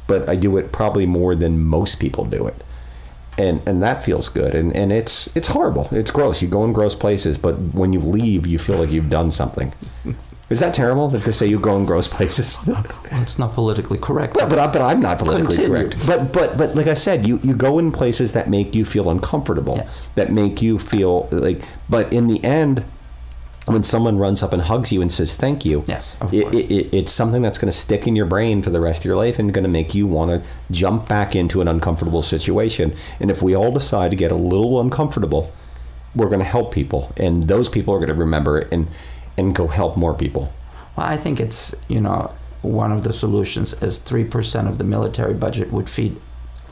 but 0.07 0.27
I 0.29 0.35
do 0.35 0.57
it 0.57 0.71
probably 0.71 1.05
more 1.05 1.35
than 1.35 1.59
most 1.59 1.99
people 1.99 2.25
do 2.25 2.47
it, 2.47 2.63
and 3.37 3.61
and 3.67 3.83
that 3.83 4.03
feels 4.03 4.29
good. 4.29 4.55
And 4.55 4.75
and 4.75 4.91
it's 4.91 5.35
it's 5.35 5.47
horrible. 5.47 5.87
It's 5.91 6.11
gross. 6.11 6.41
You 6.41 6.47
go 6.47 6.63
in 6.63 6.73
gross 6.73 6.95
places, 6.95 7.37
but 7.37 7.59
when 7.73 7.93
you 7.93 7.99
leave, 7.99 8.47
you 8.47 8.57
feel 8.57 8.77
like 8.77 8.91
you've 8.91 9.09
done 9.09 9.29
something. 9.29 9.73
Is 10.51 10.59
that 10.59 10.73
terrible 10.73 11.07
that 11.07 11.23
they 11.23 11.31
say 11.31 11.47
you 11.47 11.59
go 11.59 11.77
in 11.77 11.85
gross 11.85 12.07
places? 12.07 12.57
Well, 12.67 12.85
it's 13.21 13.39
not 13.39 13.53
politically 13.53 13.97
correct. 13.97 14.33
But, 14.35 14.49
but, 14.49 14.59
I, 14.59 14.67
but 14.67 14.81
I'm 14.81 14.99
not 15.01 15.17
politically 15.19 15.55
Continue. 15.57 15.89
correct. 15.89 16.05
But 16.05 16.31
but 16.33 16.57
but 16.57 16.75
like 16.75 16.87
I 16.87 16.93
said, 16.93 17.25
you, 17.27 17.39
you 17.43 17.55
go 17.55 17.79
in 17.79 17.91
places 17.91 18.33
that 18.33 18.49
make 18.49 18.75
you 18.75 18.85
feel 18.85 19.09
uncomfortable. 19.09 19.75
Yes. 19.77 20.09
That 20.15 20.31
make 20.31 20.61
you 20.61 20.77
feel 20.77 21.27
like. 21.31 21.61
But 21.89 22.11
in 22.13 22.27
the 22.27 22.43
end, 22.43 22.83
when 23.65 23.83
someone 23.83 24.17
runs 24.17 24.41
up 24.43 24.53
and 24.53 24.61
hugs 24.61 24.91
you 24.91 25.01
and 25.01 25.11
says 25.11 25.35
thank 25.35 25.65
you, 25.65 25.83
Yes, 25.87 26.17
of 26.19 26.33
it, 26.33 26.43
course. 26.43 26.55
it, 26.55 26.71
it, 26.71 26.93
it's 26.93 27.11
something 27.11 27.41
that's 27.41 27.57
going 27.59 27.71
to 27.71 27.77
stick 27.77 28.07
in 28.07 28.15
your 28.15 28.25
brain 28.25 28.61
for 28.61 28.71
the 28.71 28.81
rest 28.81 29.01
of 29.01 29.05
your 29.05 29.15
life 29.15 29.37
and 29.39 29.53
going 29.53 29.63
to 29.63 29.69
make 29.69 29.93
you 29.95 30.07
want 30.07 30.31
to 30.31 30.41
jump 30.71 31.07
back 31.07 31.35
into 31.35 31.61
an 31.61 31.67
uncomfortable 31.67 32.21
situation. 32.21 32.93
And 33.19 33.29
if 33.31 33.41
we 33.41 33.55
all 33.55 33.71
decide 33.71 34.11
to 34.11 34.17
get 34.17 34.31
a 34.31 34.35
little 34.35 34.81
uncomfortable, 34.81 35.53
we're 36.15 36.27
going 36.27 36.39
to 36.39 36.45
help 36.45 36.73
people, 36.73 37.13
and 37.17 37.43
those 37.47 37.69
people 37.69 37.93
are 37.93 37.99
going 37.99 38.09
to 38.09 38.15
remember 38.15 38.57
it 38.57 38.67
and 38.71 38.87
and 39.37 39.55
go 39.55 39.67
help 39.67 39.97
more 39.97 40.13
people. 40.13 40.53
Well, 40.95 41.07
I 41.07 41.17
think 41.17 41.39
it's, 41.39 41.73
you 41.87 42.01
know, 42.01 42.33
one 42.61 42.91
of 42.91 43.03
the 43.03 43.13
solutions 43.13 43.73
is 43.81 43.99
3% 43.99 44.67
of 44.67 44.77
the 44.77 44.83
military 44.83 45.33
budget 45.33 45.71
would 45.71 45.89
feed 45.89 46.19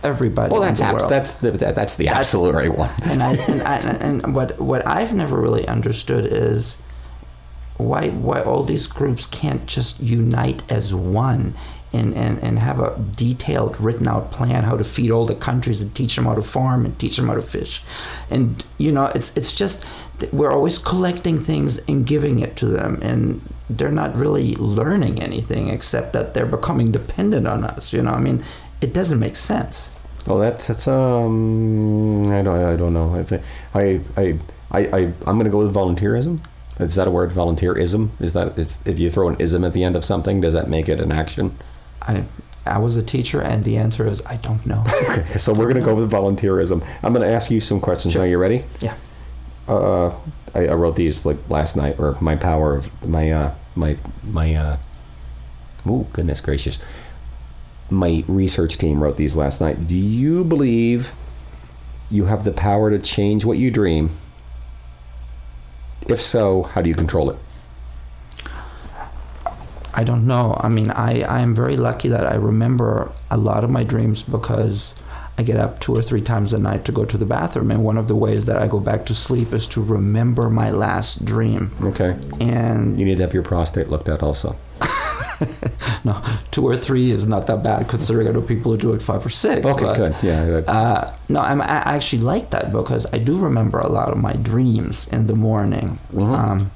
everybody 0.04 0.52
Well, 0.52 0.62
that's 0.62 0.82
abs- 0.82 1.08
that's 1.08 1.34
the, 1.36 1.52
that, 1.52 1.76
that's 1.76 1.96
the 1.96 2.08
absolute 2.08 2.56
right 2.56 2.76
one. 2.76 2.90
and 3.04 3.22
I 3.22 3.34
and, 3.34 3.62
I, 3.64 3.78
and 3.78 4.34
what 4.34 4.60
what 4.60 4.88
I've 4.88 5.14
never 5.14 5.40
really 5.40 5.68
understood 5.68 6.26
is 6.26 6.78
why 7.78 8.10
why 8.10 8.42
all 8.42 8.64
these 8.64 8.88
groups 8.88 9.26
can't 9.26 9.66
just 9.66 10.00
unite 10.00 10.70
as 10.72 10.94
one 10.94 11.56
and, 11.92 12.14
and, 12.14 12.38
and 12.44 12.60
have 12.60 12.80
a 12.80 13.00
detailed 13.16 13.80
written 13.82 14.08
out 14.08 14.30
plan 14.32 14.64
how 14.64 14.78
to 14.78 14.84
feed 14.84 15.10
all 15.10 15.26
the 15.26 15.36
countries 15.36 15.82
and 15.82 15.96
teach 15.96 16.16
them 16.16 16.26
how 16.26 16.36
to 16.36 16.42
farm 16.42 16.86
and 16.86 17.00
teach 17.00 17.18
them 17.18 17.28
how 17.28 17.34
to 17.34 17.42
fish 17.42 17.82
and 18.30 18.64
you 18.78 18.92
know 18.92 19.06
it's 19.16 19.36
it's 19.36 19.54
just 19.54 19.84
we're 20.34 20.52
always 20.52 20.78
collecting 20.78 21.38
things 21.40 21.78
and 21.88 22.06
giving 22.06 22.40
it 22.40 22.56
to 22.56 22.66
them 22.66 23.00
and 23.02 23.42
they're 23.70 23.92
not 23.92 24.16
really 24.16 24.56
learning 24.56 25.22
anything 25.22 25.70
except 25.70 26.14
that 26.14 26.34
they're 26.34 26.46
becoming 26.46 26.92
dependent 26.92 27.46
on 27.48 27.64
us 27.64 27.94
you 27.94 28.02
know 28.02 28.12
i 28.12 28.20
mean 28.20 28.44
it 28.82 28.94
doesn't 28.94 29.20
make 29.20 29.36
sense 29.36 29.92
Well, 30.28 30.40
that's 30.40 30.68
that's 30.68 30.88
um 30.88 32.32
I 32.32 32.42
don't 32.42 32.64
I 32.64 32.76
don't 32.76 32.94
know. 32.94 33.16
I 33.16 33.24
think 33.24 33.42
I 33.74 34.02
I 34.18 34.26
I, 34.72 34.80
I 34.98 35.00
I'm 35.26 35.38
gonna 35.40 35.50
go 35.50 35.60
with 35.66 35.74
volunteerism. 35.74 36.40
Is 36.80 36.96
that 36.96 37.08
a 37.08 37.12
word? 37.12 37.32
Volunteerism? 37.32 38.10
Is 38.20 38.34
that 38.34 38.58
it's 38.58 38.80
if 38.86 39.00
you 39.00 39.10
throw 39.10 39.28
an 39.30 39.36
ism 39.40 39.64
at 39.64 39.74
the 39.74 39.84
end 39.84 39.96
of 39.96 40.04
something, 40.06 40.42
does 40.42 40.54
that 40.54 40.70
make 40.70 40.88
it 40.90 41.00
an 41.00 41.12
action? 41.12 41.56
i 42.02 42.24
i 42.66 42.78
was 42.78 42.96
a 42.98 43.04
teacher 43.04 43.42
and 43.42 43.64
the 43.64 43.76
answer 43.78 44.08
is 44.08 44.22
i 44.34 44.36
don't 44.48 44.66
know 44.66 44.82
Okay, 45.10 45.38
so 45.38 45.54
we're 45.54 45.68
gonna 45.72 45.86
go 45.92 45.96
with 45.96 46.10
volunteerism. 46.12 46.78
I'm 47.04 47.12
gonna 47.14 47.34
ask 47.38 47.50
you 47.52 47.60
some 47.60 47.80
questions. 47.82 48.14
Sure. 48.14 48.24
Are 48.24 48.28
you 48.28 48.38
ready? 48.38 48.64
yeah 48.82 48.96
Uh, 49.70 50.16
I, 50.56 50.68
I 50.68 50.74
wrote 50.74 50.96
these 50.96 51.26
like 51.26 51.38
last 51.50 51.76
night, 51.78 52.00
or 52.00 52.18
my 52.20 52.36
power 52.36 52.76
of 52.76 53.08
my 53.08 53.32
uh 53.32 53.54
my 53.76 53.98
my 54.24 54.56
uh. 54.56 54.78
Oh 55.86 56.08
goodness 56.12 56.42
gracious! 56.42 56.80
My 57.90 58.24
research 58.28 58.78
team 58.78 59.02
wrote 59.02 59.18
these 59.18 59.36
last 59.36 59.62
night. 59.62 59.88
Do 59.88 59.96
you 59.98 60.44
believe 60.44 61.14
you 62.10 62.26
have 62.26 62.44
the 62.44 62.52
power 62.52 62.90
to 62.90 62.98
change 63.00 63.46
what 63.46 63.58
you 63.58 63.70
dream 63.70 64.18
If 66.08 66.20
so, 66.20 66.64
how 66.64 66.82
do 66.82 66.90
you 66.90 66.96
control 66.96 67.30
it? 67.30 67.38
I 69.94 70.04
don't 70.04 70.26
know. 70.26 70.58
I 70.60 70.70
mean, 70.70 70.92
I, 70.92 71.22
I 71.22 71.42
am 71.42 71.54
very 71.54 71.78
lucky 71.78 72.10
that 72.10 72.26
I 72.26 72.36
remember 72.36 73.12
a 73.30 73.38
lot 73.38 73.64
of 73.64 73.70
my 73.70 73.84
dreams 73.84 74.24
because 74.24 74.96
I 75.40 75.42
get 75.42 75.58
up 75.58 75.80
two 75.80 75.96
or 75.96 76.02
three 76.02 76.20
times 76.20 76.52
a 76.52 76.60
night 76.60 76.84
to 76.84 76.92
go 76.92 77.06
to 77.06 77.18
the 77.18 77.26
bathroom. 77.26 77.72
And 77.72 77.82
one 77.82 77.98
of 77.98 78.10
the 78.10 78.16
ways 78.16 78.44
that 78.44 78.58
I 78.58 78.68
go 78.68 78.82
back 78.82 79.06
to 79.06 79.16
sleep 79.16 79.54
is 79.54 79.68
to 79.68 79.82
remember 79.82 80.50
my 80.50 80.70
last 80.70 81.24
dream. 81.24 81.74
Okay. 81.82 82.18
And 82.42 83.00
You 83.00 83.06
need 83.06 83.16
to 83.18 83.24
have 83.24 83.34
your 83.34 83.44
prostate 83.44 83.88
looked 83.88 84.10
at 84.10 84.22
also. 84.22 84.58
no, 86.04 86.22
two 86.52 86.66
or 86.68 86.76
three 86.76 87.12
is 87.12 87.26
not 87.26 87.48
that 87.48 87.64
bad 87.64 87.88
considering 87.88 88.28
I 88.28 88.32
know 88.32 88.42
people 88.42 88.74
who 88.74 88.78
do 88.78 88.92
it 88.92 89.02
five 89.02 89.26
or 89.26 89.30
six. 89.30 89.66
Okay, 89.66 89.86
but, 89.86 89.96
good. 89.96 90.16
Yeah. 90.22 90.62
Uh, 90.68 91.16
no, 91.30 91.40
I'm, 91.40 91.62
I 91.62 91.96
actually 91.96 92.24
like 92.24 92.50
that 92.50 92.74
because 92.74 93.06
I 93.14 93.18
do 93.18 93.38
remember 93.40 93.80
a 93.80 93.88
lot 93.88 94.10
of 94.10 94.18
my 94.18 94.34
dreams 94.34 95.08
in 95.08 95.28
the 95.28 95.36
morning. 95.36 96.02
Mhm. 96.14 96.38
Um, 96.38 96.72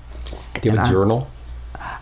do 0.62 0.70
you 0.70 0.78
have 0.78 0.88
a 0.88 0.90
journal? 0.90 1.28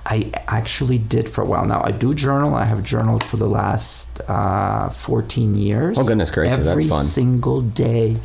I 0.06 0.32
actually 0.48 0.98
did 0.98 1.30
for 1.30 1.42
a 1.42 1.46
while 1.46 1.66
now. 1.66 1.82
I 1.84 1.92
do 1.92 2.14
journal. 2.14 2.56
I 2.56 2.66
have 2.66 2.84
journaled 2.84 3.24
for 3.24 3.38
the 3.38 3.48
last 3.48 4.20
uh, 4.28 4.90
14 4.90 5.58
years. 5.58 5.98
Oh, 5.98 6.04
goodness 6.04 6.32
gracious, 6.32 6.58
that's 6.58 6.68
Every 6.70 6.88
fun. 6.88 7.04
single 7.06 7.62
day, 7.62 8.18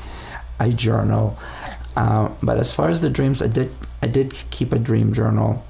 I 0.58 0.70
journal. 0.70 1.38
Uh, 1.96 2.30
but 2.42 2.58
as 2.58 2.72
far 2.72 2.88
as 2.88 3.00
the 3.00 3.10
dreams, 3.10 3.42
I 3.42 3.46
did 3.46 3.70
I 4.02 4.06
did 4.06 4.32
keep 4.50 4.72
a 4.72 4.78
dream 4.78 5.12
journal. 5.12 5.64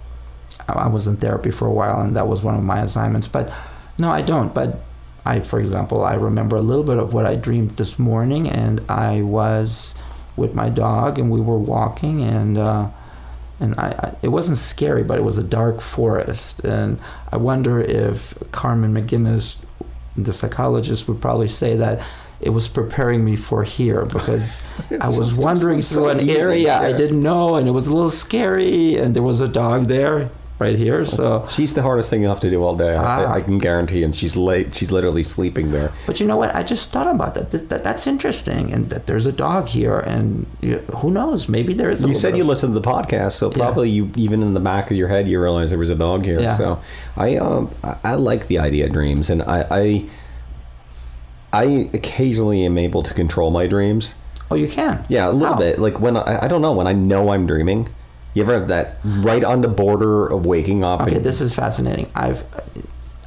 I 0.69 0.73
I 0.73 0.89
was 0.89 1.07
in 1.07 1.17
therapy 1.17 1.51
for 1.51 1.67
a 1.67 1.73
while, 1.73 2.01
and 2.01 2.17
that 2.17 2.27
was 2.29 2.43
one 2.43 2.55
of 2.55 2.63
my 2.63 2.81
assignments. 2.81 3.29
But 3.29 3.53
no, 3.99 4.11
I 4.11 4.23
don't. 4.23 4.55
But 4.55 4.81
I, 5.25 5.41
for 5.41 5.59
example, 5.61 6.05
I 6.05 6.15
remember 6.15 6.57
a 6.57 6.63
little 6.63 6.85
bit 6.85 6.99
of 6.99 7.15
what 7.15 7.27
I 7.27 7.35
dreamed 7.37 7.77
this 7.77 7.99
morning, 7.99 8.49
and 8.49 8.81
I 8.89 9.23
was 9.23 9.95
with 10.37 10.55
my 10.55 10.69
dog, 10.69 11.19
and 11.19 11.31
we 11.31 11.41
were 11.41 11.59
walking, 11.59 12.23
and. 12.23 12.59
Uh, 12.59 12.89
and 13.61 13.75
I, 13.77 13.89
I, 13.89 14.17
it 14.23 14.29
wasn't 14.29 14.59
scary, 14.59 15.03
but 15.03 15.19
it 15.19 15.23
was 15.23 15.39
a 15.39 15.43
dark 15.43 15.81
forest. 15.81 16.65
And 16.65 17.01
I 17.33 17.37
wonder 17.37 17.81
if 17.81 18.35
Carmen 18.53 18.95
McGinnis, 18.95 19.57
the 20.17 20.33
psychologist, 20.33 21.09
would 21.09 21.21
probably 21.21 21.49
say 21.49 21.77
that 21.77 22.07
it 22.41 22.51
was 22.51 22.69
preparing 22.69 23.25
me 23.25 23.35
for 23.35 23.63
here 23.63 24.05
because 24.05 24.63
I 25.01 25.09
was 25.09 25.35
wandering 25.35 25.81
through 25.81 26.09
an 26.09 26.21
easy, 26.21 26.39
area 26.39 26.77
I 26.79 26.93
didn't 26.93 27.23
know, 27.23 27.57
and 27.57 27.67
it 27.67 27.73
was 27.73 27.87
a 27.87 27.95
little 27.95 28.11
scary, 28.11 28.97
and 28.97 29.17
there 29.17 29.23
was 29.23 29.41
a 29.41 29.49
dog 29.49 29.87
there, 29.87 30.31
right 30.59 30.77
here. 30.79 31.05
So, 31.05 31.45
She's 31.49 31.75
the 31.75 31.83
hardest 31.83 32.09
thing 32.11 32.23
you 32.23 32.29
have 32.29 32.41
to 32.41 32.49
do 32.51 32.63
all 32.65 32.77
day. 32.77 32.95
I, 32.97 33.25
Ah. 33.25 33.33
I 33.35 33.41
can 33.43 33.59
guarantee. 33.59 34.03
And 34.05 34.15
she's 34.15 34.37
late. 34.37 34.73
She's 34.75 34.91
literally 34.91 35.23
sleeping 35.23 35.71
there. 35.73 35.93
but 36.07 36.19
you 36.21 36.27
know 36.27 36.37
what? 36.37 36.55
I 36.57 36.63
just 36.63 36.91
thought 36.91 37.07
about 37.07 37.35
that. 37.35 37.51
That, 37.51 37.69
that 37.69 37.85
that's 37.85 38.07
interesting, 38.07 38.73
and 38.73 38.89
that 38.91 39.07
there's 39.07 39.27
a 39.27 39.33
dog 39.33 39.69
here, 39.69 39.99
and 39.99 40.47
you, 40.63 40.79
who 40.97 41.11
knows? 41.11 41.49
Maybe 41.49 41.75
there 41.75 41.91
is. 41.91 42.03
A 42.05 42.09
You 42.09 42.15
said 42.15 42.37
you 42.37 42.43
of- 42.43 42.49
listened 42.49 42.75
to 42.75 42.81
the 42.81 42.89
podcast, 42.89 43.33
so 43.33 43.51
Yeah. 43.51 43.59
probably 43.59 43.91
you 43.91 44.11
even 44.17 44.43
in 44.43 44.55
the 44.55 44.61
back 44.61 44.91
of 44.91 44.97
your 44.97 45.09
head 45.09 45.29
you 45.29 45.41
realized 45.43 45.73
there 45.73 45.79
was 45.79 45.91
a 45.91 45.95
dog 45.95 46.25
here. 46.25 46.41
Yeah. 46.41 46.55
So 46.55 46.81
I 47.17 47.37
um 47.37 47.71
I, 47.85 47.97
I 48.05 48.15
like 48.15 48.47
the 48.49 48.59
idea 48.59 48.87
of 48.87 48.93
dreams, 48.93 49.29
and 49.31 49.43
I, 49.43 49.67
I 49.71 50.05
I 51.53 51.91
occasionally 51.95 52.65
am 52.65 52.77
able 52.79 53.03
to 53.03 53.15
control 53.15 53.51
my 53.51 53.67
dreams. 53.67 54.15
Oh, 54.51 54.55
you 54.55 54.69
can. 54.69 55.05
Yeah, 55.09 55.29
a 55.29 55.33
little 55.33 55.55
How? 55.55 55.61
bit. 55.61 55.79
Like 55.79 56.01
when 56.01 56.17
I, 56.17 56.45
I 56.45 56.49
don't 56.49 56.63
know 56.63 56.73
when 56.73 56.87
I 56.87 56.93
know 56.93 57.31
I'm 57.31 57.47
dreaming. 57.47 57.89
You 58.37 58.43
ever 58.43 58.53
have 58.53 58.69
that 58.69 58.97
right 59.03 59.43
on 59.43 59.63
the 59.63 59.69
border 59.69 60.27
of 60.27 60.45
waking 60.45 60.85
up? 60.85 61.01
Okay, 61.01 61.17
and- 61.17 61.25
this 61.25 61.41
is 61.41 61.55
fascinating. 61.55 62.11
I've, 62.15 62.45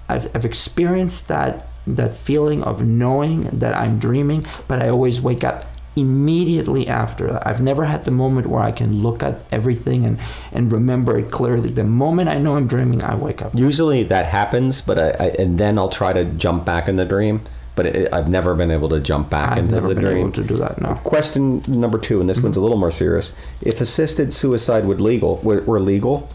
I've, 0.08 0.30
I've 0.36 0.46
experienced 0.46 1.28
that 1.30 1.66
that 1.88 2.14
feeling 2.14 2.62
of 2.64 2.86
knowing 2.86 3.42
that 3.60 3.76
I'm 3.76 3.98
dreaming, 3.98 4.46
but 4.68 4.80
I 4.84 4.90
always 4.90 5.20
wake 5.20 5.44
up 5.44 5.66
immediately 5.96 6.88
after. 6.88 7.40
I've 7.48 7.60
never 7.60 7.86
had 7.86 8.06
the 8.06 8.12
moment 8.12 8.46
where 8.46 8.62
I 8.62 8.72
can 8.72 9.02
look 9.02 9.24
at 9.24 9.42
everything 9.52 10.06
and, 10.06 10.20
and 10.52 10.72
remember 10.72 11.18
it 11.18 11.32
clearly. 11.32 11.72
The 11.72 11.84
moment 11.84 12.30
I 12.30 12.38
know 12.38 12.56
I'm 12.56 12.68
dreaming, 12.68 13.04
I 13.04 13.16
wake 13.16 13.42
up. 13.42 13.56
Usually 13.56 14.04
that 14.04 14.28
happens, 14.28 14.84
but 14.84 15.00
I, 15.00 15.10
I 15.26 15.28
and 15.40 15.60
then 15.60 15.80
I'll 15.80 15.90
try 15.90 16.14
to 16.14 16.24
jump 16.24 16.66
back 16.66 16.88
in 16.88 16.98
the 16.98 17.06
dream. 17.06 17.42
But 17.80 17.86
it, 17.96 18.14
I've 18.14 18.28
never 18.28 18.56
been 18.56 18.72
able 18.72 18.90
to 18.90 19.00
jump 19.00 19.30
back 19.30 19.54
I've 19.54 19.60
into 19.60 19.76
never 19.76 19.88
the 19.88 19.96
been 19.96 20.04
dream. 20.04 20.18
able 20.18 20.32
to 20.34 20.44
do 20.44 20.58
that. 20.58 20.82
No. 20.82 20.96
Question 21.06 21.64
number 21.66 21.98
two, 21.98 22.20
and 22.20 22.30
this 22.30 22.40
mm-hmm. 22.40 22.48
one's 22.48 22.58
a 22.58 22.60
little 22.60 22.76
more 22.76 22.92
serious. 22.92 23.32
If 23.62 23.80
assisted 23.80 24.34
suicide 24.34 24.84
would 24.84 25.00
legal 25.00 25.38
were, 25.38 25.62
were 25.62 25.80
legal, 25.80 26.28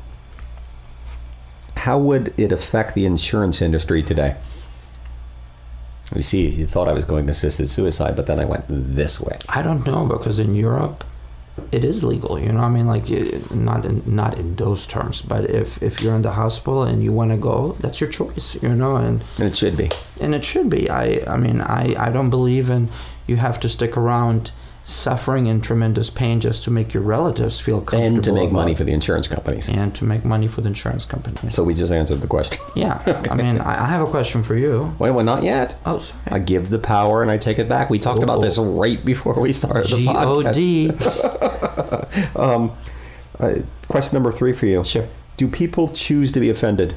how 1.77 1.99
would 1.99 2.33
it 2.39 2.51
affect 2.51 2.95
the 2.95 3.05
insurance 3.05 3.61
industry 3.61 4.03
today? 4.03 4.37
You 6.17 6.23
see, 6.23 6.49
you 6.49 6.67
thought 6.67 6.89
I 6.89 6.95
was 6.95 7.05
going 7.05 7.29
assisted 7.29 7.69
suicide, 7.69 8.17
but 8.17 8.25
then 8.27 8.41
I 8.41 8.47
went 8.47 8.65
this 8.69 9.21
way. 9.21 9.37
I 9.51 9.61
don't 9.61 9.85
know 9.85 10.07
because 10.07 10.39
in 10.39 10.55
Europe, 10.55 11.05
it 11.73 11.85
is 11.85 12.03
legal. 12.05 12.39
You 12.39 12.53
know, 12.53 12.61
I 12.61 12.69
mean, 12.69 12.87
like 12.87 13.09
not 13.51 13.85
in 13.85 14.03
not 14.07 14.39
in 14.39 14.57
those 14.57 14.87
terms, 14.87 15.23
but 15.23 15.49
if 15.51 15.83
if 15.83 16.03
you're 16.03 16.15
in 16.17 16.23
the 16.23 16.33
hospital 16.33 16.83
and 16.83 17.03
you 17.03 17.13
want 17.13 17.31
to 17.31 17.37
go, 17.37 17.77
that's 17.81 18.01
your 18.01 18.11
choice. 18.11 18.57
You 18.63 18.75
know, 18.75 18.97
and 18.97 19.23
And 19.39 19.47
it 19.49 19.57
should 19.57 19.77
be. 19.77 19.91
and 20.21 20.35
it 20.35 20.45
should 20.45 20.69
be. 20.69 20.91
I 20.91 21.23
I 21.27 21.37
mean, 21.37 21.61
I 21.61 21.95
I 22.07 22.11
don't 22.11 22.31
believe 22.31 22.71
in 22.71 22.89
you 23.27 23.37
have 23.37 23.59
to 23.61 23.69
stick 23.69 23.97
around 23.97 24.53
suffering 24.85 25.49
and 25.49 25.64
tremendous 25.64 26.11
pain 26.11 26.41
just 26.41 26.62
to 26.62 26.70
make 26.70 26.93
your 26.93 27.03
relatives 27.03 27.59
feel 27.59 27.78
comfortable. 27.78 28.05
And 28.05 28.22
to 28.24 28.32
make 28.32 28.53
money 28.53 28.74
for 28.74 28.85
the 28.85 28.93
insurance 28.93 29.26
companies. 29.26 29.70
And 29.70 29.95
to 29.95 30.05
make 30.05 30.26
money 30.26 30.47
for 30.47 30.61
the 30.61 30.68
insurance 30.68 31.07
companies. 31.07 31.55
So 31.55 31.64
we 31.64 31.74
just 31.74 31.91
answered 31.91 32.20
the 32.20 32.26
question. 32.26 32.61
Yeah. 32.74 33.01
okay. 33.07 33.30
I 33.30 33.35
mean, 33.37 33.61
I 33.61 33.87
have 33.87 34.07
a 34.07 34.11
question 34.11 34.43
for 34.43 34.57
you. 34.57 34.95
Wait, 34.99 35.12
well, 35.12 35.24
not 35.24 35.45
yet. 35.45 35.76
Oh, 35.87 36.01
sorry. 36.01 36.20
I 36.26 36.39
give 36.41 36.70
the 36.70 36.78
power 36.80 37.22
and 37.22 37.30
I 37.30 37.39
take 37.39 37.61
it 37.61 37.68
back. 37.68 37.89
We 37.89 38.01
talked 38.01 38.22
about 38.22 38.41
this 38.41 38.59
oh. 38.59 38.64
right 38.64 39.03
before 39.05 39.41
we 39.41 39.53
started 39.53 39.85
the 39.85 39.99
G-O-D. 39.99 40.89
podcast. 40.89 42.37
um, 42.39 42.72
uh, 43.39 43.62
question 43.87 44.16
number 44.16 44.32
three 44.32 44.53
for 44.53 44.66
you. 44.66 44.85
Sure. 44.85 45.09
Do 45.37 45.47
people 45.47 45.89
choose 45.89 46.32
to 46.32 46.41
be 46.41 46.51
offended? 46.51 46.97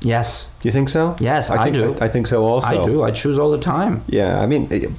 Yes. 0.00 0.48
You 0.62 0.72
think 0.72 0.88
so? 0.88 1.16
Yes, 1.20 1.50
I, 1.50 1.64
think, 1.64 1.76
I 1.76 1.78
do. 1.78 1.96
I, 2.00 2.06
I 2.06 2.08
think 2.08 2.26
so 2.26 2.44
also. 2.44 2.66
I 2.66 2.82
do. 2.82 3.02
I 3.02 3.10
choose 3.10 3.38
all 3.38 3.50
the 3.50 3.58
time. 3.58 4.02
Yeah. 4.08 4.40
I 4.40 4.46
mean... 4.46 4.68
It, 4.70 4.90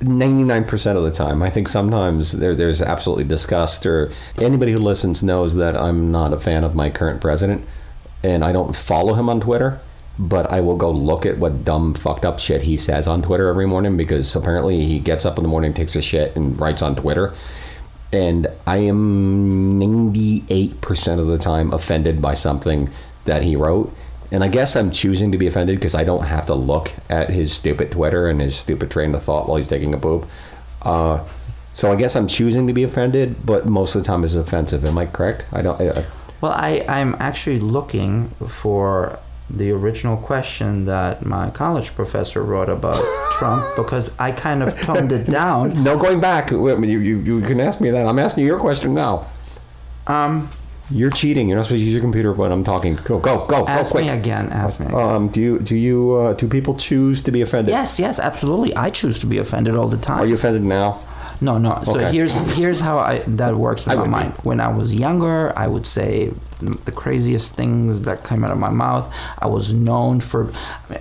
99% 0.00 0.96
of 0.96 1.02
the 1.02 1.10
time. 1.10 1.42
I 1.42 1.50
think 1.50 1.66
sometimes 1.66 2.32
there, 2.32 2.54
there's 2.54 2.80
absolutely 2.80 3.24
disgust, 3.24 3.84
or 3.84 4.12
anybody 4.38 4.72
who 4.72 4.78
listens 4.78 5.22
knows 5.22 5.56
that 5.56 5.76
I'm 5.76 6.12
not 6.12 6.32
a 6.32 6.38
fan 6.38 6.62
of 6.62 6.74
my 6.74 6.88
current 6.88 7.20
president, 7.20 7.66
and 8.22 8.44
I 8.44 8.52
don't 8.52 8.76
follow 8.76 9.14
him 9.14 9.28
on 9.28 9.40
Twitter, 9.40 9.80
but 10.18 10.52
I 10.52 10.60
will 10.60 10.76
go 10.76 10.90
look 10.90 11.26
at 11.26 11.38
what 11.38 11.64
dumb, 11.64 11.94
fucked 11.94 12.24
up 12.24 12.38
shit 12.38 12.62
he 12.62 12.76
says 12.76 13.08
on 13.08 13.22
Twitter 13.22 13.48
every 13.48 13.66
morning 13.66 13.96
because 13.96 14.34
apparently 14.36 14.84
he 14.84 15.00
gets 15.00 15.26
up 15.26 15.36
in 15.36 15.42
the 15.42 15.48
morning, 15.48 15.74
takes 15.74 15.96
a 15.96 16.02
shit, 16.02 16.34
and 16.36 16.58
writes 16.60 16.82
on 16.82 16.94
Twitter. 16.94 17.34
And 18.12 18.46
I 18.66 18.78
am 18.78 19.78
98% 19.80 21.18
of 21.18 21.26
the 21.26 21.38
time 21.38 21.72
offended 21.72 22.22
by 22.22 22.34
something 22.34 22.88
that 23.24 23.42
he 23.42 23.56
wrote 23.56 23.94
and 24.30 24.44
I 24.44 24.48
guess 24.48 24.76
I'm 24.76 24.90
choosing 24.90 25.32
to 25.32 25.38
be 25.38 25.46
offended 25.46 25.76
because 25.76 25.94
I 25.94 26.04
don't 26.04 26.24
have 26.24 26.46
to 26.46 26.54
look 26.54 26.92
at 27.08 27.30
his 27.30 27.52
stupid 27.52 27.90
Twitter 27.90 28.28
and 28.28 28.40
his 28.40 28.56
stupid 28.56 28.90
train 28.90 29.14
of 29.14 29.22
thought 29.22 29.48
while 29.48 29.56
he's 29.56 29.68
taking 29.68 29.94
a 29.94 29.98
poop. 29.98 30.26
Uh, 30.82 31.24
so 31.72 31.90
I 31.92 31.96
guess 31.96 32.14
I'm 32.16 32.26
choosing 32.26 32.66
to 32.66 32.72
be 32.72 32.82
offended, 32.82 33.46
but 33.46 33.66
most 33.66 33.94
of 33.94 34.02
the 34.02 34.06
time 34.06 34.24
it's 34.24 34.34
offensive. 34.34 34.84
Am 34.84 34.98
I 34.98 35.06
correct? 35.06 35.44
I 35.52 35.62
don't. 35.62 35.80
I, 35.80 36.00
I- 36.00 36.06
Well, 36.40 36.52
I, 36.52 36.84
I'm 36.88 37.16
actually 37.20 37.58
looking 37.60 38.30
for 38.46 39.18
the 39.50 39.70
original 39.70 40.18
question 40.18 40.84
that 40.84 41.24
my 41.24 41.48
college 41.50 41.94
professor 41.94 42.42
wrote 42.42 42.68
about 42.68 43.02
Trump 43.38 43.64
because 43.76 44.12
I 44.18 44.30
kind 44.32 44.62
of 44.62 44.78
toned 44.78 45.10
it 45.10 45.30
down. 45.30 45.82
no 45.82 45.96
going 45.98 46.20
back. 46.20 46.50
You, 46.50 46.76
you, 46.78 46.98
you 47.20 47.40
can 47.40 47.58
ask 47.60 47.80
me 47.80 47.90
that. 47.90 48.06
I'm 48.06 48.18
asking 48.18 48.42
you 48.42 48.48
your 48.48 48.60
question 48.60 48.92
now. 48.92 49.26
Um, 50.06 50.50
You're 50.90 51.10
cheating. 51.10 51.48
You're 51.48 51.56
not 51.56 51.66
supposed 51.66 51.80
to 51.80 51.84
use 51.84 51.92
your 51.92 52.02
computer 52.02 52.32
when 52.32 52.50
I'm 52.50 52.64
talking. 52.64 52.96
Go, 52.96 53.18
go, 53.18 53.46
go, 53.46 53.66
ask 53.66 53.92
go 53.92 54.00
me 54.00 54.08
again. 54.08 54.50
Ask 54.50 54.80
me 54.80 54.86
again. 54.86 54.98
Um, 54.98 55.28
do 55.28 55.40
you 55.40 55.58
do 55.58 55.76
you 55.76 56.16
uh, 56.16 56.32
do 56.32 56.48
people 56.48 56.74
choose 56.76 57.20
to 57.22 57.30
be 57.30 57.42
offended? 57.42 57.72
yes, 57.72 58.00
yes, 58.00 58.18
absolutely. 58.18 58.74
I 58.74 58.90
choose 58.90 59.18
to 59.20 59.26
be 59.26 59.38
offended 59.38 59.76
all 59.76 59.88
the 59.88 59.98
time. 59.98 60.20
Are 60.20 60.26
you 60.26 60.34
offended 60.34 60.62
now? 60.62 61.00
No, 61.40 61.56
no. 61.58 61.78
So 61.82 61.94
Okay. 61.94 62.10
here's 62.12 62.34
here's 62.56 62.80
how 62.80 62.98
I 62.98 63.20
that 63.26 63.56
works 63.56 63.86
in 63.86 63.92
I 63.92 63.94
my 63.94 64.00
would 64.02 64.06
be. 64.06 64.10
mind. 64.10 64.32
When 64.42 64.60
I 64.60 64.68
was 64.68 64.92
younger, 64.94 65.52
I 65.56 65.66
would 65.68 65.86
say 65.86 66.32
the 66.84 66.90
craziest 66.90 67.54
things 67.54 68.00
that 68.00 68.24
came 68.24 68.42
out 68.44 68.50
of 68.50 68.58
my 68.58 68.70
mouth. 68.70 69.12
I 69.38 69.46
was 69.46 69.72
known 69.72 70.18
for 70.20 70.50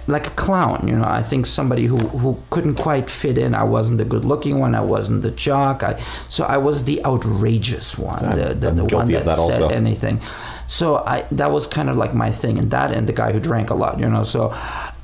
like 0.08 0.28
a 0.28 0.36
clown. 0.46 0.88
You 0.88 0.96
know, 0.96 1.06
I 1.08 1.24
think 1.24 1.46
somebody 1.48 1.86
who 1.86 1.98
who 1.98 2.38
couldn't 2.52 2.76
quite 2.76 3.10
fit 3.10 3.38
in. 3.40 3.56
I 3.56 3.64
wasn't 3.64 3.98
the 3.98 4.06
good-looking 4.06 4.60
one. 4.60 4.76
I 4.76 4.82
wasn't 4.82 5.24
the 5.24 5.32
jock. 5.32 5.82
I 5.84 6.00
so 6.30 6.44
I 6.46 6.58
was 6.58 6.84
the 6.84 7.04
outrageous 7.04 7.98
one. 7.98 8.24
I'm- 8.24 8.38
the 8.38 8.54
the, 8.54 8.72
the 8.84 8.96
one 8.96 9.08
that, 9.08 9.26
that 9.26 9.38
said 9.38 9.72
anything. 9.72 10.22
So 10.68 10.98
I 10.98 11.26
that 11.32 11.52
was 11.52 11.66
kind 11.66 11.90
of 11.90 11.98
like 11.98 12.14
my 12.14 12.32
thing, 12.32 12.60
and 12.60 12.70
that 12.72 12.92
and 12.92 13.08
the 13.08 13.14
guy 13.14 13.32
who 13.32 13.40
drank 13.40 13.70
a 13.72 13.76
lot. 13.76 14.00
You 14.00 14.08
know, 14.10 14.24
so. 14.24 14.54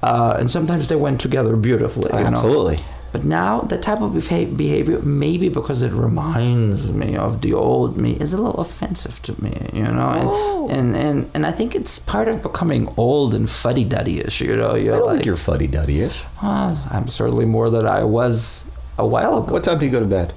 Uh, 0.03 0.35
and 0.37 0.51
sometimes 0.51 0.89
they 0.89 0.97
went 0.97 1.21
together 1.21 1.55
beautifully. 1.55 2.11
You 2.21 2.29
know? 2.29 2.41
But 3.13 3.23
now 3.23 3.61
the 3.61 3.77
type 3.77 4.01
of 4.01 4.11
behavior, 4.13 4.99
maybe 4.99 5.47
because 5.47 5.83
it 5.83 5.93
reminds 5.93 6.91
me 6.91 7.15
of 7.15 7.41
the 7.41 7.53
old 7.53 7.95
me, 7.95 8.13
is 8.23 8.33
a 8.33 8.37
little 8.37 8.59
offensive 8.59 9.21
to 9.21 9.41
me, 9.41 9.53
you 9.71 9.83
know. 9.83 10.09
And 10.19 10.29
Oh. 10.29 10.67
and, 10.69 10.95
and 10.95 11.29
and 11.35 11.45
I 11.45 11.51
think 11.51 11.75
it's 11.75 11.99
part 11.99 12.27
of 12.27 12.41
becoming 12.41 12.83
old 12.97 13.35
and 13.35 13.47
fuddy 13.49 13.85
duddy-ish, 13.85 14.41
you 14.41 14.55
know. 14.61 14.73
You're 14.75 14.95
I 14.95 14.97
don't 14.97 15.07
like, 15.07 15.15
think 15.17 15.25
you're 15.27 15.37
fuddy 15.49 15.67
duddy 15.67 16.01
ish. 16.01 16.23
"Well, 16.41 16.75
I'm 16.89 17.07
certainly 17.07 17.45
more 17.45 17.69
than 17.69 17.85
I 17.85 18.03
was 18.03 18.65
a 18.97 19.05
while 19.05 19.37
ago. 19.39 19.51
What 19.53 19.63
time 19.63 19.77
do 19.79 19.85
you 19.85 19.91
go 19.91 19.99
to 19.99 20.07
bed? 20.19 20.33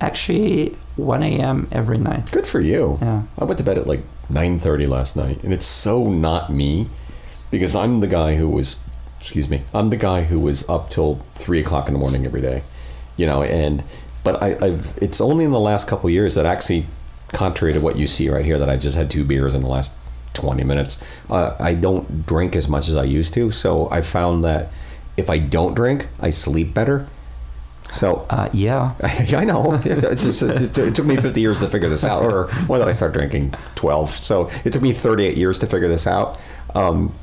Actually, 0.00 0.76
1 0.96 1.22
a.m. 1.24 1.66
every 1.72 1.98
night. 1.98 2.30
Good 2.30 2.46
for 2.46 2.60
you. 2.60 2.98
Yeah. 3.02 3.22
I 3.38 3.44
went 3.44 3.58
to 3.58 3.64
bed 3.64 3.76
at 3.78 3.86
like 3.88 4.04
9:30 4.30 4.86
last 4.86 5.16
night, 5.16 5.42
and 5.42 5.52
it's 5.52 5.66
so 5.66 6.04
not 6.08 6.52
me, 6.52 6.88
because 7.50 7.74
I'm 7.74 7.98
the 8.00 8.06
guy 8.06 8.36
who 8.36 8.48
was, 8.48 8.76
excuse 9.20 9.48
me, 9.48 9.62
I'm 9.74 9.90
the 9.90 9.96
guy 9.96 10.22
who 10.22 10.40
was 10.40 10.68
up 10.68 10.90
till 10.90 11.16
three 11.34 11.60
o'clock 11.60 11.86
in 11.88 11.92
the 11.92 11.98
morning 11.98 12.24
every 12.26 12.40
day, 12.40 12.62
you 13.16 13.26
know. 13.26 13.42
And 13.42 13.82
but 14.24 14.42
I, 14.42 14.56
I've 14.60 14.96
it's 15.00 15.20
only 15.20 15.44
in 15.44 15.50
the 15.50 15.60
last 15.60 15.88
couple 15.88 16.08
of 16.08 16.12
years 16.12 16.34
that 16.34 16.46
actually, 16.46 16.86
contrary 17.32 17.72
to 17.72 17.80
what 17.80 17.96
you 17.96 18.06
see 18.06 18.28
right 18.28 18.44
here, 18.44 18.58
that 18.58 18.68
I 18.68 18.76
just 18.76 18.96
had 18.96 19.10
two 19.10 19.24
beers 19.24 19.54
in 19.54 19.62
the 19.62 19.68
last 19.68 19.92
20 20.34 20.62
minutes. 20.64 21.02
Uh, 21.28 21.56
I 21.58 21.74
don't 21.74 22.26
drink 22.26 22.54
as 22.56 22.68
much 22.68 22.88
as 22.88 22.94
I 22.94 23.04
used 23.04 23.34
to, 23.34 23.50
so 23.50 23.90
I 23.90 24.02
found 24.02 24.44
that 24.44 24.70
if 25.16 25.28
I 25.28 25.38
don't 25.38 25.74
drink, 25.74 26.06
I 26.20 26.30
sleep 26.30 26.74
better. 26.74 27.08
So 27.90 28.26
Uh, 28.28 28.48
yeah. 28.52 28.94
I 29.02 29.44
know. 29.44 29.80
It's 29.84 30.22
just, 30.22 30.42
it, 30.42 30.76
it 30.78 30.94
took 30.94 31.06
me 31.06 31.16
50 31.16 31.40
years 31.40 31.58
to 31.60 31.68
figure 31.68 31.88
this 31.88 32.04
out. 32.04 32.22
Or 32.22 32.48
when 32.66 32.80
did 32.80 32.88
I 32.88 32.92
start 32.92 33.14
drinking? 33.14 33.54
12. 33.76 34.10
So 34.10 34.50
it 34.64 34.72
took 34.72 34.82
me 34.82 34.92
38 34.92 35.36
years 35.38 35.58
to 35.60 35.66
figure 35.66 35.88
this 35.88 36.06
out. 36.06 36.38
Um, 36.74 37.14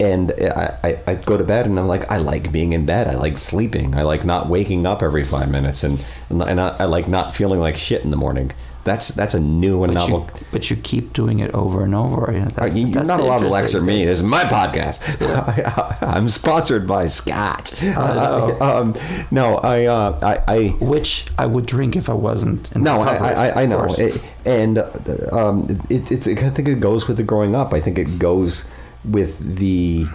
and 0.00 0.32
I, 0.40 0.78
I, 0.82 1.02
I 1.08 1.14
go 1.14 1.36
to 1.36 1.44
bed 1.44 1.66
and 1.66 1.78
I'm 1.78 1.86
like, 1.86 2.10
I 2.10 2.16
like 2.18 2.50
being 2.50 2.72
in 2.72 2.86
bed. 2.86 3.06
I 3.06 3.14
like 3.14 3.36
sleeping. 3.36 3.94
I 3.94 4.02
like 4.02 4.24
not 4.24 4.48
waking 4.48 4.86
up 4.86 5.02
every 5.02 5.24
five 5.24 5.50
minutes. 5.50 5.84
And, 5.84 6.02
and, 6.30 6.58
I, 6.60 6.68
I 6.80 6.84
like 6.84 7.06
not 7.06 7.34
feeling 7.34 7.60
like 7.60 7.76
shit 7.76 8.02
in 8.02 8.10
the 8.10 8.16
morning. 8.16 8.50
That's 8.82 9.08
that's 9.08 9.34
a 9.34 9.40
new 9.40 9.84
and 9.84 9.92
But 9.92 10.06
you, 10.06 10.12
novel. 10.14 10.30
but 10.52 10.70
you 10.70 10.76
keep 10.76 11.12
doing 11.12 11.40
it 11.40 11.52
over 11.52 11.84
and 11.84 11.94
over. 11.94 12.32
Yeah, 12.32 12.48
That's, 12.48 12.74
You're 12.74 12.88
that's 12.90 13.06
not 13.06 13.20
allowed 13.20 13.40
to 13.40 13.48
lecture 13.48 13.82
me. 13.82 14.06
This 14.06 14.20
is 14.20 14.22
my 14.22 14.44
podcast. 14.44 15.00
I'm 16.02 16.30
sponsored 16.30 16.88
by 16.88 17.06
Scott. 17.06 17.74
know. 17.82 18.56
um, 18.62 18.94
no, 19.30 19.56
I, 19.56 19.84
uh, 19.84 20.18
I, 20.48 20.54
I 20.54 20.68
Which 20.80 21.26
I 21.36 21.44
would 21.44 21.66
drink 21.66 21.94
if 21.94 22.08
I 22.08 22.14
wasn't. 22.14 22.74
In 22.74 22.82
No, 22.82 23.02
I, 23.02 23.16
I, 23.48 23.62
I 23.62 23.66
know. 23.66 23.84
It- 23.98 24.22
and 24.46 24.78
uh, 24.78 24.88
um, 25.30 25.66
it, 25.90 26.10
it's. 26.10 26.26
I 26.26 26.48
think 26.48 26.66
it 26.66 26.80
goes 26.80 27.06
with 27.06 27.18
the 27.18 27.22
growing 27.22 27.54
up. 27.54 27.74
I 27.74 27.80
think 27.82 27.98
it 27.98 28.18
goes 28.18 28.66
with 29.04 29.56
the. 29.56 30.06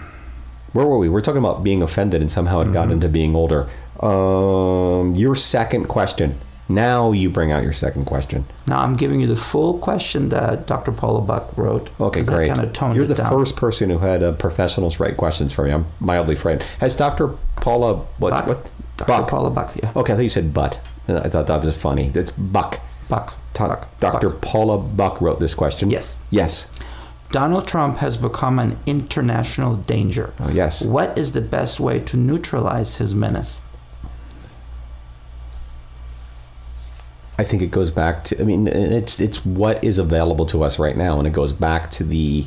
Where 0.72 0.86
were 0.86 0.98
we? 0.98 1.08
We're 1.08 1.22
talking 1.22 1.38
about 1.38 1.64
being 1.64 1.82
offended, 1.82 2.20
and 2.20 2.30
somehow 2.30 2.60
it 2.60 2.72
got 2.72 2.90
into 2.90 3.08
being 3.08 3.34
older. 3.34 3.68
Um, 4.00 5.14
your 5.14 5.34
second 5.34 5.86
question. 5.86 6.38
Now 6.68 7.12
you 7.12 7.30
bring 7.30 7.52
out 7.52 7.62
your 7.62 7.72
second 7.72 8.06
question. 8.06 8.44
Now 8.66 8.80
I'm 8.80 8.96
giving 8.96 9.20
you 9.20 9.28
the 9.28 9.36
full 9.36 9.78
question 9.78 10.30
that 10.30 10.66
Dr. 10.66 10.90
Paula 10.90 11.20
Buck 11.20 11.56
wrote. 11.56 11.90
Okay, 12.00 12.22
great. 12.22 12.48
Kind 12.48 12.60
of 12.60 12.96
You're 12.96 13.06
the 13.06 13.14
down. 13.14 13.30
first 13.30 13.56
person 13.56 13.88
who 13.88 13.98
had 13.98 14.22
a 14.22 14.32
professionals 14.32 14.98
write 14.98 15.16
questions 15.16 15.52
for 15.52 15.64
me. 15.64 15.70
I'm 15.70 15.86
mildly 16.00 16.34
afraid. 16.34 16.62
Has 16.80 16.96
Dr. 16.96 17.28
Paula 17.56 18.04
what? 18.18 18.30
Buck. 18.30 18.46
What? 18.48 18.70
Dr. 18.96 19.06
Buck. 19.06 19.28
Paula 19.28 19.50
Buck. 19.50 19.76
Yeah. 19.80 19.92
Okay, 19.94 20.12
I 20.12 20.16
thought 20.16 20.22
you 20.22 20.28
said 20.28 20.52
butt. 20.52 20.80
I 21.08 21.28
thought 21.28 21.46
that 21.46 21.62
was 21.64 21.76
funny. 21.80 22.10
It's 22.14 22.32
Buck. 22.32 22.80
Buck. 23.08 23.34
Buck. 23.54 23.88
Dr. 24.00 24.30
Buck. 24.30 24.40
Paula 24.42 24.76
Buck 24.78 25.20
wrote 25.20 25.38
this 25.38 25.54
question. 25.54 25.88
Yes. 25.88 26.18
Yes. 26.30 26.66
Donald 27.30 27.66
Trump 27.66 27.98
has 27.98 28.16
become 28.16 28.58
an 28.58 28.78
international 28.86 29.76
danger. 29.76 30.32
Oh, 30.38 30.50
yes. 30.50 30.82
What 30.82 31.16
is 31.18 31.32
the 31.32 31.40
best 31.40 31.80
way 31.80 32.00
to 32.00 32.16
neutralize 32.16 32.96
his 32.96 33.14
menace? 33.14 33.60
I 37.38 37.44
think 37.44 37.62
it 37.62 37.70
goes 37.70 37.90
back 37.90 38.24
to. 38.24 38.40
I 38.40 38.44
mean, 38.44 38.66
it's 38.66 39.20
it's 39.20 39.44
what 39.44 39.84
is 39.84 39.98
available 39.98 40.46
to 40.46 40.64
us 40.64 40.78
right 40.78 40.96
now, 40.96 41.18
and 41.18 41.26
it 41.26 41.34
goes 41.34 41.52
back 41.52 41.90
to 41.92 42.04
the 42.04 42.46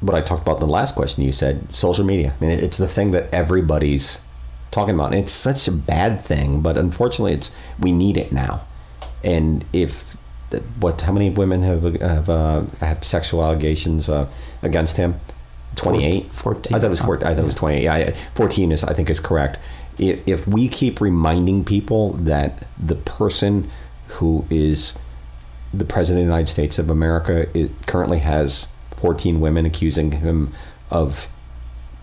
what 0.00 0.16
I 0.16 0.20
talked 0.20 0.42
about 0.42 0.60
in 0.60 0.66
the 0.66 0.72
last 0.72 0.96
question. 0.96 1.22
You 1.22 1.30
said 1.30 1.74
social 1.74 2.04
media. 2.04 2.34
I 2.40 2.44
mean, 2.44 2.58
it's 2.58 2.76
the 2.76 2.88
thing 2.88 3.12
that 3.12 3.32
everybody's 3.32 4.20
talking 4.74 4.94
about. 4.94 5.12
And 5.12 5.22
it's 5.22 5.32
such 5.32 5.66
a 5.68 5.72
bad 5.72 6.20
thing, 6.20 6.60
but 6.60 6.76
unfortunately, 6.76 7.32
it's 7.32 7.52
we 7.78 7.92
need 7.92 8.18
it 8.18 8.32
now. 8.32 8.66
And 9.22 9.64
if 9.72 10.13
what? 10.80 11.00
How 11.00 11.12
many 11.12 11.30
women 11.30 11.62
have 11.62 11.82
have 12.00 12.28
uh, 12.28 12.62
have 12.80 13.04
sexual 13.04 13.44
allegations 13.44 14.08
uh, 14.08 14.30
against 14.62 14.96
him? 14.96 15.20
Twenty 15.76 16.04
eight. 16.04 16.26
14. 16.26 16.74
I 16.74 16.78
thought 16.78 16.86
it 16.86 16.90
was 16.90 17.00
14. 17.00 17.26
I 17.26 17.34
thought 17.34 17.42
it 17.42 17.46
was 17.46 17.56
28. 17.56 17.82
Yeah, 17.82 17.96
yeah, 17.96 18.16
14 18.36 18.70
is 18.70 18.84
I 18.84 18.94
think 18.94 19.10
is 19.10 19.18
correct. 19.18 19.58
If, 19.98 20.20
if 20.26 20.46
we 20.46 20.68
keep 20.68 21.00
reminding 21.00 21.64
people 21.64 22.12
that 22.12 22.68
the 22.78 22.94
person 22.94 23.70
who 24.06 24.46
is 24.50 24.94
the 25.72 25.84
president 25.84 26.22
of 26.22 26.28
the 26.28 26.32
United 26.32 26.50
States 26.50 26.78
of 26.78 26.90
America 26.90 27.48
it 27.58 27.72
currently 27.88 28.20
has 28.20 28.68
14 28.98 29.40
women 29.40 29.66
accusing 29.66 30.12
him 30.12 30.52
of 30.90 31.28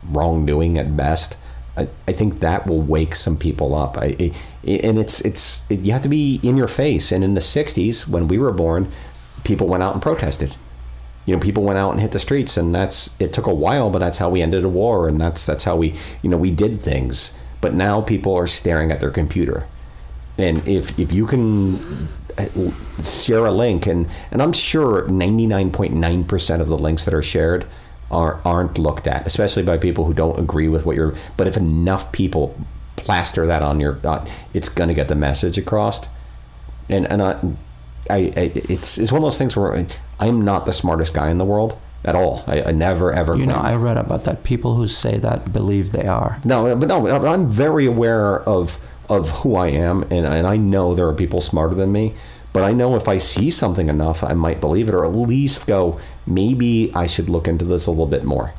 wrongdoing 0.03 0.77
at 0.77 0.95
best. 0.97 1.35
I, 1.77 1.87
I 2.07 2.11
think 2.11 2.39
that 2.41 2.67
will 2.67 2.81
wake 2.81 3.15
some 3.15 3.37
people 3.37 3.75
up. 3.75 3.97
I, 3.97 4.33
and 4.65 4.99
it's 4.99 5.21
it's 5.21 5.65
it, 5.69 5.79
you 5.79 5.93
have 5.93 6.01
to 6.01 6.09
be 6.09 6.39
in 6.43 6.57
your 6.57 6.67
face. 6.67 7.11
And 7.11 7.23
in 7.23 7.33
the 7.33 7.39
60s, 7.39 8.07
when 8.07 8.27
we 8.27 8.37
were 8.37 8.51
born, 8.51 8.91
people 9.43 9.67
went 9.67 9.83
out 9.83 9.93
and 9.93 10.01
protested 10.01 10.55
you 11.25 11.35
know 11.35 11.39
people 11.39 11.63
went 11.63 11.77
out 11.77 11.91
and 11.91 11.99
hit 11.99 12.11
the 12.11 12.19
streets 12.19 12.57
and 12.57 12.73
that's 12.73 13.15
it 13.19 13.33
took 13.33 13.47
a 13.47 13.53
while 13.53 13.89
but 13.89 13.99
that's 13.99 14.17
how 14.17 14.29
we 14.29 14.41
ended 14.41 14.63
a 14.63 14.69
war 14.69 15.07
and 15.07 15.19
that's 15.19 15.45
that's 15.45 15.63
how 15.63 15.75
we 15.75 15.93
you 16.21 16.29
know 16.29 16.37
we 16.37 16.51
did 16.51 16.81
things 16.81 17.33
but 17.61 17.73
now 17.73 18.01
people 18.01 18.33
are 18.35 18.47
staring 18.47 18.91
at 18.91 18.99
their 18.99 19.11
computer 19.11 19.67
and 20.37 20.67
if 20.67 20.97
if 20.99 21.11
you 21.11 21.27
can 21.27 21.75
uh, 22.37 22.47
share 23.03 23.45
a 23.45 23.51
link 23.51 23.85
and 23.85 24.09
and 24.31 24.41
I'm 24.41 24.53
sure 24.53 25.07
99.9% 25.07 26.61
of 26.61 26.67
the 26.67 26.77
links 26.77 27.05
that 27.05 27.13
are 27.13 27.21
shared 27.21 27.67
are 28.11 28.41
aren't 28.45 28.77
looked 28.77 29.07
at 29.07 29.25
especially 29.25 29.63
by 29.63 29.77
people 29.77 30.05
who 30.05 30.13
don't 30.13 30.39
agree 30.39 30.67
with 30.67 30.85
what 30.85 30.95
you're 30.95 31.15
but 31.37 31.47
if 31.47 31.57
enough 31.57 32.11
people 32.11 32.55
plaster 32.95 33.45
that 33.47 33.61
on 33.61 33.79
your 33.79 33.99
uh, 34.05 34.25
it's 34.53 34.69
going 34.69 34.87
to 34.87 34.93
get 34.93 35.07
the 35.07 35.15
message 35.15 35.57
across 35.57 36.07
and 36.89 37.09
and 37.11 37.21
I, 37.21 37.39
I, 38.09 38.17
I 38.35 38.51
it's 38.55 38.97
it's 38.97 39.11
one 39.11 39.21
of 39.21 39.25
those 39.25 39.37
things 39.37 39.55
where 39.55 39.85
I'm 40.19 40.41
not 40.41 40.65
the 40.65 40.73
smartest 40.73 41.13
guy 41.13 41.29
in 41.29 41.37
the 41.37 41.45
world 41.45 41.77
at 42.03 42.15
all. 42.15 42.43
I, 42.47 42.63
I 42.63 42.71
never 42.71 43.11
ever. 43.13 43.35
You 43.35 43.45
know, 43.45 43.55
I 43.55 43.75
read 43.75 43.97
about 43.97 44.25
that. 44.25 44.43
People 44.43 44.75
who 44.75 44.87
say 44.87 45.17
that 45.19 45.53
believe 45.53 45.91
they 45.91 46.07
are. 46.07 46.39
no, 46.43 46.75
but 46.75 46.87
no, 46.87 47.07
I'm 47.07 47.49
very 47.49 47.85
aware 47.85 48.41
of 48.41 48.79
of 49.09 49.29
who 49.29 49.55
I 49.55 49.67
am, 49.67 50.03
and 50.03 50.25
and 50.25 50.47
I 50.47 50.57
know 50.57 50.93
there 50.93 51.07
are 51.07 51.13
people 51.13 51.41
smarter 51.41 51.75
than 51.75 51.91
me. 51.91 52.13
But 52.53 52.63
I 52.63 52.73
know 52.73 52.95
if 52.95 53.07
I 53.07 53.17
see 53.17 53.49
something 53.49 53.87
enough, 53.87 54.23
I 54.23 54.33
might 54.33 54.59
believe 54.59 54.89
it, 54.89 54.93
or 54.95 55.05
at 55.05 55.15
least 55.15 55.67
go, 55.67 55.99
maybe 56.27 56.91
I 56.93 57.07
should 57.07 57.29
look 57.29 57.47
into 57.47 57.63
this 57.65 57.87
a 57.87 57.91
little 57.91 58.07
bit 58.07 58.23
more. 58.25 58.53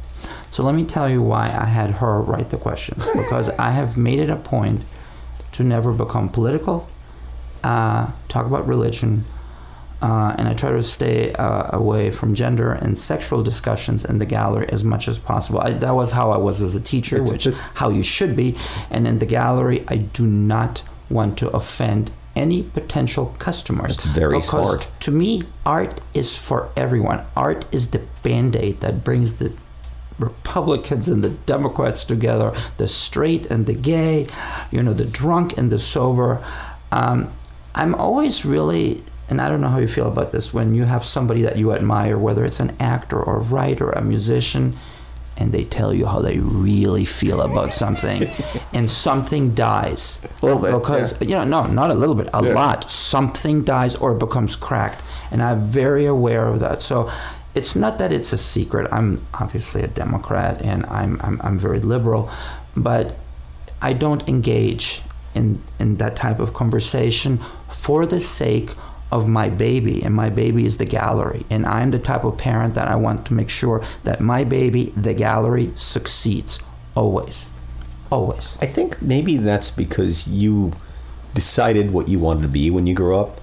So 0.50 0.62
let 0.62 0.74
me 0.74 0.84
tell 0.84 1.08
you 1.08 1.22
why 1.22 1.48
I 1.50 1.66
had 1.66 1.90
her 1.90 2.20
write 2.22 2.50
the 2.50 2.56
questions. 2.58 3.06
Because 3.14 3.48
I 3.50 3.70
have 3.70 3.96
made 3.96 4.18
it 4.18 4.30
a 4.30 4.36
point 4.36 4.84
to 5.52 5.62
never 5.64 5.92
become 5.92 6.28
political, 6.30 6.86
uh, 7.64 8.10
talk 8.28 8.46
about 8.46 8.66
religion, 8.66 9.24
uh, 10.00 10.34
and 10.38 10.48
I 10.48 10.54
try 10.54 10.70
to 10.72 10.82
stay 10.82 11.32
uh, 11.34 11.76
away 11.76 12.10
from 12.10 12.34
gender 12.34 12.72
and 12.72 12.96
sexual 12.98 13.42
discussions 13.42 14.04
in 14.04 14.18
the 14.18 14.26
gallery 14.26 14.66
as 14.70 14.82
much 14.84 15.06
as 15.06 15.18
possible. 15.18 15.60
I, 15.60 15.70
that 15.74 15.94
was 15.94 16.12
how 16.12 16.30
I 16.32 16.38
was 16.38 16.60
as 16.62 16.74
a 16.74 16.80
teacher, 16.80 17.16
It's- 17.16 17.30
which 17.30 17.46
it's- 17.46 17.62
how 17.74 17.90
you 17.90 18.02
should 18.02 18.34
be. 18.34 18.56
And 18.90 19.06
in 19.06 19.18
the 19.18 19.26
gallery, 19.26 19.84
I 19.88 19.96
do 19.98 20.26
not 20.26 20.82
want 21.10 21.36
to 21.38 21.50
offend 21.50 22.10
any 22.34 22.62
potential 22.62 23.34
customers. 23.38 23.96
That's 23.96 24.04
very 24.04 24.36
because 24.36 24.50
smart. 24.50 24.88
To 25.00 25.10
me, 25.10 25.42
art 25.66 26.00
is 26.14 26.36
for 26.36 26.70
everyone. 26.76 27.24
Art 27.36 27.64
is 27.72 27.88
the 27.88 28.00
band 28.22 28.56
aid 28.56 28.80
that 28.80 29.04
brings 29.04 29.34
the 29.34 29.52
Republicans 30.18 31.08
and 31.08 31.24
the 31.24 31.30
Democrats 31.30 32.04
together, 32.04 32.54
the 32.76 32.88
straight 32.88 33.46
and 33.46 33.66
the 33.66 33.74
gay, 33.74 34.26
you 34.70 34.82
know, 34.82 34.92
the 34.92 35.04
drunk 35.04 35.58
and 35.58 35.70
the 35.70 35.78
sober. 35.78 36.44
Um, 36.90 37.32
I'm 37.74 37.94
always 37.94 38.44
really, 38.44 39.02
and 39.28 39.40
I 39.40 39.48
don't 39.48 39.60
know 39.60 39.68
how 39.68 39.78
you 39.78 39.88
feel 39.88 40.08
about 40.08 40.32
this, 40.32 40.52
when 40.52 40.74
you 40.74 40.84
have 40.84 41.04
somebody 41.04 41.42
that 41.42 41.56
you 41.56 41.72
admire, 41.72 42.18
whether 42.18 42.44
it's 42.44 42.60
an 42.60 42.76
actor 42.78 43.20
or 43.20 43.38
a 43.38 43.42
writer, 43.42 43.90
a 43.90 44.02
musician, 44.02 44.76
and 45.36 45.52
they 45.52 45.64
tell 45.64 45.92
you 45.94 46.06
how 46.06 46.20
they 46.20 46.38
really 46.38 47.04
feel 47.04 47.40
about 47.40 47.72
something, 47.72 48.28
and 48.72 48.88
something 48.88 49.54
dies. 49.54 50.20
A 50.42 50.46
little 50.46 50.60
bit, 50.62 50.72
Because, 50.72 51.14
you 51.20 51.28
know, 51.34 51.44
no, 51.44 51.66
not 51.66 51.90
a 51.90 51.94
little 51.94 52.14
bit, 52.14 52.28
a 52.34 52.44
Yeah. 52.44 52.52
lot. 52.54 52.90
Something 52.90 53.62
dies 53.62 53.94
or 53.94 54.12
it 54.12 54.18
becomes 54.18 54.56
cracked. 54.56 55.00
And 55.30 55.42
I'm 55.42 55.62
very 55.62 56.04
aware 56.06 56.46
of 56.46 56.60
that. 56.60 56.82
So 56.82 57.10
it's 57.54 57.74
not 57.74 57.98
that 57.98 58.12
it's 58.12 58.32
a 58.32 58.38
secret. 58.38 58.88
I'm 58.92 59.26
obviously 59.34 59.82
a 59.82 59.88
Democrat 59.88 60.60
and 60.62 60.84
I'm, 60.86 61.18
I'm, 61.22 61.40
I'm 61.42 61.58
very 61.58 61.80
liberal, 61.80 62.30
but 62.76 63.16
I 63.80 63.94
don't 63.94 64.26
engage 64.28 65.02
in, 65.34 65.62
in 65.78 65.96
that 65.96 66.14
type 66.16 66.38
of 66.38 66.52
conversation 66.52 67.40
for 67.70 68.06
the 68.06 68.20
sake 68.20 68.74
of 69.12 69.28
my 69.28 69.48
baby. 69.48 70.02
And 70.02 70.14
my 70.14 70.30
baby 70.30 70.64
is 70.66 70.78
the 70.78 70.84
gallery. 70.86 71.46
And 71.50 71.64
I'm 71.66 71.90
the 71.92 71.98
type 72.00 72.24
of 72.24 72.36
parent 72.38 72.74
that 72.74 72.88
I 72.88 72.96
want 72.96 73.26
to 73.26 73.34
make 73.34 73.50
sure 73.50 73.84
that 74.04 74.20
my 74.20 74.42
baby, 74.44 74.92
the 74.96 75.14
gallery, 75.14 75.70
succeeds 75.74 76.58
always. 76.96 77.52
Always. 78.10 78.58
I 78.60 78.66
think 78.66 79.00
maybe 79.00 79.36
that's 79.36 79.70
because 79.70 80.26
you 80.28 80.72
decided 81.34 81.92
what 81.92 82.08
you 82.08 82.18
wanted 82.18 82.42
to 82.42 82.48
be 82.48 82.70
when 82.70 82.86
you 82.86 82.94
grew 82.94 83.16
up 83.16 83.40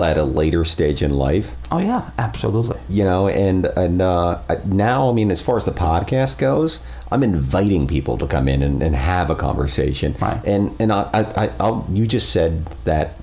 at 0.00 0.18
a 0.18 0.24
later 0.24 0.64
stage 0.64 1.02
in 1.02 1.12
life. 1.12 1.52
Oh, 1.70 1.78
yeah, 1.78 2.10
absolutely. 2.18 2.78
you 2.90 3.04
know 3.04 3.28
and 3.28 3.66
and 3.76 4.02
uh, 4.02 4.40
now 4.66 5.08
i 5.08 5.12
mean 5.12 5.30
as 5.30 5.40
far 5.40 5.56
as 5.56 5.64
the 5.64 5.72
podcast 5.72 6.36
goes 6.38 6.80
i'm 7.10 7.22
inviting 7.22 7.86
people 7.86 8.18
to 8.18 8.26
come 8.26 8.46
in 8.48 8.62
and, 8.62 8.82
and 8.82 8.94
have 8.94 9.30
a 9.30 9.34
conversation 9.34 10.14
Right. 10.20 10.40
and 10.44 10.74
and 10.80 10.92
I, 10.92 11.08
I, 11.14 11.44
I 11.44 11.50
I'll, 11.60 11.86
you 11.92 12.06
just 12.06 12.30
said 12.30 12.66
that 12.84 13.14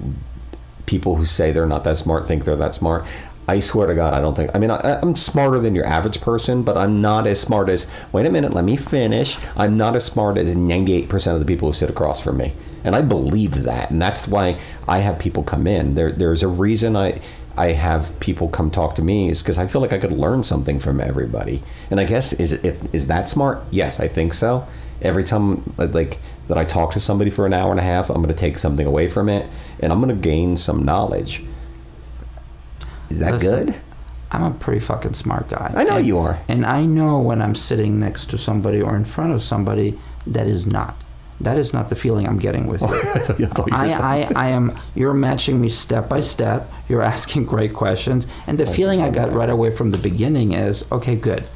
people 0.86 1.16
who 1.16 1.26
say 1.26 1.52
they're 1.52 1.66
not 1.66 1.84
that 1.84 1.98
smart 1.98 2.28
think 2.28 2.46
they're 2.46 2.56
that 2.56 2.74
smart. 2.74 3.06
I 3.48 3.60
swear 3.60 3.88
to 3.88 3.96
God, 3.96 4.14
I 4.14 4.22
don't 4.22 4.36
think. 4.36 4.52
I 4.54 4.60
mean, 4.60 4.72
I, 4.72 5.00
I'm 5.02 5.16
smarter 5.16 5.60
than 5.60 5.76
your 5.76 5.86
average 5.86 6.22
person, 6.22 6.64
but 6.64 6.78
I'm 6.78 7.02
not 7.02 7.28
as 7.28 7.40
smart 7.40 7.70
as. 7.70 7.88
Wait 8.12 8.26
a 8.26 8.32
minute, 8.32 8.54
let 8.54 8.64
me 8.64 8.76
finish. 8.76 9.38
I'm 9.58 9.76
not 9.78 9.96
as 9.96 10.06
smart 10.06 10.38
as 10.38 10.56
98% 10.56 11.34
of 11.34 11.40
the 11.40 11.46
people 11.46 11.68
who 11.68 11.74
sit 11.74 11.90
across 11.90 12.22
from 12.22 12.38
me, 12.38 12.54
and 12.84 12.96
I 12.96 13.02
believe 13.02 13.64
that, 13.64 13.92
and 13.92 14.02
that's 14.02 14.28
why 14.28 14.60
I 14.88 15.00
have 15.00 15.20
people 15.20 15.44
come 15.44 15.68
in. 15.68 15.96
There, 15.96 16.12
there's 16.12 16.44
a 16.44 16.48
reason 16.48 16.96
I. 16.96 17.20
I 17.58 17.74
have 17.74 18.18
people 18.22 18.48
come 18.48 18.72
talk 18.72 18.96
to 18.96 19.02
me 19.02 19.30
is 19.30 19.44
because 19.44 19.58
I 19.58 19.68
feel 19.68 19.82
like 19.82 19.92
I 19.92 19.98
could 19.98 20.14
learn 20.14 20.42
something 20.42 20.80
from 20.80 21.02
everybody. 21.02 21.62
And 21.90 22.00
I 22.00 22.06
guess 22.06 22.32
is 22.32 22.54
if, 22.54 22.82
is 22.96 23.08
that 23.08 23.28
smart? 23.28 23.62
Yes, 23.72 24.00
I 24.00 24.08
think 24.08 24.34
so. 24.34 24.66
Every 25.02 25.24
time 25.24 25.74
like 25.78 26.20
that 26.48 26.58
I 26.58 26.66
talk 26.66 26.92
to 26.94 27.00
somebody 27.00 27.32
for 27.32 27.46
an 27.46 27.54
hour 27.54 27.72
and 27.72 27.80
a 27.80 27.84
half, 27.84 28.10
I'm 28.10 28.18
going 28.18 28.28
to 28.28 28.34
take 28.34 28.60
something 28.60 28.86
away 28.86 29.10
from 29.10 29.30
it, 29.30 29.50
and 29.80 29.92
I'm 29.92 30.00
going 30.02 30.16
to 30.16 30.22
gain 30.22 30.58
some 30.58 30.84
knowledge. 30.84 31.44
Is 33.10 33.20
that 33.20 33.34
Listen, 33.34 33.66
good? 33.68 33.76
I'm 34.32 34.44
a 34.44 34.52
pretty 34.52 34.80
fucking 34.80 35.14
smart 35.14 35.50
guy. 35.50 35.74
I 35.76 35.84
know 35.84 35.98
And- 35.98 36.06
you 36.06 36.18
are. 36.20 36.40
And 36.48 36.66
I 36.66 36.86
know 36.86 37.20
when 37.20 37.42
I'm 37.42 37.56
sitting 37.56 38.00
next 38.00 38.28
to 38.30 38.38
somebody 38.38 38.82
or 38.82 38.96
in 38.96 39.04
front 39.06 39.34
of 39.34 39.42
somebody 39.42 40.00
that 40.28 40.48
is 40.48 40.66
not. 40.68 40.96
That 41.42 41.58
is 41.58 41.74
not 41.74 41.90
the 41.90 41.96
feeling 41.96 42.28
I'm 42.28 42.38
getting 42.38 42.68
with 42.68 42.82
you. 42.84 42.88
I, 43.72 43.90
I, 43.92 44.32
I 44.36 44.50
am. 44.50 44.78
You're 44.94 45.16
matching 45.16 45.60
me 45.60 45.70
step 45.70 46.08
by 46.08 46.20
step. 46.20 46.72
You're 46.88 47.02
asking 47.16 47.46
great 47.46 47.74
questions, 47.74 48.28
and 48.46 48.60
the 48.60 48.68
feeling 48.68 49.02
I 49.02 49.10
got 49.10 49.34
right 49.34 49.50
away 49.50 49.72
from 49.72 49.90
the 49.90 49.98
beginning 49.98 50.54
is 50.54 50.86
okay, 50.92 51.16
good, 51.16 51.50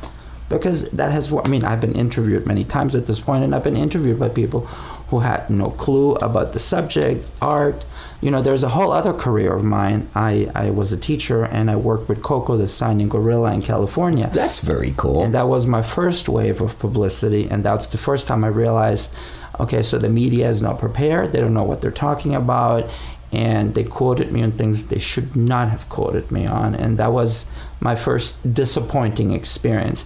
because 0.50 0.89
that 0.91 1.12
has. 1.12 1.34
I 1.34 1.48
mean, 1.48 1.64
I've 1.64 1.82
been 1.82 1.96
interviewed 1.96 2.46
many 2.46 2.64
times 2.64 2.96
at 2.96 3.06
this 3.06 3.20
point, 3.20 3.43
and 3.43 3.56
I've 3.56 3.64
been 3.64 3.78
interviewed 3.78 4.20
by 4.20 4.30
people 4.30 4.62
who 5.10 5.20
had 5.20 5.50
no 5.50 5.72
clue 5.72 6.14
about 6.16 6.54
the 6.54 6.60
subject, 6.60 7.28
art. 7.41 7.86
You 8.22 8.32
know, 8.32 8.41
there's 8.41 8.64
a 8.64 8.70
whole 8.70 8.91
other 8.91 9.14
career 9.14 9.54
of 9.54 9.64
mine. 9.64 10.10
I, 10.16 10.50
I 10.56 10.72
was 10.72 10.91
a 10.91 10.98
teacher, 10.98 11.43
and 11.43 11.70
I 11.70 11.76
worked 11.76 12.10
with 12.10 12.24
Koko, 12.24 12.58
the 12.58 12.68
signing 12.68 13.10
gorilla 13.10 13.54
in 13.54 13.62
California. 13.62 14.30
That's 14.34 14.62
very 14.62 14.93
cool. 14.98 15.24
And 15.24 15.34
that 15.34 15.48
was 15.48 15.68
my 15.68 15.82
first 15.82 16.30
wave 16.30 16.62
of 16.62 16.78
publicity. 16.80 17.48
And 17.50 17.64
that's 17.64 17.88
the 17.88 17.98
first 17.98 18.28
time 18.28 18.43
I 18.43 18.48
realized 18.48 19.16
okay, 19.60 19.82
so 19.82 19.98
the 19.98 20.10
media 20.10 20.50
is 20.50 20.62
not 20.62 20.80
prepared. 20.80 21.32
They 21.32 21.39
don't 21.39 21.54
know 21.54 21.64
what 21.64 21.82
they're 21.82 21.91
talking 21.91 22.36
about. 22.36 22.89
And 23.32 23.74
they 23.74 23.84
quoted 23.84 24.32
me 24.32 24.43
on 24.43 24.52
things 24.54 24.86
they 24.86 25.00
should 25.00 25.36
not 25.36 25.70
have 25.70 25.89
quoted 25.89 26.32
me 26.32 26.46
on. 26.46 26.76
And 26.76 26.98
that 26.98 27.12
was 27.12 27.46
my 27.80 27.96
first 27.96 28.54
disappointing 28.54 29.32
experience. 29.32 30.06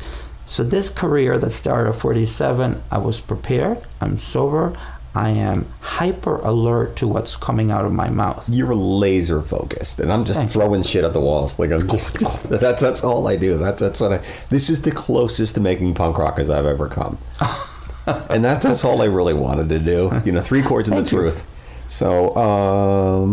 So, 0.49 0.63
this 0.63 0.89
career 0.89 1.37
that 1.37 1.51
started 1.51 1.91
at 1.91 1.95
47, 1.97 2.81
I 2.89 2.97
was 2.97 3.21
prepared, 3.21 3.85
I'm 4.01 4.17
sober, 4.17 4.75
I 5.13 5.29
am 5.29 5.71
hyper 5.79 6.37
alert 6.37 6.95
to 6.95 7.07
what's 7.07 7.35
coming 7.35 7.69
out 7.69 7.85
of 7.85 7.91
my 7.91 8.09
mouth. 8.09 8.49
You're 8.49 8.73
laser 8.75 9.43
focused, 9.43 9.99
and 9.99 10.11
I'm 10.11 10.25
just 10.25 10.39
Thank 10.39 10.49
you. 10.49 10.53
throwing 10.59 10.81
shit 10.81 11.03
at 11.03 11.13
the 11.13 11.21
walls. 11.21 11.59
Like 11.59 11.69
I'm 11.69 11.87
just, 11.87 12.17
just 12.19 12.49
that's 12.49 12.81
that's 12.81 13.03
all 13.03 13.27
I 13.27 13.35
do. 13.35 13.59
That's 13.59 13.79
that's 13.79 14.01
what 14.01 14.11
I. 14.11 14.17
This 14.49 14.71
is 14.71 14.81
the 14.81 14.89
closest 14.89 15.53
to 15.53 15.61
making 15.61 15.93
punk 15.93 16.17
rock 16.17 16.39
as 16.39 16.49
I've 16.49 16.65
ever 16.65 16.87
come, 16.87 17.19
and 18.07 18.43
that 18.43 18.63
that's 18.63 18.83
all 18.83 19.03
I 19.03 19.05
really 19.05 19.35
wanted 19.35 19.69
to 19.69 19.77
do. 19.77 20.19
You 20.25 20.31
know, 20.31 20.41
three 20.41 20.63
chords 20.63 20.89
and 20.89 20.97
the 20.97 21.03
you. 21.03 21.09
truth. 21.15 21.45
So, 21.85 22.35
um, 22.35 23.29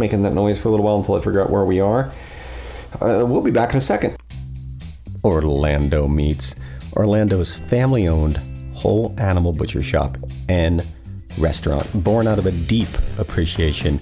making 0.00 0.24
that 0.24 0.34
noise 0.34 0.58
for 0.60 0.66
a 0.66 0.72
little 0.72 0.84
while 0.84 0.96
until 0.96 1.14
I 1.14 1.20
figure 1.20 1.40
out 1.40 1.48
where 1.48 1.64
we 1.64 1.78
are. 1.78 2.10
Uh, 3.00 3.24
we'll 3.24 3.42
be 3.42 3.52
back 3.52 3.70
in 3.70 3.76
a 3.76 3.80
second. 3.80 4.16
Orlando 5.24 6.06
Meats, 6.06 6.54
Orlando's 6.94 7.56
family 7.56 8.08
owned 8.08 8.40
whole 8.74 9.14
animal 9.18 9.52
butcher 9.52 9.82
shop 9.82 10.16
and 10.48 10.84
restaurant, 11.38 11.86
born 12.04 12.26
out 12.26 12.38
of 12.38 12.46
a 12.46 12.52
deep 12.52 12.88
appreciation 13.18 14.00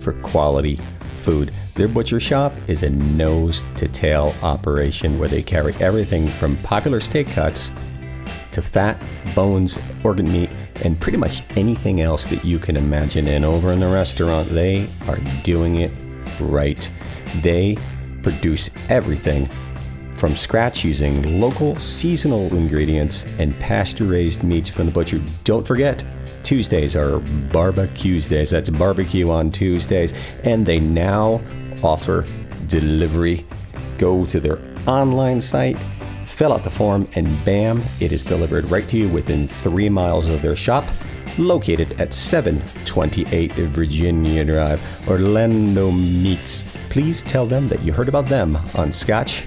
for 0.00 0.12
quality 0.14 0.76
food. 1.00 1.52
Their 1.74 1.88
butcher 1.88 2.20
shop 2.20 2.52
is 2.68 2.82
a 2.82 2.90
nose 2.90 3.64
to 3.76 3.88
tail 3.88 4.34
operation 4.42 5.18
where 5.18 5.28
they 5.28 5.42
carry 5.42 5.74
everything 5.80 6.28
from 6.28 6.56
popular 6.58 7.00
steak 7.00 7.28
cuts 7.28 7.70
to 8.52 8.62
fat, 8.62 9.02
bones, 9.34 9.78
organ 10.04 10.30
meat, 10.30 10.50
and 10.84 10.98
pretty 11.00 11.18
much 11.18 11.42
anything 11.56 12.00
else 12.00 12.26
that 12.26 12.44
you 12.44 12.58
can 12.58 12.76
imagine. 12.76 13.26
And 13.28 13.44
over 13.44 13.72
in 13.72 13.80
the 13.80 13.88
restaurant, 13.88 14.48
they 14.48 14.88
are 15.08 15.18
doing 15.42 15.76
it 15.76 15.90
right. 16.40 16.90
They 17.42 17.76
produce 18.22 18.70
everything 18.88 19.48
from 20.16 20.36
scratch 20.36 20.84
using 20.84 21.40
local 21.40 21.76
seasonal 21.78 22.54
ingredients 22.54 23.24
and 23.38 23.58
pasture 23.60 24.04
raised 24.04 24.42
meats 24.42 24.70
from 24.70 24.86
the 24.86 24.92
butcher. 24.92 25.20
Don't 25.44 25.66
forget, 25.66 26.04
Tuesdays 26.44 26.94
are 26.94 27.18
barbecues 27.50 28.28
days. 28.28 28.50
That's 28.50 28.70
barbecue 28.70 29.30
on 29.30 29.50
Tuesdays. 29.50 30.12
And 30.44 30.64
they 30.64 30.78
now 30.78 31.40
offer 31.82 32.26
delivery. 32.66 33.44
Go 33.98 34.24
to 34.26 34.40
their 34.40 34.58
online 34.86 35.40
site, 35.40 35.78
fill 36.26 36.52
out 36.52 36.64
the 36.64 36.70
form, 36.70 37.08
and 37.14 37.26
bam, 37.44 37.82
it 38.00 38.12
is 38.12 38.22
delivered 38.22 38.70
right 38.70 38.86
to 38.88 38.96
you 38.96 39.08
within 39.08 39.48
three 39.48 39.88
miles 39.88 40.26
of 40.26 40.42
their 40.42 40.56
shop. 40.56 40.84
Located 41.38 42.00
at 42.00 42.14
728 42.14 43.52
Virginia 43.52 44.44
Drive, 44.44 45.08
Orlando 45.08 45.90
Meats. 45.90 46.64
Please 46.90 47.22
tell 47.22 47.46
them 47.46 47.68
that 47.68 47.82
you 47.82 47.92
heard 47.92 48.08
about 48.08 48.26
them 48.26 48.56
on 48.76 48.92
Scotch 48.92 49.44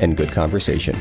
and 0.00 0.16
Good 0.16 0.32
Conversation. 0.32 0.96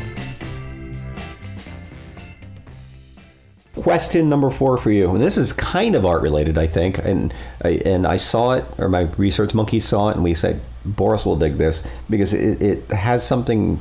Question 3.74 4.30
number 4.30 4.50
four 4.50 4.78
for 4.78 4.90
you, 4.90 5.12
and 5.12 5.22
this 5.22 5.38
is 5.38 5.54
kind 5.54 5.94
of 5.94 6.06
art 6.06 6.24
related, 6.24 6.58
I 6.58 6.66
think, 6.66 6.98
and 6.98 7.32
I, 7.64 7.82
and 7.86 8.08
I 8.08 8.16
saw 8.16 8.54
it, 8.54 8.66
or 8.80 8.90
my 8.90 9.02
research 9.18 9.54
monkey 9.54 9.80
saw 9.80 10.10
it, 10.10 10.16
and 10.16 10.24
we 10.24 10.34
said 10.34 10.60
Boris 10.86 11.24
will 11.24 11.36
dig 11.36 11.58
this 11.58 11.88
because 12.10 12.34
it, 12.34 12.62
it 12.62 12.92
has 12.92 13.26
something 13.26 13.80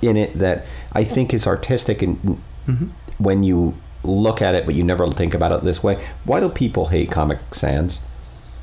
in 0.00 0.16
it 0.16 0.38
that 0.38 0.66
I 0.92 1.02
think 1.02 1.34
is 1.34 1.46
artistic, 1.48 2.02
and 2.02 2.40
mm-hmm. 2.68 2.86
when 3.18 3.42
you 3.42 3.74
look 4.04 4.42
at 4.42 4.54
it, 4.54 4.66
but 4.66 4.74
you 4.74 4.84
never 4.84 5.10
think 5.10 5.34
about 5.34 5.52
it 5.52 5.64
this 5.64 5.82
way. 5.82 6.02
Why 6.24 6.40
do 6.40 6.48
people 6.48 6.86
hate 6.86 7.10
Comic 7.10 7.38
Sans? 7.52 8.00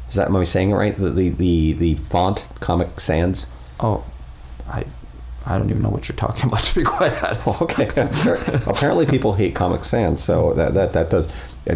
Is 0.10 0.16
that 0.16 0.28
am 0.28 0.36
I 0.36 0.44
saying 0.44 0.72
it 0.72 0.76
right? 0.76 0.98
The 0.98 1.10
the 1.10 1.30
the, 1.30 1.74
the 1.74 1.96
font 1.96 2.48
Comic 2.60 3.00
Sans. 3.00 3.48
Oh, 3.80 4.04
I, 4.68 4.86
I 5.46 5.58
don't 5.58 5.70
even 5.70 5.82
know 5.82 5.90
what 5.90 6.08
you're 6.10 6.16
talking 6.16 6.46
about, 6.46 6.64
to 6.66 6.76
be 6.76 6.84
quite 6.84 7.24
honest. 7.24 7.62
Okay. 7.62 7.90
Apparently, 8.68 9.06
people 9.06 9.34
hate 9.34 9.56
Comic 9.56 9.84
Sans, 9.84 10.22
so 10.22 10.54
that 10.54 10.74
that 10.74 10.94
that 10.94 11.10
does. 11.10 11.28
Uh, 11.70 11.76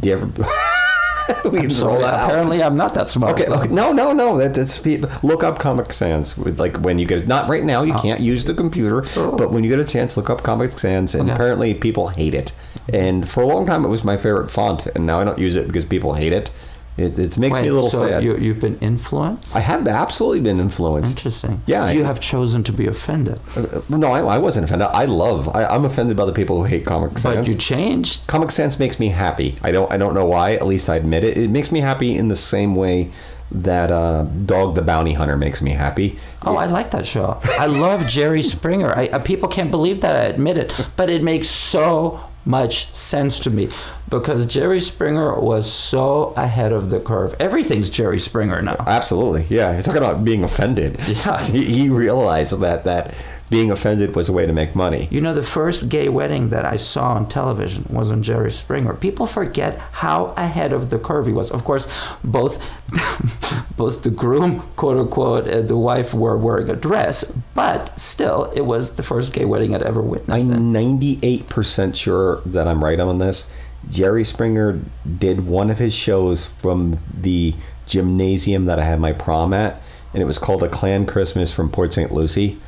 do 0.00 0.08
you 0.08 0.14
ever? 0.16 0.26
we 1.50 1.60
can 1.60 1.70
So 1.70 1.86
roll 1.86 2.00
that 2.00 2.14
out. 2.14 2.24
apparently, 2.24 2.62
I'm 2.62 2.76
not 2.76 2.94
that 2.94 3.08
smart. 3.08 3.40
Okay, 3.40 3.50
okay. 3.50 3.68
No, 3.68 3.92
no, 3.92 4.12
no. 4.12 4.36
That, 4.38 4.54
that's 4.54 4.78
people. 4.78 5.08
Look 5.22 5.42
up 5.44 5.58
Comic 5.58 5.92
Sans. 5.92 6.36
Like 6.38 6.76
when 6.78 6.98
you 6.98 7.06
get 7.06 7.26
not 7.28 7.48
right 7.48 7.64
now, 7.64 7.82
you 7.82 7.94
can't 7.94 8.20
use 8.20 8.44
the 8.44 8.54
computer. 8.54 9.04
Oh. 9.16 9.36
But 9.36 9.50
when 9.52 9.62
you 9.64 9.70
get 9.70 9.78
a 9.78 9.84
chance, 9.84 10.16
look 10.16 10.28
up 10.30 10.42
Comic 10.42 10.72
Sans. 10.72 11.14
And 11.14 11.24
Okay. 11.24 11.32
apparently, 11.32 11.74
people 11.74 12.08
hate 12.08 12.34
it. 12.34 12.52
And 12.92 13.28
for 13.28 13.42
a 13.42 13.46
long 13.46 13.64
time, 13.66 13.84
it 13.84 13.88
was 13.88 14.04
my 14.04 14.16
favorite 14.16 14.50
font. 14.50 14.86
And 14.88 15.06
now 15.06 15.20
I 15.20 15.24
don't 15.24 15.38
use 15.38 15.56
it 15.56 15.66
because 15.66 15.84
people 15.84 16.14
hate 16.14 16.32
it. 16.32 16.50
It, 16.96 17.18
it 17.18 17.38
makes 17.38 17.52
Wait, 17.54 17.62
me 17.62 17.68
a 17.68 17.72
little 17.74 17.90
so 17.90 18.06
sad. 18.06 18.22
You, 18.22 18.36
you've 18.36 18.60
been 18.60 18.78
influenced? 18.78 19.56
I 19.56 19.60
have 19.60 19.88
absolutely 19.88 20.40
been 20.40 20.60
influenced. 20.60 21.16
Interesting. 21.16 21.60
Yeah, 21.66 21.90
You 21.90 22.02
I- 22.04 22.06
have 22.06 22.20
chosen 22.20 22.62
to 22.64 22.72
be 22.72 22.86
offended. 22.86 23.40
Uh, 23.56 23.80
No, 23.88 24.12
I, 24.12 24.20
I 24.36 24.38
wasn't 24.38 24.64
offended. 24.66 24.88
I 24.92 25.06
love. 25.06 25.48
I, 25.56 25.64
I'm 25.64 25.84
offended 25.84 26.16
by 26.16 26.24
the 26.24 26.32
people 26.32 26.56
who 26.58 26.64
hate 26.64 26.86
Comic 26.86 27.18
Sans. 27.18 27.36
But 27.36 27.48
you 27.48 27.56
changed. 27.56 28.26
Comic 28.28 28.52
Sans 28.52 28.78
makes 28.78 29.00
me 29.00 29.08
happy. 29.08 29.56
I 29.62 29.72
don't 29.72 29.90
I 29.92 29.96
don't 29.96 30.14
know 30.14 30.26
why. 30.26 30.54
At 30.54 30.66
least 30.66 30.88
I 30.88 30.96
admit 30.96 31.24
it. 31.24 31.36
It 31.36 31.50
makes 31.50 31.72
me 31.72 31.80
happy 31.80 32.16
in 32.16 32.28
the 32.28 32.36
same 32.36 32.76
way 32.76 33.10
that 33.50 33.90
uh, 33.90 34.22
Dog 34.46 34.74
the 34.74 34.82
Bounty 34.82 35.12
Hunter 35.14 35.36
makes 35.36 35.60
me 35.62 35.70
happy. 35.72 36.18
Oh, 36.42 36.56
I 36.56 36.66
like 36.66 36.90
that 36.92 37.06
show. 37.06 37.40
I 37.58 37.66
love 37.66 38.06
Jerry 38.16 38.42
Springer. 38.42 38.92
I, 38.96 39.06
uh, 39.08 39.18
people 39.18 39.48
can't 39.48 39.70
believe 39.70 40.00
that 40.00 40.16
I 40.16 40.24
admit 40.24 40.56
it, 40.58 40.72
but 40.96 41.10
it 41.10 41.22
makes 41.22 41.48
so 41.48 42.20
much 42.46 42.92
sense 42.94 43.38
to 43.40 43.50
me 43.50 43.68
because 44.08 44.46
Jerry 44.46 44.80
Springer 44.80 45.38
was 45.40 45.70
so 45.70 46.34
ahead 46.36 46.72
of 46.72 46.90
the 46.90 47.00
curve. 47.00 47.34
Everything's 47.40 47.90
Jerry 47.90 48.18
Springer 48.18 48.62
now. 48.62 48.76
Absolutely, 48.86 49.46
yeah. 49.48 49.72
You're 49.72 49.82
talking 49.82 50.02
about 50.02 50.24
being 50.24 50.44
offended. 50.44 51.00
Yeah. 51.14 51.40
he, 51.44 51.64
he 51.64 51.90
realized 51.90 52.58
that 52.60 52.84
that 52.84 53.14
being 53.50 53.70
offended 53.70 54.16
was 54.16 54.28
a 54.28 54.32
way 54.32 54.46
to 54.46 54.52
make 54.52 54.74
money. 54.74 55.06
You 55.10 55.20
know, 55.20 55.34
the 55.34 55.42
first 55.42 55.88
gay 55.88 56.08
wedding 56.08 56.48
that 56.48 56.64
I 56.64 56.76
saw 56.76 57.14
on 57.14 57.28
television 57.28 57.86
was 57.88 58.10
on 58.10 58.22
Jerry 58.22 58.50
Springer. 58.50 58.94
People 58.94 59.26
forget 59.26 59.78
how 59.78 60.34
ahead 60.36 60.72
of 60.72 60.90
the 60.90 60.98
curve 60.98 61.26
he 61.26 61.32
was. 61.32 61.50
Of 61.50 61.64
course, 61.64 61.86
both 62.24 62.58
both 63.76 64.02
the 64.02 64.10
groom, 64.10 64.60
quote 64.76 64.96
unquote, 64.96 65.46
and 65.46 65.68
the 65.68 65.76
wife 65.76 66.14
were 66.14 66.36
wearing 66.36 66.68
a 66.68 66.76
dress, 66.76 67.24
but 67.54 67.98
still, 67.98 68.50
it 68.54 68.62
was 68.62 68.94
the 68.94 69.02
first 69.02 69.32
gay 69.32 69.44
wedding 69.44 69.74
I'd 69.74 69.82
ever 69.82 70.02
witnessed. 70.02 70.50
I'm 70.50 70.72
98% 70.72 71.94
sure 71.94 72.40
that 72.46 72.66
I'm 72.66 72.82
right 72.82 72.98
on 72.98 73.18
this. 73.18 73.48
Jerry 73.88 74.24
Springer 74.24 74.80
did 75.18 75.46
one 75.46 75.70
of 75.70 75.78
his 75.78 75.94
shows 75.94 76.46
from 76.46 76.98
the 77.12 77.54
gymnasium 77.86 78.64
that 78.66 78.78
I 78.78 78.84
had 78.84 79.00
my 79.00 79.12
prom 79.12 79.52
at, 79.52 79.80
and 80.12 80.22
it 80.22 80.26
was 80.26 80.38
called 80.38 80.62
A 80.62 80.68
Klan 80.68 81.06
Christmas 81.06 81.52
from 81.52 81.70
Port 81.70 81.92
St. 81.92 82.12
Lucie. 82.12 82.60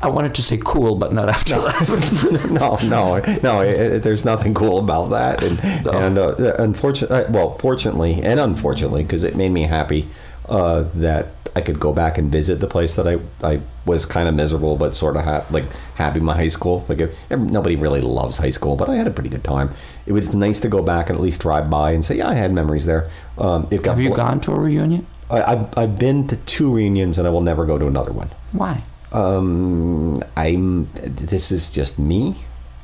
I 0.00 0.08
wanted 0.08 0.34
to 0.34 0.42
say 0.42 0.58
cool, 0.62 0.96
but 0.96 1.12
not 1.12 1.28
afterlife. 1.28 1.88
no, 2.50 2.76
no, 2.88 3.22
no. 3.42 3.60
It, 3.60 3.74
it, 3.78 4.02
there's 4.02 4.24
nothing 4.24 4.52
cool 4.52 4.78
about 4.78 5.10
that, 5.10 5.42
and 5.44 5.84
No. 5.84 5.90
and 5.92 6.18
uh, 6.18 6.54
unfortunately, 6.58 7.24
well, 7.32 7.56
fortunately 7.58 8.20
and 8.22 8.40
unfortunately, 8.40 9.04
because 9.04 9.22
it 9.22 9.36
made 9.36 9.50
me 9.50 9.62
happy 9.62 10.08
uh, 10.48 10.82
that 10.94 11.28
I 11.54 11.60
could 11.60 11.78
go 11.78 11.92
back 11.92 12.16
and 12.18 12.32
visit 12.32 12.60
the 12.60 12.66
place 12.66 12.96
that 12.96 13.06
I 13.06 13.18
I 13.42 13.60
was 13.84 14.06
kind 14.06 14.28
of 14.28 14.34
miserable, 14.34 14.76
but 14.76 14.94
sort 14.94 15.16
of 15.16 15.24
ha- 15.24 15.44
like 15.50 15.64
happy 15.96 16.20
my 16.20 16.34
high 16.34 16.48
school. 16.48 16.84
Like 16.88 17.00
if, 17.00 17.30
nobody 17.30 17.76
really 17.76 18.00
loves 18.00 18.38
high 18.38 18.50
school, 18.50 18.76
but 18.76 18.88
I 18.88 18.96
had 18.96 19.06
a 19.06 19.10
pretty 19.10 19.28
good 19.28 19.44
time. 19.44 19.70
It 20.06 20.12
was 20.12 20.34
nice 20.34 20.60
to 20.60 20.68
go 20.68 20.82
back 20.82 21.10
and 21.10 21.16
at 21.18 21.22
least 21.22 21.40
drive 21.42 21.68
by 21.68 21.92
and 21.92 22.04
say, 22.04 22.16
yeah, 22.16 22.28
I 22.28 22.34
had 22.34 22.52
memories 22.52 22.86
there. 22.86 23.10
Um, 23.38 23.68
it 23.70 23.82
got 23.82 23.92
Have 23.92 24.00
you 24.00 24.10
bl- 24.10 24.16
gone 24.16 24.40
to 24.42 24.52
a 24.52 24.58
reunion? 24.58 25.06
I, 25.30 25.42
I've 25.42 25.78
I've 25.78 25.98
been 25.98 26.26
to 26.28 26.36
two 26.36 26.72
reunions, 26.72 27.18
and 27.18 27.26
I 27.26 27.30
will 27.30 27.40
never 27.42 27.66
go 27.66 27.78
to 27.78 27.86
another 27.86 28.12
one. 28.12 28.30
Why? 28.52 28.82
Um, 29.12 30.22
I'm. 30.36 30.90
This 30.94 31.52
is 31.52 31.70
just 31.70 31.98
me, 31.98 32.36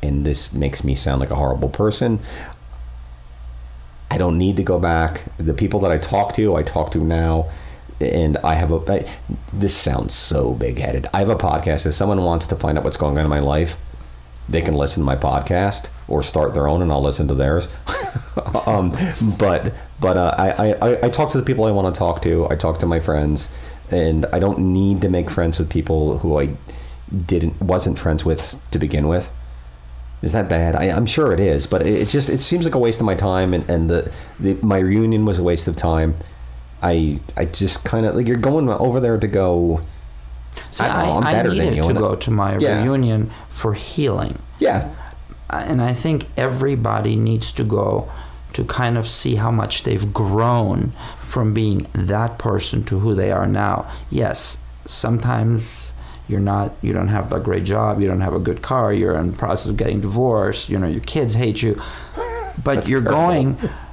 and 0.02 0.26
this 0.26 0.52
makes 0.52 0.84
me 0.84 0.94
sound 0.94 1.20
like 1.20 1.30
a 1.30 1.36
horrible 1.36 1.68
person. 1.70 2.20
I 4.10 4.16
don't 4.16 4.38
need 4.38 4.56
to 4.56 4.62
go 4.62 4.78
back. 4.78 5.24
The 5.36 5.54
people 5.54 5.80
that 5.80 5.90
I 5.90 5.98
talk 5.98 6.32
to, 6.34 6.56
I 6.56 6.62
talk 6.62 6.90
to 6.92 6.98
now, 6.98 7.50
and 8.00 8.36
I 8.38 8.54
have 8.54 8.72
a. 8.72 8.92
I, 8.92 9.06
this 9.52 9.76
sounds 9.76 10.14
so 10.14 10.54
big-headed. 10.54 11.08
I 11.12 11.20
have 11.20 11.30
a 11.30 11.36
podcast. 11.36 11.86
If 11.86 11.94
someone 11.94 12.22
wants 12.22 12.46
to 12.46 12.56
find 12.56 12.78
out 12.78 12.84
what's 12.84 12.96
going 12.96 13.18
on 13.18 13.24
in 13.24 13.30
my 13.30 13.40
life, 13.40 13.76
they 14.48 14.62
can 14.62 14.74
listen 14.74 15.02
to 15.02 15.04
my 15.04 15.16
podcast 15.16 15.86
or 16.06 16.22
start 16.22 16.54
their 16.54 16.68
own, 16.68 16.82
and 16.82 16.90
I'll 16.90 17.02
listen 17.02 17.28
to 17.28 17.34
theirs. 17.34 17.68
um, 18.66 18.96
but 19.38 19.74
but 20.00 20.16
uh, 20.16 20.34
I, 20.38 20.72
I 20.72 21.06
I 21.06 21.08
talk 21.08 21.30
to 21.30 21.38
the 21.38 21.44
people 21.44 21.64
I 21.64 21.70
want 21.70 21.92
to 21.94 21.98
talk 21.98 22.22
to. 22.22 22.48
I 22.50 22.56
talk 22.56 22.78
to 22.80 22.86
my 22.86 23.00
friends, 23.00 23.50
and 23.90 24.26
I 24.26 24.38
don't 24.38 24.58
need 24.58 25.00
to 25.02 25.08
make 25.08 25.30
friends 25.30 25.58
with 25.58 25.70
people 25.70 26.18
who 26.18 26.38
I 26.38 26.56
didn't 27.26 27.60
wasn't 27.60 27.98
friends 27.98 28.24
with 28.24 28.56
to 28.70 28.78
begin 28.78 29.08
with. 29.08 29.30
Is 30.20 30.32
that 30.32 30.48
bad? 30.48 30.74
I, 30.74 30.84
I'm 30.84 31.06
sure 31.06 31.32
it 31.32 31.38
is, 31.40 31.66
but 31.66 31.82
it, 31.82 31.94
it 31.94 32.08
just 32.08 32.28
it 32.28 32.40
seems 32.40 32.64
like 32.64 32.74
a 32.74 32.78
waste 32.78 33.00
of 33.00 33.06
my 33.06 33.14
time, 33.14 33.54
and, 33.54 33.68
and 33.70 33.88
the, 33.88 34.12
the 34.40 34.54
my 34.62 34.78
reunion 34.78 35.24
was 35.24 35.38
a 35.38 35.42
waste 35.42 35.68
of 35.68 35.76
time. 35.76 36.16
I 36.82 37.20
I 37.36 37.44
just 37.46 37.84
kind 37.84 38.06
of 38.06 38.14
like 38.14 38.26
you're 38.26 38.36
going 38.36 38.68
over 38.68 39.00
there 39.00 39.18
to 39.18 39.26
go. 39.28 39.80
See, 40.70 40.84
I 40.84 41.06
know, 41.06 41.18
I, 41.20 41.32
better 41.32 41.50
than 41.50 41.58
needed 41.58 41.76
you, 41.76 41.82
to 41.92 41.94
go 41.94 42.14
to 42.14 42.30
my 42.30 42.58
Yeah. 42.58 42.82
reunion 42.82 43.30
for 43.48 43.74
healing. 43.74 44.38
Yeah, 44.58 44.88
and 45.50 45.80
I 45.80 45.92
think 45.92 46.26
everybody 46.36 47.16
needs 47.16 47.52
to 47.52 47.64
go 47.64 48.08
to 48.54 48.64
kind 48.64 48.98
of 48.98 49.06
see 49.08 49.36
how 49.36 49.50
much 49.50 49.84
they've 49.84 50.12
grown 50.12 50.92
from 51.20 51.54
being 51.54 51.86
that 51.94 52.38
person 52.38 52.82
to 52.84 52.98
who 53.00 53.14
they 53.14 53.30
are 53.30 53.46
now. 53.46 53.86
Yes, 54.10 54.58
sometimes 54.84 55.92
you're 56.28 56.40
not 56.40 56.72
you 56.82 56.92
don't 56.92 57.08
have 57.08 57.32
a 57.32 57.40
great 57.40 57.64
job, 57.64 58.00
you 58.00 58.08
don't 58.08 58.20
have 58.20 58.34
a 58.34 58.38
good 58.40 58.60
car, 58.62 58.92
you're 58.92 59.16
in 59.16 59.30
the 59.30 59.36
process 59.36 59.68
of 59.70 59.76
getting 59.76 60.00
divorced, 60.00 60.68
you 60.68 60.78
know, 60.78 60.86
your 60.88 61.00
kids 61.02 61.34
hate 61.34 61.62
you. 61.62 61.74
But 62.64 62.74
That's 62.76 62.90
you're 62.90 63.00
terrible. 63.00 63.20
going 63.22 63.70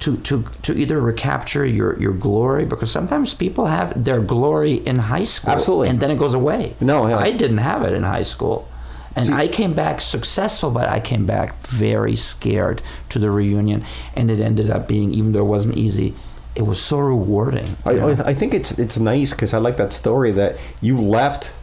to, 0.00 0.16
to 0.18 0.42
to 0.62 0.74
either 0.74 1.00
recapture 1.00 1.64
your, 1.64 1.98
your 2.00 2.12
glory 2.12 2.64
because 2.64 2.90
sometimes 2.90 3.34
people 3.34 3.66
have 3.66 4.04
their 4.04 4.20
glory 4.20 4.74
in 4.74 4.96
high 4.96 5.24
school 5.24 5.52
Absolutely. 5.52 5.88
and 5.88 6.00
then 6.00 6.10
it 6.10 6.18
goes 6.18 6.34
away. 6.34 6.74
No, 6.80 7.06
yeah. 7.06 7.18
I 7.18 7.30
didn't 7.30 7.58
have 7.58 7.82
it 7.82 7.92
in 7.92 8.02
high 8.02 8.24
school. 8.24 8.68
And 9.14 9.34
I 9.34 9.48
came 9.48 9.72
back 9.72 10.02
successful, 10.02 10.70
but 10.70 10.90
I 10.90 11.00
came 11.00 11.24
back 11.24 11.66
very 11.66 12.16
scared 12.16 12.82
to 13.08 13.18
the 13.18 13.30
reunion. 13.30 13.82
And 14.14 14.30
it 14.30 14.40
ended 14.40 14.68
up 14.68 14.86
being, 14.86 15.10
even 15.14 15.32
though 15.32 15.40
it 15.40 15.48
wasn't 15.48 15.78
easy, 15.78 16.14
it 16.54 16.62
was 16.62 16.82
so 16.82 16.98
rewarding. 16.98 17.78
I, 17.86 17.92
I 17.92 18.10
I 18.28 18.34
think 18.34 18.52
it's 18.52 18.78
it's 18.78 18.98
nice 18.98 19.32
because 19.32 19.54
I 19.54 19.58
like 19.58 19.78
that 19.78 19.94
story 19.94 20.32
that 20.32 20.58
you 20.82 20.98
left 20.98 21.54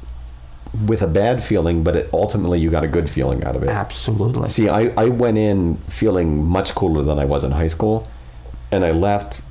with 0.88 1.04
a 1.04 1.08
bad 1.08 1.44
feeling, 1.44 1.84
but 1.84 1.96
it, 1.96 2.10
ultimately 2.12 2.60
you 2.60 2.72
got 2.72 2.84
a 2.84 2.88
good 2.88 3.10
feeling 3.10 3.44
out 3.44 3.56
of 3.56 3.64
it. 3.64 3.70
Absolutely. 3.70 4.48
See, 4.48 4.70
I, 4.70 4.92
I 4.98 5.06
went 5.06 5.38
in 5.38 5.78
feeling 5.88 6.44
much 6.44 6.74
cooler 6.74 7.04
than 7.04 7.20
I 7.20 7.26
was 7.26 7.44
in 7.44 7.52
high 7.52 7.68
school, 7.68 8.08
and 8.74 8.86
I 8.86 8.92
left 8.92 9.42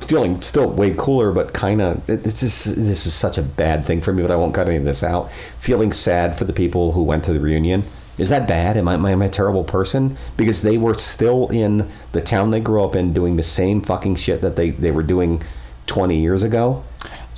feeling 0.00 0.40
still 0.40 0.70
way 0.70 0.94
cooler, 0.96 1.32
but 1.32 1.52
kind 1.52 1.82
of 1.82 2.08
it's 2.08 2.40
just 2.40 2.76
this 2.76 3.06
is 3.06 3.14
such 3.14 3.36
a 3.36 3.42
bad 3.42 3.84
thing 3.84 4.00
for 4.00 4.12
me. 4.12 4.22
But 4.22 4.30
I 4.30 4.36
won't 4.36 4.54
cut 4.54 4.68
any 4.68 4.76
of 4.76 4.84
this 4.84 5.02
out. 5.02 5.30
Feeling 5.58 5.92
sad 5.92 6.38
for 6.38 6.44
the 6.44 6.52
people 6.52 6.92
who 6.92 7.02
went 7.02 7.24
to 7.24 7.32
the 7.32 7.40
reunion. 7.40 7.84
Is 8.16 8.30
that 8.30 8.48
bad? 8.48 8.76
Am 8.76 8.88
I, 8.88 8.94
am 8.94 9.22
I 9.22 9.26
a 9.26 9.28
terrible 9.28 9.62
person? 9.62 10.16
Because 10.36 10.62
they 10.62 10.76
were 10.76 10.98
still 10.98 11.46
in 11.48 11.88
the 12.10 12.20
town 12.20 12.50
they 12.50 12.58
grew 12.58 12.82
up 12.82 12.96
in, 12.96 13.12
doing 13.12 13.36
the 13.36 13.44
same 13.44 13.80
fucking 13.80 14.16
shit 14.16 14.40
that 14.40 14.56
they, 14.56 14.70
they 14.70 14.90
were 14.90 15.04
doing 15.04 15.42
twenty 15.86 16.20
years 16.20 16.42
ago. 16.42 16.84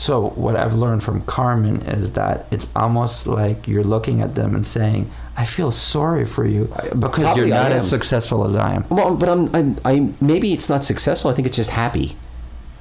So, 0.00 0.30
what 0.30 0.56
I've 0.56 0.72
learned 0.76 1.04
from 1.04 1.20
Carmen 1.26 1.82
is 1.82 2.12
that 2.12 2.46
it's 2.50 2.70
almost 2.74 3.26
like 3.26 3.68
you're 3.68 3.84
looking 3.84 4.22
at 4.22 4.34
them 4.34 4.54
and 4.54 4.64
saying, 4.64 5.10
I 5.36 5.44
feel 5.44 5.70
sorry 5.70 6.24
for 6.24 6.46
you 6.46 6.72
because 6.98 7.22
probably 7.22 7.48
you're 7.48 7.48
not 7.48 7.70
as 7.70 7.86
successful 7.86 8.46
as 8.46 8.56
I 8.56 8.76
am. 8.76 8.86
Well, 8.88 9.14
but 9.14 9.28
I'm, 9.28 9.54
I'm 9.54 9.76
I 9.84 10.10
maybe 10.22 10.54
it's 10.54 10.70
not 10.70 10.84
successful. 10.84 11.30
I 11.30 11.34
think 11.34 11.46
it's 11.46 11.56
just 11.58 11.68
happy. 11.68 12.16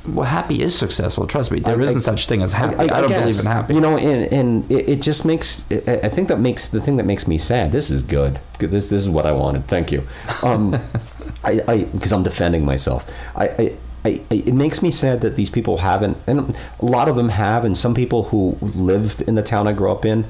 Well, 0.07 0.25
happy 0.29 0.61
is 0.61 0.73
successful. 0.73 1.27
Trust 1.27 1.51
me, 1.51 1.59
there 1.59 1.75
I- 1.75 1.85
not 1.87 1.97
I- 1.97 1.99
such 1.99 2.25
thing 2.27 2.41
as 2.41 2.53
happy. 2.53 2.75
I, 2.77 2.87
don't 2.87 3.09
guess. 3.09 3.19
believe 3.21 3.39
in 3.41 3.45
happy. 3.47 3.73
You 3.73 3.81
know, 3.81 3.97
and, 3.97 4.33
and 4.33 4.71
it, 4.71 4.87
it 4.87 5.01
just 5.01 5.25
makes. 5.25 5.65
I 5.71 5.99
I 6.03 6.07
think 6.07 6.29
that 6.29 6.39
makes 6.39 6.67
the 6.69 6.79
thing 6.79 6.95
that 6.95 7.05
makes 7.05 7.27
me 7.27 7.37
sad. 7.37 7.73
This 7.73 7.91
is 7.91 8.01
good. 8.01 8.39
This 8.59 8.87
this 8.87 9.01
is 9.01 9.09
what 9.09 9.25
I 9.25 9.33
wanted. 9.33 9.67
Thank 9.67 9.91
you. 9.91 10.07
Um, 10.41 10.73
I 11.43 11.59
I 11.67 11.83
because 11.83 12.13
I'm 12.13 12.23
defending 12.23 12.63
myself. 12.63 13.03
I. 13.35 13.75
I 14.05 14.21
I, 14.31 14.35
it 14.35 14.53
makes 14.53 14.81
me 14.81 14.91
sad 14.91 15.21
that 15.21 15.35
these 15.35 15.49
people 15.49 15.77
haven't, 15.77 16.17
and 16.27 16.55
a 16.79 16.85
lot 16.85 17.07
of 17.09 17.15
them 17.15 17.29
have, 17.29 17.65
and 17.65 17.77
some 17.77 17.93
people 17.93 18.23
who 18.23 18.57
live 18.61 19.21
in 19.27 19.35
the 19.35 19.43
town 19.43 19.67
I 19.67 19.73
grew 19.73 19.91
up 19.91 20.05
in 20.05 20.25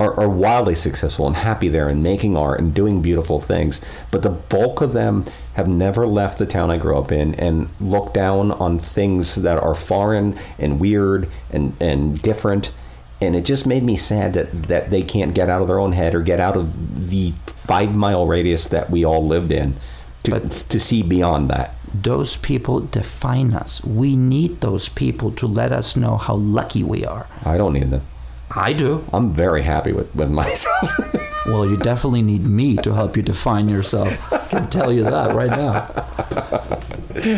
are, 0.00 0.18
are 0.18 0.28
wildly 0.28 0.74
successful 0.74 1.26
and 1.26 1.36
happy 1.36 1.68
there 1.68 1.88
and 1.88 2.02
making 2.02 2.36
art 2.36 2.60
and 2.60 2.74
doing 2.74 3.00
beautiful 3.00 3.38
things. 3.38 3.80
But 4.10 4.22
the 4.22 4.30
bulk 4.30 4.80
of 4.80 4.92
them 4.92 5.24
have 5.54 5.68
never 5.68 6.06
left 6.06 6.38
the 6.38 6.46
town 6.46 6.70
I 6.70 6.78
grew 6.78 6.98
up 6.98 7.12
in 7.12 7.34
and 7.36 7.68
look 7.80 8.12
down 8.12 8.50
on 8.52 8.78
things 8.78 9.36
that 9.36 9.58
are 9.58 9.74
foreign 9.74 10.36
and 10.58 10.80
weird 10.80 11.28
and, 11.50 11.76
and 11.80 12.20
different. 12.20 12.72
And 13.20 13.36
it 13.36 13.44
just 13.44 13.66
made 13.66 13.84
me 13.84 13.96
sad 13.96 14.32
that, 14.34 14.64
that 14.64 14.90
they 14.90 15.02
can't 15.02 15.34
get 15.34 15.48
out 15.48 15.62
of 15.62 15.68
their 15.68 15.78
own 15.78 15.92
head 15.92 16.14
or 16.14 16.22
get 16.22 16.40
out 16.40 16.56
of 16.56 17.08
the 17.08 17.32
five 17.46 17.94
mile 17.94 18.26
radius 18.26 18.68
that 18.68 18.90
we 18.90 19.04
all 19.04 19.26
lived 19.26 19.52
in 19.52 19.76
to, 20.24 20.32
But- 20.32 20.50
to 20.50 20.80
see 20.80 21.02
beyond 21.02 21.48
that. 21.50 21.74
Those 22.02 22.36
people 22.36 22.80
define 22.80 23.52
us. 23.54 23.82
We 23.84 24.16
need 24.16 24.60
those 24.60 24.88
people 24.88 25.30
to 25.32 25.46
let 25.46 25.70
us 25.72 25.96
know 25.96 26.16
how 26.16 26.34
lucky 26.34 26.82
we 26.82 27.04
are. 27.04 27.26
I 27.44 27.56
don't 27.56 27.72
need 27.72 27.90
them. 27.90 28.02
I 28.50 28.72
do. 28.72 29.04
I'm 29.12 29.30
very 29.32 29.62
happy 29.62 29.92
with, 29.92 30.14
with 30.14 30.30
myself. 30.30 30.90
Well, 31.46 31.68
you 31.68 31.76
definitely 31.76 32.22
need 32.22 32.46
me 32.46 32.76
to 32.78 32.94
help 32.94 33.18
you 33.18 33.22
define 33.22 33.68
yourself. 33.68 34.32
I 34.32 34.38
can 34.48 34.70
tell 34.70 34.90
you 34.90 35.02
that 35.04 35.34
right 35.34 35.50
now. 35.50 35.86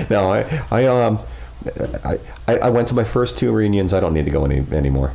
no, 0.11 0.31
I, 0.31 0.63
I, 0.71 0.87
um, 0.87 1.19
I, 2.05 2.21
I 2.47 2.59
I 2.59 2.71
went 2.71 2.87
to 2.87 2.95
my 2.95 3.03
first 3.03 3.37
two 3.37 3.51
reunions. 3.51 3.93
I 3.93 3.99
don't 3.99 4.15
need 4.15 4.25
to 4.27 4.31
go 4.31 4.45
any 4.45 4.65
anymore. 4.71 5.13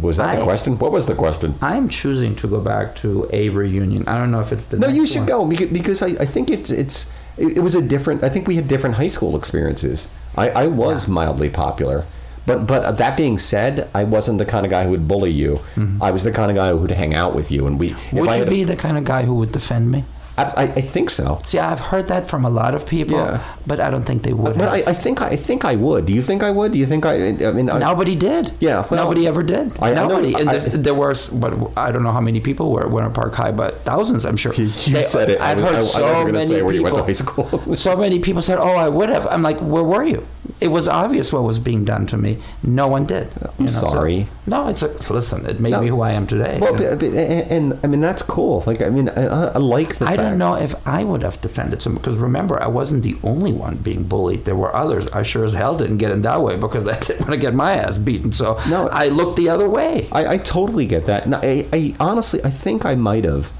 Was 0.00 0.16
that 0.16 0.36
the 0.38 0.42
question? 0.42 0.78
What 0.78 0.90
was 0.90 1.04
the 1.06 1.14
question? 1.14 1.56
I'm 1.60 1.90
choosing 1.90 2.34
to 2.36 2.48
go 2.48 2.60
back 2.60 2.96
to 3.02 3.28
a 3.30 3.50
reunion. 3.50 4.08
I 4.08 4.16
don't 4.16 4.30
know 4.30 4.40
if 4.40 4.52
it's 4.52 4.64
the 4.64 4.78
No, 4.78 4.88
you 4.88 5.04
should 5.04 5.28
one. 5.28 5.50
go 5.50 5.66
because 5.66 6.00
I, 6.00 6.08
I 6.18 6.24
think 6.24 6.48
it's 6.50 6.70
it's 6.70 7.10
it, 7.38 7.58
it 7.58 7.60
was 7.60 7.74
a 7.74 7.82
different. 7.82 8.24
I 8.24 8.28
think 8.28 8.46
we 8.46 8.56
had 8.56 8.68
different 8.68 8.96
high 8.96 9.06
school 9.06 9.36
experiences. 9.36 10.08
I, 10.36 10.50
I 10.50 10.66
was 10.66 11.08
mildly 11.08 11.50
popular, 11.50 12.04
but 12.46 12.66
but 12.66 12.98
that 12.98 13.16
being 13.16 13.38
said, 13.38 13.88
I 13.94 14.04
wasn't 14.04 14.38
the 14.38 14.44
kind 14.44 14.64
of 14.66 14.70
guy 14.70 14.84
who 14.84 14.90
would 14.90 15.08
bully 15.08 15.30
you. 15.30 15.60
I 16.00 16.10
was 16.10 16.24
the 16.24 16.32
kind 16.32 16.50
of 16.50 16.56
guy 16.56 16.70
who 16.70 16.76
would 16.78 16.90
hang 16.90 17.14
out 17.14 17.34
with 17.34 17.50
you, 17.50 17.66
and 17.66 17.78
we. 17.78 17.90
Mm-hmm. 17.90 18.16
Would 18.18 18.26
you 18.26 18.38
had 18.38 18.48
a- 18.48 18.50
be 18.50 18.64
the 18.64 18.76
kind 18.76 18.96
of 18.98 19.04
guy 19.04 19.22
who 19.24 19.34
would 19.34 19.52
defend 19.52 19.90
me? 19.90 20.04
I, 20.38 20.62
I, 20.76 20.80
think 20.80 21.10
so. 21.10 21.40
See, 21.44 21.58
I've 21.58 21.80
heard 21.80 22.08
that 22.08 22.28
from 22.28 22.44
a 22.44 22.50
lot 22.50 22.74
of 22.74 22.86
people, 22.86 23.16
Yeah. 23.16 23.42
but 23.66 23.80
I 23.80 23.90
don't 23.90 24.04
think 24.04 24.22
they 24.22 24.32
would. 24.32 24.56
But 24.58 24.74
have. 24.76 24.88
I, 24.88 24.90
I 24.90 24.94
think 24.94 25.20
I 25.20 25.36
think 25.36 25.64
I 25.64 25.74
would. 25.76 26.06
Do 26.06 26.12
you 26.12 26.22
think 26.22 26.42
I 26.42 26.50
would? 26.50 26.72
Do 26.72 26.78
you 26.78 26.86
think 26.86 27.04
I? 27.04 27.14
I 27.28 27.52
mean, 27.52 27.68
I, 27.70 27.78
Nobody 27.78 28.14
did. 28.14 28.52
Yeah, 28.60 28.86
well, 28.90 29.04
nobody 29.04 29.26
ever 29.26 29.42
did. 29.42 29.72
I- 29.80 29.90
I 29.90 29.94
know- 29.94 30.08
Nobody. 30.08 30.34
and 30.34 30.48
I- 30.50 30.58
there 30.58 30.94
was, 30.94 31.28
but 31.30 31.52
I 31.76 31.90
don't 31.92 32.02
know 32.02 32.12
how 32.12 32.20
many 32.20 32.40
people 32.40 32.70
were 32.72 32.82
at 32.86 32.90
Winter 32.90 33.10
Park 33.10 33.34
High, 33.34 33.52
but 33.52 33.84
thousands, 33.84 34.24
I'm 34.24 34.36
sure. 34.36 34.54
You 34.54 34.68
They- 34.68 35.02
said 35.02 35.30
it. 35.30 35.40
I've 35.40 35.58
heard 35.58 35.84
so 35.84 36.24
many 36.24 36.40
say 36.44 36.62
where 36.62 36.74
you 36.74 36.82
went 36.82 36.94
to 36.96 37.04
people- 37.04 37.44
high 37.44 37.52
school. 37.62 37.74
so 37.74 37.96
many 37.96 38.18
people 38.20 38.42
said, 38.42 38.58
"Oh, 38.58 38.76
I 38.76 38.88
would 38.88 39.08
have." 39.10 39.26
I'm 39.26 39.42
like, 39.42 39.58
"Where 39.60 39.82
were 39.82 40.04
you?" 40.04 40.26
It 40.60 40.68
was 40.68 40.88
obvious 40.88 41.32
what 41.32 41.42
was 41.42 41.58
being 41.58 41.84
done 41.84 42.06
to 42.06 42.16
me. 42.16 42.38
No 42.62 42.88
one 42.88 43.04
did. 43.06 43.28
I'm 43.58 43.68
sorry. 43.68 44.28
no, 44.46 44.68
it's 44.68 44.82
a, 44.82 44.88
listen. 45.12 45.44
It 45.46 45.60
made 45.60 45.70
No. 45.72 45.80
me 45.82 45.88
who 45.88 46.00
I 46.00 46.12
am 46.12 46.26
today. 46.26 46.58
Well, 46.60 46.74
but, 46.74 46.98
but, 46.98 47.08
and, 47.14 47.52
and 47.72 47.80
I 47.82 47.86
mean 47.86 48.00
that's 48.00 48.22
cool. 48.22 48.62
Like 48.66 48.80
I 48.82 48.88
mean, 48.90 49.08
I, 49.10 49.24
I 49.26 49.58
like 49.58 49.96
the. 49.98 50.06
I 50.06 50.16
fact. 50.16 50.18
don't 50.20 50.38
know 50.38 50.54
if 50.54 50.74
I 50.86 51.04
would 51.04 51.22
have 51.22 51.40
defended 51.40 51.82
someone 51.82 52.00
because 52.02 52.16
remember, 52.16 52.60
I 52.62 52.66
wasn't 52.66 53.02
the 53.02 53.16
only 53.22 53.52
one 53.52 53.76
being 53.76 54.04
bullied. 54.04 54.46
There 54.46 54.56
were 54.56 54.74
others. 54.74 55.06
I 55.08 55.22
sure 55.22 55.44
as 55.44 55.54
hell 55.54 55.76
didn't 55.76 55.98
get 55.98 56.10
in 56.12 56.22
that 56.22 56.40
way 56.42 56.56
because 56.56 56.88
I 56.88 56.98
didn't 56.98 57.20
want 57.20 57.32
to 57.32 57.38
get 57.38 57.54
my 57.54 57.72
ass 57.74 57.98
beaten. 57.98 58.32
So 58.32 58.58
No. 58.68 58.88
I 58.88 59.08
looked 59.08 59.36
the 59.36 59.48
other 59.50 59.68
way. 59.68 60.08
I, 60.12 60.34
I 60.34 60.38
totally 60.38 60.86
get 60.86 61.04
that. 61.06 61.24
And 61.26 61.34
I, 61.34 61.66
I 61.72 61.94
honestly, 62.00 62.42
I 62.42 62.50
think 62.50 62.84
I 62.84 62.94
might 62.94 63.24
have, 63.24 63.52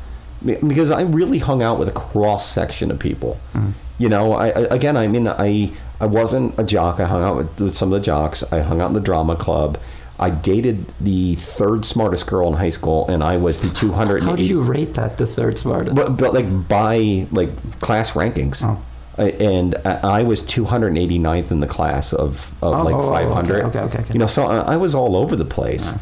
because 0.45 0.91
I 0.91 1.03
really 1.03 1.39
hung 1.39 1.63
out 1.63 1.79
with 1.79 1.89
a 1.89 1.93
cross 1.93 2.49
section 2.49 2.91
of 2.91 2.99
people. 2.99 3.39
Mm. 3.55 3.73
You 3.99 4.09
know, 4.09 4.33
I, 4.33 4.47
I 4.49 4.61
again, 4.71 4.97
I 4.97 5.09
mean, 5.09 5.27
I 5.27 5.73
I 6.01 6.07
wasn't 6.07 6.59
a 6.59 6.65
jock. 6.65 7.01
I 7.01 7.07
hung 7.07 7.23
out 7.23 7.37
with, 7.37 7.61
with 7.61 7.75
some 7.75 7.93
of 7.93 8.01
the 8.01 8.05
jocks. 8.05 8.43
I 8.53 8.61
hung 8.61 8.81
out 8.81 8.89
in 8.89 8.95
the 8.95 9.01
drama 9.01 9.37
club. 9.37 9.79
I 10.21 10.31
dated 10.31 10.93
the 11.01 11.37
third 11.37 11.85
smartest 11.85 12.27
girl 12.27 12.49
in 12.49 12.55
high 12.55 12.71
school, 12.71 13.07
and 13.09 13.23
I 13.23 13.37
was 13.37 13.61
the 13.61 13.71
280. 13.71 14.27
How 14.27 14.35
do 14.37 14.45
you 14.45 14.61
rate 14.63 14.95
that? 14.95 15.17
The 15.19 15.27
third 15.27 15.59
smartest. 15.59 15.95
But, 15.95 16.17
but 16.17 16.35
like 16.35 16.69
by 16.69 17.27
like 17.31 17.81
class 17.81 18.13
rankings. 18.13 18.63
Oh. 18.65 18.83
And 19.21 19.75
I 19.85 20.23
was 20.23 20.45
289th 20.45 21.51
in 21.51 21.59
the 21.59 21.67
class 21.67 22.13
of, 22.13 22.53
of 22.63 22.75
Oh, 22.75 22.83
like 22.85 22.95
oh, 22.95 23.09
oh, 23.09 23.11
500. 23.11 23.65
okay, 23.65 23.79
okay, 23.81 23.99
okay. 23.99 24.13
You 24.13 24.21
know, 24.21 24.27
so 24.27 24.47
I 24.47 24.77
was 24.77 24.95
all 24.95 25.17
over 25.17 25.35
the 25.35 25.45
place. 25.45 25.93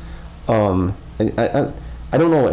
Um, 0.49 0.94
and 1.18 1.32
I, 1.40 1.47
I, 1.47 1.72
I 2.12 2.18
don't 2.18 2.30
know. 2.30 2.48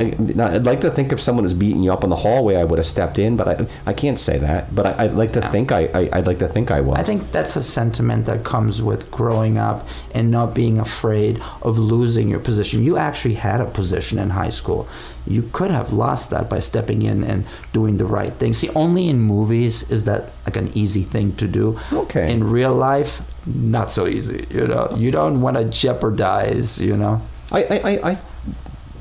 I'd 0.46 0.66
like 0.66 0.82
to 0.82 0.90
think 0.90 1.12
if 1.12 1.22
someone 1.22 1.44
was 1.44 1.54
beating 1.54 1.84
you 1.84 1.94
up 1.94 2.04
in 2.04 2.10
the 2.10 2.16
hallway, 2.16 2.56
I 2.56 2.64
would 2.64 2.80
have 2.80 2.88
stepped 2.88 3.20
in, 3.20 3.38
but 3.38 3.48
I, 3.48 3.68
I 3.86 3.94
can't 3.94 4.18
say 4.18 4.40
that. 4.40 4.74
But 4.74 4.88
I, 4.88 5.06
I'd 5.06 5.14
like 5.14 5.32
to 5.34 5.42
think 5.50 5.72
I, 5.72 5.86
I, 5.94 6.10
I'd 6.12 6.28
like 6.28 6.40
to 6.40 6.48
think 6.48 6.72
I 6.72 6.82
was. 6.82 6.98
I 6.98 7.04
think 7.04 7.32
that's 7.32 7.56
a 7.56 7.62
sentiment 7.62 8.26
that 8.26 8.44
comes 8.44 8.82
with 8.82 9.12
growing 9.12 9.60
up 9.60 9.88
and 10.16 10.32
not 10.32 10.56
being 10.56 10.80
afraid 10.80 11.40
of 11.62 11.78
losing 11.78 12.30
your 12.30 12.40
position. 12.40 12.84
You 12.84 12.98
actually 12.98 13.36
had 13.36 13.62
a 13.62 13.66
position 13.66 14.18
in 14.18 14.32
high 14.32 14.50
school. 14.50 14.88
You 15.28 15.48
could 15.54 15.70
have 15.70 15.94
lost 15.94 16.32
that 16.32 16.50
by 16.50 16.60
stepping 16.60 17.04
in 17.04 17.24
and 17.24 17.46
doing 17.74 17.98
the 17.98 18.06
right 18.06 18.34
thing. 18.34 18.54
See, 18.54 18.70
only 18.70 19.08
in 19.08 19.20
movies 19.20 19.90
is 19.92 20.06
that 20.06 20.32
like 20.46 20.58
an 20.58 20.76
easy 20.76 21.04
thing 21.04 21.36
to 21.36 21.48
do. 21.48 21.80
Okay. 21.94 22.32
In 22.32 22.44
real 22.44 22.74
life, 22.74 23.22
not 23.46 23.92
so 23.92 24.08
easy. 24.08 24.48
You 24.50 24.68
know, 24.68 24.92
you 24.98 25.12
don't 25.12 25.42
want 25.42 25.58
to 25.58 25.66
jeopardize. 25.66 26.82
You 26.82 26.98
know. 26.98 27.22
I, 27.52 27.64
I, 27.64 27.78
I, 27.78 28.12
I 28.12 28.22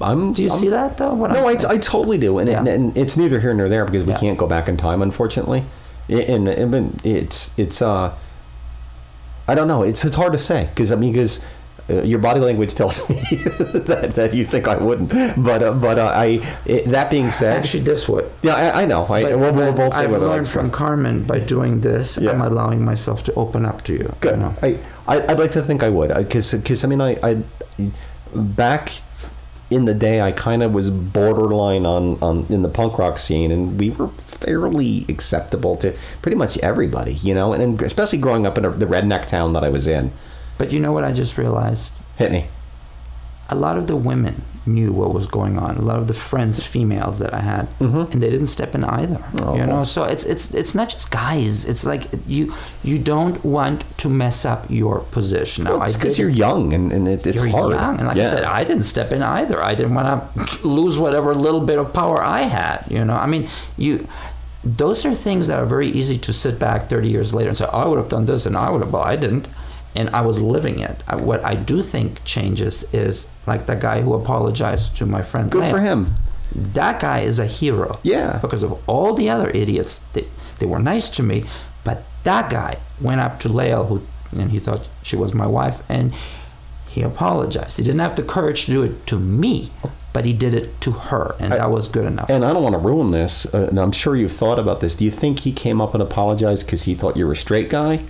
I'm. 0.03 0.33
Do 0.33 0.43
you 0.43 0.49
I'm- 0.51 0.59
see 0.59 0.69
that 0.69 0.99
though? 0.99 1.15
What 1.15 1.33
No, 1.33 1.49
I, 1.49 1.57
I'm 1.69 1.81
totally 1.81 2.19
do, 2.19 2.39
and, 2.39 2.49
Yeah. 2.49 2.65
and 2.65 2.97
it's 2.97 3.17
neither 3.17 3.41
here 3.41 3.55
nor 3.55 3.69
there 3.69 3.85
because 3.85 4.05
we 4.05 4.13
Yeah. 4.13 4.19
can't 4.19 4.39
go 4.39 4.47
back 4.47 4.69
in 4.69 4.77
time, 4.77 5.03
unfortunately. 5.03 5.65
And, 6.09 6.49
and, 6.49 7.01
it's 7.05 7.57
it's 7.59 7.81
uh, 7.81 8.15
I 9.49 9.55
don't 9.55 9.69
know. 9.69 9.83
It's 9.83 10.05
it's 10.05 10.17
hard 10.17 10.33
to 10.33 10.39
say 10.39 10.69
because 10.75 10.93
I 10.93 10.97
mean 10.97 11.13
because. 11.13 11.41
Uh, 11.91 11.95
your 12.03 12.21
body 12.21 12.39
language 12.39 12.77
tells 12.77 13.07
me 13.11 13.17
that, 13.17 14.13
that 14.15 14.33
you 14.33 14.45
think 14.47 14.69
I 14.69 14.77
wouldn't, 14.77 15.11
but 15.45 15.65
uh, 15.65 15.75
but 15.75 15.99
uh, 15.99 16.13
I. 16.15 16.41
It, 16.65 16.87
that 16.91 17.11
being 17.11 17.33
said, 17.33 17.57
actually 17.57 17.83
this 17.83 18.09
would. 18.09 18.31
yeah, 18.43 18.55
I, 18.55 18.83
I 18.83 18.85
know. 18.85 19.05
I, 19.07 19.25
But, 19.25 19.39
we'll, 19.41 19.53
we'll 19.53 19.73
both 19.73 19.95
say 19.95 20.05
I've 20.05 20.13
learned 20.13 20.47
from 20.47 20.71
Carmen 20.71 21.25
by 21.25 21.41
doing 21.41 21.81
this. 21.81 22.19
Yeah. 22.19 22.31
I'm 22.31 22.41
allowing 22.41 22.85
myself 22.85 23.25
to 23.25 23.35
open 23.35 23.67
up 23.67 23.83
to 23.87 23.95
you. 23.95 24.15
Good. 24.21 24.37
You 24.37 24.43
know? 24.43 24.55
I, 24.63 24.79
I 25.09 25.27
I'd 25.33 25.41
like 25.41 25.51
to 25.53 25.63
think 25.63 25.83
I 25.83 25.89
would 25.89 26.15
because 26.15 26.53
because 26.53 26.85
I 26.85 26.89
mean 26.89 27.01
I 27.01 27.17
I 27.21 27.43
back 28.33 28.93
in 29.73 29.87
the 29.87 29.95
day 29.95 30.21
I 30.21 30.33
kind 30.33 30.63
of 30.63 30.73
was 30.73 30.91
borderline 30.91 31.87
on 31.87 32.19
on 32.23 32.47
in 32.49 32.63
the 32.63 32.69
punk 32.69 32.99
rock 32.99 33.19
scene 33.19 33.51
and 33.51 33.81
we 33.81 33.91
were 33.91 34.09
fairly 34.09 35.07
acceptable 35.09 35.77
to 35.77 35.97
pretty 36.21 36.37
much 36.37 36.59
everybody 36.59 37.15
you 37.15 37.35
know 37.35 37.53
and, 37.53 37.63
and 37.63 37.83
especially 37.83 38.19
growing 38.19 38.47
up 38.47 38.59
in 38.59 38.65
a, 38.65 38.71
the 38.71 38.87
redneck 38.87 39.27
town 39.27 39.53
that 39.55 39.65
I 39.65 39.69
was 39.69 39.89
in. 39.89 40.13
But 40.59 40.73
you 40.73 40.79
know 40.79 40.93
what 40.93 41.05
I 41.05 41.13
just 41.13 41.39
realized? 41.39 42.03
Hit 42.17 42.31
me. 42.31 42.49
A 43.49 43.55
lot 43.55 43.79
of 43.79 43.87
the 43.87 43.97
women 43.97 44.45
knew 44.67 44.93
what 44.93 45.13
was 45.13 45.27
going 45.27 45.59
on. 45.59 45.77
A 45.77 45.81
lot 45.83 45.99
of 45.99 46.07
the 46.09 46.15
friends, 46.15 46.65
females 46.65 47.19
that 47.19 47.35
I 47.35 47.41
had, 47.41 47.69
and 47.81 48.23
they 48.23 48.31
didn't 48.31 48.47
step 48.47 48.75
in 48.75 48.85
either. 48.85 49.17
Mm-hmm. 49.17 49.41
Oh. 49.41 49.57
You 49.57 49.67
know, 49.67 49.85
so 49.85 50.05
it's 50.05 50.25
it's 50.25 50.55
it's 50.55 50.75
not 50.75 50.89
just 50.89 51.11
guys. 51.11 51.65
It's 51.65 51.85
like 51.85 52.05
you 52.27 52.55
you 52.83 52.99
don't 52.99 53.43
want 53.45 53.85
to 53.99 54.09
mess 54.09 54.45
up 54.45 54.67
your 54.71 55.01
position. 55.11 55.65
Now, 55.65 55.79
I 55.79 55.87
It's 55.87 55.97
because 55.97 56.19
you're 56.19 56.29
young 56.29 56.73
and, 56.73 56.93
and 56.93 57.09
it, 57.09 57.27
it's 57.27 57.41
you're 57.41 57.49
hard. 57.49 57.73
young, 57.73 57.99
and 57.99 58.07
like 58.07 58.17
yeah. 58.17 58.25
I 58.25 58.31
said, 58.31 58.45
I 58.45 58.65
didn't 58.65 58.83
step 58.85 59.13
in 59.13 59.23
either. 59.23 59.63
I 59.63 59.75
didn't 59.75 59.95
want 59.95 60.37
to 60.37 60.67
lose 60.67 60.99
whatever 60.99 61.35
little 61.35 61.61
bit 61.61 61.79
of 61.79 61.93
power 61.93 62.23
I 62.23 62.43
had. 62.43 62.85
You 62.91 63.05
know, 63.05 63.15
I 63.15 63.27
mean, 63.27 63.49
you. 63.77 64.07
Those 64.65 65.05
are 65.05 65.13
things 65.13 65.49
that 65.49 65.59
are 65.59 65.67
very 65.67 65.89
easy 65.89 66.17
to 66.19 66.33
sit 66.33 66.61
back 66.61 66.89
30 66.89 67.09
years 67.09 67.35
later 67.35 67.49
and 67.49 67.59
say, 67.59 67.67
"I 67.73 67.85
would 67.89 67.99
have 67.99 68.09
done 68.09 68.27
this," 68.27 68.47
and 68.47 68.57
I 68.57 68.71
would 68.71 68.81
have. 68.81 68.93
Well, 68.93 69.03
I 69.03 69.17
didn't, 69.17 69.49
and 69.95 70.09
I 70.11 70.23
was 70.23 70.41
living 70.41 70.79
it. 70.81 71.03
I- 71.09 71.17
What 71.17 71.45
I 71.45 71.55
do 71.55 71.83
think 71.83 72.25
changes 72.25 72.85
is 72.93 73.27
like 73.47 73.67
the 73.67 73.77
guy 73.77 74.01
who 74.03 74.15
apologized 74.15 74.97
to 74.97 75.07
my 75.07 75.23
friend. 75.23 75.51
Good 75.51 75.69
for 75.71 75.81
him. 75.81 76.15
That 76.55 77.01
guy 77.01 77.21
is 77.21 77.39
a 77.39 77.47
hero. 77.47 77.99
Yeah. 78.03 78.39
Because 78.43 78.63
of 78.63 78.79
all 78.87 79.15
the 79.15 79.31
other 79.31 79.51
idiots, 79.51 80.01
they, 80.13 80.27
they 80.59 80.67
were 80.67 80.79
nice 80.79 81.09
to 81.11 81.23
me, 81.23 81.45
but 81.85 82.05
that 82.25 82.51
guy 82.51 82.77
went 83.01 83.21
up 83.21 83.41
to 83.41 83.49
Lael, 83.49 83.87
who 83.87 84.03
and 84.39 84.51
he 84.51 84.59
thought 84.59 84.89
she 85.03 85.17
was 85.17 85.35
my 85.35 85.47
wife, 85.47 85.83
and 85.89 86.13
he 86.89 87.03
apologized. 87.03 87.77
He 87.79 87.83
didn't 87.85 88.01
have 88.01 88.17
the 88.17 88.23
courage 88.23 88.65
to 88.67 88.71
do 88.71 88.83
it 88.83 89.07
to 89.07 89.19
me, 89.19 89.71
but 90.13 90.25
he 90.27 90.33
did 90.35 90.55
it 90.55 90.79
to 90.83 90.91
her, 90.91 91.35
and 91.39 91.53
that 91.53 91.71
was 91.71 91.89
good 91.89 92.05
enough. 92.05 92.29
And 92.31 92.45
I 92.45 92.53
don't 92.53 92.63
want 92.63 92.75
to 92.75 92.79
ruin 92.79 93.11
this, 93.13 93.47
uh, 93.55 93.67
and 93.71 93.79
I'm 93.81 93.93
sure 93.93 94.15
you've 94.17 94.33
thought 94.33 94.59
about 94.59 94.81
this. 94.81 94.95
Do 94.95 95.05
you 95.05 95.11
think 95.11 95.41
he 95.41 95.53
came 95.53 95.81
up 95.81 95.95
and 95.95 96.03
apologized 96.03 96.67
because 96.67 96.83
he 96.85 96.95
thought 96.95 97.17
you 97.17 97.27
were 97.27 97.33
a 97.33 97.37
straight 97.37 97.69
guy? 97.71 98.05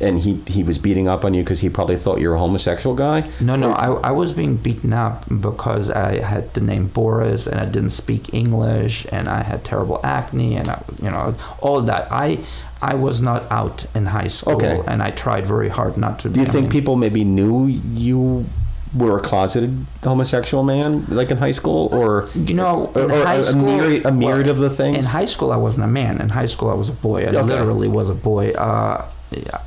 And 0.00 0.18
he, 0.20 0.42
he 0.46 0.62
was 0.62 0.78
beating 0.78 1.08
up 1.08 1.24
on 1.26 1.34
you 1.34 1.42
because 1.42 1.60
he 1.60 1.68
probably 1.68 1.96
thought 1.96 2.20
you 2.20 2.30
were 2.30 2.36
a 2.36 2.38
homosexual 2.38 2.96
guy? 2.96 3.30
No, 3.40 3.54
no, 3.54 3.72
I, 3.72 4.08
I 4.08 4.10
was 4.12 4.32
being 4.32 4.56
beaten 4.56 4.94
up 4.94 5.26
because 5.40 5.90
I 5.90 6.20
had 6.22 6.54
the 6.54 6.62
name 6.62 6.86
Boris 6.88 7.46
and 7.46 7.60
I 7.60 7.66
didn't 7.66 7.90
speak 7.90 8.32
English 8.32 9.06
and 9.12 9.28
I 9.28 9.42
had 9.42 9.62
terrible 9.62 10.00
acne 10.02 10.56
and 10.56 10.68
I, 10.68 10.82
you 11.02 11.10
know 11.10 11.34
all 11.60 11.82
that. 11.82 12.10
I 12.10 12.38
I 12.80 12.94
was 12.94 13.20
not 13.20 13.42
out 13.52 13.84
in 13.94 14.06
high 14.06 14.28
school 14.28 14.54
Okay. 14.54 14.80
and 14.86 15.02
I 15.02 15.10
tried 15.10 15.46
very 15.46 15.68
hard 15.68 15.98
not 15.98 16.18
to. 16.20 16.30
Do 16.30 16.40
you 16.40 16.46
I 16.46 16.48
think 16.48 16.62
mean, 16.64 16.70
people 16.70 16.96
maybe 16.96 17.22
knew 17.22 17.66
you 17.66 18.46
were 18.94 19.18
a 19.18 19.20
closeted 19.20 19.86
homosexual 20.02 20.64
man, 20.64 21.04
like 21.10 21.30
in 21.30 21.36
high 21.36 21.52
school, 21.52 21.90
or 21.92 22.28
You 22.34 22.54
know, 22.54 22.90
or, 22.94 23.02
in 23.02 23.10
or 23.10 23.22
high 23.24 23.34
a, 23.34 23.42
school, 23.42 23.62
myriad, 23.66 24.06
a 24.06 24.12
myriad 24.12 24.46
well, 24.46 24.54
of 24.54 24.58
the 24.60 24.70
things? 24.70 24.96
In 24.96 25.04
high 25.04 25.26
school, 25.26 25.52
I 25.52 25.56
wasn't 25.58 25.84
a 25.84 25.88
man. 25.88 26.20
In 26.22 26.30
high 26.30 26.46
school, 26.46 26.70
I 26.70 26.74
was 26.74 26.88
a 26.88 26.92
boy. 26.92 27.24
I 27.24 27.28
Okay. 27.28 27.42
literally 27.42 27.88
was 27.88 28.08
a 28.08 28.14
boy. 28.14 28.52
Uh, 28.52 29.04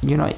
you 0.02 0.18
know, 0.18 0.34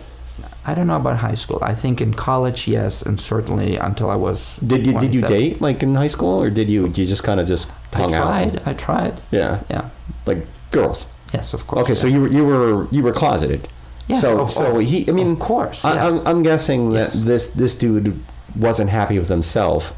I 0.65 0.73
don't 0.76 0.88
know 0.88 0.95
about 0.97 1.17
high 1.17 1.36
school. 1.36 1.59
I 1.61 1.73
think 1.73 2.01
in 2.01 2.13
college, 2.13 2.67
yes, 2.67 3.01
and 3.01 3.19
certainly 3.19 3.78
until 3.78 4.09
I 4.09 4.15
was. 4.15 4.57
did 4.57 4.86
you 4.88 4.99
did 4.99 5.13
you 5.15 5.21
date 5.21 5.61
like 5.61 5.84
in 5.84 5.95
high 5.95 6.07
school, 6.07 6.41
or 6.41 6.49
did 6.49 6.69
you 6.69 6.88
you 6.88 7.05
just 7.05 7.23
kind 7.23 7.39
of 7.39 7.47
just 7.47 7.71
I 7.93 7.97
hung 7.99 8.13
out? 8.13 8.28
I 8.28 8.43
tried. 8.49 8.61
I 8.67 8.73
tried. 8.73 9.21
Yeah, 9.32 9.59
Yeah. 9.69 9.89
like 10.26 10.45
girls. 10.71 11.05
Yes, 11.34 11.53
of 11.53 11.67
course. 11.67 11.84
Okay, 11.84 11.95
so 11.95 12.07
you 12.07 12.21
were 12.21 12.28
you 12.28 12.45
were 12.45 12.88
you 12.91 13.03
were 13.03 13.11
closeted. 13.13 13.67
Yes, 14.07 14.21
so 14.21 14.39
of- 14.41 14.51
so 14.51 14.78
he 14.80 15.07
I 15.09 15.11
mean 15.11 15.32
of 15.34 15.39
course, 15.39 15.84
I, 15.86 15.93
yes. 15.95 16.21
I'm 16.21 16.28
I'm 16.28 16.43
guessing 16.43 16.91
that 16.91 17.13
Yes. 17.13 17.23
this 17.23 17.47
this 17.49 17.76
dude 17.76 18.19
wasn't 18.55 18.89
happy 18.89 19.17
with 19.19 19.30
himself 19.30 19.93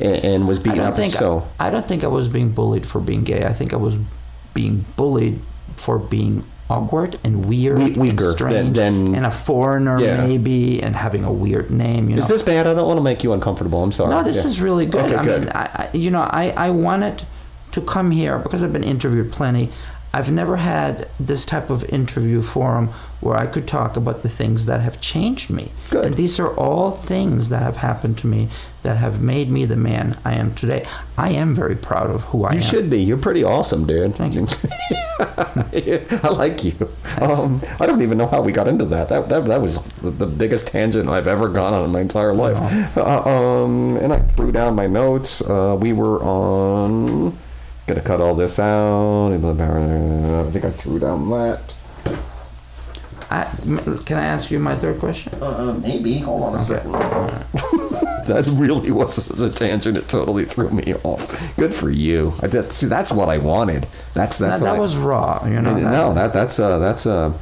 and, 0.00 0.16
and 0.24 0.48
was 0.48 0.58
I 0.58 0.62
beaten 0.62 0.80
up. 0.80 0.96
think 0.96 1.12
so 1.12 1.46
I 1.60 1.70
don't 1.70 1.86
think 1.86 2.02
I 2.02 2.08
was 2.08 2.28
being 2.28 2.50
bullied 2.50 2.86
for 2.86 3.00
being 3.00 3.24
gay. 3.24 3.44
I 3.44 3.52
think 3.52 3.72
I 3.72 3.76
was 3.76 3.98
being 4.54 4.84
bullied 4.96 5.40
for 5.76 5.98
being 5.98 6.44
awkward 6.76 7.18
and 7.24 7.44
weird 7.46 7.78
We- 7.78 7.84
and 7.86 7.96
weaker 7.96 8.24
than- 8.24 8.32
strange 8.32 8.76
than- 8.76 9.14
and 9.14 9.26
a 9.26 9.30
foreigner 9.30 10.00
Yeah. 10.00 10.24
maybe 10.26 10.82
and 10.82 10.96
having 10.96 11.24
a 11.24 11.32
weird 11.32 11.70
name. 11.70 12.08
You 12.08 12.16
know. 12.16 12.20
is 12.20 12.26
this 12.28 12.42
bad? 12.42 12.66
I 12.66 12.74
don't 12.74 12.86
want 12.86 12.98
to 12.98 13.02
make 13.04 13.22
you 13.22 13.32
uncomfortable. 13.32 13.82
I'm 13.82 13.92
sorry. 13.92 14.10
No, 14.14 14.22
this 14.22 14.36
Yeah. 14.36 14.46
is 14.46 14.60
really 14.60 14.86
good. 14.86 15.04
Okay, 15.06 15.16
I 15.16 15.24
good. 15.24 15.40
mean, 15.42 15.52
I, 15.54 15.68
I, 15.74 15.88
you 15.92 16.10
know, 16.10 16.20
I, 16.22 16.52
I 16.56 16.70
wanted 16.70 17.24
to 17.72 17.80
come 17.80 18.10
here 18.10 18.38
because 18.38 18.62
I've 18.64 18.72
been 18.72 18.84
interviewed 18.84 19.32
plenty. 19.32 19.70
I've 20.14 20.30
never 20.30 20.56
had 20.56 21.08
this 21.18 21.46
type 21.46 21.70
of 21.70 21.84
interview 21.84 22.42
forum 22.42 22.92
where 23.20 23.36
I 23.36 23.46
could 23.46 23.66
talk 23.66 23.96
about 23.96 24.22
the 24.22 24.28
things 24.28 24.66
that 24.66 24.80
have 24.80 25.00
changed 25.00 25.48
me. 25.48 25.70
Good. 25.90 26.04
And 26.04 26.16
these 26.16 26.38
are 26.38 26.54
all 26.56 26.90
things 26.90 27.48
that 27.48 27.62
have 27.62 27.76
happened 27.78 28.18
to 28.18 28.26
me 28.26 28.48
that 28.82 28.96
have 28.96 29.22
made 29.22 29.48
me 29.48 29.64
the 29.64 29.76
man 29.76 30.18
I 30.24 30.34
am 30.34 30.54
today. 30.54 30.86
I 31.16 31.30
am 31.30 31.54
very 31.54 31.76
proud 31.76 32.10
of 32.10 32.24
who 32.24 32.44
I 32.44 32.50
You 32.50 32.56
am. 32.56 32.62
You 32.62 32.68
should 32.68 32.90
be. 32.90 33.00
You're 33.00 33.16
pretty 33.16 33.44
awesome, 33.44 33.86
dude. 33.86 34.16
Thank 34.16 34.34
you. 34.34 34.48
I 35.20 36.28
like 36.32 36.64
you. 36.64 36.74
Um, 37.20 37.62
I 37.80 37.86
don't 37.86 38.02
even 38.02 38.18
know 38.18 38.26
how 38.26 38.42
we 38.42 38.52
got 38.52 38.68
into 38.68 38.84
that. 38.86 39.08
That 39.08 39.28
that, 39.28 39.44
that 39.46 39.62
was 39.62 39.78
the, 40.02 40.10
the 40.10 40.26
biggest 40.26 40.66
tangent 40.66 41.08
I've 41.08 41.28
ever 41.28 41.48
gone 41.48 41.72
on 41.72 41.84
in 41.84 41.90
my 41.92 42.00
entire 42.00 42.34
life. 42.34 42.58
Uh, 42.96 43.22
um, 43.22 43.96
and 43.98 44.12
I 44.12 44.18
threw 44.18 44.50
down 44.52 44.74
my 44.74 44.88
notes. 44.88 45.40
Uh, 45.42 45.78
we 45.80 45.92
were 45.92 46.22
on. 46.22 47.38
Gonna 47.86 48.00
cut 48.00 48.20
all 48.20 48.34
this 48.34 48.58
out. 48.58 49.32
I 49.32 50.50
think 50.50 50.64
I 50.64 50.70
threw 50.70 50.98
down 50.98 51.28
that. 51.30 51.74
I, 53.30 53.44
m- 53.64 53.98
can 54.04 54.18
I 54.18 54.24
ask 54.26 54.50
you 54.50 54.58
my 54.58 54.76
third 54.76 55.00
question? 55.00 55.32
Uh, 55.42 55.72
maybe. 55.80 56.18
Hold 56.18 56.42
on 56.42 56.52
a 56.52 56.56
Okay. 56.56 56.64
second. 56.64 56.92
that 58.26 58.46
really 58.58 58.90
was 58.90 59.28
a 59.40 59.50
tangent. 59.50 59.96
It 59.96 60.06
totally 60.08 60.44
threw 60.44 60.68
me 60.70 60.94
off. 61.02 61.56
Good 61.56 61.74
for 61.74 61.88
you. 61.90 62.34
I 62.40 62.46
did. 62.46 62.70
See, 62.72 62.86
that's 62.86 63.10
what 63.10 63.28
I 63.30 63.38
wanted. 63.38 63.88
That's 64.14 64.38
that's 64.38 64.60
that 64.60 64.64
what 64.64 64.70
that 64.72 64.76
I- 64.76 64.78
was 64.80 64.96
raw, 64.96 65.44
you 65.46 65.60
know. 65.62 65.74
that- 65.74 65.80
no, 65.90 66.12
that 66.14 66.32
that's 66.34 66.60
uh 66.60 66.78
that's 66.78 67.06
uh 67.06 67.32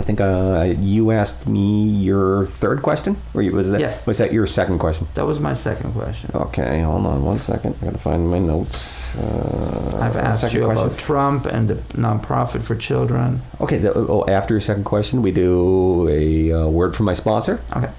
I 0.00 0.02
think 0.02 0.18
uh 0.18 0.74
you 0.80 1.10
asked 1.10 1.46
me 1.46 1.86
your 2.08 2.46
third 2.46 2.80
question 2.80 3.20
or 3.34 3.42
was 3.52 3.70
that 3.70 3.80
Yes. 3.80 4.06
was 4.06 4.16
that 4.16 4.32
your 4.32 4.46
second 4.46 4.78
question? 4.78 5.06
that 5.12 5.26
was 5.26 5.38
my 5.40 5.52
second 5.52 5.92
question. 5.92 6.30
Okay, 6.34 6.80
hold 6.80 7.06
on 7.06 7.22
one 7.22 7.38
second. 7.38 7.76
I 7.82 7.84
gotta 7.84 7.98
find 7.98 8.30
my 8.30 8.38
notes. 8.38 9.14
Uh, 9.14 9.98
I've 10.00 10.16
asked 10.16 10.54
you 10.54 10.64
question. 10.64 10.86
about 10.86 10.98
Trump 10.98 11.44
and 11.44 11.68
the 11.68 11.74
nonprofit 12.06 12.62
for 12.62 12.74
children. 12.76 13.42
Okay, 13.60 13.76
the, 13.76 13.92
oh, 13.92 14.24
after 14.26 14.54
your 14.54 14.62
second 14.62 14.84
question, 14.84 15.20
we 15.20 15.32
do 15.32 16.08
a 16.08 16.50
uh, 16.50 16.68
word 16.68 16.96
from 16.96 17.04
my 17.04 17.12
sponsor. 17.12 17.60
Okay. 17.76 17.90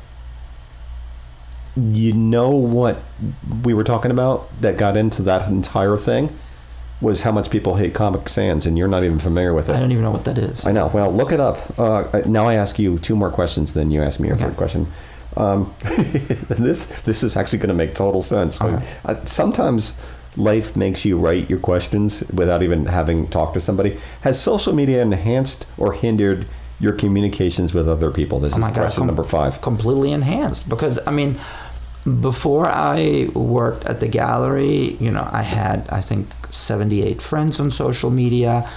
You 1.75 2.13
know 2.13 2.49
what 2.49 2.97
we 3.63 3.75
were 3.75 3.83
talking 3.83 4.09
about 4.09 4.49
that 4.61 4.75
got 4.77 4.97
into 4.97 5.21
that 5.23 5.49
entire 5.49 5.97
thing 5.97 6.35
was 7.01 7.23
how 7.23 7.31
much 7.31 7.49
people 7.49 7.75
hate 7.75 7.93
Comic 7.93 8.29
Sans, 8.29 8.65
and 8.65 8.77
you're 8.77 8.87
not 8.87 9.03
even 9.03 9.17
familiar 9.19 9.53
with 9.53 9.69
it. 9.69 9.75
I 9.75 9.79
don't 9.79 9.91
even 9.91 10.03
know 10.03 10.11
what 10.11 10.25
that 10.25 10.37
is. 10.37 10.65
I 10.67 10.71
know. 10.71 10.87
Well, 10.93 11.11
look 11.11 11.31
it 11.31 11.39
up. 11.39 11.57
Uh, 11.79 12.21
now 12.25 12.47
I 12.47 12.53
ask 12.55 12.77
you 12.79 12.99
two 12.99 13.15
more 13.15 13.31
questions, 13.31 13.73
then 13.73 13.89
you 13.91 14.01
ask 14.03 14.19
me 14.19 14.27
your 14.27 14.35
Okay. 14.37 14.45
third 14.45 14.57
question. 14.57 14.87
Um, 15.37 15.73
this 16.49 16.85
this 17.01 17.23
is 17.23 17.37
actually 17.37 17.59
going 17.59 17.69
to 17.69 17.73
make 17.75 17.93
total 17.95 18.21
sense. 18.21 18.61
Okay. 18.61 18.85
Uh, 19.05 19.15
sometimes 19.25 19.97
life 20.37 20.75
makes 20.75 21.03
you 21.05 21.17
write 21.17 21.49
your 21.49 21.59
questions 21.59 22.23
without 22.33 22.61
even 22.63 22.85
having 22.85 23.27
talked 23.27 23.53
to 23.55 23.59
somebody. 23.61 23.97
Has 24.21 24.39
social 24.41 24.73
media 24.73 25.01
enhanced 25.01 25.65
or 25.77 25.93
hindered 25.93 26.45
your 26.79 26.93
communications 26.93 27.73
with 27.73 27.87
other 27.87 28.11
people? 28.11 28.39
This 28.39 28.53
is 28.53 28.57
Oh 28.57 28.61
my 28.61 28.67
God, 28.67 28.75
question 28.75 29.01
com- 29.01 29.07
number 29.07 29.23
five. 29.23 29.61
completely 29.61 30.11
enhanced 30.11 30.67
because 30.69 30.99
I 31.07 31.11
mean, 31.11 31.39
before 32.03 32.65
I 32.65 33.29
worked 33.33 33.85
at 33.85 33.99
the 33.99 34.07
gallery, 34.07 34.95
you 34.99 35.11
know, 35.11 35.27
I 35.31 35.43
had 35.43 35.87
I 35.89 36.01
think 36.01 36.27
78 36.49 37.21
friends 37.21 37.59
on 37.59 37.71
social 37.71 38.09
media. 38.09 38.69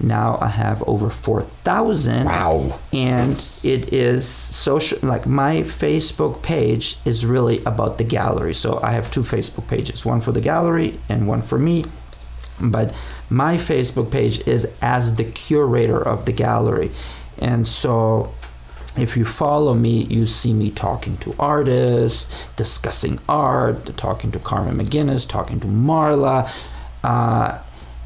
Now 0.00 0.36
I 0.40 0.48
have 0.48 0.82
over 0.88 1.08
4,000. 1.08 2.24
Wow. 2.24 2.80
And 2.92 3.48
it 3.62 3.92
is 3.92 4.26
social, 4.26 4.98
like 5.02 5.26
my 5.26 5.58
Facebook 5.58 6.42
page 6.42 6.98
is 7.04 7.24
really 7.24 7.62
about 7.64 7.98
the 7.98 8.04
gallery. 8.04 8.54
So 8.54 8.80
I 8.82 8.92
have 8.92 9.12
two 9.12 9.20
Facebook 9.20 9.68
pages, 9.68 10.04
one 10.04 10.20
for 10.20 10.32
the 10.32 10.40
gallery 10.40 10.98
and 11.08 11.28
one 11.28 11.42
for 11.42 11.58
me. 11.58 11.84
But 12.60 12.94
my 13.30 13.56
Facebook 13.56 14.10
page 14.10 14.46
is 14.46 14.66
as 14.80 15.14
the 15.14 15.24
curator 15.24 16.00
of 16.00 16.26
the 16.26 16.32
gallery. 16.32 16.90
And 17.38 17.66
so 17.66 18.34
if 18.96 19.16
you 19.16 19.24
follow 19.24 19.74
me, 19.74 20.04
you 20.04 20.26
see 20.26 20.52
me 20.52 20.70
talking 20.70 21.16
to 21.18 21.34
artists, 21.38 22.48
discussing 22.56 23.18
art, 23.28 23.96
talking 23.96 24.30
to 24.32 24.38
Carmen 24.38 24.76
McGinnis, 24.76 25.26
talking 25.26 25.60
to 25.60 25.66
Marla. 25.66 26.50
Uh, 27.02 27.62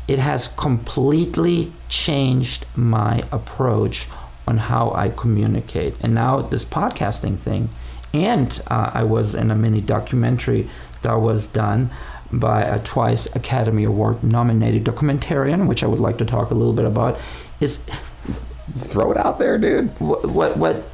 it 0.06 0.18
has 0.18 0.48
completely 0.48 1.72
changed 1.88 2.66
my 2.76 3.20
approach 3.32 4.08
on 4.46 4.58
how 4.58 4.92
I 4.92 5.08
communicate. 5.08 5.94
And 6.00 6.14
now 6.14 6.40
this 6.42 6.64
podcasting 6.64 7.38
thing, 7.38 7.68
and 8.14 8.60
uh, 8.68 8.92
I 8.94 9.02
was 9.02 9.34
in 9.34 9.50
a 9.50 9.56
mini 9.56 9.80
documentary 9.80 10.68
that 11.02 11.14
was 11.14 11.48
done 11.48 11.90
by 12.32 12.62
a 12.62 12.78
twice 12.80 13.26
Academy 13.34 13.84
Award 13.84 14.22
nominated 14.22 14.84
documentarian, 14.84 15.66
which 15.66 15.82
I 15.82 15.86
would 15.86 16.00
like 16.00 16.18
to 16.18 16.24
talk 16.24 16.50
a 16.50 16.54
little 16.54 16.72
bit 16.72 16.84
about, 16.84 17.18
is 17.60 17.82
Throw 18.74 19.12
it 19.12 19.16
out 19.16 19.38
there, 19.38 19.58
dude. 19.58 19.98
what 20.00 20.26
what 20.28 20.56
what 20.56 20.88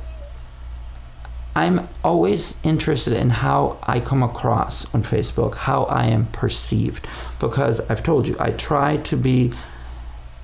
I'm 1.54 1.88
always 2.02 2.56
interested 2.62 3.12
in 3.12 3.28
how 3.28 3.78
I 3.82 4.00
come 4.00 4.22
across 4.22 4.92
on 4.94 5.02
Facebook, 5.02 5.54
how 5.54 5.84
I 5.84 6.06
am 6.06 6.26
perceived, 6.32 7.06
because 7.40 7.80
I've 7.90 8.02
told 8.02 8.26
you 8.26 8.36
I 8.40 8.52
try 8.52 8.96
to 8.98 9.16
be 9.16 9.52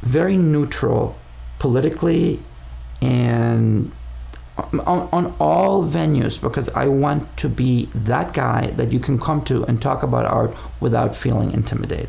very 0.02 0.36
neutral 0.36 1.16
politically 1.59 2.42
and 3.00 3.90
on, 4.59 5.09
on 5.12 5.34
all 5.38 5.84
venues 5.84 6.40
because 6.40 6.68
I 6.70 6.88
want 6.88 7.36
to 7.38 7.48
be 7.48 7.88
that 7.94 8.32
guy 8.34 8.68
that 8.72 8.92
you 8.92 8.98
can 8.98 9.18
come 9.18 9.42
to 9.44 9.64
and 9.64 9.80
talk 9.80 10.02
about 10.02 10.26
art 10.26 10.55
without 10.80 11.14
feeling 11.14 11.52
intimidated. 11.52 12.09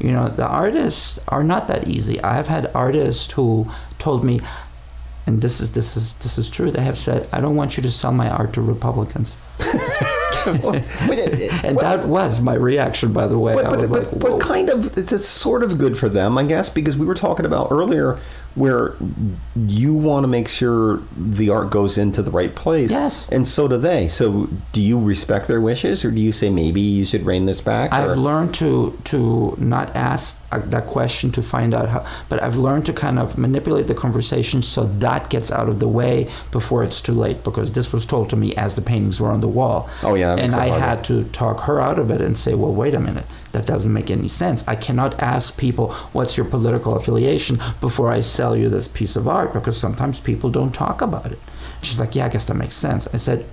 You 0.00 0.10
know, 0.12 0.28
the 0.28 0.46
artists 0.46 1.20
are 1.28 1.44
not 1.44 1.68
that 1.68 1.88
easy. 1.88 2.20
I 2.22 2.34
have 2.34 2.48
had 2.48 2.70
artists 2.74 3.32
who 3.32 3.66
told 3.98 4.24
me, 4.24 4.40
and 5.26 5.40
this 5.40 5.60
is 5.60 5.70
this 5.72 5.96
is 5.96 6.14
this 6.14 6.36
is 6.36 6.50
true. 6.50 6.70
They 6.70 6.82
have 6.82 6.98
said, 6.98 7.28
"I 7.32 7.40
don't 7.40 7.56
want 7.56 7.76
you 7.76 7.82
to 7.82 7.90
sell 7.90 8.12
my 8.12 8.28
art 8.28 8.52
to 8.54 8.60
Republicans," 8.60 9.34
and 10.46 11.78
that 11.78 12.04
was 12.06 12.40
my 12.40 12.54
reaction. 12.54 13.12
By 13.12 13.26
the 13.26 13.38
way, 13.38 13.54
But, 13.54 13.70
but, 13.70 13.80
but, 13.80 13.90
like, 13.90 14.18
but 14.18 14.40
kind 14.40 14.68
of, 14.68 14.96
it's 14.98 15.26
sort 15.26 15.62
of 15.62 15.78
good 15.78 15.96
for 15.96 16.08
them, 16.08 16.36
I 16.36 16.44
guess, 16.44 16.68
because 16.68 16.96
we 16.96 17.06
were 17.06 17.14
talking 17.14 17.46
about 17.46 17.68
earlier 17.70 18.18
where 18.54 18.94
you 19.66 19.94
want 19.94 20.24
to 20.24 20.28
make 20.28 20.46
sure 20.46 21.02
the 21.16 21.50
art 21.50 21.70
goes 21.70 21.98
into 21.98 22.22
the 22.22 22.30
right 22.30 22.54
place. 22.54 22.90
Yes. 22.90 23.28
And 23.30 23.46
so 23.46 23.66
do 23.66 23.76
they. 23.76 24.08
So 24.08 24.48
do 24.72 24.80
you 24.80 24.98
respect 25.00 25.48
their 25.48 25.60
wishes 25.60 26.04
or 26.04 26.10
do 26.10 26.20
you 26.20 26.30
say 26.32 26.50
maybe 26.50 26.80
you 26.80 27.04
should 27.04 27.26
rein 27.26 27.46
this 27.46 27.60
back? 27.60 27.92
I've 27.92 28.10
or- 28.10 28.16
learned 28.16 28.54
to 28.54 28.98
to 29.04 29.56
not 29.58 29.94
ask 29.96 30.40
uh, 30.52 30.58
that 30.58 30.86
question 30.86 31.32
to 31.32 31.42
find 31.42 31.74
out 31.74 31.88
how, 31.88 32.06
but 32.28 32.42
I've 32.42 32.56
learned 32.56 32.86
to 32.86 32.92
kind 32.92 33.18
of 33.18 33.36
manipulate 33.36 33.88
the 33.88 33.94
conversation 33.94 34.62
so 34.62 34.84
that 34.98 35.30
gets 35.30 35.50
out 35.50 35.68
of 35.68 35.80
the 35.80 35.88
way 35.88 36.30
before 36.52 36.84
it's 36.84 37.00
too 37.00 37.14
late. 37.14 37.42
Because 37.42 37.72
this 37.72 37.92
was 37.92 38.06
told 38.06 38.30
to 38.30 38.36
me 38.36 38.54
as 38.54 38.74
the 38.74 38.82
paintings 38.82 39.20
were 39.20 39.30
on 39.30 39.40
the 39.40 39.48
wall. 39.48 39.88
Oh, 40.02 40.14
yeah, 40.14 40.34
and 40.36 40.54
I 40.54 40.68
harder. 40.68 40.84
had 40.84 41.04
to 41.04 41.24
talk 41.24 41.60
her 41.60 41.80
out 41.80 41.98
of 41.98 42.10
it 42.10 42.20
and 42.20 42.36
say, 42.36 42.54
well, 42.54 42.72
wait 42.72 42.94
a 42.94 43.00
minute, 43.00 43.24
that 43.54 43.66
doesn't 43.66 43.92
make 43.92 44.10
any 44.10 44.28
sense. 44.28 44.66
I 44.68 44.76
cannot 44.76 45.18
ask 45.20 45.56
people 45.56 45.92
what's 46.12 46.36
your 46.36 46.46
political 46.46 46.94
affiliation 46.96 47.60
before 47.80 48.12
I 48.12 48.20
sell 48.20 48.54
you 48.54 48.68
this 48.68 48.88
piece 48.88 49.16
of 49.16 49.26
art 49.26 49.52
because 49.52 49.76
sometimes 49.76 50.20
people 50.20 50.50
don't 50.50 50.74
talk 50.74 51.00
about 51.00 51.32
it. 51.32 51.38
She's 51.82 51.98
like, 51.98 52.14
yeah, 52.14 52.26
I 52.26 52.28
guess 52.28 52.44
that 52.44 52.54
makes 52.54 52.74
sense. 52.74 53.08
I 53.12 53.16
said. 53.16 53.46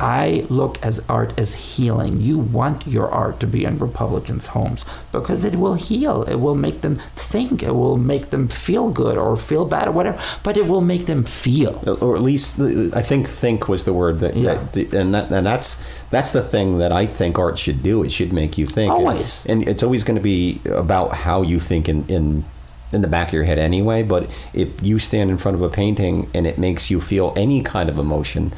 I 0.00 0.46
look 0.48 0.82
as 0.82 1.02
art 1.08 1.38
as 1.38 1.54
healing. 1.54 2.20
You 2.20 2.38
want 2.38 2.86
your 2.86 3.10
art 3.10 3.38
to 3.40 3.46
be 3.46 3.64
in 3.64 3.78
Republicans' 3.78 4.48
homes 4.48 4.84
because 5.12 5.44
it 5.44 5.56
will 5.56 5.74
heal. 5.74 6.22
It 6.24 6.36
will 6.36 6.54
make 6.54 6.80
them 6.80 6.96
think. 7.14 7.62
It 7.62 7.74
will 7.74 7.96
make 7.96 8.30
them 8.30 8.48
feel 8.48 8.88
good 8.90 9.16
or 9.18 9.36
feel 9.36 9.64
bad 9.64 9.88
or 9.88 9.92
whatever. 9.92 10.20
But 10.42 10.56
it 10.56 10.66
will 10.66 10.80
make 10.80 11.06
them 11.06 11.24
feel. 11.24 11.82
Uh, 11.86 11.94
or 11.94 12.16
at 12.16 12.22
least 12.22 12.58
I 12.94 13.02
think 13.02 13.28
think 13.28 13.68
was 13.68 13.84
the 13.84 13.92
word 13.92 14.20
that, 14.20 14.36
Yeah. 14.36 14.54
that 14.72 14.94
and 14.94 15.14
that, 15.14 15.30
and 15.30 15.46
that's 15.46 16.02
that's 16.10 16.32
the 16.32 16.42
thing 16.42 16.78
that 16.78 16.92
I 16.92 17.06
think 17.06 17.38
art 17.38 17.58
should 17.58 17.82
do. 17.82 18.02
It 18.02 18.10
should 18.10 18.32
make 18.32 18.56
you 18.58 18.66
think. 18.66 18.92
Always. 18.92 19.46
and, 19.46 19.68
it's 19.68 19.82
always 19.82 20.02
going 20.04 20.16
to 20.16 20.22
be 20.22 20.60
about 20.66 21.12
how 21.14 21.42
you 21.42 21.60
think 21.60 21.88
in 21.88 22.04
in 22.08 22.44
in 22.92 23.02
the 23.02 23.08
back 23.08 23.28
of 23.28 23.34
your 23.34 23.44
head 23.44 23.58
anyway. 23.58 24.02
But 24.02 24.30
if 24.52 24.68
you 24.82 24.98
stand 24.98 25.30
in 25.30 25.38
front 25.38 25.54
of 25.56 25.62
a 25.62 25.68
painting 25.68 26.28
and 26.34 26.46
it 26.46 26.58
makes 26.58 26.90
you 26.90 27.00
feel 27.00 27.32
any 27.36 27.62
kind 27.62 27.88
of 27.88 27.98
emotion, 27.98 28.52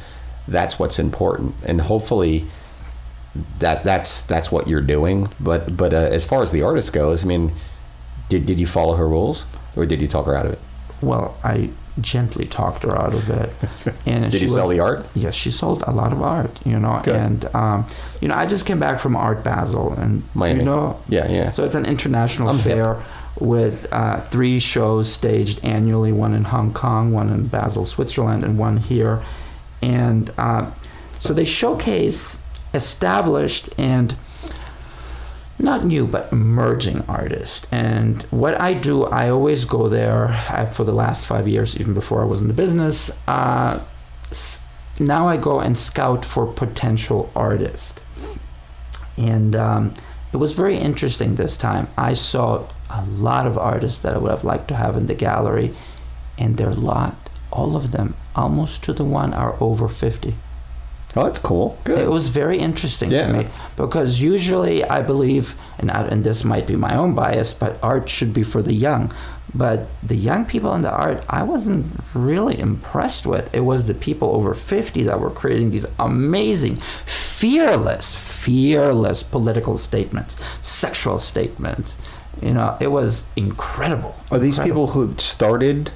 that's 0.47 0.77
what's 0.79 0.99
important. 0.99 1.55
And 1.65 1.79
hopefully, 1.81 2.45
that 3.59 3.83
that's 3.83 4.23
that's 4.23 4.51
what 4.51 4.67
you're 4.67 4.81
doing. 4.81 5.29
But 5.39 5.75
but 5.75 5.93
uh, 5.93 5.97
as 5.97 6.25
far 6.25 6.41
as 6.41 6.51
the 6.51 6.61
artist 6.61 6.93
goes, 6.93 7.23
I 7.23 7.27
mean, 7.27 7.53
did 8.29 8.45
did 8.45 8.59
you 8.59 8.67
follow 8.67 8.95
her 8.95 9.07
rules 9.07 9.45
or 9.75 9.85
did 9.85 10.01
you 10.01 10.07
talk 10.07 10.25
her 10.27 10.35
out 10.35 10.45
of 10.45 10.53
it? 10.53 10.59
Well, 11.01 11.35
I 11.43 11.69
gently 11.99 12.45
talked 12.45 12.83
her 12.83 12.95
out 12.97 13.13
of 13.13 13.29
it. 13.29 13.53
And 14.05 14.23
Did 14.31 14.39
she 14.39 14.45
you 14.45 14.47
sell 14.47 14.67
was- 14.67 14.75
the 14.77 14.79
art? 14.79 15.05
Yes, 15.15 15.33
she 15.35 15.51
sold 15.51 15.83
a 15.85 15.91
lot 15.91 16.11
of 16.13 16.21
art. 16.21 16.59
You 16.65 16.79
know, 16.79 17.01
Good. 17.03 17.15
and 17.15 17.45
um, 17.55 17.87
you 18.21 18.27
know, 18.27 18.35
I 18.35 18.45
just 18.45 18.65
came 18.65 18.79
back 18.79 18.99
from 18.99 19.15
Art 19.15 19.43
Basel, 19.43 19.93
and 19.93 20.23
Miami. 20.33 20.59
you 20.59 20.65
know, 20.65 20.99
Yeah, 21.09 21.27
yeah. 21.29 21.51
So 21.51 21.63
it's 21.63 21.75
an 21.75 21.85
international 21.85 22.49
I'm 22.49 22.57
hip. 22.57 22.63
fair 22.73 23.03
with 23.39 23.87
uh, 23.91 24.19
three 24.19 24.59
shows 24.59 25.11
staged 25.11 25.59
annually: 25.63 26.11
one 26.11 26.33
in 26.33 26.43
Hong 26.45 26.71
Kong, 26.73 27.11
one 27.11 27.29
in 27.29 27.47
Basel, 27.47 27.83
Switzerland, 27.85 28.43
and 28.43 28.57
one 28.57 28.77
here. 28.77 29.23
And 29.83 30.31
uh, 30.37 30.71
so 31.19 31.33
they 31.33 31.43
showcase 31.43 32.41
established 32.73 33.69
and 33.77 34.15
not 35.59 35.85
new 35.85 36.07
but 36.07 36.31
emerging 36.31 37.01
artists. 37.01 37.67
And 37.71 38.23
what 38.23 38.59
i 38.59 38.73
do 38.73 39.03
i 39.05 39.29
always 39.29 39.65
go 39.65 39.87
there 39.87 40.27
uh, 40.49 40.65
for 40.65 40.83
the 40.83 40.91
last 40.91 41.25
five 41.25 41.47
years 41.47 41.77
even 41.77 41.93
before 41.93 42.21
i 42.21 42.25
was 42.25 42.41
in 42.41 42.47
the 42.47 42.53
business 42.53 43.11
uh, 43.27 43.79
now 44.99 45.27
i 45.27 45.37
go 45.37 45.59
and 45.59 45.77
scout 45.77 46.25
for 46.25 46.47
potential 46.47 47.31
artists. 47.35 48.01
And 49.17 49.55
um, 49.55 49.93
it 50.31 50.37
was 50.37 50.53
very 50.53 50.77
interesting 50.77 51.35
this 51.35 51.55
time. 51.55 51.87
I 51.97 52.13
saw 52.13 52.67
a 52.89 53.05
lot 53.05 53.45
of 53.45 53.57
artists 53.57 53.99
that 53.99 54.13
i 54.13 54.17
would 54.17 54.31
have 54.31 54.43
liked 54.43 54.67
to 54.69 54.75
have 54.75 54.97
in 54.97 55.07
the 55.07 55.15
gallery 55.15 55.75
and 56.37 56.57
their 56.57 56.73
lot 56.73 57.29
all 57.51 57.75
of 57.75 57.91
them 57.91 58.15
almost 58.35 58.83
to 58.83 58.93
the 58.93 59.03
one 59.03 59.33
are 59.33 59.55
over 59.59 59.87
50 59.87 60.35
Oh, 61.15 61.25
that's 61.25 61.37
cool. 61.37 61.77
Good. 61.83 61.99
it 61.99 62.09
was 62.09 62.27
very 62.29 62.57
interesting 62.57 63.11
Yeah. 63.11 63.27
to 63.27 63.33
me 63.33 63.47
because 63.75 64.19
usually 64.19 64.83
I 64.83 65.03
believe, 65.03 65.53
and, 65.77 65.91
I, 65.91 66.01
and 66.07 66.23
this 66.23 66.43
might 66.43 66.65
be 66.65 66.75
my 66.75 66.95
own 66.95 67.13
bias, 67.13 67.53
but 67.53 67.77
art 67.83 68.09
should 68.09 68.33
be 68.33 68.41
for 68.41 68.63
the 68.63 68.73
young. 68.73 69.11
But 69.53 69.85
the 70.01 70.15
young 70.15 70.45
people 70.45 70.73
in 70.73 70.81
the 70.81 70.89
art, 70.89 71.23
I 71.29 71.43
wasn't 71.43 71.85
really 72.15 72.57
impressed 72.59 73.27
with. 73.27 73.53
It 73.53 73.59
was 73.59 73.85
the 73.85 73.93
people 73.93 74.29
over 74.35 74.55
50 74.55 75.03
that 75.03 75.19
were 75.19 75.29
creating 75.29 75.69
these 75.69 75.85
amazing, 75.99 76.77
fearless, 77.05 78.15
fearless 78.15 79.21
political 79.21 79.77
statements, 79.77 80.35
sexual 80.65 81.19
statements. 81.19 81.95
You 82.41 82.53
know, 82.55 82.75
it 82.79 82.91
was 82.91 83.27
incredible. 83.35 84.15
Are 84.31 84.39
these 84.39 84.57
Incredible. 84.57 84.87
people 84.87 85.07
who 85.07 85.15
started 85.19 85.91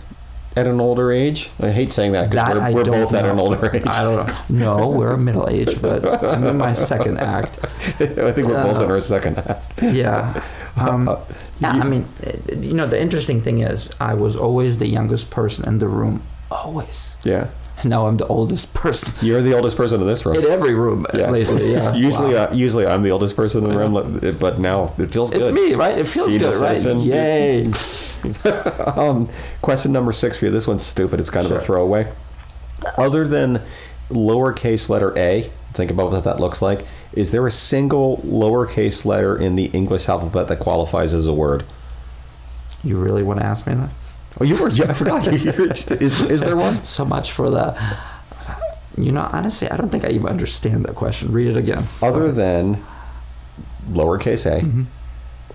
at 0.57 0.67
an 0.67 0.81
older 0.81 1.11
age? 1.11 1.51
I 1.59 1.69
hate 1.71 1.91
saying 1.91 2.11
that 2.13 2.29
because 2.31 2.73
we're, 2.73 2.73
we're 2.73 2.83
both 2.83 3.13
at 3.13 3.25
an 3.25 3.39
older 3.39 3.69
age. 3.75 3.83
I 3.85 4.03
don't 4.03 4.27
know. 4.49 4.77
No, 4.77 4.87
we're 4.89 5.15
middle 5.17 5.47
age, 5.49 5.79
but 5.81 6.23
I'm 6.23 6.43
in 6.45 6.57
my 6.57 6.73
second 6.73 7.17
act. 7.37 7.59
I 7.99 8.31
think 8.33 8.47
we're 8.47 8.63
both 8.63 8.77
in 8.81 8.89
Uh, 8.89 8.93
our 8.95 8.99
second 8.99 9.37
half. 9.37 9.71
Yeah. 9.81 10.41
Um, 10.75 11.07
Uh, 11.07 11.17
yeah, 11.59 11.75
you- 11.75 11.81
I 11.81 11.85
mean, 11.85 12.05
uh, 12.25 12.31
you 12.59 12.73
know, 12.73 12.85
the 12.87 12.99
interesting 13.01 13.41
thing 13.41 13.59
is, 13.59 13.89
I 13.99 14.13
was 14.15 14.35
always 14.35 14.77
the 14.79 14.87
youngest 14.87 15.29
person 15.29 15.67
in 15.67 15.79
the 15.79 15.87
room. 15.87 16.21
Always. 16.51 17.17
Yeah. 17.23 17.47
Now 17.83 18.07
I'm 18.07 18.17
the 18.17 18.25
oldest 18.27 18.73
person 18.73 19.13
You're 19.25 19.41
the 19.43 19.53
oldest 19.55 19.77
person 19.77 20.01
in 20.01 20.07
this 20.07 20.25
room. 20.25 20.35
in 20.35 20.45
every 20.45 20.73
room 20.73 21.05
Yeah. 21.13 21.29
lately. 21.29 21.71
Yeah. 21.73 21.93
usually, 22.07 22.33
Wow. 22.33 22.45
uh, 22.45 22.53
usually 22.53 22.87
I'm 22.87 23.03
the 23.03 23.11
oldest 23.11 23.35
person 23.35 23.63
in 23.63 23.71
the 23.71 23.77
room, 23.77 24.19
but 24.39 24.57
now 24.59 24.93
it 24.97 25.11
feels 25.11 25.31
it's 25.31 25.45
good. 25.45 25.53
me, 25.53 25.73
right? 25.75 25.97
It 25.97 26.07
feels 26.07 26.25
Senior 26.27 26.51
good, 26.51 26.61
right? 26.61 26.77
citizen. 26.77 27.01
Yay. 27.01 27.71
um, 28.95 29.29
question 29.61 29.91
number 29.91 30.11
six 30.11 30.39
for 30.39 30.45
you. 30.45 30.51
This 30.51 30.67
one's 30.67 30.83
stupid. 30.83 31.19
It's 31.19 31.29
kind 31.29 31.45
of 31.45 31.51
a 31.51 31.59
throwaway. 31.59 32.11
Other 32.97 33.27
than 33.27 33.61
lowercase 34.09 34.89
letter 34.89 35.15
A, 35.17 35.51
think 35.73 35.91
about 35.91 36.11
what 36.11 36.23
that 36.23 36.39
looks 36.39 36.61
like. 36.61 36.85
Is 37.13 37.31
there 37.31 37.45
a 37.45 37.51
single 37.51 38.17
lowercase 38.25 39.05
letter 39.05 39.35
in 39.37 39.55
the 39.55 39.65
English 39.65 40.09
alphabet 40.09 40.47
that 40.47 40.59
qualifies 40.59 41.13
as 41.13 41.27
a 41.27 41.33
word? 41.33 41.63
You 42.83 42.97
really 42.97 43.21
want 43.23 43.39
to 43.39 43.45
ask 43.45 43.67
me 43.67 43.75
that? 43.75 43.89
Oh, 44.39 44.43
you 44.43 44.55
were. 44.55 44.69
Yeah, 44.69 44.89
I 44.89 44.93
forgot. 44.93 45.27
is 46.01 46.21
is 46.21 46.41
there 46.41 46.55
one? 46.55 46.83
So 46.83 47.03
much 47.05 47.31
for 47.31 47.49
the. 47.49 47.75
You 48.97 49.11
know, 49.11 49.29
honestly, 49.31 49.69
I 49.69 49.77
don't 49.77 49.89
think 49.89 50.05
I 50.05 50.09
even 50.09 50.27
understand 50.27 50.85
that 50.85 50.95
question. 50.95 51.31
Read 51.31 51.47
it 51.47 51.57
again. 51.57 51.83
Other 52.01 52.31
than 52.31 52.83
lowercase 53.91 54.45
a, 54.45 54.61
Mm-hmm. 54.61 54.83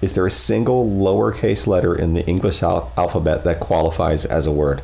is 0.00 0.12
there 0.14 0.24
a 0.26 0.30
single 0.30 0.88
lowercase 0.88 1.66
letter 1.66 1.92
in 1.94 2.14
the 2.14 2.24
English 2.26 2.62
al- 2.62 2.92
alphabet 2.96 3.42
that 3.44 3.58
qualifies 3.60 4.24
as 4.24 4.46
a 4.46 4.52
word? 4.52 4.82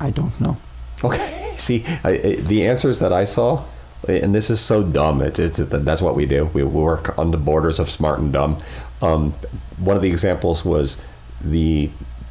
I 0.00 0.10
don't 0.10 0.38
know. 0.40 0.56
Okay. 1.02 1.52
See, 1.56 1.84
I, 2.04 2.10
I, 2.12 2.18
the 2.36 2.66
answers 2.66 2.98
that 3.00 3.12
I 3.12 3.24
saw, 3.24 3.64
and 4.08 4.34
this 4.34 4.50
is 4.50 4.60
so 4.60 4.82
dumb. 4.82 5.20
It's, 5.22 5.38
it's 5.38 5.58
that's 5.58 6.02
what 6.02 6.14
we 6.14 6.26
do. 6.26 6.46
We 6.52 6.62
work 6.64 7.16
on 7.18 7.30
the 7.32 7.38
borders 7.38 7.78
of 7.80 7.88
smart 7.90 8.18
and 8.20 8.32
dumb. 8.32 8.58
Um, 9.02 9.32
one 9.78 9.96
of 9.96 10.02
the 10.02 10.10
examples 10.10 10.64
was 10.64 10.98
the 11.44 11.90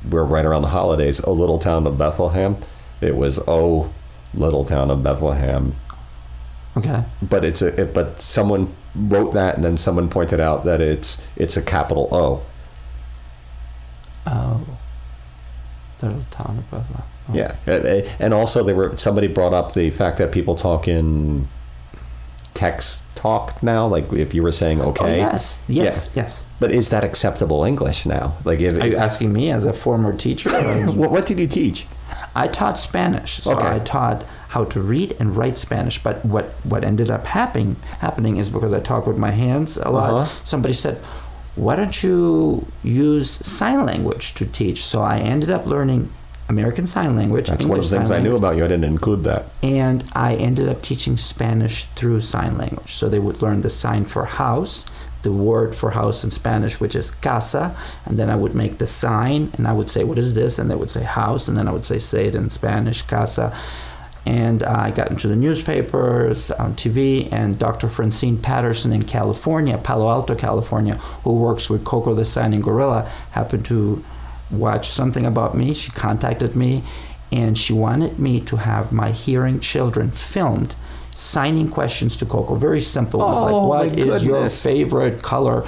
we're 0.10 0.23
right 0.23 0.45
around 0.45 0.64
the 0.64 0.69
holidays. 0.69 1.22
Oh, 1.23 1.34
little 1.34 1.60
town 1.60 1.88
of 1.88 1.98
Bethlehem. 1.98 2.57
It 3.02 3.15
was 3.15 3.40
oh, 3.48 3.94
little 4.34 4.64
town 4.64 4.91
of 4.91 5.03
Bethlehem. 5.03 5.76
Okay. 6.76 7.03
But 7.22 7.45
it's 7.45 7.61
a 7.61 7.81
it, 7.81 7.94
but 7.94 8.19
someone 8.22 8.73
wrote 8.95 9.34
that, 9.34 9.56
and 9.56 9.64
then 9.64 9.77
someone 9.77 10.10
pointed 10.10 10.40
out 10.40 10.65
that 10.65 10.81
it's 10.81 11.26
it's 11.35 11.57
a 11.57 11.61
capital 11.61 12.10
O. 12.11 12.44
Oh. 14.26 14.77
The 15.99 16.07
little 16.07 16.26
town 16.31 16.57
of 16.57 16.72
Bethlehem. 16.72 17.03
Oh. 17.30 17.34
Yeah, 17.34 17.56
and 18.19 18.34
also 18.34 18.64
they 18.64 18.73
were 18.73 18.98
somebody 18.98 19.27
brought 19.27 19.53
up 19.53 19.73
the 19.73 19.91
fact 19.91 20.18
that 20.18 20.31
people 20.31 20.56
talk 20.56 20.88
in 20.88 21.48
text 22.53 23.03
talk 23.15 23.61
now. 23.64 23.88
Like 23.88 24.11
if 24.11 24.34
you 24.34 24.44
were 24.44 24.52
saying 24.52 24.81
Oh, 24.81 24.90
okay, 24.90 25.18
yes. 25.18 25.61
Yes. 25.68 26.10
Yes. 26.15 26.45
But 26.64 26.72
is 26.72 26.91
that 26.91 27.03
acceptable 27.03 27.65
English 27.65 28.06
now? 28.06 28.38
Like 28.45 28.61
if 28.61 28.81
Are 28.81 28.88
you 28.88 28.95
asking 28.95 29.34
me 29.34 29.52
as 29.52 29.65
a 29.65 29.73
former 29.73 30.15
teacher? 30.15 30.49
what, 30.94 31.11
what 31.11 31.26
did 31.26 31.38
you 31.38 31.45
teach? 31.45 31.85
I 32.35 32.48
taught 32.48 32.77
Spanish, 32.77 33.31
so 33.44 33.56
Okay. 33.56 33.68
I 33.68 33.80
taught 33.80 34.23
how 34.48 34.64
to 34.73 34.81
read 34.81 35.18
and 35.19 35.35
write 35.35 35.57
Spanish. 35.57 36.02
But 36.02 36.23
what 36.23 36.53
what 36.64 36.85
ended 36.85 37.11
up 37.11 37.27
happening 37.27 37.76
happening 37.99 38.38
is 38.38 38.48
because 38.48 38.72
I 38.72 38.80
talk 38.80 39.06
with 39.06 39.18
my 39.18 39.31
hands 39.31 39.76
a 39.76 39.90
lot. 39.90 40.14
Uh-huh. 40.14 40.45
Somebody 40.45 40.73
said, 40.73 40.95
"Why 41.56 41.76
don't 41.76 42.02
you 42.02 42.65
use 42.81 43.30
sign 43.45 43.85
language 43.85 44.34
to 44.35 44.45
teach?" 44.45 44.85
So 44.85 45.02
I 45.02 45.18
ended 45.19 45.52
up 45.52 45.65
learning 45.65 46.14
American 46.49 46.85
Sign 46.85 47.15
Language. 47.15 47.47
That's 47.47 47.65
one 47.65 47.79
of 47.79 47.89
the 47.89 47.97
things 47.97 48.11
I 48.11 48.19
knew 48.19 48.35
about 48.35 48.57
you. 48.57 48.65
I 48.65 48.67
didn't 48.67 48.83
include 48.83 49.23
that. 49.23 49.45
And 49.61 50.03
I 50.13 50.35
ended 50.35 50.67
up 50.69 50.81
teaching 50.81 51.17
Spanish 51.17 51.85
through 51.95 52.19
sign 52.19 52.57
language. 52.57 52.93
So 52.93 53.09
they 53.09 53.19
would 53.19 53.41
learn 53.41 53.61
the 53.61 53.69
sign 53.69 54.05
for 54.05 54.25
house, 54.25 54.85
the 55.21 55.31
word 55.31 55.75
for 55.75 55.91
house 55.91 56.23
in 56.23 56.31
Spanish, 56.31 56.79
which 56.79 56.95
is 56.95 57.11
casa, 57.11 57.75
and 58.05 58.19
then 58.19 58.29
I 58.29 58.35
would 58.35 58.55
make 58.55 58.77
the 58.77 58.87
sign 58.87 59.51
and 59.53 59.67
I 59.67 59.73
would 59.73 59.89
say, 59.89 60.03
What 60.03 60.19
is 60.19 60.33
this? 60.33 60.59
And 60.59 60.69
they 60.69 60.75
would 60.75 60.91
say 60.91 61.03
house, 61.03 61.47
and 61.47 61.55
then 61.55 61.67
I 61.67 61.71
would 61.71 61.85
say, 61.85 61.97
Say 61.97 62.27
it 62.27 62.35
in 62.35 62.49
Spanish, 62.49 63.01
casa. 63.03 63.55
And 64.25 64.63
I 64.63 64.91
got 64.91 65.09
into 65.11 65.27
the 65.27 65.35
newspapers, 65.35 66.49
on 66.51 66.75
TV, 66.75 67.27
and 67.31 67.59
Dr. 67.59 67.89
Francine 67.89 68.37
Patterson 68.37 68.93
in 68.93 69.03
California, 69.03 69.77
Palo 69.77 70.09
Alto, 70.09 70.33
California, 70.33 70.95
who 70.95 71.33
works 71.33 71.69
with 71.69 71.83
Koko 71.83 72.13
the 72.13 72.23
Signing 72.23 72.61
Gorilla, 72.61 73.09
happened 73.31 73.65
to 73.65 74.03
watch 74.53 74.88
something 74.88 75.25
about 75.25 75.55
me. 75.55 75.73
She 75.73 75.91
contacted 75.91 76.55
me 76.55 76.84
and 77.31 77.57
she 77.57 77.73
wanted 77.73 78.19
me 78.19 78.39
to 78.41 78.55
have 78.57 78.91
my 78.91 79.09
hearing 79.11 79.59
children 79.59 80.11
filmed 80.11 80.75
signing 81.15 81.69
questions 81.69 82.17
to 82.17 82.25
Koko. 82.25 82.55
Very 82.55 82.80
simple. 82.80 83.21
It 83.21 83.25
was 83.25 83.51
Oh, 83.51 83.67
like, 83.67 83.89
what 83.91 83.99
is 83.99 84.23
your 84.23 84.49
favorite 84.49 85.21
color? 85.21 85.65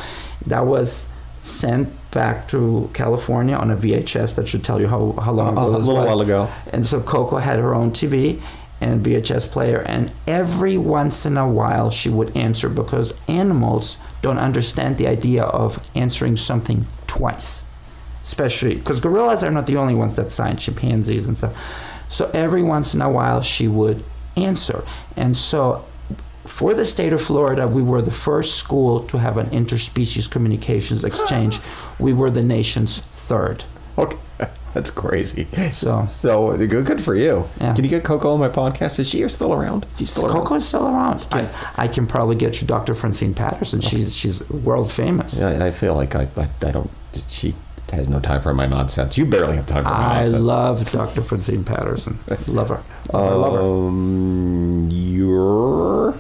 That 0.47 0.65
was 0.65 1.11
sent 1.39 1.89
back 2.11 2.47
to 2.47 2.89
California 2.93 3.55
on 3.55 3.69
a 3.71 3.75
VHS 3.75 4.35
that 4.35 4.47
should 4.47 4.63
tell 4.63 4.81
you 4.81 4.87
how, 4.87 5.11
how 5.21 5.31
long 5.31 5.53
ago 5.53 5.65
a 5.65 5.69
little 5.69 5.95
was. 5.95 6.07
while 6.07 6.21
ago. 6.21 6.49
And 6.71 6.83
so 6.83 6.99
Koko 7.01 7.37
had 7.37 7.59
her 7.59 7.75
own 7.75 7.91
TV 7.91 8.41
and 8.81 9.05
VHS 9.05 9.49
player, 9.51 9.79
and 9.83 10.11
every 10.27 10.77
once 10.77 11.25
in 11.25 11.37
a 11.37 11.47
while 11.47 11.89
she 11.89 12.09
would 12.09 12.35
answer 12.35 12.67
because 12.67 13.13
animals 13.27 13.97
don't 14.21 14.37
understand 14.37 14.97
the 14.97 15.07
idea 15.07 15.43
of 15.43 15.79
answering 15.95 16.35
something 16.35 16.85
twice, 17.07 17.63
especially 18.25 18.73
because 18.75 18.99
gorillas 18.99 19.43
are 19.43 19.51
not 19.51 19.67
the 19.67 19.77
only 19.77 19.93
ones 19.93 20.15
that 20.15 20.31
sign, 20.31 20.57
chimpanzees 20.57 21.27
and 21.27 21.37
stuff. 21.37 21.53
So 22.09 22.29
every 22.33 22.63
once 22.63 22.95
in 22.95 23.01
a 23.01 23.09
while 23.09 23.41
she 23.41 23.67
would 23.67 24.03
answer, 24.35 24.83
and 25.15 25.37
so. 25.37 25.85
For 26.45 26.75
the 26.75 26.85
state 26.85 27.11
of 27.11 27.23
Florida, 27.23 27.67
we 27.67 27.81
were 27.81 28.03
the 28.03 28.11
first 28.11 28.59
school 28.59 28.99
to 29.05 29.17
have 29.17 29.39
an 29.39 29.47
interspecies 29.47 30.29
communications 30.29 31.03
exchange. 31.03 31.59
We 31.99 32.13
were 32.13 32.29
the 32.29 32.43
nation's 32.43 32.99
third. 32.99 33.63
Okay, 33.97 34.17
that's 34.75 34.91
crazy. 34.91 35.47
So 35.71 36.03
So 36.03 36.55
good, 36.55 36.85
good 36.85 37.01
for 37.03 37.15
you. 37.15 37.45
Yeah. 37.59 37.73
Can 37.73 37.83
you 37.83 37.89
get 37.89 38.03
Koko 38.03 38.33
on 38.33 38.39
my 38.39 38.49
podcast? 38.49 38.99
Is 38.99 39.09
she 39.09 39.27
still 39.27 39.53
around? 39.53 39.87
Is 39.93 39.97
she 39.97 40.05
still 40.05 40.25
around? 40.25 40.35
Koko 40.35 40.55
is 40.55 40.67
still 40.67 40.85
around. 40.85 41.25
I, 41.31 41.49
I 41.77 41.87
can 41.87 42.05
probably 42.05 42.35
get 42.35 42.61
you 42.61 42.67
Dr. 42.67 42.93
Francine 42.93 43.33
Patterson. 43.33 43.81
She's 43.81 44.15
she's 44.15 44.47
world 44.49 44.91
famous. 44.91 45.39
Yeah, 45.39 45.65
I 45.65 45.71
feel 45.71 45.95
like 45.95 46.13
I, 46.13 46.27
I, 46.37 46.47
I 46.61 46.71
don't. 46.71 46.91
She 47.27 47.55
has 47.91 48.07
no 48.07 48.19
time 48.19 48.41
for 48.41 48.53
my 48.53 48.65
nonsense. 48.65 49.17
You 49.17 49.25
barely 49.25 49.55
have 49.55 49.65
time 49.65 49.83
for 49.83 49.91
my 49.91 49.97
I 49.97 50.17
nonsense. 50.19 50.35
I 50.35 50.39
love 50.39 50.91
Dr. 50.91 51.21
Francine 51.21 51.63
Patterson. 51.63 52.19
I 52.29 52.37
love 52.51 52.69
her. 52.69 52.83
Love 53.13 53.29
her. 53.29 53.35
Love 53.35 53.53
her. 53.53 53.61
Um, 53.61 54.89
you're. 54.91 56.17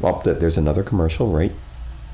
Well, 0.00 0.22
there's 0.24 0.58
another 0.58 0.82
commercial 0.82 1.30
right 1.30 1.52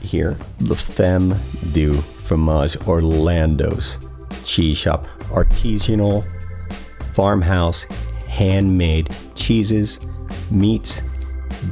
here. 0.01 0.37
The 0.59 0.77
Femme 0.77 1.41
du 1.73 1.95
Fromage 2.19 2.77
Orlando's 2.87 3.99
cheese 4.45 4.79
shop. 4.79 5.07
Artisanal, 5.33 6.25
farmhouse, 7.13 7.85
handmade 8.29 9.15
cheeses, 9.35 10.01
meats, 10.51 11.03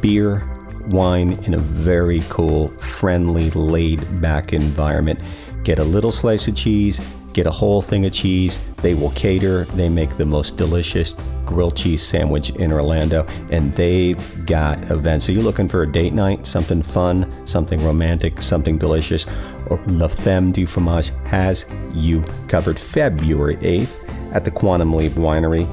beer, 0.00 0.48
wine 0.88 1.32
in 1.44 1.54
a 1.54 1.58
very 1.58 2.22
cool, 2.28 2.68
friendly, 2.78 3.50
laid 3.50 4.20
back 4.20 4.52
environment. 4.52 5.20
Get 5.68 5.80
a 5.80 5.84
little 5.84 6.10
slice 6.10 6.48
of 6.48 6.56
cheese, 6.56 6.98
get 7.34 7.46
a 7.46 7.50
whole 7.50 7.82
thing 7.82 8.06
of 8.06 8.12
cheese. 8.14 8.58
They 8.78 8.94
will 8.94 9.10
cater. 9.10 9.66
They 9.74 9.90
make 9.90 10.16
the 10.16 10.24
most 10.24 10.56
delicious 10.56 11.14
grilled 11.44 11.76
cheese 11.76 12.02
sandwich 12.02 12.48
in 12.48 12.72
Orlando, 12.72 13.26
and 13.50 13.70
they've 13.74 14.46
got 14.46 14.82
events. 14.90 15.26
So 15.26 15.32
you're 15.32 15.42
looking 15.42 15.68
for 15.68 15.82
a 15.82 15.92
date 15.92 16.14
night, 16.14 16.46
something 16.46 16.82
fun, 16.82 17.30
something 17.46 17.84
romantic, 17.84 18.40
something 18.40 18.78
delicious, 18.78 19.26
or 19.66 19.78
La 19.88 20.08
Femme 20.08 20.52
du 20.52 20.64
Fromage 20.64 21.10
has 21.26 21.66
you 21.92 22.22
covered. 22.48 22.78
February 22.78 23.56
8th 23.56 24.32
at 24.32 24.46
the 24.46 24.50
Quantum 24.50 24.94
Leap 24.94 25.12
Winery. 25.12 25.68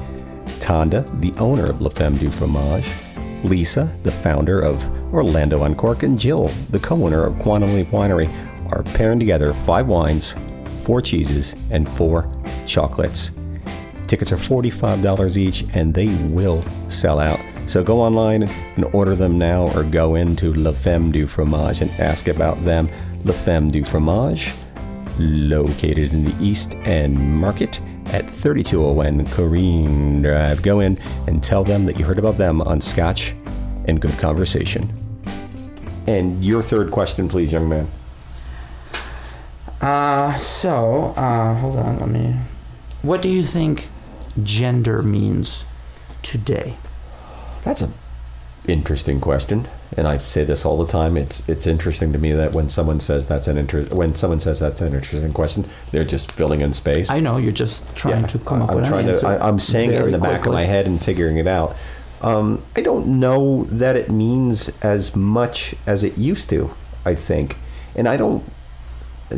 Tonda, 0.60 1.08
the 1.22 1.32
owner 1.40 1.70
of 1.70 1.80
La 1.80 1.88
Femme 1.88 2.18
du 2.18 2.30
Fromage, 2.30 2.86
Lisa, 3.44 3.96
the 4.02 4.10
founder 4.10 4.60
of 4.60 4.86
Orlando 5.14 5.62
Uncork, 5.62 6.02
and 6.02 6.18
Jill, 6.18 6.48
the 6.68 6.80
co-owner 6.80 7.24
of 7.24 7.38
Quantum 7.38 7.74
Leap 7.74 7.88
Winery, 7.88 8.30
are 8.72 8.82
pairing 8.82 9.18
together 9.18 9.52
five 9.52 9.86
wines, 9.86 10.34
four 10.82 11.00
cheeses, 11.00 11.54
and 11.70 11.88
four 11.88 12.30
chocolates. 12.66 13.30
Tickets 14.06 14.30
are 14.32 14.36
$45 14.36 15.36
each, 15.36 15.64
and 15.74 15.92
they 15.92 16.06
will 16.26 16.62
sell 16.88 17.18
out. 17.18 17.40
So 17.66 17.82
go 17.82 18.00
online 18.00 18.44
and 18.44 18.84
order 18.94 19.16
them 19.16 19.38
now, 19.38 19.68
or 19.74 19.82
go 19.82 20.14
into 20.14 20.54
La 20.54 20.72
Femme 20.72 21.10
du 21.10 21.26
Fromage 21.26 21.80
and 21.80 21.90
ask 21.92 22.28
about 22.28 22.64
them. 22.64 22.88
La 23.24 23.32
Femme 23.32 23.70
du 23.70 23.84
Fromage, 23.84 24.52
located 25.18 26.12
in 26.12 26.24
the 26.24 26.44
East 26.44 26.74
End 26.84 27.18
Market 27.18 27.80
at 28.12 28.30
3201 28.30 29.26
Corrine 29.26 30.22
Drive. 30.22 30.62
Go 30.62 30.78
in 30.80 30.96
and 31.26 31.42
tell 31.42 31.64
them 31.64 31.86
that 31.86 31.98
you 31.98 32.04
heard 32.04 32.20
about 32.20 32.36
them 32.36 32.60
on 32.62 32.80
Scotch 32.80 33.34
and 33.86 34.00
Good 34.00 34.16
Conversation. 34.18 34.92
And 36.06 36.44
your 36.44 36.62
third 36.62 36.92
question, 36.92 37.28
please, 37.28 37.52
young 37.52 37.68
man. 37.68 37.88
Uh, 39.80 40.34
so, 40.36 41.14
uh, 41.16 41.54
hold 41.54 41.76
on. 41.78 41.98
Let 41.98 42.08
me. 42.08 42.34
What 43.02 43.22
do 43.22 43.28
you 43.28 43.42
think 43.42 43.88
gender 44.42 45.02
means 45.02 45.66
today? 46.22 46.76
That's 47.62 47.82
an 47.82 47.92
interesting 48.66 49.20
question, 49.20 49.68
and 49.96 50.08
I 50.08 50.18
say 50.18 50.44
this 50.44 50.64
all 50.64 50.78
the 50.78 50.86
time. 50.90 51.16
It's 51.16 51.46
it's 51.48 51.66
interesting 51.66 52.12
to 52.12 52.18
me 52.18 52.32
that 52.32 52.52
when 52.52 52.68
someone 52.68 53.00
says 53.00 53.26
that's 53.26 53.48
an 53.48 53.58
inter- 53.58 53.84
when 53.86 54.14
someone 54.14 54.40
says 54.40 54.60
that's 54.60 54.80
an 54.80 54.94
interesting 54.94 55.32
question, 55.32 55.66
they're 55.92 56.04
just 56.04 56.32
filling 56.32 56.60
in 56.62 56.72
space. 56.72 57.10
I 57.10 57.20
know 57.20 57.36
you're 57.36 57.52
just 57.52 57.94
trying 57.94 58.22
Yeah, 58.22 58.28
to 58.28 58.38
come 58.40 58.62
up 58.62 58.70
I'm 58.70 58.76
with 58.76 58.86
trying 58.88 59.06
to. 59.06 59.26
I, 59.26 59.46
I'm 59.46 59.58
saying 59.58 59.92
it 59.92 60.02
in 60.02 60.12
the 60.12 60.18
back 60.18 60.46
of 60.46 60.52
my 60.52 60.64
head 60.64 60.86
and 60.86 61.02
figuring 61.02 61.36
it 61.36 61.46
out. 61.46 61.76
Um, 62.22 62.62
I 62.74 62.80
don't 62.80 63.20
know 63.20 63.64
that 63.64 63.94
it 63.94 64.10
means 64.10 64.70
as 64.82 65.14
much 65.14 65.74
as 65.86 66.02
it 66.02 66.16
used 66.16 66.48
to. 66.50 66.70
I 67.04 67.14
think, 67.14 67.56
and 67.94 68.08
I 68.08 68.16
don't. 68.16 68.42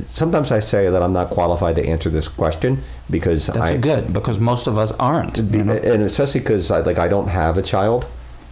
Sometimes 0.06 0.52
I 0.52 0.60
say 0.60 0.90
that 0.90 1.02
I'm 1.02 1.12
not 1.12 1.30
qualified 1.30 1.76
to 1.76 1.86
answer 1.86 2.10
this 2.10 2.28
question 2.28 2.82
because 3.08 3.48
I 3.48 3.52
That's 3.54 3.70
I 3.70 3.76
good 3.76 4.12
because 4.12 4.38
most 4.38 4.66
of 4.66 4.76
us 4.76 4.92
aren't. 4.92 5.38
you 5.38 5.64
know? 5.64 5.72
and 5.72 6.02
especially 6.02 6.40
because 6.40 6.70
I, 6.70 6.80
like 6.80 6.98
I 6.98 7.08
don't 7.08 7.28
have 7.28 7.56
a 7.56 7.62
child, 7.62 8.06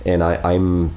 and 0.04 0.22
I, 0.22 0.36
I'm 0.42 0.94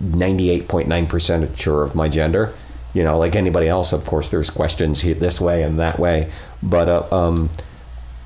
98.9 0.00 1.08
percent 1.08 1.56
sure 1.56 1.82
of 1.82 1.94
my 1.94 2.08
gender. 2.08 2.54
You 2.94 3.02
know, 3.02 3.18
like 3.18 3.34
anybody 3.34 3.68
else, 3.68 3.92
of 3.92 4.04
course, 4.04 4.30
there's 4.30 4.50
questions 4.50 5.02
this 5.02 5.40
way 5.40 5.62
and 5.64 5.78
that 5.80 5.98
way, 5.98 6.30
but 6.62 6.88
uh, 6.88 7.08
um, 7.12 7.50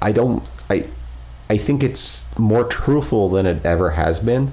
I 0.02 0.12
don't. 0.12 0.42
I 0.70 0.86
I 1.50 1.56
think 1.56 1.82
it's 1.82 2.26
more 2.38 2.64
truthful 2.64 3.30
than 3.30 3.46
it 3.46 3.64
ever 3.64 3.90
has 3.90 4.20
been, 4.20 4.52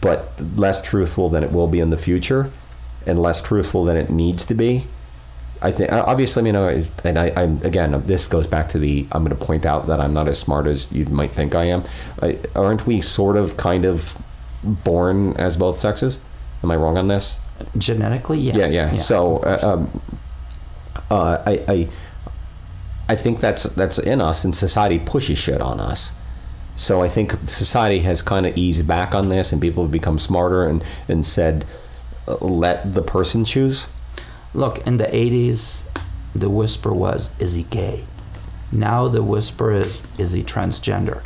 but 0.00 0.32
less 0.56 0.80
truthful 0.80 1.28
than 1.28 1.44
it 1.44 1.52
will 1.52 1.68
be 1.68 1.80
in 1.80 1.90
the 1.90 1.98
future, 1.98 2.50
and 3.06 3.18
less 3.18 3.42
truthful 3.42 3.84
than 3.84 3.96
it 3.96 4.10
needs 4.10 4.46
to 4.46 4.54
be. 4.54 4.86
I 5.64 5.72
think 5.72 5.90
obviously, 5.92 6.40
I 6.40 6.44
mean, 6.44 6.56
I- 6.56 6.86
and 7.08 7.18
I, 7.18 7.32
I'm 7.36 7.58
again, 7.62 8.02
this 8.06 8.26
goes 8.26 8.46
back 8.46 8.68
to 8.70 8.78
the. 8.78 9.06
I'm 9.12 9.24
going 9.24 9.36
to 9.36 9.44
point 9.44 9.64
out 9.64 9.86
that 9.86 9.98
I'm 9.98 10.12
not 10.12 10.28
as 10.28 10.38
smart 10.38 10.66
as 10.66 10.92
you 10.92 11.06
might 11.06 11.32
think 11.34 11.54
I 11.54 11.64
am. 11.64 11.82
I, 12.22 12.38
aren't 12.54 12.86
we 12.86 13.00
sort 13.00 13.36
of, 13.36 13.56
kind 13.56 13.84
of, 13.84 14.16
born 14.62 15.34
as 15.36 15.56
both 15.56 15.78
sexes? 15.78 16.20
Am 16.62 16.70
I 16.70 16.76
wrong 16.76 16.96
on 16.98 17.08
this? 17.08 17.40
Genetically, 17.78 18.38
yes. 18.38 18.56
Yeah, 18.56 18.92
yeah. 18.92 18.96
so, 18.96 19.36
uh, 19.38 19.58
um, 19.62 20.02
uh, 21.10 21.38
I, 21.46 21.64
I, 21.68 21.88
I 23.08 23.16
think 23.16 23.40
that's 23.40 23.64
that's 23.64 23.98
in 23.98 24.20
us, 24.20 24.44
and 24.44 24.54
society 24.54 24.98
pushes 24.98 25.38
shit 25.38 25.60
on 25.60 25.80
us. 25.80 26.12
So 26.76 27.02
I 27.02 27.08
think 27.08 27.32
society 27.46 28.00
has 28.00 28.20
kind 28.22 28.46
of 28.46 28.56
eased 28.56 28.86
back 28.86 29.14
on 29.14 29.28
this, 29.28 29.52
and 29.52 29.62
people 29.62 29.84
have 29.84 29.92
become 29.92 30.18
smarter 30.18 30.66
and 30.66 30.82
and 31.08 31.24
said, 31.24 31.64
uh, 32.26 32.36
let 32.36 32.94
the 32.94 33.02
person 33.02 33.44
choose. 33.44 33.86
Look, 34.54 34.86
in 34.86 34.96
the 34.96 35.04
80s, 35.04 35.84
the 36.34 36.48
whisper 36.48 36.92
was, 36.92 37.30
is 37.40 37.54
he 37.54 37.64
gay? 37.64 38.04
Now 38.72 39.08
the 39.08 39.22
whisper 39.22 39.72
is, 39.72 40.02
is 40.18 40.32
he 40.32 40.42
transgender? 40.42 41.22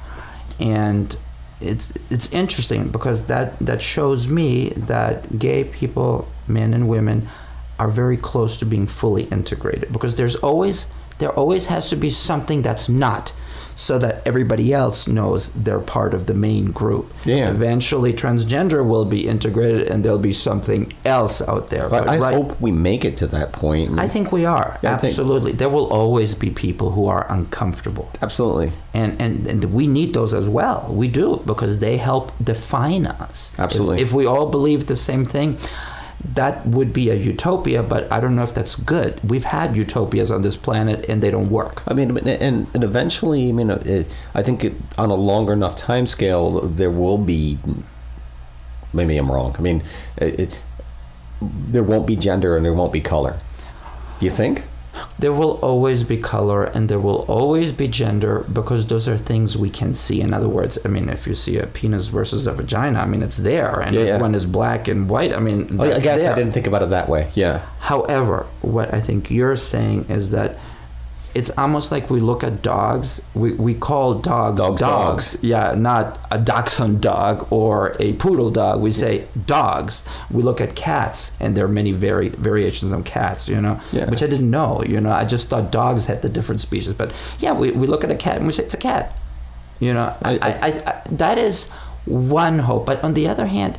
And 0.59 1.17
it's 1.61 1.93
it's 2.11 2.31
interesting 2.33 2.89
because 2.89 3.25
that 3.25 3.59
that 3.59 3.83
shows 3.83 4.29
me 4.29 4.71
that 4.71 5.39
gay 5.39 5.65
people, 5.65 6.29
men 6.47 6.73
and 6.73 6.89
women, 6.89 7.29
are 7.79 7.89
very 7.89 8.17
close 8.17 8.59
to 8.59 8.67
being 8.67 8.87
fully 8.87 9.25
integrated 9.25 9.93
because 9.93 10.17
there's 10.17 10.37
always 10.37 10.91
there 11.19 11.33
always 11.33 11.67
has 11.67 11.91
to 11.91 11.97
be 11.97 12.11
something 12.11 12.63
that's 12.63 12.89
not 12.89 13.33
so 13.79 13.97
that 13.97 14.21
everybody 14.27 14.73
else 14.75 15.07
knows 15.07 15.51
they're 15.53 15.79
part 15.79 16.13
of 16.13 16.27
the 16.27 16.35
main 16.35 16.65
group. 16.73 17.15
Yeah. 17.25 17.49
Eventually 17.49 18.13
transgender 18.13 18.85
will 18.85 19.05
be 19.05 19.29
integrated 19.29 19.87
and 19.87 20.05
there'll 20.05 20.19
be 20.19 20.33
something 20.33 20.93
else 21.05 21.41
out 21.43 21.69
there. 21.69 21.89
But 21.89 22.09
I 22.09 22.19
right- 22.19 22.35
hope 22.35 22.61
we 22.61 22.73
make 22.73 23.05
it 23.05 23.17
to 23.19 23.29
that 23.29 23.53
point. 23.53 23.97
I 24.01 24.09
think 24.09 24.33
we 24.33 24.45
are 24.45 24.79
Yeah, 24.83 24.95
I 24.95 24.99
think- 24.99 25.13
absolutely. 25.13 25.53
There 25.53 25.69
will 25.69 25.87
always 25.93 26.35
be 26.35 26.51
people 26.51 26.91
who 26.91 27.07
are 27.07 27.25
uncomfortable, 27.31 28.11
Absolutely. 28.21 28.73
and, 28.95 29.11
and 29.23 29.47
and 29.47 29.63
we 29.73 29.87
need 29.87 30.13
those 30.13 30.35
as 30.35 30.49
well. 30.49 30.81
We 30.91 31.07
do 31.07 31.41
because 31.47 31.79
they 31.79 31.99
help 31.99 32.33
define 32.43 33.07
us. 33.07 33.53
If- 33.55 33.61
Absolutely. 33.61 34.03
If, 34.03 34.13
we 34.13 34.27
all 34.27 34.47
believe 34.47 34.87
the 34.89 34.97
same 34.97 35.25
thing, 35.25 35.57
that 36.35 36.67
would 36.67 36.93
be 36.93 37.11
a 37.11 37.15
utopia. 37.15 37.83
But 37.83 38.11
I 38.13 38.21
don't 38.21 38.35
know 38.35 38.43
if 38.43 38.55
that's 38.55 38.77
good. 38.77 39.21
We've 39.29 39.45
had 39.45 39.77
utopias 39.77 40.31
on 40.31 40.43
this 40.43 40.57
planet, 40.57 41.05
and 41.09 41.23
they 41.23 41.31
don't 41.31 41.51
work. 41.51 41.83
I 41.87 41.95
mean, 41.95 42.17
and, 42.17 42.67
and 42.73 42.85
eventually, 42.85 43.49
I 43.49 43.53
mean, 43.53 43.71
it, 43.71 44.07
I 44.35 44.43
think 44.43 44.65
it, 44.65 44.75
on 44.97 45.11
a 45.11 45.15
longer 45.15 45.53
enough 45.53 45.77
time 45.77 46.07
scale, 46.07 46.61
there 46.61 46.91
will 46.91 47.19
be. 47.19 47.59
Maybe 48.93 49.19
I'm 49.19 49.31
wrong. 49.31 49.55
I 49.59 49.61
mean, 49.61 49.83
it, 50.17 50.63
there 51.41 51.83
won't 51.83 52.07
be 52.07 52.17
gender 52.17 52.57
and 52.57 52.65
there 52.65 52.73
won't 52.73 52.93
be 52.93 53.01
color. 53.01 53.39
You 54.21 54.31
think? 54.31 54.65
There 55.19 55.33
will 55.33 55.59
always 55.63 56.05
be 56.05 56.17
color 56.17 56.65
and 56.65 56.89
there 56.89 56.99
will 57.01 57.25
always 57.29 57.73
be 57.73 57.89
gender 57.89 58.45
because 58.53 58.87
those 58.87 59.09
are 59.09 59.19
things 59.19 59.57
we 59.57 59.69
can 59.71 59.93
see. 59.95 60.21
In 60.21 60.33
other 60.33 60.49
words, 60.49 60.79
I 60.85 60.89
mean, 60.89 61.09
if 61.09 61.27
you 61.27 61.35
see 61.35 61.59
a 61.59 61.67
penis 61.67 62.07
versus 62.09 62.47
a 62.47 62.53
vagina, 62.53 63.01
I 63.01 63.07
mean, 63.07 63.23
it's 63.23 63.39
there. 63.39 63.81
And 63.81 63.95
Yeah, 63.95 64.03
yeah. 64.03 64.19
one 64.21 64.35
is 64.35 64.47
black 64.47 64.87
and 64.89 65.09
white, 65.11 65.33
I 65.33 65.41
mean, 65.41 65.77
Oh, 65.81 65.85
I 65.85 65.99
guess 66.01 66.23
there. 66.23 66.33
I 66.33 66.37
didn't 66.37 66.53
think 66.53 66.67
about 66.69 66.83
it 66.83 66.91
that 66.91 67.09
way. 67.09 67.31
Yeah. 67.35 67.63
However, 67.81 68.47
what 68.63 68.93
I 68.95 69.01
think 69.01 69.31
you're 69.31 69.57
saying 69.57 70.07
is 70.09 70.31
that 70.31 70.57
it's 71.39 71.51
almost 71.57 71.93
like 71.93 72.11
we 72.11 72.21
look 72.31 72.43
at 72.43 72.55
dogs. 72.63 73.23
We, 73.35 73.53
we 73.67 73.75
call 73.75 74.15
dogs 74.15 74.59
Dogs, 74.59 74.81
dogs. 74.81 75.27
Yeah, 75.43 75.75
not 75.91 76.05
a 76.31 76.39
dachshund 76.39 77.01
dog 77.01 77.47
or 77.51 77.97
a 78.01 78.15
poodle 78.15 78.51
dog. 78.51 78.81
We 78.81 78.91
say 78.91 79.13
dogs. 79.47 80.05
We 80.37 80.43
look 80.43 80.61
at 80.61 80.71
cats, 80.75 81.21
and 81.41 81.57
there 81.57 81.65
are 81.65 81.75
many 81.83 81.93
vari- 81.93 82.37
variations 82.51 82.91
of 82.93 83.05
cats, 83.05 83.49
you 83.49 83.61
know, 83.61 83.79
Yeah. 83.93 84.11
which 84.11 84.23
I 84.23 84.27
didn't 84.27 84.51
know. 84.51 84.83
You 84.93 85.01
know, 85.01 85.13
I 85.13 85.25
just 85.25 85.49
thought 85.51 85.71
dogs 85.71 86.07
had 86.07 86.23
the 86.23 86.29
different 86.29 86.61
species. 86.61 86.93
But 86.95 87.13
yeah, 87.39 87.53
we, 87.61 87.71
we 87.81 87.87
look 87.87 88.03
at 88.05 88.11
a 88.11 88.17
cat 88.17 88.37
and 88.39 88.47
we 88.47 88.53
say 88.53 88.65
it's 88.65 88.75
a 88.75 88.79
cat. 88.93 89.15
You 89.81 89.93
know, 89.95 90.09
I, 90.23 90.33
I, 90.39 90.69
I, 90.91 91.03
that 91.13 91.39
is 91.39 91.69
one 92.07 92.59
hope. 92.59 92.85
But 92.87 92.99
on 93.05 93.15
the 93.15 93.29
other 93.29 93.47
hand, 93.47 93.79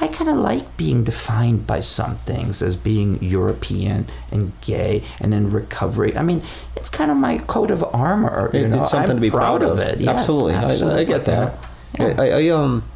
I 0.00 0.08
kind 0.08 0.30
of 0.30 0.36
like 0.36 0.76
being 0.76 1.04
defined 1.04 1.66
by 1.66 1.80
some 1.80 2.16
things 2.16 2.62
as 2.62 2.74
being 2.74 3.22
European 3.22 4.06
and 4.30 4.52
gay 4.62 5.02
and 5.18 5.34
in 5.34 5.50
recovery. 5.50 6.16
I 6.16 6.22
mean, 6.22 6.42
it's 6.74 6.88
kind 6.88 7.10
of 7.10 7.18
my 7.18 7.38
coat 7.38 7.70
of 7.70 7.84
armor. 7.94 8.50
You 8.54 8.60
It, 8.60 8.74
it's 8.74 8.90
something 8.90 9.10
I'm 9.10 9.16
to 9.16 9.20
be 9.20 9.30
proud, 9.30 9.62
of. 9.62 9.78
it. 9.78 10.00
Yes, 10.00 10.16
absolutely. 10.16 10.54
I, 10.54 11.00
I 11.00 11.04
get 11.04 11.26
that. 11.26 11.54
Yeah. 11.98 12.14
I, 12.18 12.28
I 12.30 12.48
um, 12.48 12.88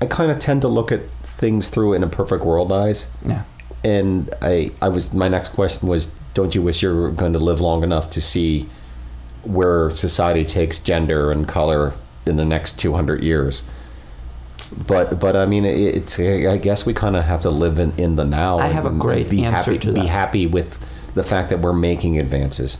I 0.00 0.06
kind 0.06 0.30
of 0.30 0.38
tend 0.38 0.62
to 0.62 0.68
look 0.68 0.90
at 0.90 1.02
things 1.22 1.68
through 1.68 1.92
in 1.94 2.02
a 2.02 2.08
perfect 2.08 2.44
world 2.44 2.72
eyes. 2.72 3.08
Yeah. 3.26 3.44
and 3.84 4.34
I, 4.40 4.70
I 4.80 4.88
was 4.88 5.12
my 5.12 5.28
next 5.28 5.50
question 5.50 5.88
was 5.88 6.14
don't 6.34 6.54
you 6.54 6.62
wish 6.62 6.82
you 6.82 6.94
were 6.94 7.10
going 7.10 7.32
to 7.32 7.38
live 7.38 7.60
long 7.60 7.82
enough 7.82 8.10
to 8.10 8.20
see 8.20 8.68
where 9.42 9.90
society 9.90 10.44
takes 10.44 10.78
gender 10.78 11.30
and 11.30 11.48
color 11.48 11.94
in 12.26 12.36
the 12.36 12.44
next 12.44 12.78
200 12.78 13.22
years 13.22 13.64
but 14.86 15.18
but 15.18 15.34
i 15.36 15.46
mean 15.46 15.64
it, 15.64 15.76
it's 15.96 16.18
i 16.18 16.56
guess 16.56 16.84
we 16.86 16.92
kind 16.94 17.16
of 17.16 17.24
have 17.24 17.40
to 17.40 17.50
live 17.50 17.78
in, 17.78 17.92
in 17.98 18.16
the 18.16 18.24
now 18.24 18.58
I 18.58 18.66
have 18.66 18.86
a 18.86 18.90
great 18.90 19.28
be 19.30 19.44
answer 19.44 19.72
happy 19.72 19.78
to 19.86 19.92
be 19.92 20.06
happy 20.06 20.46
with 20.46 20.78
the 21.14 21.22
fact 21.22 21.50
that 21.50 21.60
we're 21.60 21.72
making 21.72 22.18
advances 22.18 22.78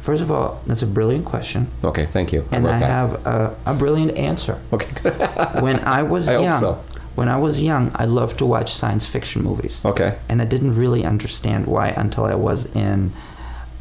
First 0.00 0.22
of 0.22 0.32
all, 0.32 0.62
that's 0.66 0.80
a 0.82 0.86
brilliant 0.86 1.26
question. 1.26 1.70
okay 1.84 2.06
thank 2.06 2.32
you 2.32 2.46
And 2.50 2.66
I 2.66 2.78
that. 2.78 2.90
have 2.90 3.26
a, 3.26 3.54
a 3.66 3.74
brilliant 3.74 4.16
answer. 4.16 4.58
okay 4.72 5.10
When 5.60 5.80
I 5.80 6.02
was 6.02 6.28
I 6.28 6.40
young, 6.40 6.58
so. 6.60 6.82
when 7.14 7.28
I 7.28 7.36
was 7.36 7.62
young, 7.62 7.90
I 7.94 8.06
loved 8.06 8.38
to 8.38 8.46
watch 8.46 8.70
science 8.72 9.04
fiction 9.04 9.42
movies. 9.42 9.84
okay 9.84 10.18
and 10.28 10.40
I 10.40 10.46
didn't 10.46 10.74
really 10.76 11.04
understand 11.04 11.66
why 11.66 11.88
until 11.88 12.24
I 12.24 12.34
was 12.36 12.66
in 12.74 13.12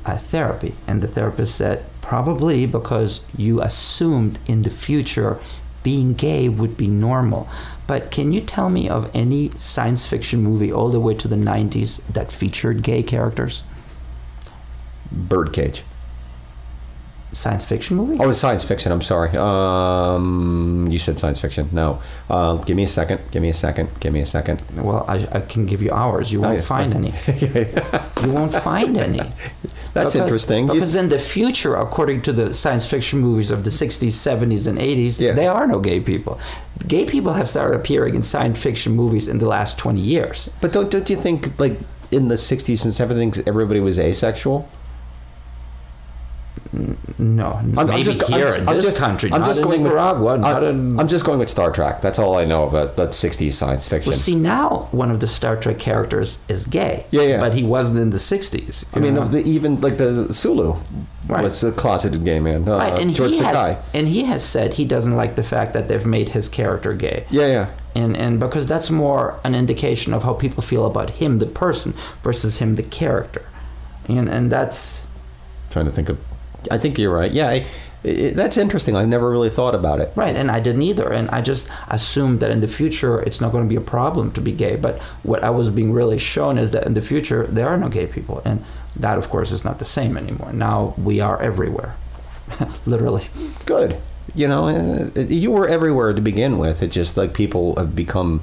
uh, 0.05 0.17
therapy. 0.17 0.73
And 0.87 1.01
the 1.01 1.07
therapist 1.07 1.55
said, 1.55 1.83
probably 2.01 2.65
because 2.65 3.21
you 3.37 3.61
assumed 3.61 4.39
in 4.47 4.61
the 4.63 4.69
future 4.69 5.37
being 5.87 6.11
gay 6.13 6.49
would 6.49 6.75
be 6.75 6.85
normal. 6.85 7.47
But 7.87 8.11
can 8.11 8.33
you 8.33 8.41
tell 8.41 8.69
me 8.69 8.89
of 8.89 9.09
any 9.13 9.51
science 9.57 10.05
fiction 10.05 10.43
movie 10.43 10.69
all 10.69 10.89
the 10.89 10.99
way 10.99 11.13
to 11.15 11.29
the 11.29 11.37
90s 11.37 12.01
that 12.11 12.29
featured 12.29 12.83
gay 12.83 13.03
characters? 13.03 13.63
birdcage 15.09 15.83
Science 17.37 17.63
fiction 17.65 17.97
movie? 17.97 18.17
Oh, 18.19 18.29
it's 18.31 18.39
science 18.39 18.63
fiction. 18.63 18.91
I'm 18.91 19.01
sorry. 19.13 19.29
Um, 19.37 20.87
you 20.89 20.97
said 20.97 21.19
science 21.19 21.39
fiction. 21.39 21.69
No. 21.71 21.99
Uh, 22.31 22.55
give 22.67 22.75
me 22.75 22.83
a 22.83 22.87
second. 22.87 23.19
Give 23.31 23.41
me 23.43 23.49
a 23.49 23.53
second. 23.53 23.89
Give 23.99 24.11
me 24.11 24.21
a 24.21 24.25
second. 24.25 24.61
Well, 24.75 25.05
I, 25.07 25.17
I 25.31 25.41
can 25.41 25.67
give 25.67 25.81
you 25.83 25.91
hours. 25.91 26.31
You 26.33 26.41
won't 26.41 26.57
yeah. 26.57 26.63
find 26.75 26.93
any. 26.95 27.13
you 28.23 28.33
won't 28.33 28.53
find 28.55 28.97
any. 28.97 29.19
That's 29.93 30.13
Because- 30.13 30.15
interesting. 30.15 30.67
You- 30.67 30.73
Because 30.73 30.95
in 30.95 31.09
the 31.09 31.19
future, 31.19 31.75
according 31.75 32.23
to 32.23 32.33
the 32.33 32.53
science 32.53 32.85
fiction 32.89 33.19
movies 33.19 33.51
of 33.51 33.63
the 33.63 33.69
60s, 33.69 34.13
70s, 34.29 34.67
and 34.67 34.77
80s, 34.79 35.19
Yeah. 35.19 35.33
there 35.33 35.51
are 35.51 35.67
no 35.67 35.79
gay 35.79 35.99
people. 35.99 36.39
Gay 36.87 37.05
people 37.05 37.33
have 37.33 37.47
started 37.47 37.75
appearing 37.75 38.15
in 38.15 38.21
science 38.23 38.59
fiction 38.59 38.95
movies 38.95 39.27
in 39.27 39.37
the 39.37 39.47
last 39.47 39.77
20 39.77 39.99
years. 40.01 40.49
But 40.61 40.71
don't 40.73 40.89
don't 40.89 41.07
you 41.09 41.15
think 41.17 41.59
like 41.59 41.75
in 42.11 42.29
the 42.29 42.35
'60s 42.35 42.83
and 42.85 42.93
'70s 42.93 43.43
everybody 43.47 43.79
was 43.79 43.99
asexual? 43.99 44.67
No, 47.17 47.53
I'm, 47.53 47.73
maybe 47.73 47.91
I'm 47.91 48.03
just, 48.03 48.23
here 48.23 48.47
I'm, 48.47 48.61
in 48.61 48.69
I'm 48.69 48.75
this 48.75 48.85
just, 48.85 48.97
country, 48.97 49.31
I'm 49.31 49.43
just 49.43 49.59
in 49.59 49.65
going 49.65 49.83
Nicaragua, 49.83 50.33
with, 50.33 50.41
not 50.41 50.63
I'm, 50.63 50.69
in. 50.91 50.99
I'm 50.99 51.07
just 51.07 51.25
going 51.25 51.39
with 51.39 51.49
Star 51.49 51.71
Trek. 51.71 52.01
That's 52.01 52.19
all 52.19 52.37
I 52.37 52.45
know 52.45 52.67
about 52.67 52.95
that 52.97 53.09
'60s 53.09 53.53
science 53.53 53.87
fiction. 53.87 54.11
well, 54.11 54.19
see, 54.19 54.35
now 54.35 54.87
one 54.91 55.11
of 55.11 55.19
the 55.19 55.27
Star 55.27 55.55
Trek 55.57 55.79
characters 55.79 56.39
is 56.47 56.65
gay. 56.65 57.05
Yeah, 57.11 57.21
yeah. 57.23 57.39
But 57.39 57.53
he 57.53 57.63
wasn't 57.63 57.99
in 57.99 58.09
the 58.11 58.17
60s. 58.17 58.85
I 58.93 58.99
mean, 58.99 59.15
the, 59.31 59.43
even 59.43 59.81
like 59.81 59.97
the 59.97 60.31
Sulu 60.33 60.75
Right. 61.27 61.43
was 61.43 61.61
a 61.65 61.73
closeted 61.73 62.23
gay 62.23 62.39
man. 62.39 62.67
Uh, 62.67 62.77
Right, 62.77 62.97
and 62.99 63.13
George 63.13 63.33
he 63.33 63.39
has, 63.39 63.77
and 63.93 64.07
he 64.07 64.23
has 64.23 64.45
said 64.45 64.75
he 64.75 64.85
doesn't 64.85 65.13
like 65.15 65.35
the 65.35 65.43
fact 65.43 65.73
that 65.73 65.89
they've 65.89 66.05
made 66.05 66.29
his 66.29 66.47
character 66.47 66.93
gay. 66.93 67.25
Yeah, 67.29 67.47
yeah. 67.47 67.69
and 67.95 68.15
and 68.15 68.39
because 68.39 68.65
that's 68.65 68.89
more 68.89 69.37
an 69.43 69.53
indication 69.53 70.13
of 70.13 70.23
how 70.23 70.33
people 70.33 70.63
feel 70.63 70.85
about 70.85 71.09
him 71.09 71.39
the 71.39 71.45
person 71.45 71.93
versus 72.23 72.59
him 72.59 72.75
the 72.75 72.83
character 72.83 73.43
and 74.07 74.29
and 74.29 74.51
that's 74.51 75.05
trying 75.69 75.85
to 75.85 75.91
think 75.91 76.09
of. 76.09 76.17
I 76.71 76.77
think 76.77 76.97
you're 76.97 77.13
right. 77.13 77.31
Yeah, 77.31 77.49
I, 77.49 77.65
It, 78.03 78.35
that's 78.35 78.57
interesting. 78.57 78.95
I've 78.95 79.07
never 79.07 79.29
really 79.29 79.49
thought 79.49 79.75
about 79.75 79.99
it. 79.99 80.11
Right, 80.15 80.35
and 80.35 80.51
I 80.51 80.59
didn't 80.59 80.83
either. 80.83 81.11
And 81.11 81.29
I 81.29 81.41
just 81.41 81.69
assumed 81.89 82.39
that 82.39 82.51
in 82.51 82.61
the 82.61 82.67
future 82.67 83.19
it's 83.21 83.41
not 83.41 83.51
going 83.51 83.63
to 83.63 83.69
be 83.69 83.75
a 83.75 83.81
problem 83.81 84.31
to 84.31 84.41
be 84.41 84.51
gay. 84.51 84.75
But 84.75 84.99
what 85.23 85.43
I 85.43 85.49
was 85.49 85.69
being 85.69 85.91
really 85.91 86.17
shown 86.17 86.57
is 86.57 86.71
that 86.71 86.85
in 86.85 86.93
the 86.93 87.01
future 87.01 87.47
there 87.47 87.67
are 87.67 87.77
no 87.77 87.89
gay 87.89 88.07
people. 88.07 88.41
And 88.45 88.63
that, 88.95 89.17
of 89.17 89.29
course, 89.29 89.51
is 89.51 89.63
not 89.63 89.79
the 89.79 89.85
same 89.85 90.17
anymore. 90.17 90.53
Now 90.53 90.93
we 90.97 91.19
are 91.19 91.41
everywhere, 91.41 91.95
literally. 92.85 93.25
Good. 93.65 93.97
You 94.35 94.47
know, 94.47 94.67
uh, 94.67 95.19
you 95.21 95.51
were 95.51 95.67
everywhere 95.67 96.13
to 96.13 96.21
begin 96.21 96.57
with. 96.59 96.83
It 96.83 96.89
just 96.89 97.17
like 97.17 97.33
people 97.33 97.75
have 97.77 97.95
become, 97.95 98.41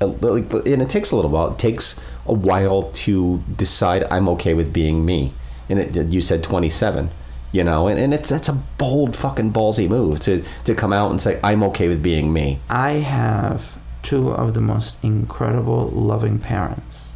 uh, 0.00 0.06
like, 0.06 0.52
and 0.52 0.82
it 0.82 0.90
takes 0.90 1.12
a 1.12 1.16
little 1.16 1.30
while. 1.30 1.52
It 1.52 1.58
takes 1.58 2.00
a 2.26 2.32
while 2.32 2.90
to 3.04 3.42
decide 3.56 4.04
I'm 4.10 4.28
okay 4.30 4.54
with 4.54 4.72
being 4.72 5.04
me. 5.04 5.32
And 5.68 5.78
it, 5.78 6.12
you 6.12 6.20
said 6.20 6.42
27. 6.42 7.10
You 7.52 7.64
know, 7.64 7.86
and, 7.86 7.98
and 7.98 8.14
it's 8.14 8.30
that's 8.30 8.48
a 8.48 8.54
bold 8.78 9.14
fucking 9.14 9.52
ballsy 9.52 9.88
move 9.88 10.20
to 10.20 10.42
to 10.64 10.74
come 10.74 10.92
out 10.92 11.10
and 11.10 11.20
say 11.20 11.38
I'm 11.44 11.62
okay 11.64 11.88
with 11.88 12.02
being 12.02 12.32
me. 12.32 12.60
I 12.70 12.92
have 12.92 13.76
two 14.02 14.30
of 14.30 14.54
the 14.54 14.60
most 14.60 14.98
incredible, 15.04 15.88
loving 15.90 16.38
parents 16.38 17.14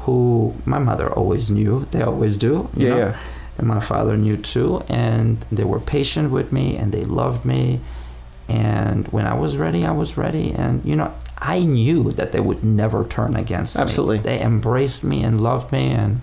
who 0.00 0.54
my 0.66 0.78
mother 0.78 1.10
always 1.12 1.50
knew. 1.50 1.86
They 1.90 2.02
always 2.02 2.36
do. 2.38 2.68
you 2.76 2.86
Yeah, 2.86 2.90
know? 2.90 2.98
yeah. 2.98 3.16
And 3.56 3.66
my 3.66 3.80
father 3.80 4.16
knew 4.16 4.36
too. 4.36 4.82
And 4.88 5.44
they 5.50 5.64
were 5.64 5.80
patient 5.80 6.30
with 6.30 6.52
me 6.52 6.76
and 6.76 6.92
they 6.92 7.04
loved 7.04 7.44
me. 7.44 7.80
And 8.48 9.08
when 9.08 9.26
I 9.26 9.34
was 9.34 9.56
ready, 9.56 9.86
I 9.86 9.92
was 9.92 10.16
ready. 10.18 10.52
And, 10.52 10.84
you 10.84 10.94
know, 10.94 11.14
I 11.38 11.60
knew 11.60 12.12
that 12.12 12.32
they 12.32 12.40
would 12.40 12.62
never 12.62 13.04
turn 13.06 13.34
against 13.36 13.76
Absolutely. 13.76 14.16
me. 14.16 14.18
Absolutely 14.18 14.38
they 14.38 14.44
embraced 14.44 15.04
me 15.04 15.22
and 15.22 15.40
loved 15.40 15.72
me. 15.72 15.86
And 15.90 16.20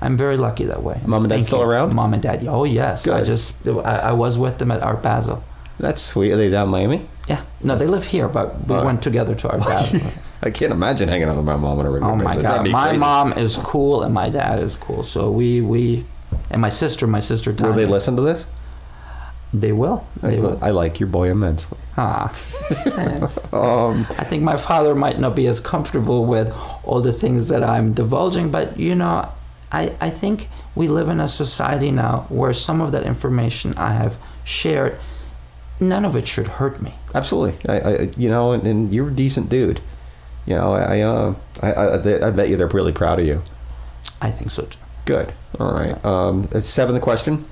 I'm 0.00 0.16
very 0.16 0.36
lucky 0.36 0.64
that 0.64 0.82
way. 0.82 1.00
Mom 1.04 1.22
and 1.24 1.30
dad 1.30 1.44
still 1.44 1.62
around? 1.62 1.94
Mom 1.94 2.14
and 2.14 2.22
dad. 2.22 2.46
Oh, 2.48 2.64
yes. 2.64 3.04
Good. 3.04 3.14
I 3.14 3.24
just, 3.24 3.54
I, 3.66 3.70
I 3.98 4.12
was 4.12 4.38
with 4.38 4.58
them 4.58 4.70
at 4.70 4.82
Art 4.82 5.02
Basel. 5.02 5.42
That's 5.80 6.02
sweet. 6.02 6.32
Are 6.32 6.36
they 6.36 6.50
down 6.50 6.68
Miami? 6.68 7.08
Yeah. 7.28 7.42
No, 7.62 7.76
they 7.76 7.86
live 7.86 8.04
here, 8.04 8.28
but 8.28 8.66
we 8.66 8.74
Oh. 8.76 8.84
went 8.84 9.02
together 9.02 9.34
to 9.34 9.48
Art 9.50 9.60
Basel. 9.64 10.00
I 10.42 10.50
can't 10.50 10.72
imagine 10.72 11.08
hanging 11.08 11.28
out 11.28 11.36
with 11.36 11.44
my 11.44 11.56
mom 11.56 11.78
on 11.80 11.86
a 11.86 11.90
regular 11.90 12.12
Oh 12.12 12.16
my 12.16 12.34
god, 12.40 12.68
my 12.68 12.88
crazy. 12.88 12.98
mom 13.00 13.32
is 13.32 13.56
cool 13.56 14.02
and 14.02 14.14
my 14.14 14.28
dad 14.28 14.62
is 14.62 14.76
cool. 14.76 15.02
So 15.02 15.30
we 15.30 15.60
we 15.60 16.04
and 16.50 16.60
my 16.62 16.68
sister, 16.68 17.06
my 17.08 17.18
sister 17.20 17.52
Will 17.52 17.72
they 17.72 17.86
listen 17.86 18.14
to 18.16 18.22
this? 18.22 18.46
They 19.52 19.72
will. 19.72 20.06
They 20.22 20.38
will. 20.38 20.58
I 20.62 20.70
like 20.70 21.00
your 21.00 21.08
boy 21.08 21.30
immensely. 21.30 21.78
Ah. 21.96 22.32
Um, 23.52 24.06
I 24.18 24.24
think 24.24 24.42
my 24.42 24.56
father 24.56 24.94
might 24.94 25.18
not 25.18 25.34
be 25.34 25.46
as 25.46 25.58
comfortable 25.60 26.24
with 26.24 26.54
all 26.84 27.00
the 27.00 27.12
things 27.12 27.48
that 27.48 27.64
I'm 27.64 27.92
divulging, 27.94 28.50
but 28.50 28.78
you 28.78 28.94
know, 28.94 29.28
I 29.72 29.96
I 30.00 30.10
think 30.10 30.48
we 30.74 30.88
live 30.88 31.08
in 31.08 31.20
a 31.20 31.28
society 31.28 31.90
now 31.90 32.26
where 32.28 32.52
some 32.52 32.80
of 32.80 32.92
that 32.92 33.04
information 33.04 33.74
I 33.76 33.92
have 33.92 34.18
shared, 34.44 34.98
none 35.80 36.04
of 36.04 36.16
it 36.16 36.26
should 36.26 36.48
hurt 36.48 36.80
me. 36.80 36.94
Absolutely. 37.14 37.54
I, 37.68 37.80
I 37.80 38.10
you 38.16 38.28
know, 38.28 38.52
and, 38.52 38.66
and 38.66 38.92
you're 38.92 39.08
a 39.08 39.14
decent 39.14 39.48
dude. 39.48 39.80
You 40.46 40.54
know, 40.54 40.72
I, 40.72 41.00
uh, 41.00 41.34
I, 41.60 41.72
I, 41.72 42.28
I 42.28 42.30
bet 42.30 42.48
you 42.48 42.56
they're 42.56 42.68
really 42.68 42.92
proud 42.92 43.20
of 43.20 43.26
you. 43.26 43.42
I 44.22 44.30
think 44.30 44.50
so 44.50 44.62
too. 44.62 44.78
Good. 45.04 45.32
All 45.60 45.72
right. 45.72 46.02
Um, 46.04 46.48
it's 46.52 46.68
seventh 46.68 47.02
question. 47.02 47.44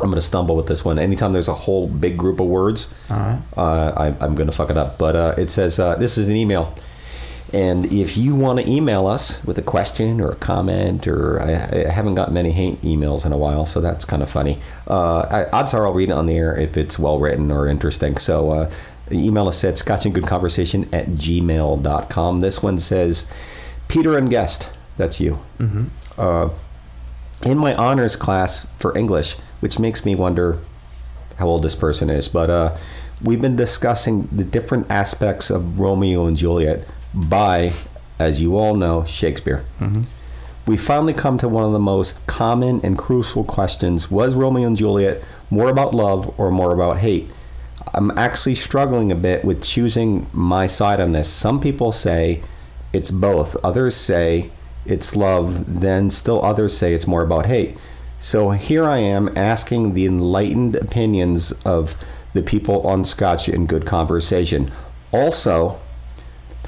I'm 0.00 0.06
going 0.06 0.14
to 0.14 0.20
stumble 0.22 0.54
with 0.56 0.66
this 0.68 0.84
one. 0.84 0.98
Anytime 0.98 1.32
there's 1.32 1.48
a 1.48 1.54
whole 1.54 1.88
big 1.88 2.16
group 2.16 2.40
of 2.40 2.46
words, 2.46 2.92
All 3.10 3.16
right. 3.16 3.42
uh, 3.56 3.92
I, 3.96 4.06
I'm 4.24 4.34
going 4.34 4.48
to 4.48 4.54
fuck 4.54 4.70
it 4.70 4.76
up. 4.78 4.96
But 4.96 5.16
uh, 5.16 5.34
it 5.36 5.50
says 5.50 5.78
uh, 5.78 5.96
this 5.96 6.16
is 6.16 6.28
an 6.28 6.36
email. 6.36 6.74
And 7.52 7.86
if 7.86 8.16
you 8.16 8.34
want 8.34 8.60
to 8.60 8.70
email 8.70 9.06
us 9.06 9.42
with 9.44 9.56
a 9.56 9.62
question 9.62 10.20
or 10.20 10.32
a 10.32 10.36
comment, 10.36 11.08
or 11.08 11.40
I, 11.40 11.86
I 11.86 11.90
haven't 11.90 12.14
gotten 12.14 12.34
many 12.34 12.52
hate 12.52 12.80
emails 12.82 13.24
in 13.24 13.32
a 13.32 13.38
while, 13.38 13.64
so 13.64 13.80
that's 13.80 14.04
kind 14.04 14.22
of 14.22 14.30
funny. 14.30 14.60
Uh, 14.86 15.20
I, 15.20 15.48
odds 15.50 15.72
are 15.72 15.86
I'll 15.86 15.94
read 15.94 16.10
it 16.10 16.12
on 16.12 16.26
the 16.26 16.36
air 16.36 16.54
if 16.54 16.76
it's 16.76 16.98
well 16.98 17.18
written 17.18 17.50
or 17.50 17.66
interesting. 17.66 18.18
So 18.18 18.50
uh, 18.50 18.70
email 19.10 19.48
us 19.48 19.64
at 19.64 19.74
scotchandgoodconversation 19.74 20.92
at 20.92 21.06
gmail.com. 21.06 22.40
This 22.40 22.62
one 22.62 22.78
says, 22.78 23.26
Peter 23.88 24.18
and 24.18 24.28
guest. 24.28 24.68
That's 24.98 25.18
you. 25.18 25.40
Mm-hmm. 25.58 25.84
Uh, 26.18 26.50
in 27.46 27.56
my 27.56 27.74
honors 27.74 28.16
class 28.16 28.66
for 28.78 28.96
English, 28.96 29.36
which 29.60 29.78
makes 29.78 30.04
me 30.04 30.14
wonder 30.14 30.58
how 31.36 31.46
old 31.46 31.62
this 31.62 31.74
person 31.74 32.10
is, 32.10 32.28
but 32.28 32.50
uh, 32.50 32.76
we've 33.22 33.40
been 33.40 33.56
discussing 33.56 34.28
the 34.30 34.44
different 34.44 34.90
aspects 34.90 35.50
of 35.50 35.78
Romeo 35.78 36.26
and 36.26 36.36
Juliet 36.36 36.86
by, 37.14 37.72
as 38.18 38.42
you 38.42 38.56
all 38.56 38.74
know, 38.74 39.04
Shakespeare. 39.04 39.64
Mm-hmm. 39.80 40.02
We 40.66 40.76
finally 40.76 41.14
come 41.14 41.38
to 41.38 41.48
one 41.48 41.64
of 41.64 41.72
the 41.72 41.78
most 41.78 42.26
common 42.26 42.80
and 42.82 42.98
crucial 42.98 43.42
questions 43.42 44.10
Was 44.10 44.34
Romeo 44.34 44.66
and 44.66 44.76
Juliet 44.76 45.22
more 45.50 45.70
about 45.70 45.94
love 45.94 46.38
or 46.38 46.50
more 46.50 46.74
about 46.74 46.98
hate? 46.98 47.30
I'm 47.94 48.16
actually 48.18 48.54
struggling 48.54 49.10
a 49.10 49.14
bit 49.14 49.44
with 49.44 49.62
choosing 49.62 50.26
my 50.32 50.66
side 50.66 51.00
on 51.00 51.12
this. 51.12 51.28
Some 51.28 51.58
people 51.60 51.90
say 51.90 52.42
it's 52.92 53.10
both, 53.10 53.56
others 53.64 53.96
say 53.96 54.50
it's 54.84 55.16
love, 55.16 55.80
then 55.80 56.10
still 56.10 56.44
others 56.44 56.76
say 56.76 56.92
it's 56.92 57.06
more 57.06 57.22
about 57.22 57.46
hate. 57.46 57.76
So 58.18 58.50
here 58.50 58.84
I 58.84 58.98
am 58.98 59.30
asking 59.36 59.94
the 59.94 60.04
enlightened 60.04 60.76
opinions 60.76 61.52
of 61.64 61.96
the 62.34 62.42
people 62.42 62.86
on 62.86 63.04
Scotch 63.04 63.48
and 63.48 63.68
Good 63.68 63.86
Conversation. 63.86 64.70
Also, 65.12 65.80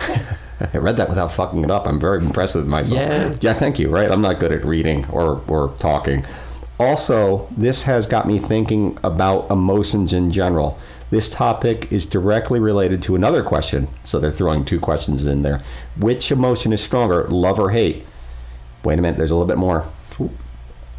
I 0.72 0.78
read 0.78 0.96
that 0.98 1.08
without 1.08 1.32
fucking 1.32 1.64
it 1.64 1.70
up. 1.70 1.86
I'm 1.86 1.98
very 1.98 2.24
impressed 2.24 2.54
with 2.54 2.66
myself. 2.66 3.00
Yeah. 3.00 3.36
Yeah, 3.40 3.54
thank 3.54 3.78
you. 3.78 3.88
Right, 3.88 4.10
I'm 4.10 4.20
not 4.20 4.38
good 4.38 4.52
at 4.52 4.64
reading 4.64 5.06
or 5.06 5.42
or 5.48 5.74
talking. 5.78 6.24
Also, 6.78 7.46
this 7.50 7.82
has 7.82 8.06
got 8.06 8.26
me 8.26 8.38
thinking 8.38 8.98
about 9.04 9.50
emotions 9.50 10.12
in 10.12 10.30
general. 10.30 10.78
This 11.10 11.28
topic 11.28 11.92
is 11.92 12.06
directly 12.06 12.58
related 12.58 13.02
to 13.02 13.14
another 13.14 13.42
question, 13.42 13.88
so 14.04 14.18
they're 14.18 14.30
throwing 14.30 14.64
two 14.64 14.80
questions 14.80 15.26
in 15.26 15.42
there. 15.42 15.60
Which 15.98 16.30
emotion 16.30 16.72
is 16.72 16.82
stronger, 16.82 17.24
love 17.28 17.58
or 17.58 17.70
hate? 17.70 18.06
Wait 18.84 18.98
a 18.98 19.02
minute, 19.02 19.18
there's 19.18 19.30
a 19.30 19.34
little 19.34 19.46
bit 19.48 19.58
more. 19.58 19.86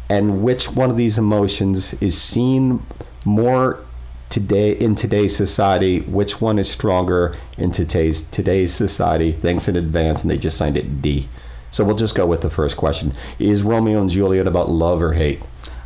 And 0.08 0.42
which 0.42 0.70
one 0.70 0.90
of 0.90 0.96
these 0.96 1.18
emotions 1.18 1.94
is 1.94 2.20
seen 2.20 2.86
more 3.24 3.84
today 4.32 4.72
in 4.72 4.94
today's 4.94 5.36
society? 5.36 6.00
Which 6.00 6.40
one 6.40 6.58
is 6.58 6.68
stronger 6.70 7.36
in 7.56 7.70
today's 7.70 8.22
today's 8.22 8.74
society? 8.74 9.32
Thanks 9.32 9.68
in 9.68 9.76
advance, 9.76 10.22
and 10.22 10.30
they 10.30 10.38
just 10.38 10.56
signed 10.56 10.76
it 10.76 11.02
D. 11.02 11.28
So 11.70 11.84
we'll 11.84 11.96
just 11.96 12.14
go 12.14 12.26
with 12.26 12.40
the 12.40 12.50
first 12.50 12.76
question: 12.76 13.12
Is 13.38 13.62
Romeo 13.62 14.00
and 14.00 14.10
Juliet 14.10 14.46
about 14.46 14.70
love 14.70 15.02
or 15.02 15.12
hate? 15.12 15.40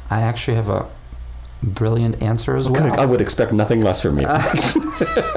I 0.08 0.22
actually 0.22 0.54
have 0.54 0.68
a 0.68 0.88
brilliant 1.62 2.22
answer 2.22 2.54
as 2.54 2.70
well. 2.70 2.98
I 2.98 3.04
would 3.04 3.20
expect 3.20 3.52
nothing 3.52 3.80
less 3.80 4.00
from 4.00 4.20
you. 4.20 4.26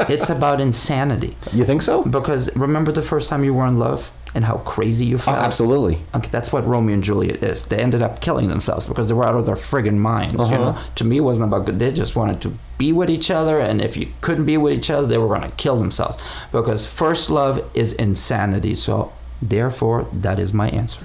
it's 0.07 0.29
about 0.29 0.61
insanity. 0.61 1.35
you 1.51 1.63
think 1.63 1.81
so? 1.81 2.03
Because 2.03 2.55
remember 2.55 2.91
the 2.91 3.01
first 3.01 3.29
time 3.29 3.43
you 3.43 3.53
were 3.53 3.65
in 3.65 3.79
love 3.79 4.11
and 4.35 4.45
how 4.45 4.57
crazy 4.57 5.05
you 5.05 5.15
Oh, 5.15 5.19
felt? 5.19 5.37
absolutely. 5.37 5.99
Okay, 6.13 6.29
that's 6.31 6.53
what 6.53 6.65
Romeo 6.67 6.93
and 6.93 7.03
Juliet 7.03 7.43
is. 7.43 7.63
They 7.63 7.77
ended 7.77 8.03
up 8.03 8.21
killing 8.21 8.47
themselves 8.47 8.85
because 8.87 9.07
they 9.07 9.13
were 9.15 9.25
out 9.25 9.35
of 9.35 9.45
their 9.45 9.55
friggin' 9.55 9.97
minds. 9.97 10.41
Uh-huh. 10.41 10.55
know, 10.55 10.77
to 10.95 11.03
me, 11.03 11.17
it 11.17 11.21
wasn't 11.21 11.49
about 11.49 11.65
good. 11.65 11.79
They 11.79 11.91
just 11.91 12.15
wanted 12.15 12.39
to 12.41 12.53
be 12.77 12.93
with 12.93 13.09
each 13.09 13.31
other, 13.31 13.59
and 13.59 13.81
if 13.81 13.97
you 13.97 14.07
couldn't 14.21 14.45
be 14.45 14.55
with 14.57 14.73
each 14.73 14.91
other, 14.91 15.07
they 15.07 15.17
were 15.17 15.27
gonna 15.27 15.49
kill 15.57 15.75
themselves. 15.77 16.17
Because 16.51 16.85
first 16.85 17.29
love 17.31 17.59
is 17.73 17.93
insanity. 17.93 18.75
So, 18.75 19.11
therefore, 19.41 20.05
that 20.13 20.37
is 20.39 20.53
my 20.53 20.69
answer. 20.69 21.01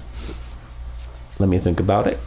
Let 1.39 1.49
me 1.49 1.59
think 1.59 1.81
about 1.81 2.07
it. 2.07 2.19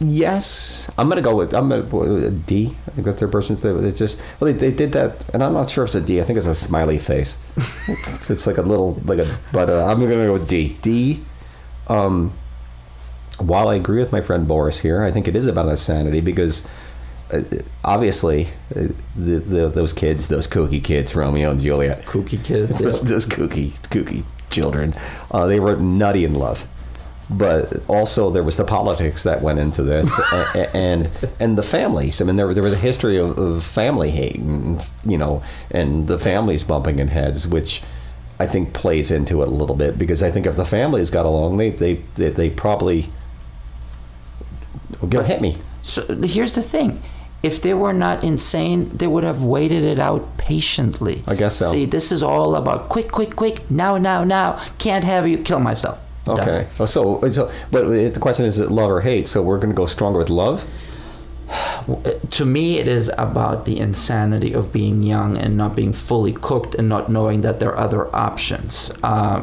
Yes, 0.00 0.88
I'm 0.96 1.08
gonna 1.08 1.22
go 1.22 1.34
with 1.34 1.52
I'm 1.52 1.68
gonna 1.68 2.26
a 2.26 2.30
D. 2.30 2.76
I 2.86 2.90
think 2.92 3.04
that's 3.04 3.18
their 3.18 3.28
person's. 3.28 3.62
They 3.62 3.92
just 3.92 4.18
well, 4.38 4.52
they, 4.52 4.58
they 4.58 4.70
did 4.70 4.92
that, 4.92 5.28
and 5.34 5.42
I'm 5.42 5.52
not 5.52 5.70
sure 5.70 5.84
if 5.84 5.88
it's 5.88 5.96
a 5.96 6.00
D. 6.00 6.20
I 6.20 6.24
think 6.24 6.36
it's 6.36 6.46
a 6.46 6.54
smiley 6.54 6.98
face. 6.98 7.38
it's 8.28 8.46
like 8.46 8.58
a 8.58 8.62
little 8.62 9.00
like 9.04 9.18
a. 9.18 9.38
But 9.52 9.70
uh, 9.70 9.86
I'm 9.86 9.98
gonna 10.00 10.26
go 10.26 10.34
with 10.34 10.48
D. 10.48 10.76
D. 10.82 11.24
Um, 11.88 12.32
while 13.38 13.68
I 13.68 13.74
agree 13.74 13.98
with 13.98 14.12
my 14.12 14.20
friend 14.20 14.46
Boris 14.46 14.80
here, 14.80 15.02
I 15.02 15.10
think 15.10 15.26
it 15.26 15.34
is 15.34 15.46
about 15.46 15.68
insanity 15.68 16.20
because 16.20 16.66
uh, 17.32 17.42
obviously 17.84 18.48
uh, 18.76 18.88
the, 19.16 19.40
the 19.40 19.68
those 19.68 19.92
kids, 19.92 20.28
those 20.28 20.46
kooky 20.46 20.82
kids, 20.82 21.16
Romeo 21.16 21.50
and 21.50 21.60
Juliet, 21.60 22.04
Kooky 22.04 22.42
kids. 22.44 22.78
those, 22.80 23.00
those 23.00 23.26
kooky 23.26 23.70
kooky 23.90 24.24
children 24.50 24.94
uh, 25.30 25.46
they 25.46 25.60
were 25.60 25.76
nutty 25.76 26.24
in 26.24 26.34
love 26.34 26.66
but 27.30 27.82
also 27.88 28.30
there 28.30 28.42
was 28.42 28.56
the 28.56 28.64
politics 28.64 29.22
that 29.22 29.42
went 29.42 29.58
into 29.58 29.82
this 29.82 30.18
a- 30.32 30.50
a- 30.54 30.76
and 30.76 31.10
and 31.40 31.58
the 31.58 31.62
families 31.62 32.20
i 32.22 32.24
mean 32.24 32.36
there, 32.36 32.54
there 32.54 32.62
was 32.62 32.72
a 32.72 32.78
history 32.78 33.18
of, 33.18 33.38
of 33.38 33.62
family 33.62 34.10
hate 34.10 34.36
and 34.38 34.86
you 35.04 35.18
know 35.18 35.42
and 35.70 36.08
the 36.08 36.18
families 36.18 36.64
bumping 36.64 36.98
in 36.98 37.08
heads 37.08 37.46
which 37.46 37.82
i 38.40 38.46
think 38.46 38.72
plays 38.72 39.10
into 39.10 39.42
it 39.42 39.48
a 39.48 39.50
little 39.50 39.76
bit 39.76 39.98
because 39.98 40.22
i 40.22 40.30
think 40.30 40.46
if 40.46 40.56
the 40.56 40.64
families 40.64 41.10
got 41.10 41.26
along 41.26 41.58
they 41.58 41.70
they 41.70 41.94
they, 42.14 42.30
they 42.30 42.48
probably 42.50 43.10
well, 45.02 45.24
hit 45.24 45.40
me 45.40 45.58
So 45.82 46.02
here's 46.22 46.52
the 46.52 46.62
thing. 46.62 47.02
If 47.42 47.62
they 47.62 47.72
were 47.72 47.92
not 47.92 48.24
insane, 48.24 48.88
they 48.96 49.06
would 49.06 49.22
have 49.24 49.44
waited 49.44 49.84
it 49.84 49.98
out 50.00 50.36
patiently. 50.38 51.22
I 51.26 51.34
guess 51.36 51.56
so. 51.56 51.70
See, 51.70 51.84
this 51.86 52.10
is 52.10 52.22
all 52.22 52.56
about 52.56 52.88
quick, 52.88 53.12
quick, 53.12 53.36
quick, 53.36 53.70
now, 53.70 53.96
now, 53.96 54.24
now. 54.24 54.60
Can't 54.78 55.04
have 55.04 55.28
you 55.28 55.38
kill 55.38 55.60
myself. 55.60 56.00
Okay. 56.28 56.66
Oh, 56.78 56.86
so, 56.86 57.28
so, 57.30 57.50
but 57.70 57.88
the 57.88 58.20
question 58.20 58.44
is, 58.44 58.58
is 58.58 58.66
it 58.66 58.70
love 58.70 58.90
or 58.90 59.00
hate? 59.00 59.28
So 59.28 59.42
we're 59.42 59.58
going 59.58 59.70
to 59.70 59.76
go 59.76 59.86
stronger 59.86 60.18
with 60.18 60.30
love. 60.30 60.66
to 62.30 62.44
me, 62.44 62.78
it 62.78 62.88
is 62.88 63.10
about 63.18 63.64
the 63.64 63.78
insanity 63.78 64.52
of 64.52 64.72
being 64.72 65.02
young 65.02 65.36
and 65.36 65.56
not 65.56 65.74
being 65.74 65.92
fully 65.92 66.32
cooked 66.32 66.74
and 66.74 66.88
not 66.88 67.10
knowing 67.10 67.40
that 67.42 67.60
there 67.60 67.70
are 67.70 67.78
other 67.78 68.14
options. 68.14 68.90
Uh, 69.02 69.42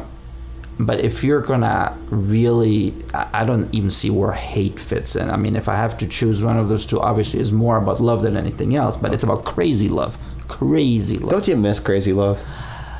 but 0.78 1.00
if 1.00 1.24
you're 1.24 1.40
gonna 1.40 1.96
really, 2.10 2.94
I 3.14 3.28
I 3.32 3.44
don't 3.44 3.74
even 3.74 3.90
see 3.90 4.10
where 4.10 4.32
hate 4.32 4.78
fits 4.78 5.16
in. 5.16 5.30
I 5.30 5.36
mean, 5.36 5.56
if 5.56 5.68
I 5.68 5.74
have 5.74 5.96
to 5.98 6.06
choose 6.06 6.44
one 6.44 6.58
of 6.58 6.68
those 6.68 6.84
two, 6.84 7.00
obviously, 7.00 7.40
it's 7.40 7.50
more 7.50 7.78
about 7.78 8.00
love 8.00 8.22
than 8.22 8.36
anything 8.36 8.76
else. 8.76 8.96
But 8.96 9.14
it's 9.14 9.24
about 9.24 9.44
crazy 9.44 9.88
love, 9.88 10.18
crazy 10.48 11.16
love. 11.16 11.30
Don't 11.30 11.48
you 11.48 11.56
miss 11.56 11.80
crazy 11.80 12.12
love? 12.12 12.44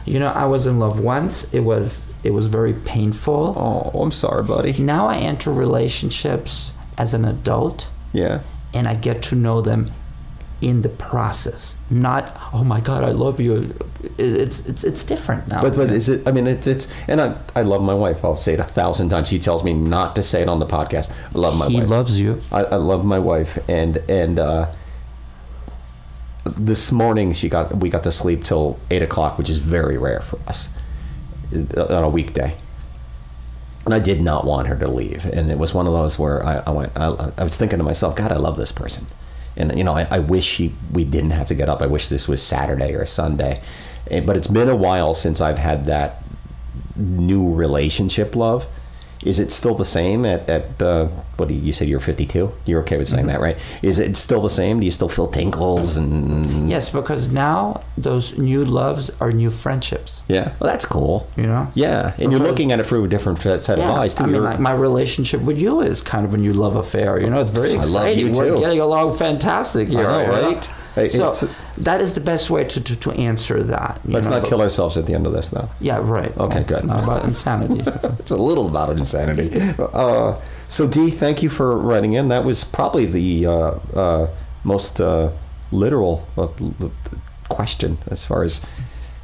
You 0.06 0.20
know, 0.20 0.28
I 0.28 0.46
was 0.46 0.66
in 0.66 0.78
love 0.78 1.00
once. 1.00 1.52
It 1.52 1.60
was 1.60 2.14
it 2.26 2.32
was 2.32 2.46
very 2.48 2.74
painful. 2.74 3.54
Oh, 3.56 4.00
I'm 4.02 4.10
sorry, 4.10 4.42
buddy. 4.42 4.72
Now 4.82 5.06
I 5.06 5.16
enter 5.18 5.52
relationships 5.52 6.74
as 6.98 7.14
an 7.14 7.24
adult 7.24 7.90
Yeah. 8.12 8.40
and 8.74 8.88
I 8.88 8.94
get 8.94 9.22
to 9.28 9.36
know 9.36 9.60
them 9.60 9.86
in 10.60 10.82
the 10.82 10.88
process. 10.88 11.76
Not, 11.90 12.34
oh 12.52 12.64
my 12.64 12.80
God, 12.80 13.04
I 13.04 13.12
love 13.12 13.38
you. 13.40 13.74
It's 14.18 14.58
it's 14.70 14.82
it's 14.84 15.04
different 15.04 15.46
now. 15.48 15.60
But 15.62 15.76
but 15.76 15.90
is 15.90 16.08
it? 16.08 16.26
I 16.26 16.32
mean, 16.32 16.46
it's 16.46 16.66
it's. 16.66 16.88
And 17.08 17.20
I 17.20 17.36
I 17.54 17.62
love 17.62 17.82
my 17.82 17.94
wife. 17.94 18.24
I'll 18.24 18.34
say 18.46 18.54
it 18.54 18.60
a 18.60 18.64
thousand 18.80 19.10
times. 19.10 19.28
She 19.28 19.38
tells 19.38 19.62
me 19.62 19.72
not 19.74 20.16
to 20.16 20.22
say 20.22 20.40
it 20.42 20.48
on 20.48 20.58
the 20.58 20.66
podcast. 20.78 21.08
I 21.34 21.38
love 21.38 21.56
my 21.56 21.68
he 21.68 21.78
wife. 21.80 21.88
loves 21.88 22.20
you. 22.20 22.40
I, 22.50 22.64
I 22.64 22.76
love 22.76 23.04
my 23.04 23.18
wife, 23.18 23.52
and 23.68 23.98
and 24.08 24.38
uh, 24.38 24.66
this 26.56 26.90
morning 26.92 27.32
she 27.34 27.48
got 27.48 27.76
we 27.76 27.88
got 27.88 28.02
to 28.04 28.12
sleep 28.12 28.42
till 28.44 28.78
eight 28.90 29.02
o'clock, 29.02 29.36
which 29.38 29.50
is 29.50 29.58
very 29.58 29.98
rare 29.98 30.20
for 30.20 30.38
us 30.48 30.70
on 31.54 32.04
a 32.04 32.08
weekday. 32.08 32.56
And 33.84 33.94
I 33.94 34.00
did 34.00 34.20
not 34.20 34.44
want 34.44 34.66
her 34.66 34.76
to 34.76 34.88
leave, 34.88 35.24
and 35.26 35.48
it 35.50 35.58
was 35.58 35.72
one 35.72 35.86
of 35.86 35.92
those 35.92 36.18
where 36.18 36.44
I, 36.44 36.56
I 36.66 36.70
went. 36.70 36.92
I, 36.96 37.32
I 37.38 37.44
was 37.44 37.56
thinking 37.56 37.78
to 37.78 37.84
myself, 37.84 38.16
God, 38.16 38.32
I 38.32 38.36
love 38.36 38.56
this 38.56 38.72
person, 38.72 39.06
and 39.56 39.78
you 39.78 39.84
know, 39.84 39.94
I, 39.94 40.08
I 40.10 40.18
wish 40.18 40.58
we 40.58 41.04
didn't 41.04 41.30
have 41.30 41.46
to 41.48 41.54
get 41.54 41.68
up. 41.68 41.82
I 41.82 41.86
wish 41.86 42.08
this 42.08 42.26
was 42.26 42.42
Saturday 42.42 42.94
or 42.94 43.06
Sunday, 43.06 43.62
Eh, 44.10 44.20
but 44.20 44.36
it's 44.36 44.46
been 44.46 44.68
a 44.68 44.76
while 44.76 45.14
since 45.14 45.40
I've 45.40 45.58
had 45.58 45.86
that 45.86 46.22
new 46.94 47.52
relationship 47.54 48.36
love. 48.36 48.66
Is 49.26 49.40
it 49.40 49.50
still 49.50 49.74
the 49.74 49.84
same 49.84 50.24
at, 50.24 50.48
at 50.48 50.80
uh, 50.80 51.06
what 51.36 51.48
do 51.48 51.54
you, 51.54 51.60
you 51.60 51.72
said 51.72 51.88
you're 51.88 51.98
52? 52.00 52.52
You're 52.64 52.80
okay 52.82 52.96
with 52.96 53.08
saying 53.08 53.26
that, 53.26 53.40
right? 53.40 53.58
Is 53.82 53.98
it 53.98 54.16
still 54.16 54.40
the 54.40 54.48
same? 54.48 54.78
Do 54.80 54.84
you 54.86 54.92
still 54.92 55.08
feel 55.08 55.26
tinkles 55.26 55.96
and 55.96 56.70
Yes, 56.70 56.90
because 56.90 57.28
now 57.28 57.82
those 57.98 58.38
new 58.38 58.64
loves 58.64 59.10
are 59.20 59.32
new 59.32 59.50
friendships. 59.50 60.22
yeah? 60.28 60.54
Well, 60.60 60.70
that's 60.70 60.86
cool. 60.86 61.28
You 61.36 61.44
know. 61.48 61.68
Yeah, 61.74 62.14
and 62.18 62.30
you're 62.30 62.40
looking 62.40 62.70
at 62.72 62.78
it 62.80 62.86
through 62.86 63.04
a 63.04 63.08
different 63.08 63.40
set 63.40 63.68
of 63.68 63.78
Yeah, 63.78 63.92
eyes 63.94 64.14
too. 64.14 64.24
I 64.24 64.26
mean, 64.26 64.44
like 64.44 64.60
my 64.60 64.72
relationship 64.72 65.40
with 65.42 65.60
you 65.60 65.80
is 65.80 66.02
kind 66.02 66.24
of 66.24 66.32
a 66.32 66.38
new 66.38 66.52
love 66.52 66.76
affair. 66.76 67.20
You 67.20 67.28
know, 67.28 67.40
it's 67.40 67.50
very 67.50 67.72
exciting. 67.74 67.96
I 67.96 68.30
love 68.30 68.36
you 68.46 68.54
We're 68.54 68.60
getting 68.60 68.80
along 68.80 69.16
fantastic 69.16 69.88
here, 69.88 70.02
know, 70.04 70.26
know? 70.26 70.42
right? 70.50 70.70
So 70.96 71.48
that 71.78 72.00
is 72.00 72.14
the 72.14 72.20
best 72.20 72.48
way 72.50 72.64
to, 72.64 72.80
to, 72.80 72.96
to 72.96 73.10
answer 73.12 73.62
that. 73.62 74.00
Let's 74.04 74.26
know, 74.28 74.38
not 74.40 74.48
kill 74.48 74.62
ourselves 74.62 74.96
at 74.96 75.06
the 75.06 75.14
end 75.14 75.26
of 75.26 75.32
this, 75.32 75.50
though. 75.50 75.68
Yeah, 75.80 76.00
right. 76.02 76.36
Okay, 76.36 76.60
It's 76.60 76.72
good. 76.72 76.84
not 76.84 77.04
about 77.04 77.24
insanity. 77.24 77.82
It's 78.18 78.30
a 78.30 78.36
little 78.36 78.66
about 78.68 78.90
insanity. 78.90 79.50
Uh, 79.78 80.40
so, 80.68 80.86
Dee, 80.88 81.10
thank 81.10 81.42
you 81.42 81.48
for 81.48 81.76
writing 81.76 82.14
in. 82.14 82.28
That 82.28 82.44
was 82.44 82.64
probably 82.64 83.06
the 83.06 83.46
uh, 83.46 83.52
uh, 83.94 84.30
most 84.64 85.00
uh, 85.00 85.30
literal 85.70 86.26
uh, 86.36 86.48
question 87.48 87.98
as 88.08 88.24
far 88.26 88.42
as. 88.42 88.64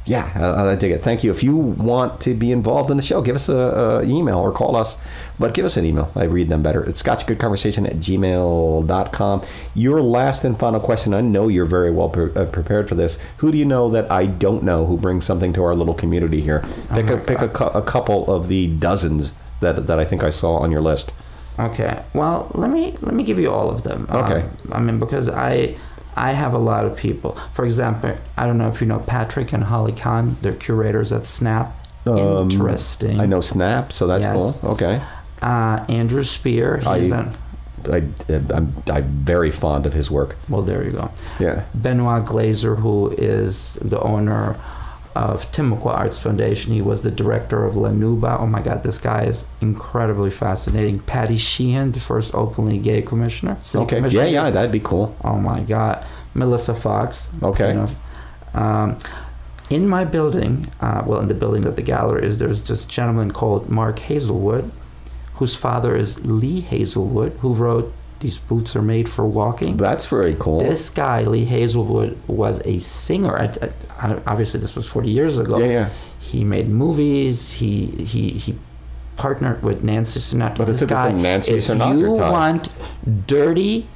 Yeah, 0.05 0.29
I, 0.35 0.71
I 0.71 0.75
dig 0.75 0.91
it. 0.91 1.01
Thank 1.01 1.23
you. 1.23 1.31
If 1.31 1.43
you 1.43 1.55
want 1.55 2.19
to 2.21 2.33
be 2.33 2.51
involved 2.51 2.91
in 2.91 2.97
the 2.97 3.03
show, 3.03 3.21
give 3.21 3.35
us 3.35 3.47
a, 3.47 3.55
a 3.55 4.03
email 4.03 4.37
or 4.37 4.51
call 4.51 4.75
us. 4.75 4.97
But 5.39 5.53
give 5.53 5.65
us 5.65 5.77
an 5.77 5.85
email. 5.85 6.11
I 6.15 6.23
read 6.25 6.49
them 6.49 6.61
better. 6.61 6.83
It's 6.83 7.01
scotchgoodconversation 7.01 7.87
at 7.87 7.95
gmail.com. 7.97 9.41
Your 9.73 10.01
last 10.01 10.43
and 10.43 10.59
final 10.59 10.79
question. 10.79 11.13
I 11.13 11.21
know 11.21 11.47
you're 11.47 11.65
very 11.65 11.91
well 11.91 12.09
pre- 12.09 12.33
uh, 12.33 12.45
prepared 12.45 12.89
for 12.89 12.95
this. 12.95 13.17
Who 13.37 13.51
do 13.51 13.57
you 13.57 13.65
know 13.65 13.89
that 13.89 14.11
I 14.11 14.25
don't 14.25 14.63
know 14.63 14.85
who 14.85 14.97
brings 14.97 15.25
something 15.25 15.53
to 15.53 15.63
our 15.63 15.75
little 15.75 15.93
community 15.93 16.41
here? 16.41 16.63
Pick, 16.93 17.09
a, 17.09 17.17
pick 17.17 17.41
a, 17.41 17.49
a 17.67 17.81
couple 17.81 18.31
of 18.31 18.47
the 18.47 18.67
dozens 18.67 19.33
that, 19.61 19.87
that 19.87 19.99
I 19.99 20.05
think 20.05 20.23
I 20.23 20.29
saw 20.29 20.57
on 20.57 20.71
your 20.71 20.81
list. 20.81 21.13
Okay. 21.59 22.03
Well, 22.13 22.51
let 22.55 22.71
me 22.71 22.95
let 23.01 23.13
me 23.13 23.23
give 23.23 23.37
you 23.39 23.51
all 23.51 23.69
of 23.69 23.83
them. 23.83 24.07
Okay. 24.09 24.41
Um, 24.41 24.73
I 24.73 24.79
mean, 24.79 24.99
because 24.99 25.29
I 25.29 25.77
I 26.15 26.31
have 26.33 26.53
a 26.53 26.57
lot 26.59 26.85
of 26.85 26.95
people. 26.97 27.37
For 27.53 27.65
example, 27.65 28.15
I 28.37 28.45
don't 28.45 28.57
know 28.57 28.67
if 28.69 28.81
you 28.81 28.87
know 28.87 28.99
Patrick 28.99 29.53
and 29.53 29.63
Holly 29.63 29.93
Kahn. 29.93 30.37
They're 30.41 30.53
curators 30.53 31.11
at 31.13 31.25
Snap. 31.25 31.75
Um, 32.05 32.17
Interesting. 32.49 33.19
I 33.19 33.25
know 33.25 33.41
Snap, 33.41 33.91
so 33.91 34.07
that's 34.07 34.25
Yes. 34.25 34.59
cool. 34.59 34.71
Okay. 34.71 35.01
Uh, 35.41 35.83
Andrew 35.89 36.23
Spear. 36.23 36.77
He's 36.77 37.11
I- 37.11 37.19
an, 37.19 37.37
I, 37.91 38.03
I'm, 38.53 38.73
I'm 38.91 39.03
very 39.25 39.51
fond 39.51 39.85
of 39.85 39.93
his 39.93 40.09
work. 40.09 40.37
well, 40.47 40.61
there 40.61 40.83
you 40.83 40.91
go. 40.91 41.09
Yeah. 41.39 41.63
Benoit 41.75 42.23
Glazer, 42.25 42.77
who 42.77 43.09
is 43.17 43.77
the 43.81 43.99
owner 43.99 44.55
of 45.15 45.49
Timucua 45.51 45.93
Arts 45.93 46.17
Foundation. 46.17 46.73
He 46.73 46.81
was 46.81 47.03
the 47.03 47.11
director 47.11 47.63
of 47.65 47.75
La 47.75 47.89
Nouba. 47.89 48.39
Oh 48.39 48.47
my 48.47 48.61
God, 48.61 48.83
this 48.83 48.97
guy 48.97 49.23
is 49.23 49.45
incredibly 49.61 50.29
fascinating. 50.29 50.99
Patty 50.99 51.37
Sheehan, 51.37 51.91
the 51.91 51.99
first 51.99 52.33
openly 52.33 52.77
gay 52.77 53.01
commissioner. 53.01 53.57
Okay. 53.75 53.97
commissioner. 53.97 54.23
Yeah, 54.23 54.29
yeah, 54.45 54.49
that'd 54.49 54.71
be 54.71 54.79
cool. 54.79 55.15
Oh 55.23 55.37
my 55.37 55.61
God, 55.61 56.05
Melissa 56.33 56.73
Fox. 56.73 57.31
Okay. 57.41 57.69
you 57.69 57.73
know. 57.73 57.87
Um, 58.53 58.97
in 59.69 59.87
my 59.87 60.03
building, 60.03 60.69
uh, 60.81 61.03
well, 61.05 61.19
in 61.19 61.27
the 61.27 61.33
building 61.33 61.61
that 61.61 61.75
the 61.75 61.81
gallery 61.81 62.25
is, 62.27 62.37
there's 62.37 62.63
this 62.67 62.85
gentleman 62.85 63.31
called 63.31 63.69
Mark 63.69 63.99
Hazlewood, 63.99 64.71
whose 65.35 65.55
father 65.55 65.95
is 65.95 66.23
Lee 66.25 66.61
Hazlewood, 66.61 67.33
who 67.39 67.53
wrote 67.53 67.93
"These 68.23 68.39
Boots 68.39 68.75
Are 68.75 68.81
Made 68.81 69.07
for 69.07 69.25
Walking." 69.27 69.77
That's 69.77 70.07
very 70.07 70.35
cool. 70.39 70.59
This 70.59 70.89
guy, 70.89 71.23
Lee 71.33 71.45
Hazlewood, 71.45 72.17
was 72.27 72.55
a 72.65 72.79
singer. 72.79 73.37
I, 73.37 73.51
I, 74.01 74.19
obviously, 74.25 74.59
this 74.59 74.75
was 74.75 74.85
40 74.87 75.09
years 75.11 75.37
ago. 75.37 75.59
yeah, 75.59 75.65
yeah. 75.79 75.89
He 76.19 76.43
made 76.43 76.67
movies. 76.69 77.51
He 77.59 77.87
he 78.11 78.29
he 78.29 78.57
partnered 79.17 79.61
with 79.61 79.83
Nancy 79.83 80.19
Sinatra. 80.19 80.57
But 80.59 80.67
this 80.67 80.81
it's 80.81 80.91
a 80.91 80.95
guy, 80.95 81.11
Nancy 81.11 81.53
if 81.55 81.63
Sinatra 81.67 81.99
you 81.99 82.15
type. 82.15 82.31
want 82.31 82.69
dirty, 83.27 83.87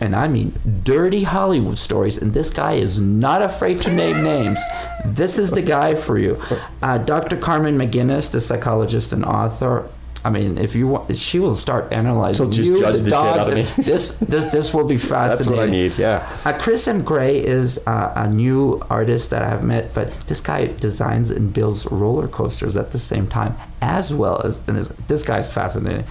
and 0.00 0.14
I 0.14 0.28
mean 0.28 0.48
dirty 0.84 1.22
Hollywood 1.24 1.78
stories, 1.78 2.18
and 2.18 2.32
this 2.34 2.50
guy 2.50 2.74
is 2.74 3.00
not 3.00 3.40
afraid 3.42 3.80
to 3.82 3.90
name 3.92 4.22
names. 4.34 4.60
This 5.04 5.38
is 5.38 5.50
the 5.50 5.62
guy 5.62 5.94
for 5.94 6.18
you. 6.18 6.40
Uh, 6.82 6.98
Dr. 6.98 7.36
Carmen 7.36 7.76
McGinnis, 7.78 8.30
the 8.30 8.40
psychologist 8.40 9.12
and 9.12 9.24
author. 9.24 9.88
I 10.24 10.30
mean, 10.30 10.56
if 10.56 10.74
you 10.76 10.86
want, 10.88 11.16
she 11.16 11.40
will 11.40 11.56
start 11.56 11.92
analyzing 11.92 12.44
She'll 12.44 12.52
just 12.52 12.68
you, 12.70 12.78
judge 12.78 13.00
the 13.00 13.10
the 13.10 13.10
shit 13.10 13.14
out 13.14 13.48
of 13.48 13.54
me. 13.54 13.66
This 13.84 14.16
this 14.18 14.44
this 14.46 14.72
will 14.72 14.84
be 14.84 14.96
fascinating. 14.96 15.36
That's 15.36 15.48
what 15.48 15.58
I 15.58 15.70
need. 15.70 15.98
Yeah. 15.98 16.28
Uh, 16.44 16.52
Chris 16.58 16.86
M. 16.86 17.02
Gray 17.02 17.44
is 17.44 17.78
uh, 17.86 18.12
a 18.14 18.30
new 18.30 18.80
artist 18.88 19.30
that 19.30 19.42
I 19.42 19.48
have 19.48 19.64
met, 19.64 19.92
but 19.94 20.10
this 20.28 20.40
guy 20.40 20.66
designs 20.66 21.30
and 21.30 21.52
builds 21.52 21.86
roller 21.90 22.28
coasters 22.28 22.76
at 22.76 22.92
the 22.92 22.98
same 22.98 23.26
time, 23.26 23.56
as 23.80 24.14
well 24.14 24.40
as 24.42 24.60
and 24.68 24.76
is, 24.76 24.90
this 25.08 25.24
guy's 25.24 25.52
fascinating. 25.52 26.04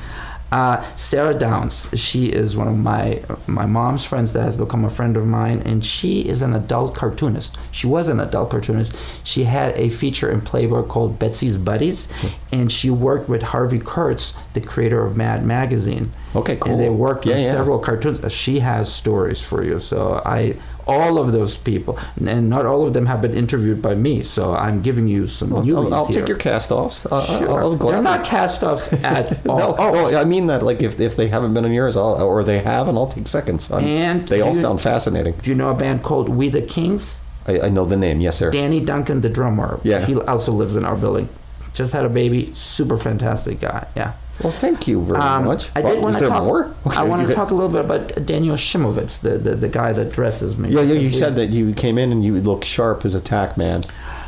Uh, 0.51 0.81
Sarah 0.95 1.33
Downs, 1.33 1.87
she 1.95 2.25
is 2.25 2.57
one 2.57 2.67
of 2.67 2.75
my 2.77 3.21
my 3.47 3.65
mom's 3.65 4.03
friends 4.03 4.33
that 4.33 4.43
has 4.43 4.57
become 4.57 4.83
a 4.83 4.89
friend 4.89 5.15
of 5.15 5.25
mine, 5.25 5.61
and 5.65 5.83
she 5.83 6.27
is 6.27 6.41
an 6.41 6.53
adult 6.53 6.93
cartoonist. 6.93 7.57
She 7.71 7.87
was 7.87 8.09
an 8.09 8.19
adult 8.19 8.49
cartoonist. 8.49 8.97
She 9.23 9.45
had 9.45 9.73
a 9.77 9.89
feature 9.89 10.29
in 10.29 10.41
Playboy 10.41 10.83
called 10.83 11.17
Betsy's 11.19 11.55
Buddies, 11.55 12.09
and 12.51 12.69
she 12.69 12.89
worked 12.89 13.29
with 13.29 13.41
Harvey 13.43 13.79
Kurtz, 13.79 14.33
the 14.53 14.59
creator 14.61 15.05
of 15.05 15.15
Mad 15.15 15.45
Magazine. 15.45 16.11
Okay, 16.35 16.57
cool. 16.57 16.73
And 16.73 16.81
they 16.81 16.89
worked 16.89 17.25
Yeah, 17.25 17.35
on 17.35 17.41
yeah. 17.41 17.51
several 17.51 17.79
cartoons. 17.79 18.19
She 18.33 18.59
has 18.59 18.91
stories 18.93 19.39
for 19.39 19.63
you. 19.63 19.79
So 19.79 20.21
I, 20.25 20.57
all 20.91 21.17
of 21.17 21.31
those 21.31 21.57
people, 21.57 21.97
and 22.25 22.49
not 22.49 22.65
all 22.65 22.85
of 22.85 22.93
them 22.93 23.05
have 23.05 23.21
been 23.21 23.33
interviewed 23.33 23.81
by 23.81 23.95
me. 23.95 24.23
So 24.23 24.53
I'm 24.53 24.81
giving 24.81 25.07
you 25.07 25.27
some 25.27 25.49
Well, 25.51 25.65
I'll, 25.77 25.93
I'll 25.93 26.07
take 26.07 26.27
your 26.27 26.37
cast-offs. 26.37 27.05
Uh, 27.05 27.21
Sure. 27.39 27.61
I'll, 27.61 27.71
I'll 27.71 27.75
They're 27.91 28.01
not 28.01 28.25
cast-offs 28.25 28.91
at 29.03 29.45
all. 29.47 29.57
No, 29.59 29.75
oh, 29.79 30.15
I 30.15 30.23
mean 30.23 30.47
that. 30.47 30.61
Like 30.63 30.81
if, 30.81 30.99
if 30.99 31.15
they 31.15 31.27
haven't 31.27 31.53
been 31.53 31.65
on 31.65 31.71
yours, 31.71 31.95
I'll, 31.97 32.21
or 32.21 32.43
they 32.43 32.59
have, 32.59 32.87
and 32.87 32.97
I'll 32.97 33.07
take 33.07 33.27
seconds. 33.27 33.71
I'm- 33.71 33.83
And 33.85 34.27
they 34.27 34.41
all 34.41 34.49
you- 34.49 34.55
sound 34.55 34.81
fascinating. 34.81 35.35
do 35.41 35.49
you 35.49 35.55
know 35.55 35.69
a 35.71 35.75
band 35.75 36.03
called 36.03 36.29
We 36.29 36.49
the 36.49 36.61
Kings? 36.61 37.21
I, 37.47 37.61
I 37.61 37.69
know 37.69 37.85
the 37.85 37.97
name. 37.97 38.19
Yes, 38.21 38.37
sir. 38.37 38.51
Danny 38.51 38.79
Duncan, 38.81 39.21
the 39.21 39.29
drummer. 39.29 39.79
Yeah. 39.83 40.05
He 40.05 40.15
also 40.15 40.51
lives 40.51 40.75
in 40.75 40.85
our 40.85 40.95
building. 40.95 41.27
Just 41.73 41.93
had 41.93 42.05
a 42.05 42.09
baby. 42.09 42.53
Super 42.53 42.97
fantastic 42.97 43.59
guy. 43.59 43.87
Yeah. 43.95 44.13
Well, 44.43 44.53
thank 44.53 44.87
you 44.87 45.01
very 45.03 45.19
Um, 45.19 45.45
much. 45.45 45.69
I 45.75 45.81
Well, 45.81 45.93
did 45.95 46.03
want 46.03 46.13
to 46.15 46.19
there 46.21 46.29
talk. 46.29 46.43
more? 46.43 46.73
Okay, 46.87 46.97
I 46.97 47.03
want 47.03 47.27
to 47.27 47.33
talk 47.33 47.51
a 47.51 47.53
little 47.53 47.69
bit 47.69 47.85
about 47.85 48.25
Daniel 48.25 48.55
Shimovitz, 48.55 49.21
the, 49.21 49.37
the, 49.37 49.55
the 49.55 49.69
guy 49.69 49.91
that 49.93 50.11
dresses 50.11 50.57
me. 50.57 50.69
Yeah, 50.69 50.81
yeah. 50.81 50.93
You 50.99 51.11
said 51.11 51.35
that 51.35 51.47
you 51.51 51.73
came 51.73 51.97
in 51.97 52.11
and 52.11 52.23
you 52.25 52.39
look 52.41 52.63
sharp 52.63 53.05
as 53.05 53.13
a 53.13 53.19
tack 53.21 53.55
man. 53.57 53.83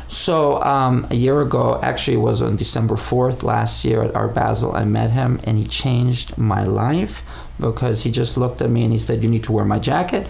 So 0.06 0.62
um, 0.62 1.06
a 1.10 1.14
year 1.14 1.40
ago, 1.40 1.80
actually, 1.82 2.18
it 2.18 2.20
was 2.20 2.42
on 2.42 2.56
December 2.56 2.96
fourth 2.96 3.42
last 3.42 3.84
year 3.84 4.02
at 4.02 4.14
Art 4.14 4.34
Basel. 4.34 4.74
I 4.76 4.84
met 4.84 5.10
him, 5.10 5.40
and 5.44 5.56
he 5.58 5.64
changed 5.64 6.36
my 6.38 6.62
life 6.64 7.22
because 7.58 8.02
he 8.04 8.10
just 8.10 8.36
looked 8.36 8.60
at 8.62 8.70
me 8.70 8.82
and 8.84 8.92
he 8.92 8.98
said, 8.98 9.22
"You 9.24 9.30
need 9.30 9.42
to 9.44 9.52
wear 9.52 9.64
my 9.64 9.78
jacket." 9.78 10.28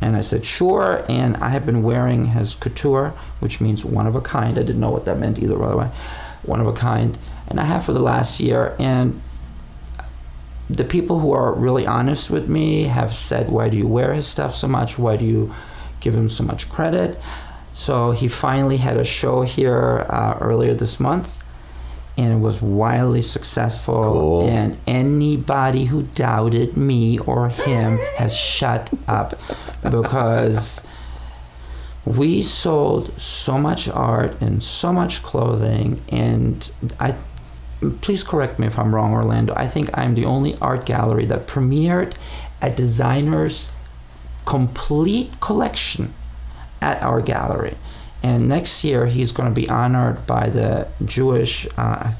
And 0.00 0.16
I 0.16 0.22
said, 0.22 0.44
"Sure." 0.44 1.04
And 1.08 1.36
I 1.36 1.50
have 1.50 1.64
been 1.66 1.82
wearing 1.82 2.26
his 2.28 2.54
couture, 2.56 3.12
which 3.40 3.60
means 3.60 3.84
one 3.84 4.06
of 4.06 4.16
a 4.16 4.20
kind. 4.22 4.58
I 4.58 4.62
didn't 4.62 4.80
know 4.80 4.90
what 4.90 5.04
that 5.04 5.18
meant 5.18 5.38
either, 5.38 5.56
by 5.56 5.68
the 5.68 5.76
way. 5.76 5.90
one 6.44 6.60
of 6.60 6.66
a 6.66 6.72
kind, 6.72 7.16
and 7.52 7.60
I 7.60 7.64
have 7.64 7.84
for 7.84 7.92
the 7.92 8.00
last 8.00 8.40
year. 8.40 8.74
And 8.78 9.20
the 10.70 10.84
people 10.84 11.18
who 11.18 11.32
are 11.32 11.52
really 11.52 11.86
honest 11.86 12.30
with 12.30 12.48
me 12.48 12.84
have 12.84 13.14
said, 13.14 13.50
"Why 13.50 13.68
do 13.68 13.76
you 13.76 13.86
wear 13.86 14.14
his 14.14 14.26
stuff 14.26 14.54
so 14.54 14.66
much? 14.66 14.98
Why 14.98 15.16
do 15.16 15.26
you 15.26 15.54
give 16.00 16.14
him 16.14 16.30
so 16.30 16.44
much 16.44 16.70
credit?" 16.70 17.20
So 17.74 18.12
he 18.12 18.26
finally 18.26 18.78
had 18.78 18.96
a 18.96 19.04
show 19.04 19.42
here 19.42 20.06
uh, 20.08 20.38
earlier 20.40 20.72
this 20.72 20.98
month, 20.98 21.42
and 22.16 22.32
it 22.32 22.40
was 22.40 22.62
wildly 22.62 23.20
successful. 23.20 24.02
Cool. 24.02 24.48
And 24.48 24.78
anybody 24.86 25.84
who 25.84 26.04
doubted 26.04 26.78
me 26.78 27.18
or 27.18 27.50
him 27.50 27.98
has 28.16 28.34
shut 28.34 28.90
up 29.06 29.38
because 29.82 30.86
we 32.06 32.40
sold 32.40 33.12
so 33.20 33.58
much 33.58 33.88
art 33.88 34.40
and 34.40 34.62
so 34.62 34.92
much 34.92 35.22
clothing 35.22 36.02
and 36.08 36.72
I 36.98 37.14
please 38.00 38.24
correct 38.24 38.58
me 38.58 38.66
if 38.66 38.78
I'm 38.78 38.94
wrong 38.94 39.12
Orlando. 39.12 39.54
I 39.56 39.66
think 39.66 39.90
I'm 39.94 40.14
the 40.14 40.24
only 40.24 40.56
art 40.60 40.86
gallery 40.86 41.26
that 41.26 41.46
premiered 41.46 42.14
a 42.60 42.70
designer's 42.70 43.72
complete 44.44 45.40
collection 45.40 46.14
at 46.80 47.02
our 47.02 47.20
gallery. 47.20 47.76
And 48.22 48.48
next 48.48 48.84
year 48.84 49.06
he's 49.06 49.32
going 49.32 49.48
to 49.48 49.54
be 49.54 49.68
honored 49.68 50.26
by 50.26 50.48
the 50.48 50.88
Jewish 51.04 51.66
uh, 51.76 52.12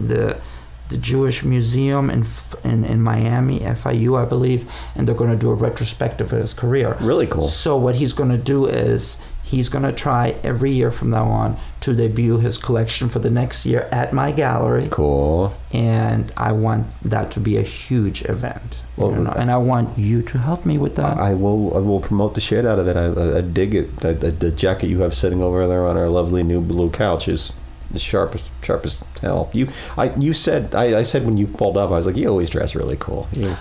the 0.00 0.40
the 0.88 0.96
Jewish 0.96 1.44
Museum 1.44 2.10
in, 2.10 2.24
in 2.64 2.84
in 2.84 3.02
Miami, 3.02 3.60
FIU, 3.60 4.18
I 4.20 4.24
believe, 4.24 4.70
and 4.94 5.06
they're 5.06 5.14
going 5.14 5.30
to 5.30 5.36
do 5.36 5.50
a 5.50 5.54
retrospective 5.54 6.32
of 6.32 6.40
his 6.40 6.54
career. 6.54 6.96
Really 7.00 7.26
cool. 7.26 7.46
So 7.48 7.76
what 7.76 7.94
he's 7.96 8.12
going 8.12 8.30
to 8.30 8.38
do 8.38 8.66
is 8.66 9.18
he's 9.42 9.68
going 9.68 9.84
to 9.84 9.92
try 9.92 10.34
every 10.42 10.70
year 10.72 10.90
from 10.90 11.10
now 11.10 11.26
on 11.26 11.56
to 11.80 11.94
debut 11.94 12.38
his 12.38 12.58
collection 12.58 13.08
for 13.08 13.18
the 13.18 13.30
next 13.30 13.64
year 13.66 13.88
at 13.92 14.12
my 14.12 14.30
gallery, 14.32 14.88
Cool. 14.90 15.54
and 15.72 16.30
I 16.36 16.52
want 16.52 16.86
that 17.02 17.30
to 17.32 17.40
be 17.40 17.56
a 17.56 17.62
huge 17.62 18.22
event. 18.24 18.82
Well, 18.96 19.12
you 19.12 19.18
know, 19.24 19.30
and 19.30 19.50
I 19.50 19.56
want 19.58 19.96
you 19.98 20.22
to 20.22 20.38
help 20.38 20.66
me 20.66 20.76
with 20.78 20.96
that. 20.96 21.18
I 21.18 21.34
will. 21.34 21.76
I 21.76 21.80
will 21.80 22.00
promote 22.00 22.34
the 22.34 22.40
shit 22.40 22.64
out 22.66 22.78
of 22.78 22.88
it. 22.88 22.96
I, 22.96 23.06
I, 23.06 23.38
I 23.38 23.40
dig 23.42 23.74
it. 23.74 24.04
I, 24.04 24.12
the, 24.12 24.30
the 24.30 24.50
jacket 24.50 24.88
you 24.88 25.00
have 25.00 25.14
sitting 25.14 25.42
over 25.42 25.66
there 25.68 25.86
on 25.86 25.96
our 25.96 26.08
lovely 26.08 26.42
new 26.42 26.60
blue 26.60 26.90
couch 26.90 27.28
is 27.28 27.52
the 27.90 27.98
sharpest, 27.98 28.44
sharpest 28.62 29.04
hell. 29.20 29.50
You, 29.52 29.68
I, 29.96 30.14
you 30.16 30.32
said. 30.32 30.74
I, 30.74 30.98
I 30.98 31.02
said 31.02 31.24
when 31.24 31.36
you 31.36 31.46
pulled 31.46 31.76
up, 31.76 31.90
I 31.90 31.94
was 31.94 32.06
like, 32.06 32.16
you 32.16 32.28
always 32.28 32.50
dress 32.50 32.74
really 32.74 32.96
cool. 32.96 33.28
You, 33.32 33.56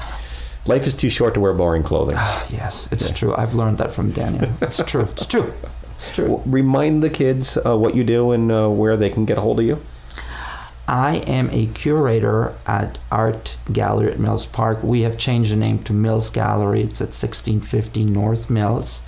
life 0.66 0.86
is 0.86 0.96
too 0.96 1.10
short 1.10 1.34
to 1.36 1.40
wear 1.40 1.54
boring 1.54 1.84
clothing. 1.84 2.16
yes, 2.50 2.90
it's 2.92 3.12
true. 3.12 3.34
I've 3.36 3.54
learned 3.54 3.78
that 3.78 3.92
from 3.92 4.12
Daniel. 4.12 4.50
It's 4.62 4.84
true. 4.84 5.04
It's 5.04 5.26
true. 5.26 5.54
It's 5.96 6.12
true. 6.16 6.42
Remind 6.46 7.04
the 7.04 7.10
kids 7.10 7.58
uh, 7.66 7.78
what 7.78 7.96
you 7.96 8.04
do 8.04 8.32
and 8.32 8.52
uh, 8.52 8.70
where 8.70 8.98
they 8.98 9.10
can 9.10 9.26
get 9.26 9.38
a 9.38 9.42
hold 9.42 9.60
of 9.60 9.66
you. 9.66 9.82
I 10.90 11.18
am 11.28 11.50
a 11.52 11.68
curator 11.68 12.56
at 12.66 12.98
Art 13.12 13.58
Gallery 13.74 14.12
at 14.12 14.20
Mills 14.20 14.46
Park. 14.46 14.82
We 14.84 15.02
have 15.02 15.18
changed 15.18 15.52
the 15.52 15.58
name 15.58 15.84
to 15.84 15.92
Mills 15.94 16.30
Gallery. 16.30 16.82
It's 16.82 17.02
at 17.02 17.08
1650 17.08 18.06
North 18.06 18.50
Mills. 18.50 19.04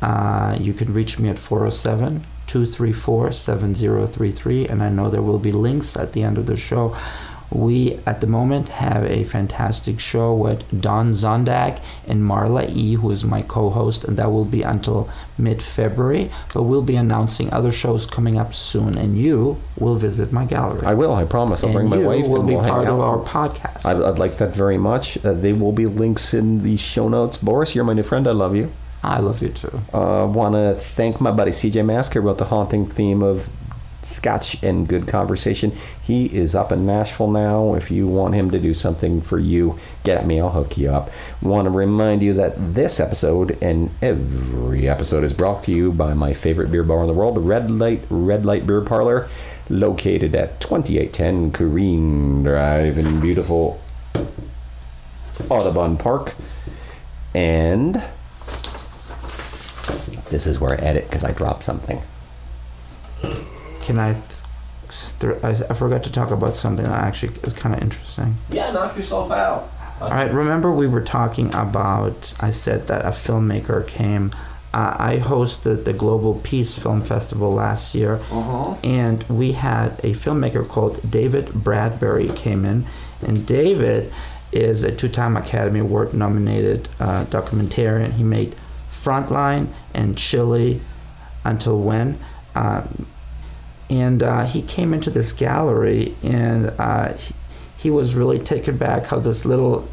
Uh, 0.00 0.56
you 0.60 0.72
can 0.72 0.94
reach 0.94 1.18
me 1.18 1.28
at 1.28 1.36
407 1.38 2.24
234 2.50 3.30
7033, 3.30 4.66
and 4.66 4.82
I 4.82 4.88
know 4.88 5.08
there 5.08 5.22
will 5.22 5.38
be 5.38 5.52
links 5.52 5.96
at 5.96 6.14
the 6.14 6.24
end 6.24 6.36
of 6.36 6.46
the 6.46 6.56
show. 6.56 6.96
We, 7.52 8.00
at 8.06 8.20
the 8.20 8.26
moment, 8.26 8.68
have 8.70 9.04
a 9.04 9.22
fantastic 9.22 10.00
show 10.00 10.34
with 10.34 10.64
Don 10.80 11.10
Zondag 11.10 11.80
and 12.08 12.22
Marla 12.22 12.68
E., 12.68 12.94
who 12.94 13.12
is 13.12 13.24
my 13.24 13.42
co 13.42 13.70
host, 13.70 14.02
and 14.02 14.16
that 14.16 14.32
will 14.32 14.44
be 14.44 14.62
until 14.62 15.08
mid 15.38 15.62
February. 15.62 16.32
But 16.52 16.64
we'll 16.64 16.82
be 16.82 16.96
announcing 16.96 17.52
other 17.52 17.70
shows 17.70 18.04
coming 18.04 18.36
up 18.36 18.52
soon, 18.52 18.98
and 18.98 19.16
you 19.16 19.60
will 19.78 19.94
visit 19.94 20.32
my 20.32 20.44
gallery. 20.44 20.84
I 20.84 20.94
will. 20.94 21.12
I 21.12 21.26
promise. 21.26 21.62
I'll 21.62 21.70
and 21.70 21.88
bring 21.88 21.88
my 21.88 22.04
wife 22.04 22.26
will 22.26 22.40
and 22.40 22.48
be 22.48 22.54
we'll 22.56 22.64
part 22.64 22.88
of 22.88 22.98
our 22.98 23.18
podcast. 23.18 23.86
I'd, 23.86 24.02
I'd 24.02 24.18
like 24.18 24.38
that 24.38 24.56
very 24.56 24.78
much. 24.78 25.24
Uh, 25.24 25.34
there 25.34 25.54
will 25.54 25.72
be 25.72 25.86
links 25.86 26.34
in 26.34 26.64
the 26.64 26.76
show 26.76 27.08
notes. 27.08 27.38
Boris, 27.38 27.76
you're 27.76 27.84
my 27.84 27.94
new 27.94 28.02
friend. 28.02 28.26
I 28.26 28.32
love 28.32 28.56
you. 28.56 28.72
I 29.02 29.20
love 29.20 29.40
you 29.42 29.48
too. 29.48 29.80
I 29.94 30.22
uh, 30.22 30.26
want 30.26 30.54
to 30.54 30.74
thank 30.74 31.20
my 31.20 31.30
buddy 31.30 31.52
CJ 31.52 31.84
Mask 31.84 32.12
who 32.12 32.20
wrote 32.20 32.38
the 32.38 32.46
haunting 32.46 32.86
theme 32.86 33.22
of 33.22 33.48
Scotch 34.02 34.62
and 34.62 34.88
Good 34.88 35.06
Conversation. 35.06 35.72
He 36.02 36.26
is 36.26 36.54
up 36.54 36.72
in 36.72 36.86
Nashville 36.86 37.30
now. 37.30 37.74
If 37.74 37.90
you 37.90 38.06
want 38.06 38.34
him 38.34 38.50
to 38.50 38.58
do 38.58 38.74
something 38.74 39.20
for 39.20 39.38
you, 39.38 39.78
get 40.04 40.18
at 40.18 40.26
me. 40.26 40.40
I'll 40.40 40.50
hook 40.50 40.78
you 40.78 40.90
up. 40.90 41.10
Want 41.42 41.66
to 41.66 41.70
remind 41.70 42.22
you 42.22 42.32
that 42.34 42.74
this 42.74 43.00
episode 43.00 43.58
and 43.62 43.90
every 44.02 44.88
episode 44.88 45.24
is 45.24 45.32
brought 45.32 45.62
to 45.64 45.72
you 45.72 45.92
by 45.92 46.14
my 46.14 46.32
favorite 46.32 46.70
beer 46.70 46.82
bar 46.82 47.00
in 47.00 47.06
the 47.06 47.14
world, 47.14 47.36
the 47.36 47.40
Red 47.40 47.70
Light 47.70 48.04
Red 48.08 48.46
Light 48.46 48.66
Beer 48.66 48.80
Parlor, 48.80 49.28
located 49.68 50.34
at 50.34 50.60
2810 50.60 51.52
Corrine 51.52 52.42
Drive 52.42 52.98
in 52.98 53.20
beautiful 53.20 53.80
Audubon 55.48 55.96
Park. 55.96 56.34
And 57.34 58.02
this 60.30 60.46
is 60.46 60.58
where 60.60 60.72
I 60.72 60.82
edit 60.82 61.04
because 61.08 61.24
I 61.24 61.32
dropped 61.32 61.64
something. 61.64 62.00
Can 63.82 63.98
I? 63.98 64.12
th- 64.14 65.36
I 65.44 65.50
I 65.50 65.74
forgot 65.74 66.02
to 66.04 66.12
talk 66.12 66.30
about 66.30 66.56
something 66.56 66.84
that 66.84 66.94
actually 67.04 67.34
is 67.42 67.52
kind 67.52 67.74
of 67.74 67.82
interesting. 67.82 68.36
Yeah, 68.50 68.72
knock 68.72 68.96
yourself 68.96 69.30
out. 69.30 69.70
All 70.00 70.10
right, 70.10 70.32
remember 70.32 70.72
we 70.72 70.86
were 70.88 71.02
talking 71.02 71.54
about, 71.54 72.32
I 72.40 72.50
said 72.50 72.86
that 72.88 73.04
a 73.04 73.10
filmmaker 73.10 73.86
came. 73.86 74.32
Uh, 74.72 74.96
I 74.98 75.18
hosted 75.18 75.84
the 75.84 75.92
Global 75.92 76.34
Peace 76.42 76.78
Film 76.78 77.02
Festival 77.02 77.52
last 77.52 77.94
year, 77.94 78.14
Uh-huh. 78.30 78.76
and 78.82 79.22
we 79.24 79.52
had 79.52 79.98
a 80.02 80.12
filmmaker 80.14 80.66
called 80.66 80.98
David 81.10 81.52
Bradbury 81.52 82.28
came 82.30 82.64
in. 82.64 82.86
And 83.20 83.44
David 83.46 84.10
is 84.52 84.82
a 84.84 84.90
two 84.90 85.08
time 85.08 85.36
Academy 85.36 85.80
Award 85.80 86.14
nominated 86.14 86.88
uh, 86.98 87.24
documentarian. 87.26 88.12
He 88.14 88.22
made 88.24 88.56
Frontline 89.02 89.72
and 89.94 90.16
Chile 90.16 90.80
Until 91.44 91.80
When. 91.80 92.18
Um, 92.54 93.06
and 93.88 94.22
uh, 94.22 94.44
he 94.44 94.62
came 94.62 94.94
into 94.94 95.10
this 95.10 95.32
gallery 95.32 96.16
and 96.22 96.72
uh, 96.78 97.14
he, 97.14 97.34
he 97.76 97.90
was 97.90 98.14
really 98.14 98.38
taken 98.38 98.76
back 98.76 99.06
how 99.06 99.18
this 99.18 99.44
little 99.44 99.88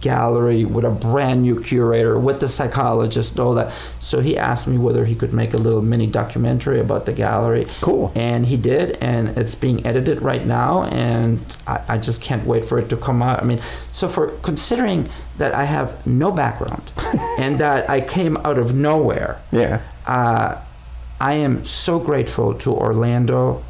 gallery 0.00 0.64
with 0.64 0.84
a 0.84 0.90
brand 0.90 1.42
new 1.42 1.60
curator 1.60 2.18
with 2.18 2.40
the 2.40 2.48
psychologist 2.48 3.38
all 3.38 3.54
that 3.54 3.72
so 4.00 4.20
he 4.20 4.36
asked 4.36 4.66
me 4.66 4.76
whether 4.78 5.04
he 5.04 5.14
could 5.14 5.32
make 5.32 5.54
a 5.54 5.56
little 5.56 5.82
mini 5.82 6.06
documentary 6.06 6.80
about 6.80 7.06
the 7.06 7.12
gallery 7.12 7.66
Cool. 7.80 8.10
and 8.16 8.46
he 8.46 8.56
did 8.56 8.92
and 9.00 9.28
it's 9.38 9.54
being 9.54 9.86
edited 9.86 10.20
right 10.22 10.44
now 10.46 10.84
and 10.84 11.56
I, 11.66 11.82
I 11.90 11.98
just 11.98 12.22
can't 12.22 12.44
wait 12.46 12.64
for 12.64 12.78
it 12.78 12.88
to 12.90 12.96
come 12.96 13.22
out 13.22 13.40
i 13.42 13.44
mean 13.44 13.60
so 13.92 14.08
for 14.08 14.28
considering 14.42 15.08
that 15.38 15.54
i 15.54 15.64
have 15.64 16.04
no 16.06 16.30
background 16.32 16.90
and 17.38 17.58
that 17.60 17.88
i 17.88 18.00
came 18.00 18.36
out 18.38 18.58
of 18.58 18.74
nowhere 18.74 19.40
Yeah. 19.52 19.80
uh, 20.06 20.60
I 21.20 21.34
am 21.34 21.64
so 21.64 22.00
grateful 22.00 22.54
to 22.54 22.72
Orlando, 22.72 23.62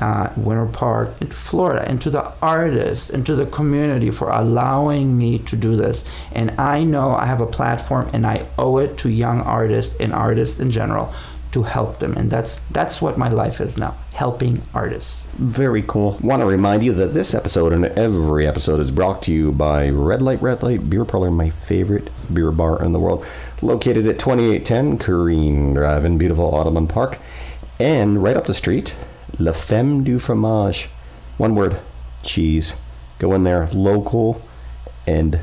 uh, 0.00 0.30
Winter 0.36 0.66
Park, 0.66 1.32
Florida, 1.32 1.88
and 1.88 2.00
to 2.02 2.10
the 2.10 2.32
artists 2.42 3.10
and 3.10 3.24
to 3.26 3.34
the 3.34 3.46
community 3.46 4.10
for 4.10 4.30
allowing 4.30 5.16
me 5.16 5.38
to 5.40 5.56
do 5.56 5.76
this. 5.76 6.04
And 6.32 6.50
I 6.60 6.84
know 6.84 7.14
I 7.14 7.26
have 7.26 7.40
a 7.40 7.46
platform, 7.46 8.10
and 8.12 8.26
I 8.26 8.46
owe 8.58 8.78
it 8.78 8.98
to 8.98 9.08
young 9.08 9.40
artists 9.40 9.96
and 9.98 10.12
artists 10.12 10.60
in 10.60 10.70
general 10.70 11.12
to 11.52 11.62
help 11.62 12.00
them. 12.00 12.14
And 12.16 12.30
that's 12.30 12.60
that's 12.70 13.00
what 13.00 13.16
my 13.16 13.30
life 13.30 13.62
is 13.62 13.78
now, 13.78 13.96
helping 14.12 14.62
artists. 14.74 15.26
Very 15.36 15.82
cool. 15.82 16.18
Want 16.20 16.40
to 16.40 16.46
remind 16.46 16.82
you 16.84 16.92
that 16.94 17.14
this 17.14 17.34
episode 17.34 17.72
and 17.72 17.86
every 17.86 18.46
episode 18.46 18.80
is 18.80 18.90
brought 18.90 19.22
to 19.22 19.32
you 19.32 19.52
by 19.52 19.88
Red 19.88 20.20
Light 20.20 20.42
Red 20.42 20.62
Light 20.62 20.90
Beer 20.90 21.06
Parlor, 21.06 21.30
my 21.30 21.48
favorite 21.48 22.10
beer 22.34 22.50
bar 22.50 22.82
in 22.84 22.92
the 22.92 22.98
world, 22.98 23.26
located 23.62 24.06
at 24.06 24.18
2810 24.18 24.98
Corrine 24.98 25.72
Drive 25.72 26.04
in 26.04 26.18
beautiful 26.18 26.44
Audubon 26.44 26.86
Park, 26.86 27.18
and 27.80 28.22
right 28.22 28.36
up 28.36 28.46
the 28.46 28.54
street, 28.54 28.94
La 29.38 29.52
Femme 29.52 30.02
du 30.02 30.18
Fromage. 30.18 30.88
One 31.36 31.54
word, 31.54 31.78
cheese. 32.22 32.76
Go 33.18 33.34
in 33.34 33.44
there, 33.44 33.68
local 33.72 34.42
and 35.06 35.40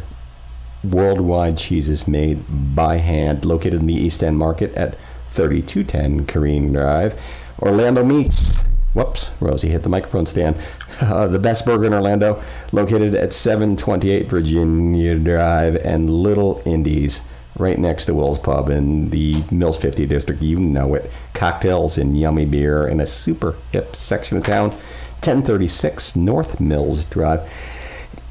worldwide 0.83 1.57
cheeses 1.57 2.07
made 2.07 2.43
by 2.75 2.97
hand, 2.97 3.45
located 3.45 3.81
in 3.81 3.87
the 3.87 3.93
East 3.93 4.23
End 4.23 4.37
Market 4.37 4.73
at 4.75 4.95
3210 5.29 6.25
Corrine 6.25 6.73
Drive. 6.73 7.19
Orlando 7.59 8.03
Meats. 8.03 8.59
Whoops, 8.93 9.31
Rosie 9.39 9.69
hit 9.69 9.83
the 9.83 9.89
microphone 9.89 10.25
stand. 10.25 10.57
Uh, 11.01 11.27
the 11.27 11.39
best 11.39 11.65
burger 11.65 11.85
in 11.85 11.93
Orlando, 11.93 12.41
located 12.71 13.15
at 13.15 13.33
728 13.33 14.29
Virginia 14.29 15.15
Drive 15.15 15.75
and 15.83 16.09
Little 16.09 16.61
Indies, 16.65 17.21
right 17.57 17.77
next 17.77 18.05
to 18.05 18.13
Will's 18.13 18.39
Pub 18.39 18.69
in 18.69 19.09
the 19.09 19.43
Mills 19.51 19.77
50 19.77 20.05
district. 20.05 20.41
You 20.41 20.57
know 20.57 20.95
it. 20.95 21.11
Cocktails 21.33 21.97
and 21.97 22.19
yummy 22.19 22.45
beer 22.45 22.87
in 22.87 22.99
a 22.99 23.05
super 23.05 23.55
hip 23.71 23.95
section 23.95 24.37
of 24.37 24.43
town, 24.43 24.71
1036 24.71 26.15
North 26.15 26.59
Mills 26.59 27.05
Drive. 27.05 27.49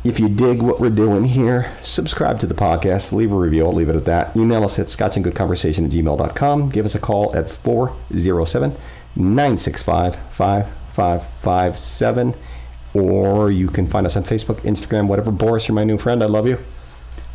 If 0.04 0.18
you 0.18 0.28
dig 0.28 0.62
what 0.62 0.80
we're 0.80 0.90
doing 0.90 1.24
here, 1.24 1.72
subscribe 1.82 2.40
to 2.40 2.46
the 2.46 2.54
podcast, 2.54 3.12
leave 3.12 3.30
a 3.30 3.36
review. 3.36 3.64
I'll 3.64 3.72
leave 3.72 3.88
it 3.88 3.94
at 3.94 4.04
that. 4.06 4.36
Email 4.36 4.64
us 4.64 4.78
at 4.80 4.86
scotchandgoodconversation 4.86 5.84
at 5.84 5.92
gmail.com. 5.92 6.70
Give 6.70 6.84
us 6.84 6.96
a 6.96 6.98
call 6.98 7.34
at 7.36 7.48
407 7.48 8.76
965 9.14 10.18
8557. 10.34 12.34
Or 12.94 13.50
you 13.50 13.68
can 13.68 13.86
find 13.86 14.04
us 14.04 14.16
on 14.16 14.24
Facebook, 14.24 14.56
Instagram, 14.62 15.06
whatever. 15.06 15.30
Boris, 15.30 15.68
you're 15.68 15.74
my 15.74 15.84
new 15.84 15.98
friend. 15.98 16.22
I 16.22 16.26
love 16.26 16.48
you. 16.48 16.58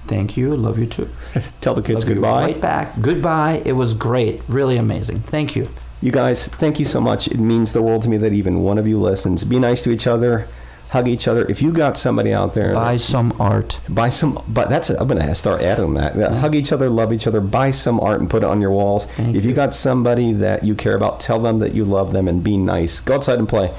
Thank 0.07 0.37
you. 0.37 0.55
Love 0.55 0.79
you 0.79 0.85
too. 0.85 1.09
Tell 1.61 1.73
the 1.73 1.81
kids 1.81 2.05
Love 2.05 2.13
goodbye. 2.13 2.41
Right 2.45 2.61
back. 2.61 2.99
Goodbye. 3.01 3.61
It 3.65 3.73
was 3.73 3.93
great. 3.93 4.41
Really 4.47 4.77
amazing. 4.77 5.21
Thank 5.21 5.55
you. 5.55 5.69
You 6.01 6.11
guys, 6.11 6.47
thank 6.47 6.77
you 6.79 6.85
so 6.85 7.01
much. 7.01 7.27
It 7.27 7.39
means 7.39 7.73
the 7.73 7.81
world 7.81 8.03
to 8.03 8.09
me 8.09 8.17
that 8.17 8.31
even 8.33 8.61
one 8.61 8.77
of 8.77 8.87
you 8.87 8.99
listens. 8.99 9.43
Be 9.43 9.57
nice 9.57 9.83
to 9.83 9.89
each 9.91 10.05
other, 10.05 10.47
hug 10.91 11.07
each 11.07 11.27
other. 11.27 11.43
If 11.49 11.61
you 11.63 11.71
got 11.71 11.97
somebody 11.97 12.31
out 12.33 12.53
there, 12.53 12.73
Buy 12.75 12.97
some 12.97 13.33
art. 13.39 13.81
buy 13.89 14.09
some. 14.09 14.39
But 14.47 14.69
that's 14.69 14.89
I'm 14.91 15.07
gonna 15.07 15.33
start 15.33 15.63
adding 15.63 15.95
that. 15.95 16.15
Yeah, 16.15 16.35
Hug 16.35 16.53
each 16.53 16.71
other, 16.71 16.87
love 16.87 17.11
each 17.11 17.25
other. 17.25 17.41
Buy 17.41 17.71
some 17.71 17.99
art 17.99 18.19
and 18.21 18.29
put 18.29 18.43
it 18.43 18.45
on 18.45 18.61
your 18.61 18.69
walls. 18.71 19.07
Thank 19.07 19.35
if 19.35 19.43
you 19.43 19.49
you. 19.49 19.55
got 19.55 19.73
somebody 19.73 20.33
that 20.33 20.63
you 20.63 20.75
care 20.75 20.93
about, 20.95 21.19
tell 21.19 21.39
them 21.39 21.57
that 21.59 21.73
you 21.73 21.83
love 21.83 22.11
them 22.13 22.27
and 22.27 22.43
be 22.43 22.57
nice. 22.57 22.99
Go 22.99 23.15
outside 23.15 23.39
and 23.39 23.49
play. 23.49 23.73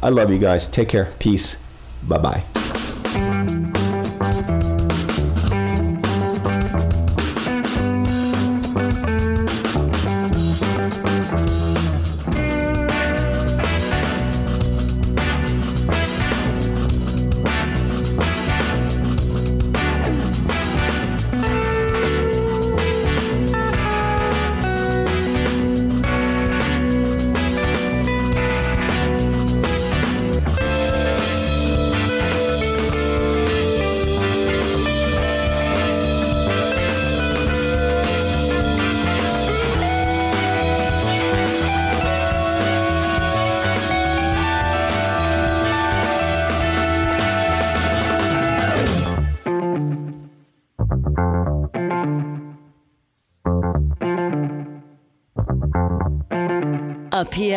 I 0.00 0.10
love 0.10 0.30
you 0.30 0.38
guys. 0.38 0.68
Take 0.68 0.88
care. 0.90 1.12
Peace. 1.18 1.58
Bye 2.04 2.18
bye. 2.18 2.93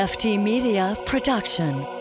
A 0.08 0.10
PFT 0.10 0.42
Media 0.42 0.96
production. 1.06 1.97